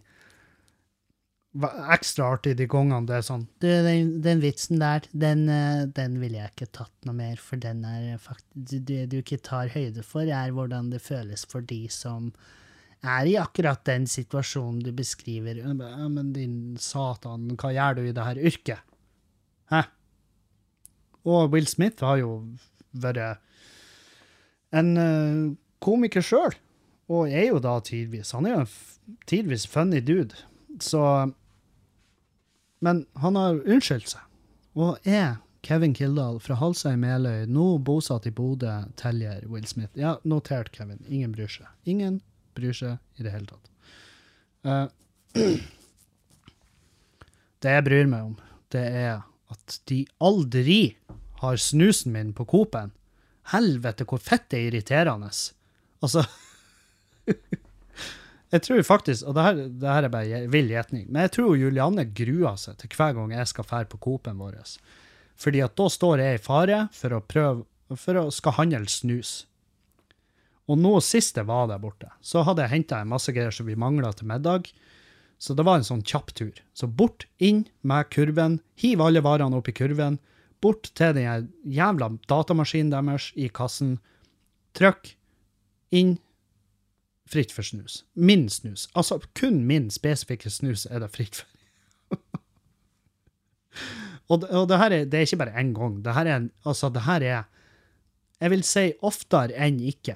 ekstra 1.58 2.28
artig 2.36 2.54
de 2.60 2.68
gangene 2.70 3.08
det 3.10 3.16
er 3.18 3.24
sånn 3.26 3.48
Du, 3.58 3.66
den, 3.68 4.20
den 4.22 4.42
vitsen 4.44 4.78
der, 4.82 5.08
den, 5.18 5.48
eh, 5.50 5.88
den 5.98 6.20
ville 6.22 6.38
jeg 6.38 6.54
ikke 6.54 6.70
tatt 6.78 7.08
noe 7.10 7.18
mer, 7.18 7.42
for 7.42 7.58
den 7.58 7.82
er 7.90 8.20
faktisk 8.22 8.86
Det 8.86 9.08
du 9.10 9.18
ikke 9.24 9.42
tar 9.42 9.72
høyde 9.74 10.06
for, 10.06 10.30
er 10.30 10.54
hvordan 10.54 10.92
det 10.94 11.02
føles 11.02 11.48
for 11.50 11.66
de 11.66 11.88
som 11.94 12.30
er 13.00 13.30
i 13.32 13.38
akkurat 13.40 13.80
den 13.88 14.06
situasjonen 14.12 14.82
du 14.84 14.92
beskriver. 14.92 15.62
Ja, 15.62 16.08
men 16.12 16.34
din 16.36 16.76
satan, 16.80 17.48
hva 17.56 17.72
gjør 17.72 17.96
du 17.96 18.02
i 18.04 18.12
det 18.12 18.26
her 18.26 18.42
yrket? 18.52 18.84
Hæ? 19.72 19.86
Og 21.24 21.54
Will 21.54 21.68
Smith 21.68 22.04
har 22.04 22.20
jo 22.20 22.34
vært 22.92 23.40
en 24.76 24.92
eh, 25.00 25.56
komiker 25.84 26.24
sjøl, 26.26 26.58
og 27.10 27.32
er 27.32 27.50
jo 27.50 27.64
da 27.64 27.78
tidvis. 27.82 28.34
Han 28.36 28.46
er 28.46 28.58
jo 28.58 28.62
en 28.66 29.18
tidvis 29.32 29.66
funny 29.70 30.04
dude, 30.04 30.36
så 30.84 31.32
Men 32.80 33.06
han 33.20 33.36
har 33.36 33.60
unnskyldt 33.68 34.14
seg, 34.14 34.22
og 34.80 34.98
er 35.04 35.40
Kevin 35.62 35.94
Kildahl 35.94 36.40
fra 36.40 36.56
Halsheim 36.56 37.02
Meløy, 37.04 37.44
nå 37.52 37.66
bosatt 37.84 38.28
i 38.30 38.32
Bodø, 38.32 38.72
teljer 39.00 39.44
Will 39.52 39.68
Smith. 39.68 39.92
Ja, 40.00 40.16
notert, 40.24 40.72
Kevin. 40.72 41.02
Ingen 41.10 41.34
bryr 41.36 41.52
seg. 41.52 41.68
Ingen 41.84 42.22
bryr 42.56 42.76
seg 42.76 43.20
i 43.20 43.26
det 43.26 43.34
hele 43.34 43.50
tatt. 43.50 43.68
Uh, 44.64 44.88
det 47.60 47.76
jeg 47.76 47.88
bryr 47.88 48.08
meg 48.08 48.32
om, 48.32 48.38
det 48.72 48.86
er 48.88 49.20
at 49.52 49.80
de 49.90 50.04
aldri 50.24 50.96
har 51.42 51.60
snusen 51.60 52.14
min 52.16 52.32
på 52.36 52.46
Coop-en. 52.48 52.94
Helvete, 53.52 54.06
hvor 54.08 54.22
fett 54.22 54.48
det 54.52 54.60
er 54.60 54.68
irriterende. 54.70 55.32
Altså 56.00 56.24
Jeg 58.50 58.64
tror 58.66 58.82
faktisk, 58.82 59.28
og 59.30 59.36
det 59.38 59.44
her, 59.46 59.60
det 59.82 59.90
her 59.94 60.06
er 60.08 60.14
bare 60.14 60.40
vill 60.50 60.72
gjetning, 60.72 61.06
men 61.10 61.28
jeg 61.28 61.36
tror 61.36 61.58
Julianne 61.60 62.08
gruer 62.18 62.56
seg 62.58 62.80
til 62.82 62.96
hver 62.98 63.14
gang 63.18 63.36
jeg 63.36 63.52
skal 63.52 63.68
fære 63.68 63.90
på 63.92 64.00
Coop-en 64.02 64.40
vår. 64.42 64.58
Fordi 65.40 65.62
at 65.62 65.76
da 65.78 65.86
står 65.94 66.24
jeg 66.24 66.40
i 66.40 66.42
fare 66.42 66.80
for 66.96 67.14
å 67.14 67.22
prøve 67.22 67.68
for 67.98 68.20
å 68.20 68.28
skal 68.34 68.58
handle 68.60 68.90
snus. 68.92 69.46
Og 70.70 70.78
nå 70.78 71.00
sist 71.02 71.38
jeg 71.40 71.48
var 71.50 71.70
der 71.72 71.82
borte, 71.82 72.12
så 72.22 72.44
hadde 72.46 72.66
jeg 72.66 72.76
henta 72.76 73.00
en 73.02 73.10
masse 73.10 73.34
greier 73.34 73.54
som 73.54 73.66
vi 73.66 73.78
mangla 73.80 74.12
til 74.14 74.30
middag. 74.30 74.70
Så 75.42 75.56
det 75.58 75.66
var 75.66 75.80
en 75.80 75.88
sånn 75.88 76.04
kjapp 76.06 76.34
tur. 76.38 76.58
Så 76.78 76.86
bort, 76.86 77.26
inn 77.42 77.64
med 77.82 78.12
kurven, 78.14 78.60
hiv 78.78 79.02
alle 79.02 79.24
varene 79.26 79.58
opp 79.58 79.72
i 79.72 79.74
kurven, 79.74 80.20
bort 80.62 80.92
til 81.00 81.16
den 81.16 81.48
jævla 81.64 82.12
datamaskinen 82.30 82.92
deres 82.92 83.32
i 83.40 83.48
kassen, 83.50 83.98
trykk, 84.78 85.16
inn, 85.96 86.18
fritt 87.30 87.54
for 87.54 87.66
snus. 87.66 88.04
Min 88.16 88.48
snus. 88.50 88.88
Altså, 88.98 89.20
kun 89.38 89.62
min 89.70 89.90
spesifikke 89.94 90.50
snus 90.50 90.88
er 90.90 91.04
det 91.04 91.12
fritt 91.14 91.42
for. 91.42 91.48
og 94.32 94.48
og 94.50 94.66
det 94.70 94.80
her 94.82 94.96
er, 94.96 95.06
det 95.06 95.20
er 95.20 95.28
ikke 95.28 95.42
bare 95.44 95.62
én 95.62 95.74
gang. 95.78 96.02
Det 96.06 96.16
her 96.18 96.26
er, 96.26 96.50
altså, 96.66 96.90
det 96.90 97.06
her 97.06 97.22
er, 97.22 97.44
jeg 98.40 98.54
vil 98.54 98.64
si 98.64 98.86
oftere 99.06 99.56
enn 99.58 99.80
ikke. 99.84 100.16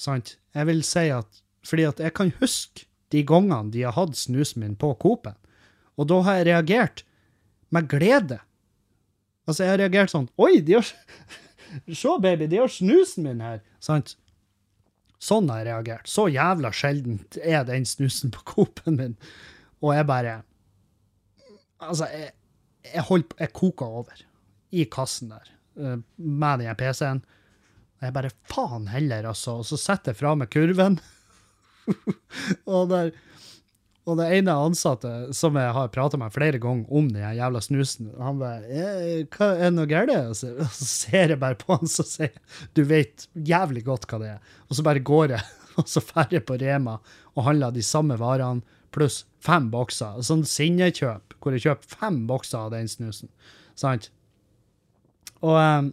Sant? 0.00 0.36
Jeg 0.54 0.66
vil 0.66 0.82
si 0.86 1.06
at, 1.14 1.42
fordi 1.66 1.86
at 1.88 2.00
jeg 2.00 2.14
kan 2.14 2.32
huske 2.40 2.86
de 3.14 3.22
gangene 3.26 3.70
de 3.70 3.84
har 3.86 3.94
hatt 3.94 4.16
snusen 4.18 4.64
min 4.64 4.76
på 4.76 4.94
Coop-en, 5.00 5.36
og 5.94 6.08
da 6.10 6.20
har 6.26 6.40
jeg 6.40 6.48
reagert 6.48 7.04
med 7.70 7.86
glede. 7.88 8.40
Altså, 9.46 9.62
jeg 9.62 9.74
har 9.74 9.82
reagert 9.84 10.10
sånn, 10.10 10.28
oi, 10.40 10.58
de 10.64 10.78
har, 10.78 10.88
se 12.02 12.14
baby, 12.22 12.48
de 12.50 12.62
har 12.62 12.72
snusen 12.72 13.28
min 13.28 13.42
her, 13.44 13.62
sant? 13.82 14.16
Sånn 15.24 15.48
har 15.48 15.62
jeg 15.62 15.70
reagert. 15.70 16.08
Så 16.10 16.26
jævla 16.32 16.70
sjeldent 16.74 17.38
er 17.40 17.64
den 17.68 17.86
snusen 17.88 18.32
på 18.34 18.42
Coop-en 18.50 18.98
min. 19.00 19.14
Og 19.84 19.94
jeg 19.96 20.08
bare 20.08 20.42
Altså, 21.84 22.06
jeg, 22.08 22.30
jeg, 22.86 23.02
holdt, 23.10 23.34
jeg 23.36 23.52
koka 23.52 23.84
over 24.00 24.20
i 24.72 24.86
kassen 24.88 25.34
der 25.34 25.50
eh, 25.76 25.98
med 26.16 26.62
den 26.62 26.78
PC-en. 26.80 27.20
Og 27.98 28.06
jeg 28.06 28.14
bare 28.16 28.30
faen 28.48 28.86
heller, 28.88 29.26
altså. 29.28 29.58
Og 29.60 29.66
så 29.68 29.76
setter 29.80 30.14
jeg 30.14 30.20
fra 30.22 30.32
meg 30.38 30.48
kurven. 30.54 30.96
og, 32.72 32.88
der, 32.88 33.12
og 34.04 34.18
det 34.20 34.26
ene 34.36 34.52
ansatte 34.60 35.10
som 35.32 35.56
jeg 35.56 35.72
har 35.72 35.92
prata 35.92 36.18
med 36.20 36.32
flere 36.34 36.60
ganger 36.60 36.90
om 36.92 37.06
den 37.08 37.36
jævla 37.38 37.62
snusen, 37.64 38.10
han 38.20 38.40
bare 38.42 38.68
«Eh, 38.68 39.24
hva, 39.32 39.54
'Er 39.56 39.72
noe 39.72 39.88
galt?' 39.88 40.12
Og 40.12 40.36
så, 40.36 40.52
ser 40.76 41.32
jeg 41.32 41.40
bare 41.40 41.56
på 41.56 41.72
han 41.72 41.88
og 41.88 42.08
sier 42.08 42.34
'Du 42.74 42.84
vet 42.84 43.26
jævlig 43.32 43.84
godt 43.84 44.04
hva 44.06 44.20
det 44.20 44.28
er'. 44.34 44.42
Og 44.68 44.76
så 44.76 44.84
bare 44.84 45.00
går 45.00 45.36
jeg, 45.36 45.42
og 45.80 45.88
så 45.88 46.04
drar 46.04 46.28
jeg 46.30 46.44
på 46.44 46.60
Rema 46.60 46.98
og 47.34 47.44
handler 47.44 47.72
de 47.72 47.82
samme 47.82 48.18
varene 48.20 48.62
pluss 48.92 49.24
fem 49.40 49.70
bokser. 49.72 50.20
Sånn 50.22 50.44
sinnekjøp, 50.44 51.34
hvor 51.40 51.56
jeg 51.56 51.64
kjøper 51.64 51.96
fem 51.98 52.26
bokser 52.28 52.58
av 52.58 52.70
den 52.76 52.88
snusen. 52.88 53.32
Sant? 53.74 54.10
Og 55.40 55.56
um, 55.56 55.92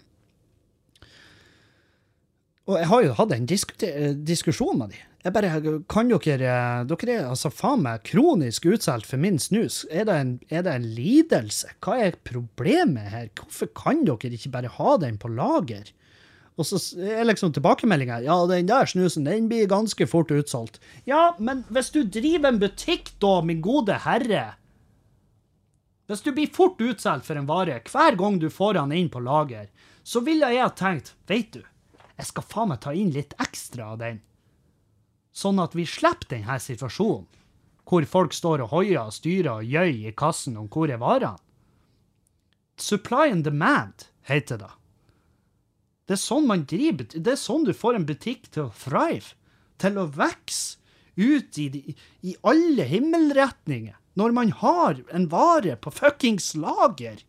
og 2.70 2.78
jeg 2.78 2.88
har 2.88 3.04
jo 3.04 3.16
hatt 3.18 3.34
en 3.36 3.48
diskusjon 3.48 4.78
med 4.80 4.94
de. 4.94 5.00
Jeg 5.22 5.36
bare, 5.36 5.50
kan 5.92 6.10
dere, 6.10 6.54
dere 6.90 7.14
er 7.14 7.28
altså 7.30 7.52
faen 7.54 7.84
meg 7.86 8.02
kronisk 8.10 8.66
utsolgt 8.66 9.06
for 9.06 9.22
min 9.22 9.38
snus. 9.38 9.84
Er 9.94 10.08
det, 10.10 10.16
en, 10.18 10.32
er 10.50 10.64
det 10.66 10.74
en 10.74 10.88
lidelse? 10.98 11.76
Hva 11.78 12.00
er 12.08 12.18
problemet 12.26 13.12
her? 13.14 13.28
Hvorfor 13.38 13.70
kan 13.78 14.02
dere 14.08 14.34
ikke 14.34 14.54
bare 14.56 14.72
ha 14.80 14.96
den 15.04 15.20
på 15.22 15.30
lager? 15.30 15.92
Og 16.58 16.66
så 16.68 16.80
er 17.06 17.28
liksom 17.30 17.54
tilbakemeldinga 17.54 18.20
ja, 18.26 18.36
den 18.50 18.70
der 18.70 18.90
snusen 18.90 19.30
den 19.30 19.46
blir 19.50 19.70
ganske 19.70 20.08
fort 20.10 20.34
utsolgt. 20.34 20.82
Ja, 21.06 21.36
men 21.38 21.64
hvis 21.70 21.94
du 21.94 22.02
driver 22.02 22.50
en 22.50 22.60
butikk 22.62 23.14
da, 23.22 23.38
min 23.46 23.62
gode 23.62 24.02
herre 24.04 24.56
Hvis 26.10 26.26
du 26.26 26.34
blir 26.36 26.50
fort 26.52 26.82
utsolgt 26.82 27.30
for 27.30 27.38
en 27.38 27.48
vare 27.50 27.78
hver 27.86 28.18
gang 28.20 28.42
du 28.42 28.50
får 28.50 28.74
den 28.82 28.98
inn 28.98 29.14
på 29.14 29.22
lager, 29.22 29.70
så 30.04 30.20
ville 30.26 30.50
jeg 30.50 30.66
ha 30.66 30.74
tenkt, 30.74 31.14
veit 31.30 31.54
du, 31.54 31.62
jeg 32.18 32.30
skal 32.34 32.50
faen 32.50 32.74
meg 32.74 32.82
ta 32.82 32.92
inn 32.98 33.14
litt 33.14 33.38
ekstra 33.40 33.94
av 33.94 34.02
den. 34.02 34.20
Sånn 35.32 35.62
at 35.64 35.76
vi 35.78 35.86
slipper 35.88 36.28
denne 36.34 36.58
situasjonen, 36.60 37.28
hvor 37.88 38.06
folk 38.08 38.36
står 38.36 38.66
og 38.66 38.76
hoier 38.76 39.00
og 39.06 39.16
styrer 39.16 39.62
og 39.62 39.72
gjør 39.72 39.90
i 39.92 40.14
kassen 40.16 40.60
om 40.60 40.68
hvor 40.72 40.92
er 40.92 41.02
varene. 41.02 41.40
Supply 42.82 43.30
and 43.32 43.46
demand, 43.46 44.08
heter 44.28 44.62
det. 44.62 44.72
Det 46.08 46.18
er 46.18 46.22
sånn 46.22 46.48
man 46.50 46.64
driver 46.68 47.08
Det 47.14 47.34
er 47.34 47.40
sånn 47.40 47.64
du 47.64 47.72
får 47.78 47.98
en 47.98 48.06
butikk 48.08 48.50
til 48.52 48.68
å 48.68 48.76
thrive, 48.76 49.36
til 49.82 49.98
å 49.98 50.08
vokse 50.12 50.80
ut 51.16 51.58
i, 51.60 51.68
de, 51.70 51.96
i 52.26 52.36
alle 52.48 52.86
himmelretninger, 52.88 53.96
når 54.20 54.34
man 54.36 54.52
har 54.62 55.02
en 55.14 55.28
vare 55.32 55.76
på 55.80 55.94
fuckings 55.94 56.54
lager. 56.60 57.22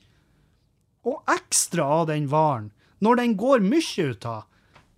Og 1.06 1.22
ekstra 1.30 1.86
av 2.00 2.08
den 2.10 2.28
varen, 2.30 2.70
når 3.02 3.20
den 3.20 3.36
går 3.38 3.62
mye 3.66 4.08
ut 4.14 4.26
av. 4.26 4.48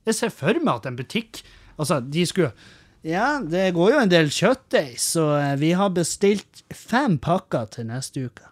Jeg 0.05 0.19
ser 0.19 0.33
for 0.33 0.61
meg 0.61 0.81
at 0.81 0.89
en 0.91 1.01
butikk 1.01 1.45
Altså, 1.75 1.97
de 1.99 2.23
skulle 2.23 2.53
Ja, 3.05 3.37
det 3.45 3.75
går 3.77 3.91
jo 3.93 4.01
en 4.01 4.13
del 4.13 4.31
kjøttdeig, 4.33 4.95
så 5.03 5.27
eh, 5.37 5.55
vi 5.61 5.75
har 5.77 5.93
bestilt 5.93 6.63
fem 6.73 7.19
pakker 7.21 7.67
til 7.75 7.91
neste 7.91 8.23
uke. 8.31 8.49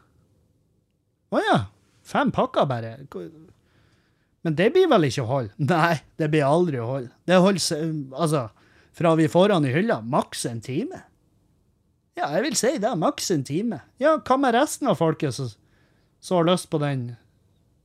Å 1.33 1.41
ja. 1.41 1.61
Fem 2.05 2.29
pakker 2.35 2.67
bare? 2.69 2.91
Men 4.45 4.59
det 4.59 4.67
blir 4.75 4.91
vel 4.91 5.07
ikke 5.09 5.25
hold? 5.25 5.49
Nei, 5.73 6.03
det 6.21 6.29
blir 6.35 6.45
aldri 6.45 6.83
hold. 6.85 7.09
Det 7.25 7.41
holder 7.41 7.65
seg, 7.65 7.97
altså, 8.13 8.51
fra 8.93 9.15
vi 9.17 9.31
får 9.33 9.57
han 9.57 9.65
i 9.65 9.73
hylla, 9.73 10.03
maks 10.05 10.45
en 10.51 10.61
time. 10.61 11.01
Ja, 12.19 12.29
jeg 12.37 12.45
vil 12.51 12.59
si 12.61 12.75
det, 12.77 12.93
maks 13.01 13.33
en 13.33 13.47
time. 13.49 13.81
Ja, 14.03 14.19
hva 14.21 14.37
med 14.37 14.53
resten 14.59 14.91
av 14.93 15.01
folket 15.01 15.39
som 15.39 16.37
har 16.37 16.51
lyst 16.51 16.69
på 16.69 16.83
den 16.83 17.15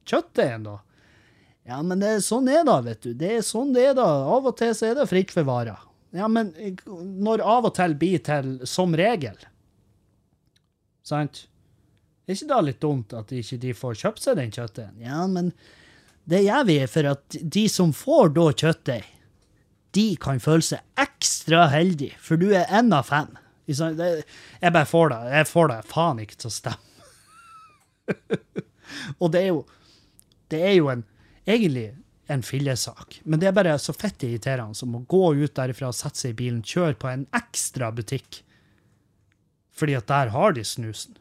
kjøttdeigen, 0.10 0.68
da? 0.68 0.81
Ja, 1.68 1.80
men 1.84 2.03
det 2.03 2.18
sånn 2.27 2.48
det 2.48 2.60
er 2.60 2.68
da, 2.68 2.81
vet 2.84 3.07
du. 3.07 3.14
Det 3.15 3.38
er 3.38 3.44
sånn 3.44 3.72
det 3.76 3.94
er 3.94 3.95
da. 3.95 4.07
Av 4.35 4.52
og 4.52 4.56
til 4.60 4.76
så 4.76 4.91
er 4.91 4.99
det 4.99 5.07
fritt 5.07 5.31
for 5.35 5.48
varer. 5.48 5.80
Ja, 6.16 6.28
men 6.32 6.54
når 7.22 7.42
av 7.44 7.66
og 7.68 7.74
til 7.76 7.96
blir 8.00 8.22
til 8.24 8.54
som 8.68 8.94
regel, 8.96 9.36
sant? 11.08 11.46
Er 12.28 12.36
ikke 12.36 12.48
da 12.50 12.60
litt 12.64 12.80
dumt 12.84 13.14
at 13.16 13.32
ikke 13.32 13.58
de 13.64 13.74
får 13.78 13.98
kjøpt 14.02 14.24
seg 14.24 14.36
den 14.40 14.52
kjøttdeigen? 14.52 14.98
Ja, 15.04 15.22
men 15.32 15.52
det 16.28 16.42
gjør 16.44 16.66
vi 16.68 16.80
for 16.92 17.08
at 17.14 17.38
de 17.58 17.66
som 17.72 17.94
får 17.96 18.34
da 18.36 18.48
kjøttdeig, 18.52 19.06
de 19.96 20.08
kan 20.22 20.40
føle 20.44 20.66
seg 20.68 20.84
ekstra 21.00 21.68
heldige, 21.72 22.18
for 22.20 22.40
du 22.40 22.50
er 22.52 22.68
én 22.76 22.92
av 22.94 23.08
fem. 23.08 23.30
Det- 23.68 24.26
Jeg 24.62 24.74
bare 24.74 24.86
får 24.86 25.10
det. 25.10 25.20
Jeg 25.34 25.48
får 25.48 25.68
det 25.68 25.78
faen 25.88 26.20
ikke 26.24 26.36
til 26.40 26.48
å 26.50 26.56
stemme. 26.56 26.84
Og 29.20 29.32
det 29.34 29.42
er 29.42 29.48
jo 29.52 29.66
Det 30.52 30.62
er 30.64 30.76
jo 30.78 30.88
en, 30.90 31.02
egentlig 31.46 31.90
en 32.28 32.44
fillesak, 32.44 33.22
men 33.24 33.40
det 33.40 33.49
er 33.49 33.56
bare 33.56 33.78
så 33.80 33.95
fett 33.95 34.24
irriterende 34.28 34.76
som 34.76 34.95
å 34.98 35.04
gå 35.08 35.32
ut 35.40 35.56
derifra, 35.56 35.94
sette 35.95 36.20
seg 36.20 36.36
i 36.36 36.40
bilen, 36.41 36.64
kjøre 36.66 36.98
på 36.99 37.10
en 37.12 37.26
ekstra 37.38 37.91
butikk, 37.95 38.41
fordi 39.78 39.95
at 39.95 40.10
der 40.10 40.34
har 40.34 40.56
de 40.58 40.64
snusen. 40.68 41.16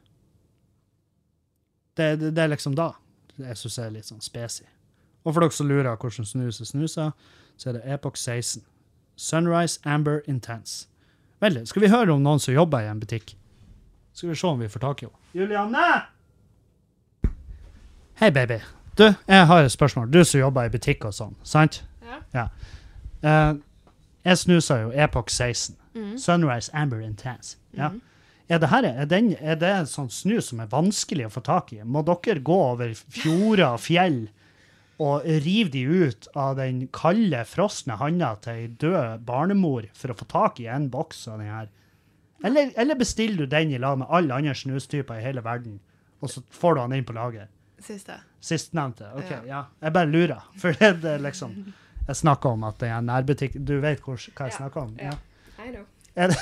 Det, 1.96 2.16
det, 2.20 2.32
det 2.36 2.42
er 2.42 2.52
liksom 2.52 2.74
da 2.76 2.92
jeg 3.36 3.58
syns 3.60 3.78
er 3.80 3.92
litt 3.92 4.08
sånn 4.08 4.24
spesig. 4.24 4.66
Og 5.26 5.34
for 5.34 5.42
dere 5.42 5.54
som 5.54 5.68
lurer 5.68 5.98
hvordan 5.98 6.28
snus 6.28 6.60
er 6.62 6.70
snusa, 6.70 7.10
så 7.56 7.70
er 7.70 7.78
det 7.78 7.96
Epoch 7.96 8.16
16. 8.16 8.64
Sunrise 9.16 9.80
Amber 9.84 10.22
Intense. 10.28 10.86
Vel, 11.40 11.58
skal 11.68 11.84
vi 11.84 11.92
høre 11.92 12.14
om 12.14 12.24
noen 12.24 12.40
som 12.40 12.54
jobber 12.54 12.84
i 12.84 12.90
en 12.90 13.00
butikk? 13.00 13.34
Skal 14.16 14.32
vi 14.32 14.38
se 14.40 14.48
om 14.48 14.60
vi 14.60 14.70
får 14.72 14.84
tak 14.84 15.02
i 15.02 15.08
henne. 15.08 15.24
Julianne! 15.36 15.88
Hei, 18.16 18.30
baby. 18.32 18.62
Du, 18.96 19.04
jeg 19.28 19.46
har 19.46 19.62
et 19.62 19.72
spørsmål. 19.72 20.08
Du 20.12 20.24
som 20.24 20.40
jobber 20.40 20.68
i 20.68 20.72
butikk 20.72 21.04
og 21.04 21.14
sånn, 21.14 21.34
sant? 21.44 21.82
Ja. 22.32 22.48
Eh, 23.22 23.58
jeg 24.24 24.40
snuser 24.40 24.86
jo 24.86 24.92
Epoch 24.94 25.28
16. 25.30 25.76
Mm. 25.96 26.14
Sunrise 26.20 26.72
Amber 26.76 27.00
Intense. 27.04 27.56
Ja. 27.76 27.90
Er 28.48 28.60
det, 28.62 28.70
her, 28.70 28.86
er, 28.86 29.08
den, 29.10 29.32
er 29.40 29.58
det 29.58 29.68
en 29.72 29.88
sånn 29.90 30.08
snus 30.12 30.52
som 30.52 30.60
er 30.62 30.70
vanskelig 30.70 31.26
å 31.26 31.32
få 31.34 31.42
tak 31.44 31.72
i? 31.74 31.80
Må 31.82 32.04
dere 32.06 32.40
gå 32.46 32.56
over 32.70 32.92
fjorder 32.94 33.72
og 33.72 33.82
fjell 33.82 34.20
og 35.02 35.26
rive 35.44 35.72
de 35.74 35.82
ut 35.84 36.28
av 36.38 36.54
den 36.56 36.86
kalde, 36.94 37.42
frosne 37.48 37.98
handa 38.00 38.30
til 38.40 38.62
ei 38.62 38.68
død 38.80 39.26
barnemor 39.28 39.90
for 39.98 40.12
å 40.12 40.16
få 40.16 40.28
tak 40.30 40.62
i 40.62 40.70
en 40.72 40.86
boks 40.92 41.26
av 41.28 41.42
den 41.42 41.52
her? 41.52 41.68
Eller, 42.46 42.70
eller 42.78 42.96
bestiller 43.00 43.44
du 43.44 43.50
den 43.50 43.74
i 43.74 43.82
lag 43.82 43.98
med 43.98 44.08
alle 44.14 44.38
andre 44.38 44.54
snustyper 44.56 45.18
i 45.18 45.26
hele 45.26 45.44
verden, 45.44 45.80
og 46.22 46.32
så 46.32 46.44
får 46.54 46.76
du 46.76 46.82
den 46.84 46.98
inn 47.00 47.08
på 47.08 47.16
lager? 47.16 47.50
Siste. 47.82 48.14
Sistnevnte. 48.40 49.10
OK, 49.18 49.30
Ja. 49.30 49.40
ja. 49.46 49.64
Jeg 49.82 49.92
bare 49.92 50.06
lurer. 50.10 50.42
For 50.60 50.72
det, 50.72 51.04
er 51.04 51.18
liksom 51.18 51.52
Jeg 52.08 52.16
snakker 52.16 52.48
om 52.56 52.64
at 52.64 52.78
det 52.78 52.88
er 52.88 52.98
en 52.98 53.06
nærbutikk 53.10 53.56
Du 53.66 53.80
vet 53.82 54.00
hvor, 54.00 54.16
hva 54.16 54.46
jeg 54.46 54.52
Ja, 54.54 54.56
snakker 54.56 54.80
om? 54.86 54.96
ja. 55.00 55.12
I 55.66 55.70
know. 55.72 55.84
Er 56.16 56.28
det, 56.32 56.38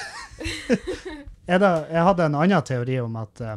er 1.46 1.58
det, 1.58 1.70
jeg 1.90 2.02
hadde 2.06 2.24
en 2.28 2.34
annen 2.38 2.62
teori 2.66 3.00
om 3.02 3.16
at 3.18 3.40
eh, 3.40 3.56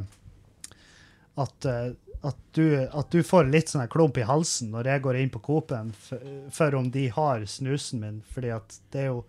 at, 1.38 1.66
eh, 1.70 1.92
at, 2.26 2.38
du, 2.58 2.64
at 2.90 3.12
du 3.14 3.20
får 3.24 3.46
litt 3.54 3.70
sånn 3.70 3.86
klump 3.94 4.18
i 4.18 4.24
halsen 4.26 4.72
når 4.74 4.90
jeg 4.90 5.04
går 5.06 5.20
inn 5.20 5.30
på 5.34 5.42
Coop-en 5.46 5.92
for, 5.94 6.24
for 6.52 6.74
om 6.80 6.88
de 6.92 7.04
har 7.14 7.46
snusen 7.46 8.02
min, 8.02 8.16
fordi 8.34 8.50
at 8.56 8.80
det 8.96 9.04
er 9.04 9.12
jo, 9.12 9.20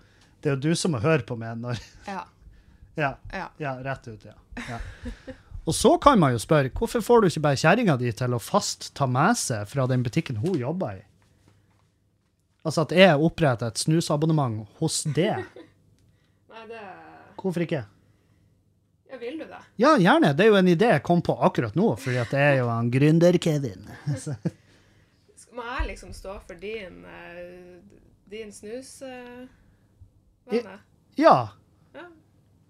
det 0.41 0.49
er 0.49 0.57
jo 0.57 0.62
du 0.70 0.73
som 0.81 0.95
må 0.97 1.03
høre 1.05 1.27
på 1.29 1.37
meg 1.37 1.61
når 1.61 1.83
Ja. 2.09 2.25
Ja, 2.99 3.12
Ja. 3.31 3.45
ja 3.62 3.77
rett 3.85 4.09
ut, 4.09 4.25
ja. 4.25 4.33
ja. 4.69 4.79
Og 5.69 5.74
så 5.77 5.90
kan 6.01 6.16
man 6.20 6.32
jo 6.32 6.40
spørre, 6.40 6.70
hvorfor 6.73 7.03
får 7.05 7.20
du 7.20 7.27
ikke 7.28 7.43
bare 7.45 7.61
kjerringa 7.61 7.99
di 8.01 8.09
til 8.16 8.32
å 8.32 8.40
fast 8.40 8.90
ta 8.97 9.05
med 9.11 9.36
seg 9.36 9.66
fra 9.69 9.85
den 9.90 10.03
butikken 10.07 10.39
hun 10.40 10.57
jobber 10.57 11.03
i? 11.03 11.05
Altså 12.65 12.86
at 12.86 12.93
jeg 12.97 13.20
oppretter 13.24 13.69
et 13.70 13.81
snusabonnement 13.81 14.65
hos 14.81 15.03
det. 15.16 15.35
Nei, 16.53 16.65
det 16.70 16.81
Hvorfor 17.39 17.62
ikke? 17.66 17.85
Ja, 19.09 19.16
vil 19.20 19.36
du 19.40 19.45
det? 19.49 19.61
Ja, 19.81 19.93
gjerne. 20.01 20.32
Det 20.36 20.45
er 20.47 20.51
jo 20.51 20.57
en 20.59 20.69
idé 20.73 20.89
jeg 20.90 21.05
kom 21.07 21.20
på 21.24 21.36
akkurat 21.47 21.77
nå, 21.78 21.93
fordi 22.01 22.19
at 22.20 22.32
det 22.35 22.40
er 22.43 22.57
jo 22.62 22.66
han 22.73 22.90
gründer-Kevin. 22.93 23.86
Skal- 24.24 25.55
Må 25.57 25.65
jeg 25.69 25.86
liksom 25.93 26.11
stå 26.16 26.35
for 26.49 26.59
din, 26.61 26.99
eh, 27.09 27.78
din 28.31 28.53
snus, 28.53 28.97
eh, 29.07 29.47
Ja. 30.53 30.78
Ja. 31.19 31.36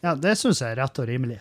ja, 0.03 0.15
det 0.15 0.35
syns 0.41 0.63
jeg 0.63 0.73
er 0.75 0.81
rett 0.83 0.99
og 1.03 1.09
rimelig. 1.11 1.41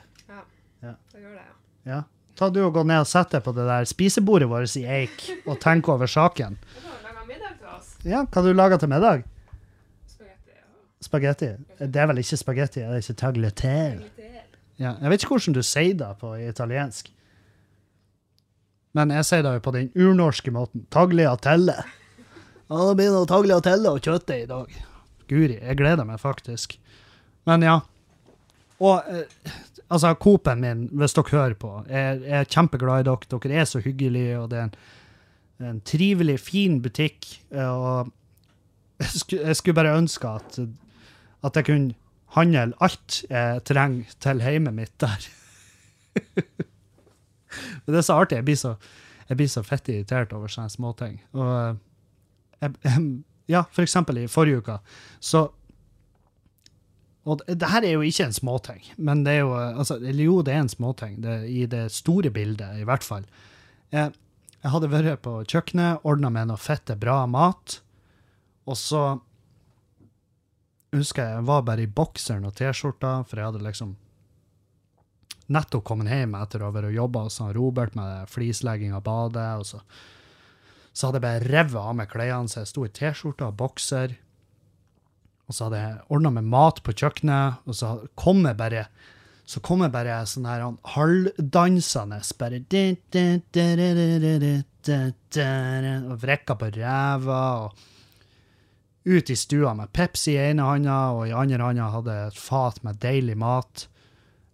Ja. 0.83 0.93
Da 1.13 1.19
gjør 1.21 1.33
det, 1.33 1.43
ja. 1.45 1.55
Ja. 1.93 2.01
Ta 2.37 2.49
du 2.53 2.59
og 2.65 2.73
Gå 2.75 2.83
ned 2.85 3.01
og 3.01 3.07
sett 3.09 3.31
deg 3.33 3.41
på 3.45 3.53
det 3.57 3.65
der 3.65 3.87
spisebordet 3.89 4.49
vårt 4.51 4.75
i 4.77 4.83
Eik 4.85 5.23
og 5.49 5.57
tenk 5.63 5.87
over 5.89 6.05
saken. 6.11 6.57
Ja, 8.05 8.21
hva 8.29 8.43
du 8.45 8.51
lager 8.53 8.77
til 8.79 8.91
middag? 8.91 9.23
Spagetti 10.07 10.53
Ja. 10.53 10.63
Spagetti? 11.03 11.49
Det 11.79 11.95
er 12.03 12.07
vel 12.11 12.21
ikke 12.21 12.37
spagetti, 12.39 12.79
det 12.85 12.93
er 12.93 13.01
ikke 13.01 13.17
tagliatelle. 13.19 14.11
Ja, 14.77 14.93
jeg 15.01 15.09
vet 15.09 15.23
ikke 15.23 15.33
hvordan 15.33 15.55
du 15.57 15.63
sier 15.65 15.95
det 15.97 16.11
på 16.21 16.35
italiensk. 16.37 17.09
Men 18.93 19.09
jeg 19.13 19.25
sier 19.25 19.41
det 19.45 19.55
jo 19.57 19.63
på 19.65 19.73
den 19.73 19.89
urnorske 19.97 20.53
måten. 20.53 20.85
Tagliatelle. 20.93 21.75
Ja, 22.67 22.77
det 22.89 22.95
blir 22.99 23.11
noe 23.13 23.27
tagliatelle 23.29 23.91
og 23.95 24.01
kjøttdeig 24.05 24.43
i 24.45 24.49
dag. 24.49 24.77
guri, 25.27 25.57
jeg 25.57 25.77
gleder 25.77 26.05
meg 26.05 26.19
faktisk. 26.21 26.77
Men 27.49 27.61
ja. 27.65 27.79
Og 28.79 29.01
eh, 29.09 29.25
altså, 29.89 30.13
Coop-en 30.13 30.61
min, 30.61 30.87
hvis 30.99 31.15
dere 31.17 31.31
hører 31.31 31.57
på, 31.59 31.73
jeg, 31.89 32.21
er 32.25 32.49
kjempeglad 32.49 33.03
i 33.03 33.07
dere. 33.09 33.31
Dere 33.33 33.61
er 33.61 33.69
så 33.69 33.81
hyggelige, 33.83 34.39
og 34.39 34.49
det 34.51 34.59
er 34.59 34.67
en, 34.69 34.75
en 35.69 35.81
trivelig, 35.81 36.39
fin 36.39 36.81
butikk. 36.81 37.29
Og 37.51 38.11
jeg 38.99 39.09
skulle, 39.13 39.47
jeg 39.47 39.55
skulle 39.55 39.79
bare 39.79 39.97
ønske 39.97 40.27
at, 40.27 40.59
at 41.45 41.55
jeg 41.55 41.65
kunne 41.65 41.93
handle 42.35 42.73
alt 42.83 43.21
jeg 43.29 43.63
trenger 43.65 44.15
til 44.19 44.41
heimet 44.41 44.73
mitt 44.73 44.95
der. 44.99 45.27
Men 47.85 47.93
det 47.93 48.01
er 48.01 48.07
så 48.07 48.17
artig. 48.19 48.35
Jeg 48.35 48.45
blir 48.45 48.59
så, 48.59 48.75
jeg 49.29 49.37
blir 49.37 49.49
så 49.51 49.63
fett 49.65 49.89
irritert 49.89 50.33
over 50.35 50.51
sånne 50.51 50.69
småting. 50.73 51.21
Og 51.37 51.53
eh, 51.55 52.71
jeg, 52.83 53.03
ja, 53.47 53.63
for 53.71 53.85
eksempel 53.85 54.19
i 54.21 54.27
forrige 54.31 54.61
uke, 54.61 54.77
så 55.19 55.47
og 57.27 57.41
det, 57.43 57.67
her 57.67 57.83
er 57.83 57.97
jo 57.97 58.05
ikke 58.07 58.29
en 58.29 58.35
småting, 58.35 58.85
men 58.95 59.25
det 59.25 59.33
er 59.35 59.41
jo 59.43 59.51
altså, 59.57 59.97
eller 59.99 60.23
Jo, 60.23 60.39
det 60.45 60.53
er 60.53 60.63
en 60.63 60.71
småting, 60.71 61.17
i 61.43 61.65
det 61.67 61.89
store 61.91 62.31
bildet, 62.31 62.79
i 62.79 62.87
hvert 62.87 63.03
fall. 63.03 63.27
Jeg, 63.91 64.13
jeg 64.61 64.71
hadde 64.73 64.91
vært 64.91 65.23
på 65.25 65.33
kjøkkenet, 65.43 66.05
ordna 66.07 66.31
med 66.31 66.49
noe 66.51 66.61
fette, 66.61 66.95
bra 66.99 67.25
mat, 67.27 67.81
og 68.67 68.79
så 68.79 69.03
husker 70.95 71.23
jeg 71.23 71.37
jeg 71.37 71.47
var 71.49 71.65
bare 71.67 71.83
i 71.83 71.91
bokseren 71.91 72.47
og 72.47 72.55
T-skjorta, 72.55 73.19
for 73.27 73.39
jeg 73.39 73.51
hadde 73.51 73.65
liksom 73.65 73.95
nettopp 75.53 75.83
kommet 75.87 76.11
hjem 76.11 76.35
etter 76.39 76.63
å 76.63 76.71
ha 76.71 76.83
og 76.83 76.95
jobba 76.95 77.25
hos 77.27 77.39
Robert 77.55 77.95
med 77.95 78.27
flislegging 78.31 78.95
av 78.95 79.03
badet, 79.03 79.49
og 79.59 79.67
så, 79.67 79.81
så 80.91 81.09
hadde 81.09 81.21
jeg 81.21 81.27
bare 81.27 81.51
revet 81.51 81.81
av 81.83 81.99
meg 81.99 82.11
klærne, 82.11 82.51
så 82.51 82.63
jeg 82.63 82.71
sto 82.71 82.87
i 82.87 82.91
T-skjorta 82.91 83.51
og 83.51 83.59
bokser 83.59 84.17
og 85.47 85.55
så 85.55 85.67
hadde 85.67 85.79
jeg 85.79 85.99
ordna 86.11 86.31
med 86.35 86.49
mat 86.51 86.81
på 86.83 86.95
kjøkkenet, 86.95 87.61
og 87.67 87.75
så 87.77 87.93
kom 88.19 88.43
jeg 88.45 88.59
bare 88.59 88.87
så 89.47 89.61
kom 89.63 89.79
jeg 89.85 89.93
bare 89.93 90.17
sånn 90.27 90.47
her 90.49 90.65
halvdansende 90.91 92.19
bare 92.35 92.57
Og 96.03 96.17
vrikka 96.19 96.57
på 96.59 96.67
ræva. 96.75 97.43
og 97.63 97.77
Ut 99.07 99.29
i 99.31 99.37
stua 99.39 99.71
med 99.73 99.93
Pepsi 99.95 100.33
i 100.35 100.49
ene 100.49 100.65
handa, 100.67 100.97
og 101.15 101.29
i 101.29 101.31
andre 101.31 101.63
handa 101.63 101.87
hadde 101.93 102.17
jeg 102.17 102.33
et 102.33 102.41
fat 102.43 102.83
med 102.83 102.99
deilig 102.99 103.37
mat. 103.39 103.87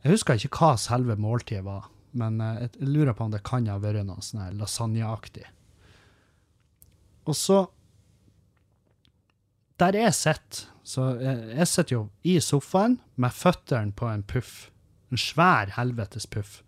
Jeg 0.05 0.13
husker 0.13 0.37
ikke 0.37 0.59
hva 0.59 0.75
selve 0.77 1.17
måltidet 1.17 1.65
var, 1.65 1.89
men 2.13 2.37
jeg 2.37 2.69
lurer 2.85 3.17
på 3.17 3.25
om 3.25 3.33
det 3.33 3.41
kan 3.47 3.65
ha 3.71 3.79
vært 3.81 4.05
noe 4.05 4.21
sånn 4.21 4.59
lasagneaktig. 4.59 5.47
Og 7.25 7.33
så 7.39 7.63
der 9.81 9.97
jeg 9.97 10.13
sitter, 10.13 10.67
så 10.83 11.07
jeg, 11.17 11.67
sitter 11.67 11.95
jo 11.95 12.03
i 12.23 12.37
sofaen 12.43 12.99
med 13.15 13.33
føttene 13.33 13.95
på 13.97 14.07
en 14.11 14.23
puff. 14.23 14.69
En 15.11 15.19
svær 15.19 15.73
helvetes 15.77 16.27
puff. 16.29 16.61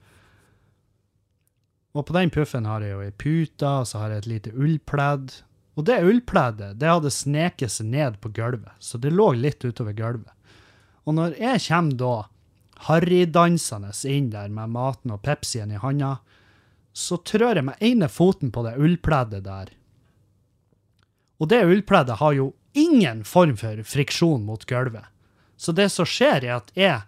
Og 1.95 2.07
på 2.07 2.15
den 2.17 2.31
puffen 2.33 2.67
har 2.67 2.83
jeg 2.83 2.95
jo 2.95 3.03
ei 3.05 3.11
pute, 3.11 3.67
og 3.67 3.87
så 3.87 4.01
har 4.01 4.11
jeg 4.11 4.23
et 4.23 4.31
lite 4.31 4.55
ullpledd. 4.55 5.37
Og 5.75 5.87
det 5.87 6.01
ullpleddet 6.03 6.79
det 6.79 6.91
hadde 6.91 7.11
sneket 7.11 7.71
seg 7.71 7.91
ned 7.91 8.17
på 8.23 8.31
gulvet, 8.35 8.73
så 8.79 8.99
det 8.99 9.13
lå 9.13 9.31
litt 9.37 9.63
utover 9.63 9.95
gulvet. 9.95 10.31
Og 11.05 11.15
når 11.15 11.37
jeg 11.39 11.61
kommer 11.67 11.99
da 11.99 12.13
harrydansende 12.87 13.93
inn 14.11 14.31
der 14.33 14.51
med 14.51 14.73
maten 14.73 15.13
og 15.15 15.21
Pepsien 15.23 15.71
i 15.71 15.79
handa, 15.79 16.17
så 16.95 17.19
trør 17.27 17.59
jeg 17.59 17.67
med 17.67 17.81
ene 17.83 18.09
foten 18.11 18.51
på 18.55 18.63
det 18.65 18.75
ullpleddet 18.79 19.43
der. 19.45 19.71
Og 21.39 21.51
det 21.51 21.63
ullpleddet 21.67 22.19
har 22.21 22.35
jo 22.35 22.53
ingen 22.75 23.23
form 23.23 23.55
for 23.57 23.83
friksjon 23.87 24.45
mot 24.45 24.65
gulvet. 24.69 25.05
Så 25.57 25.71
det 25.71 25.89
som 25.93 26.07
skjer, 26.07 26.43
er 26.43 26.57
at 26.59 26.71
jeg 26.75 27.01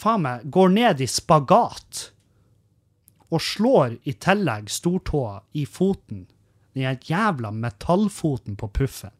faen 0.00 0.24
meg 0.24 0.48
går 0.52 0.72
ned 0.74 1.02
i 1.04 1.08
spagat 1.10 2.10
og 3.30 3.42
slår 3.44 3.94
i 4.10 4.16
tillegg 4.18 4.70
stortåa 4.72 5.38
i 5.54 5.64
foten, 5.66 6.24
den 6.74 6.98
jævla 7.06 7.52
metallfoten 7.54 8.56
på 8.58 8.68
puffen, 8.74 9.12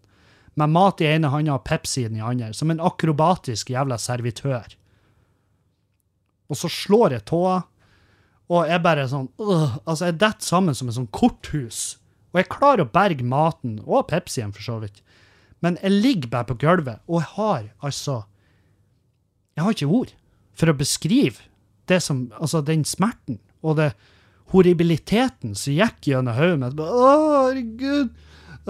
med 0.58 0.72
mat 0.74 1.00
i 1.00 1.08
ene 1.12 1.30
hånda 1.30 1.60
og 1.60 1.64
Pepsi 1.68 2.04
i 2.04 2.10
den 2.10 2.22
andre, 2.24 2.50
som 2.54 2.72
en 2.72 2.82
akrobatisk 2.82 3.70
jævla 3.70 3.98
servitør. 4.02 4.74
Og 6.50 6.58
så 6.58 6.70
slår 6.72 7.14
jeg 7.14 7.26
tåa, 7.30 7.60
og 8.50 8.66
jeg 8.66 8.82
bare 8.82 9.06
sånn 9.06 9.28
øh, 9.38 9.76
Altså, 9.86 10.08
jeg 10.08 10.18
detter 10.18 10.42
sammen 10.42 10.74
som 10.74 10.88
et 10.90 10.96
sånn 10.96 11.10
korthus. 11.14 11.99
Og 12.30 12.40
jeg 12.40 12.50
klarer 12.52 12.84
å 12.84 12.92
berge 12.92 13.26
maten, 13.26 13.80
og 13.86 14.08
Pepsien 14.10 14.52
for 14.54 14.64
så 14.64 14.78
vidt. 14.82 15.02
Men 15.64 15.76
jeg 15.82 15.96
ligger 15.96 16.32
bare 16.32 16.48
på 16.48 16.58
gulvet, 16.62 17.02
og 17.06 17.20
jeg 17.20 17.30
har 17.36 17.62
altså 17.84 18.22
Jeg 19.56 19.64
har 19.64 19.74
ikke 19.74 19.92
ord 19.92 20.12
for 20.56 20.70
å 20.70 20.76
beskrive 20.78 21.42
det 21.90 22.00
som 22.02 22.30
Altså, 22.38 22.62
den 22.64 22.84
smerten 22.84 23.40
og 23.60 23.76
det 23.76 23.90
horribiliteten 24.54 25.54
som 25.54 25.74
gikk 25.76 26.08
gjennom 26.10 26.34
hodet 26.34 26.58
mitt. 26.62 26.80
Å, 26.80 27.10
herregud! 27.50 28.14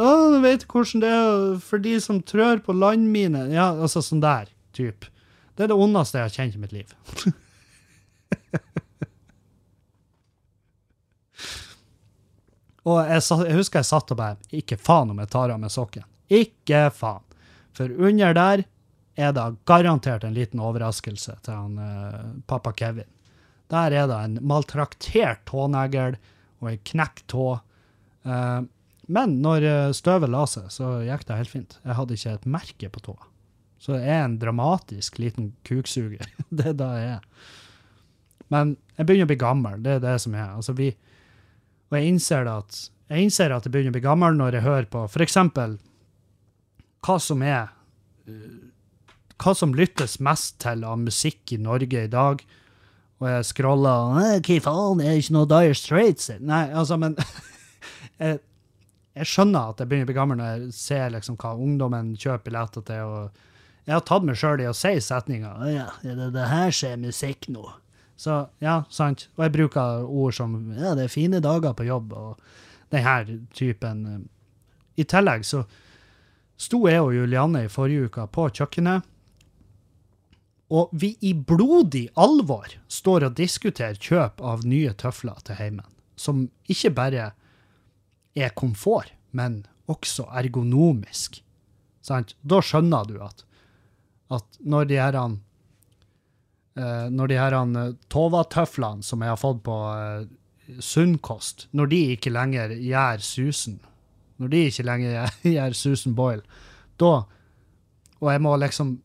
Å, 0.01 0.09
du 0.35 0.41
vet 0.43 0.67
hvordan 0.71 1.03
det 1.05 1.13
er 1.15 1.61
for 1.65 1.83
de 1.83 1.95
som 2.03 2.21
trør 2.27 2.61
på 2.65 2.75
landmine. 2.77 3.47
Ja, 3.55 3.71
altså 3.73 4.03
sånn 4.05 4.23
der 4.25 4.51
type. 4.77 5.09
Det 5.55 5.67
er 5.67 5.73
det 5.73 5.79
ondeste 5.79 6.21
jeg 6.21 6.29
har 6.29 6.37
kjent 6.37 6.59
i 6.59 6.63
mitt 6.63 6.75
liv. 6.75 6.93
Og 12.91 12.99
jeg, 13.07 13.23
jeg 13.47 13.57
husker 13.59 13.83
jeg 13.83 13.91
satt 13.91 14.13
og 14.15 14.19
bare 14.19 14.57
Ikke 14.57 14.79
faen 14.81 15.13
om 15.13 15.23
jeg 15.23 15.31
tar 15.33 15.53
av 15.55 15.61
meg 15.63 15.73
sokken. 15.75 16.07
Ikke 16.31 16.89
faen. 16.95 17.25
For 17.77 17.93
under 17.93 18.35
der 18.37 18.65
er 19.21 19.33
det 19.37 19.47
garantert 19.69 20.25
en 20.25 20.35
liten 20.35 20.63
overraskelse 20.63 21.37
til 21.45 21.55
han 21.55 21.79
uh, 21.79 22.35
pappa 22.51 22.73
Kevin. 22.77 23.09
Der 23.71 23.95
er 23.95 24.09
det 24.11 24.19
en 24.19 24.39
maltraktert 24.47 25.45
tånegl 25.49 26.17
og 26.61 26.71
en 26.73 26.85
knekt 26.91 27.27
tå. 27.31 27.53
Uh, 28.27 28.67
men 29.11 29.41
når 29.43 29.65
eh, 29.67 29.93
støvet 29.97 30.31
la 30.31 30.45
seg, 30.47 30.69
så 30.71 31.01
gikk 31.03 31.25
det 31.27 31.39
helt 31.41 31.51
fint. 31.51 31.73
Jeg 31.83 31.97
hadde 31.99 32.15
ikke 32.15 32.35
et 32.37 32.45
merke 32.47 32.91
på 32.95 33.01
tåa. 33.09 33.25
Så 33.83 33.97
jeg 33.97 34.13
er 34.13 34.23
en 34.23 34.37
dramatisk 34.39 35.19
liten 35.19 35.49
kuksuger. 35.67 36.29
det 36.57 36.69
er 36.71 36.77
da 36.79 36.91
jeg 36.95 37.09
er. 37.17 37.49
Men 38.55 38.77
jeg 38.95 39.09
begynner 39.09 39.27
å 39.27 39.31
bli 39.33 39.41
gammel. 39.41 39.81
Det 39.83 39.97
er 39.97 40.05
det 40.05 40.15
som 40.23 40.37
er. 40.37 40.53
Altså, 40.55 40.77
vi, 40.79 40.93
og 41.91 41.99
jeg 41.99 42.07
innser, 42.13 42.47
at, 42.47 42.77
jeg 43.11 43.27
innser 43.27 43.51
at 43.55 43.67
jeg 43.67 43.75
begynner 43.75 43.91
å 43.91 43.97
bli 43.99 44.05
gammel 44.05 44.37
når 44.39 44.59
jeg 44.59 44.67
hører 44.67 44.89
på 44.93 45.05
f.eks. 45.11 45.37
hva 47.03 47.17
som 47.19 47.43
er 47.43 47.73
eh, 48.31 48.59
Hva 49.41 49.55
som 49.57 49.73
lyttes 49.75 50.19
mest 50.21 50.59
til 50.63 50.85
av 50.85 50.99
musikk 51.01 51.55
i 51.57 51.59
Norge 51.59 52.03
i 52.05 52.11
dag. 52.13 52.43
Og 53.21 53.27
jeg 53.29 53.47
scroller 53.49 54.13
og 54.13 54.19
«Eh, 54.21 54.39
Hva 54.45 54.59
faen, 54.67 55.01
er 55.01 55.17
ikke 55.17 55.35
noe 55.39 55.49
Dire 55.49 55.75
Straits? 55.77 56.31
Nei, 56.41 56.67
altså, 56.77 56.99
men 57.01 57.17
jeg, 58.21 58.39
jeg 59.17 59.29
skjønner 59.33 59.73
at 59.73 59.81
jeg 59.81 59.89
begynner 59.91 60.07
å 60.07 60.11
bli 60.13 60.19
gammel 60.21 60.41
når 60.41 60.51
jeg 60.53 60.75
ser 60.77 61.15
liksom 61.17 61.39
hva 61.41 61.55
ungdommen 61.57 62.15
kjøper 62.21 62.47
billetter 62.51 62.85
til. 62.87 63.15
og 63.17 63.87
Jeg 63.89 63.97
har 63.97 64.05
tatt 64.13 64.29
meg 64.29 64.39
sjøl 64.41 64.63
i 64.63 64.69
å 64.71 64.77
si 64.77 64.93
setninga 65.05 65.57
«Å 65.57 65.71
ja, 65.73 65.89
det 66.05 66.31
det 66.37 66.49
her 66.53 66.71
som 66.71 66.95
er 66.95 67.03
musikk 67.09 67.49
nå? 67.53 67.65
Så 68.21 68.35
ja, 68.61 68.83
sant. 68.93 69.29
Og 69.39 69.47
jeg 69.47 69.55
bruker 69.55 70.05
ord 70.05 70.35
som 70.37 70.59
ja, 70.77 70.93
det 70.97 71.07
er 71.07 71.13
fine 71.13 71.41
dager 71.41 71.73
på 71.77 71.87
jobb, 71.89 72.13
og 72.13 72.91
denne 72.93 73.39
typen. 73.57 74.27
I 75.01 75.07
tillegg 75.09 75.47
så 75.49 75.63
sto 76.61 76.83
jeg 76.91 77.01
og 77.01 77.15
Julianne 77.17 77.65
i 77.65 77.73
forrige 77.73 78.11
uke 78.11 78.27
på 78.29 78.51
kjøkkenet, 78.61 79.07
og 80.71 80.93
vi 80.93 81.15
i 81.27 81.33
blodig 81.35 82.05
alvor 82.21 82.77
står 82.93 83.27
og 83.27 83.39
diskuterer 83.41 83.99
kjøp 83.99 84.43
av 84.45 84.63
nye 84.69 84.93
tøfler 84.95 85.41
til 85.47 85.59
heimen, 85.59 85.89
som 86.15 86.45
ikke 86.71 86.93
bare 86.95 87.31
er 88.39 88.53
komfort, 88.55 89.11
men 89.35 89.65
også 89.91 90.29
ergonomisk. 90.39 91.41
Sant? 92.07 92.37
Da 92.43 92.61
skjønner 92.63 93.09
du 93.09 93.17
at, 93.25 93.43
at 94.31 94.61
når 94.61 94.87
de 94.93 95.01
her 95.01 95.19
eh, 95.19 95.35
når 97.11 97.33
de 97.33 97.39
her 97.41 97.57
eh, 97.57 97.95
Tova-tøflene 98.13 99.07
som 99.07 99.25
jeg 99.25 99.33
har 99.33 99.41
fått 99.41 99.63
på 99.67 99.77
eh, 99.95 100.29
Sunnkost, 100.81 101.67
når 101.75 101.91
de 101.91 102.01
ikke 102.15 102.33
lenger 102.33 102.77
gjør 102.79 103.25
susen, 103.27 103.81
når 104.41 104.53
de 104.53 104.65
ikke 104.71 104.87
lenger 104.87 105.35
gjør, 105.57 105.77
susen 105.77 106.17
boil, 106.19 106.43
da 107.01 107.25
Og 108.21 108.29
jeg 108.29 108.43
må 108.45 108.57
liksom 108.61 108.99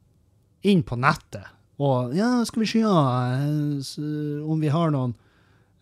inn 0.67 0.81
på 0.83 0.97
nettet 0.99 1.51
og 1.81 2.13
Ja, 2.15 2.29
skal 2.47 2.63
vi 2.63 2.69
se 2.71 2.83
eh, 2.83 4.43
om 4.45 4.61
vi 4.61 4.71
har 4.71 4.93
noen 4.95 5.15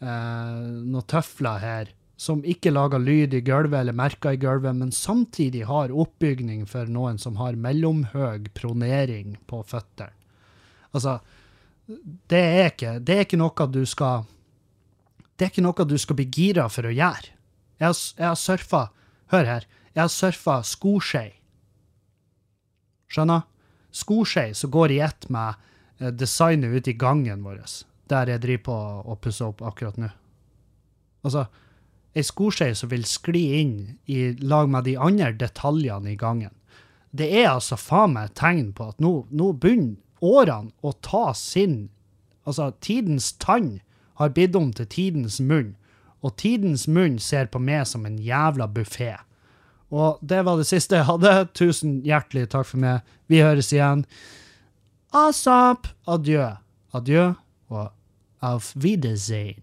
eh, 0.02 0.64
noen 0.88 1.10
tøfler 1.10 1.62
her 1.62 1.92
som 2.24 2.44
ikke 2.48 2.72
lager 2.72 3.02
lyd 3.02 3.34
i 3.36 3.42
gulvet 3.44 3.82
eller 3.82 3.96
merker 3.98 4.36
i 4.36 4.40
gulvet, 4.40 4.76
men 4.78 4.94
samtidig 4.96 5.66
har 5.68 5.92
oppbygning 5.92 6.64
for 6.70 6.88
noen 6.88 7.18
som 7.20 7.36
har 7.42 7.58
mellomhøg 7.60 8.52
pronering 8.56 9.36
på 9.50 9.60
føttene. 9.68 10.14
Altså, 10.94 11.18
det 11.88 12.40
er 12.40 12.70
ikke, 12.72 12.98
det 13.04 13.16
er 13.16 13.26
ikke 13.26 13.40
noe 13.42 13.68
du 13.68 13.84
skal 13.90 14.28
Det 15.36 15.48
er 15.48 15.52
ikke 15.52 15.66
noe 15.66 15.86
du 15.88 15.98
skal 16.00 16.16
bli 16.16 16.28
gira 16.32 16.68
for 16.72 16.88
å 16.88 16.94
gjøre. 16.94 17.34
Jeg 17.82 17.88
har, 17.90 17.98
jeg 18.18 18.28
har 18.28 18.40
surfa 18.40 18.84
Hør 19.34 19.48
her. 19.50 19.66
Jeg 19.96 20.02
har 20.04 20.12
surfa 20.14 20.60
skoskei. 20.68 21.32
Skjønner? 23.10 23.48
Skoskei 23.94 24.54
som 24.58 24.72
går 24.74 24.94
i 24.94 25.00
ett 25.06 25.28
med 25.34 25.58
eh, 26.00 26.12
designet 26.14 26.74
ute 26.74 26.94
i 26.94 26.98
gangen 26.98 27.44
vår, 27.46 27.64
der 28.10 28.30
jeg 28.30 28.44
driver 28.46 28.64
på 28.68 28.78
å 29.10 29.18
pusse 29.22 29.46
opp 29.46 29.62
akkurat 29.66 29.98
nå. 30.02 30.10
Altså, 31.26 31.48
ei 32.14 32.26
skoskei 32.26 32.74
som 32.78 32.92
vil 32.94 33.06
skli 33.10 33.44
inn 33.62 33.76
i 34.06 34.32
lag 34.42 34.70
med 34.70 34.86
de 34.90 34.96
andre 35.02 35.32
detaljene 35.38 36.14
i 36.14 36.20
gangen. 36.20 36.54
Det 37.14 37.30
er 37.30 37.52
altså 37.52 37.78
faen 37.78 38.16
meg 38.16 38.32
et 38.32 38.38
tegn 38.38 38.72
på 38.78 38.92
at 38.94 39.02
nå, 39.02 39.16
nå 39.30 39.52
begynner 39.54 40.03
årene 40.24 40.72
å 40.82 40.96
ta 41.04 41.32
sin 41.38 41.90
Altså, 42.44 42.74
tidens 42.84 43.30
tann 43.40 43.78
har 44.20 44.34
blitt 44.36 44.56
om 44.60 44.74
til 44.76 44.88
tidens 44.92 45.38
munn, 45.40 45.78
og 46.20 46.36
tidens 46.42 46.90
munn 46.92 47.16
ser 47.24 47.48
på 47.48 47.62
meg 47.64 47.86
som 47.88 48.04
en 48.04 48.18
jævla 48.20 48.68
buffé. 48.68 49.14
Og 49.94 50.18
det 50.20 50.42
var 50.44 50.58
det 50.58 50.68
siste 50.68 50.98
jeg 50.98 51.08
hadde. 51.08 51.34
Tusen 51.54 52.02
hjertelig 52.04 52.50
takk 52.52 52.68
for 52.68 52.82
meg. 52.82 53.04
Vi 53.30 53.44
høres 53.46 53.72
igjen. 53.72 54.04
Asap. 55.14 55.88
Adjø. 56.10 56.50
Adjø 56.92 57.28
og 57.70 57.92
auf 58.42 58.74
Wiedersehen. 58.76 59.62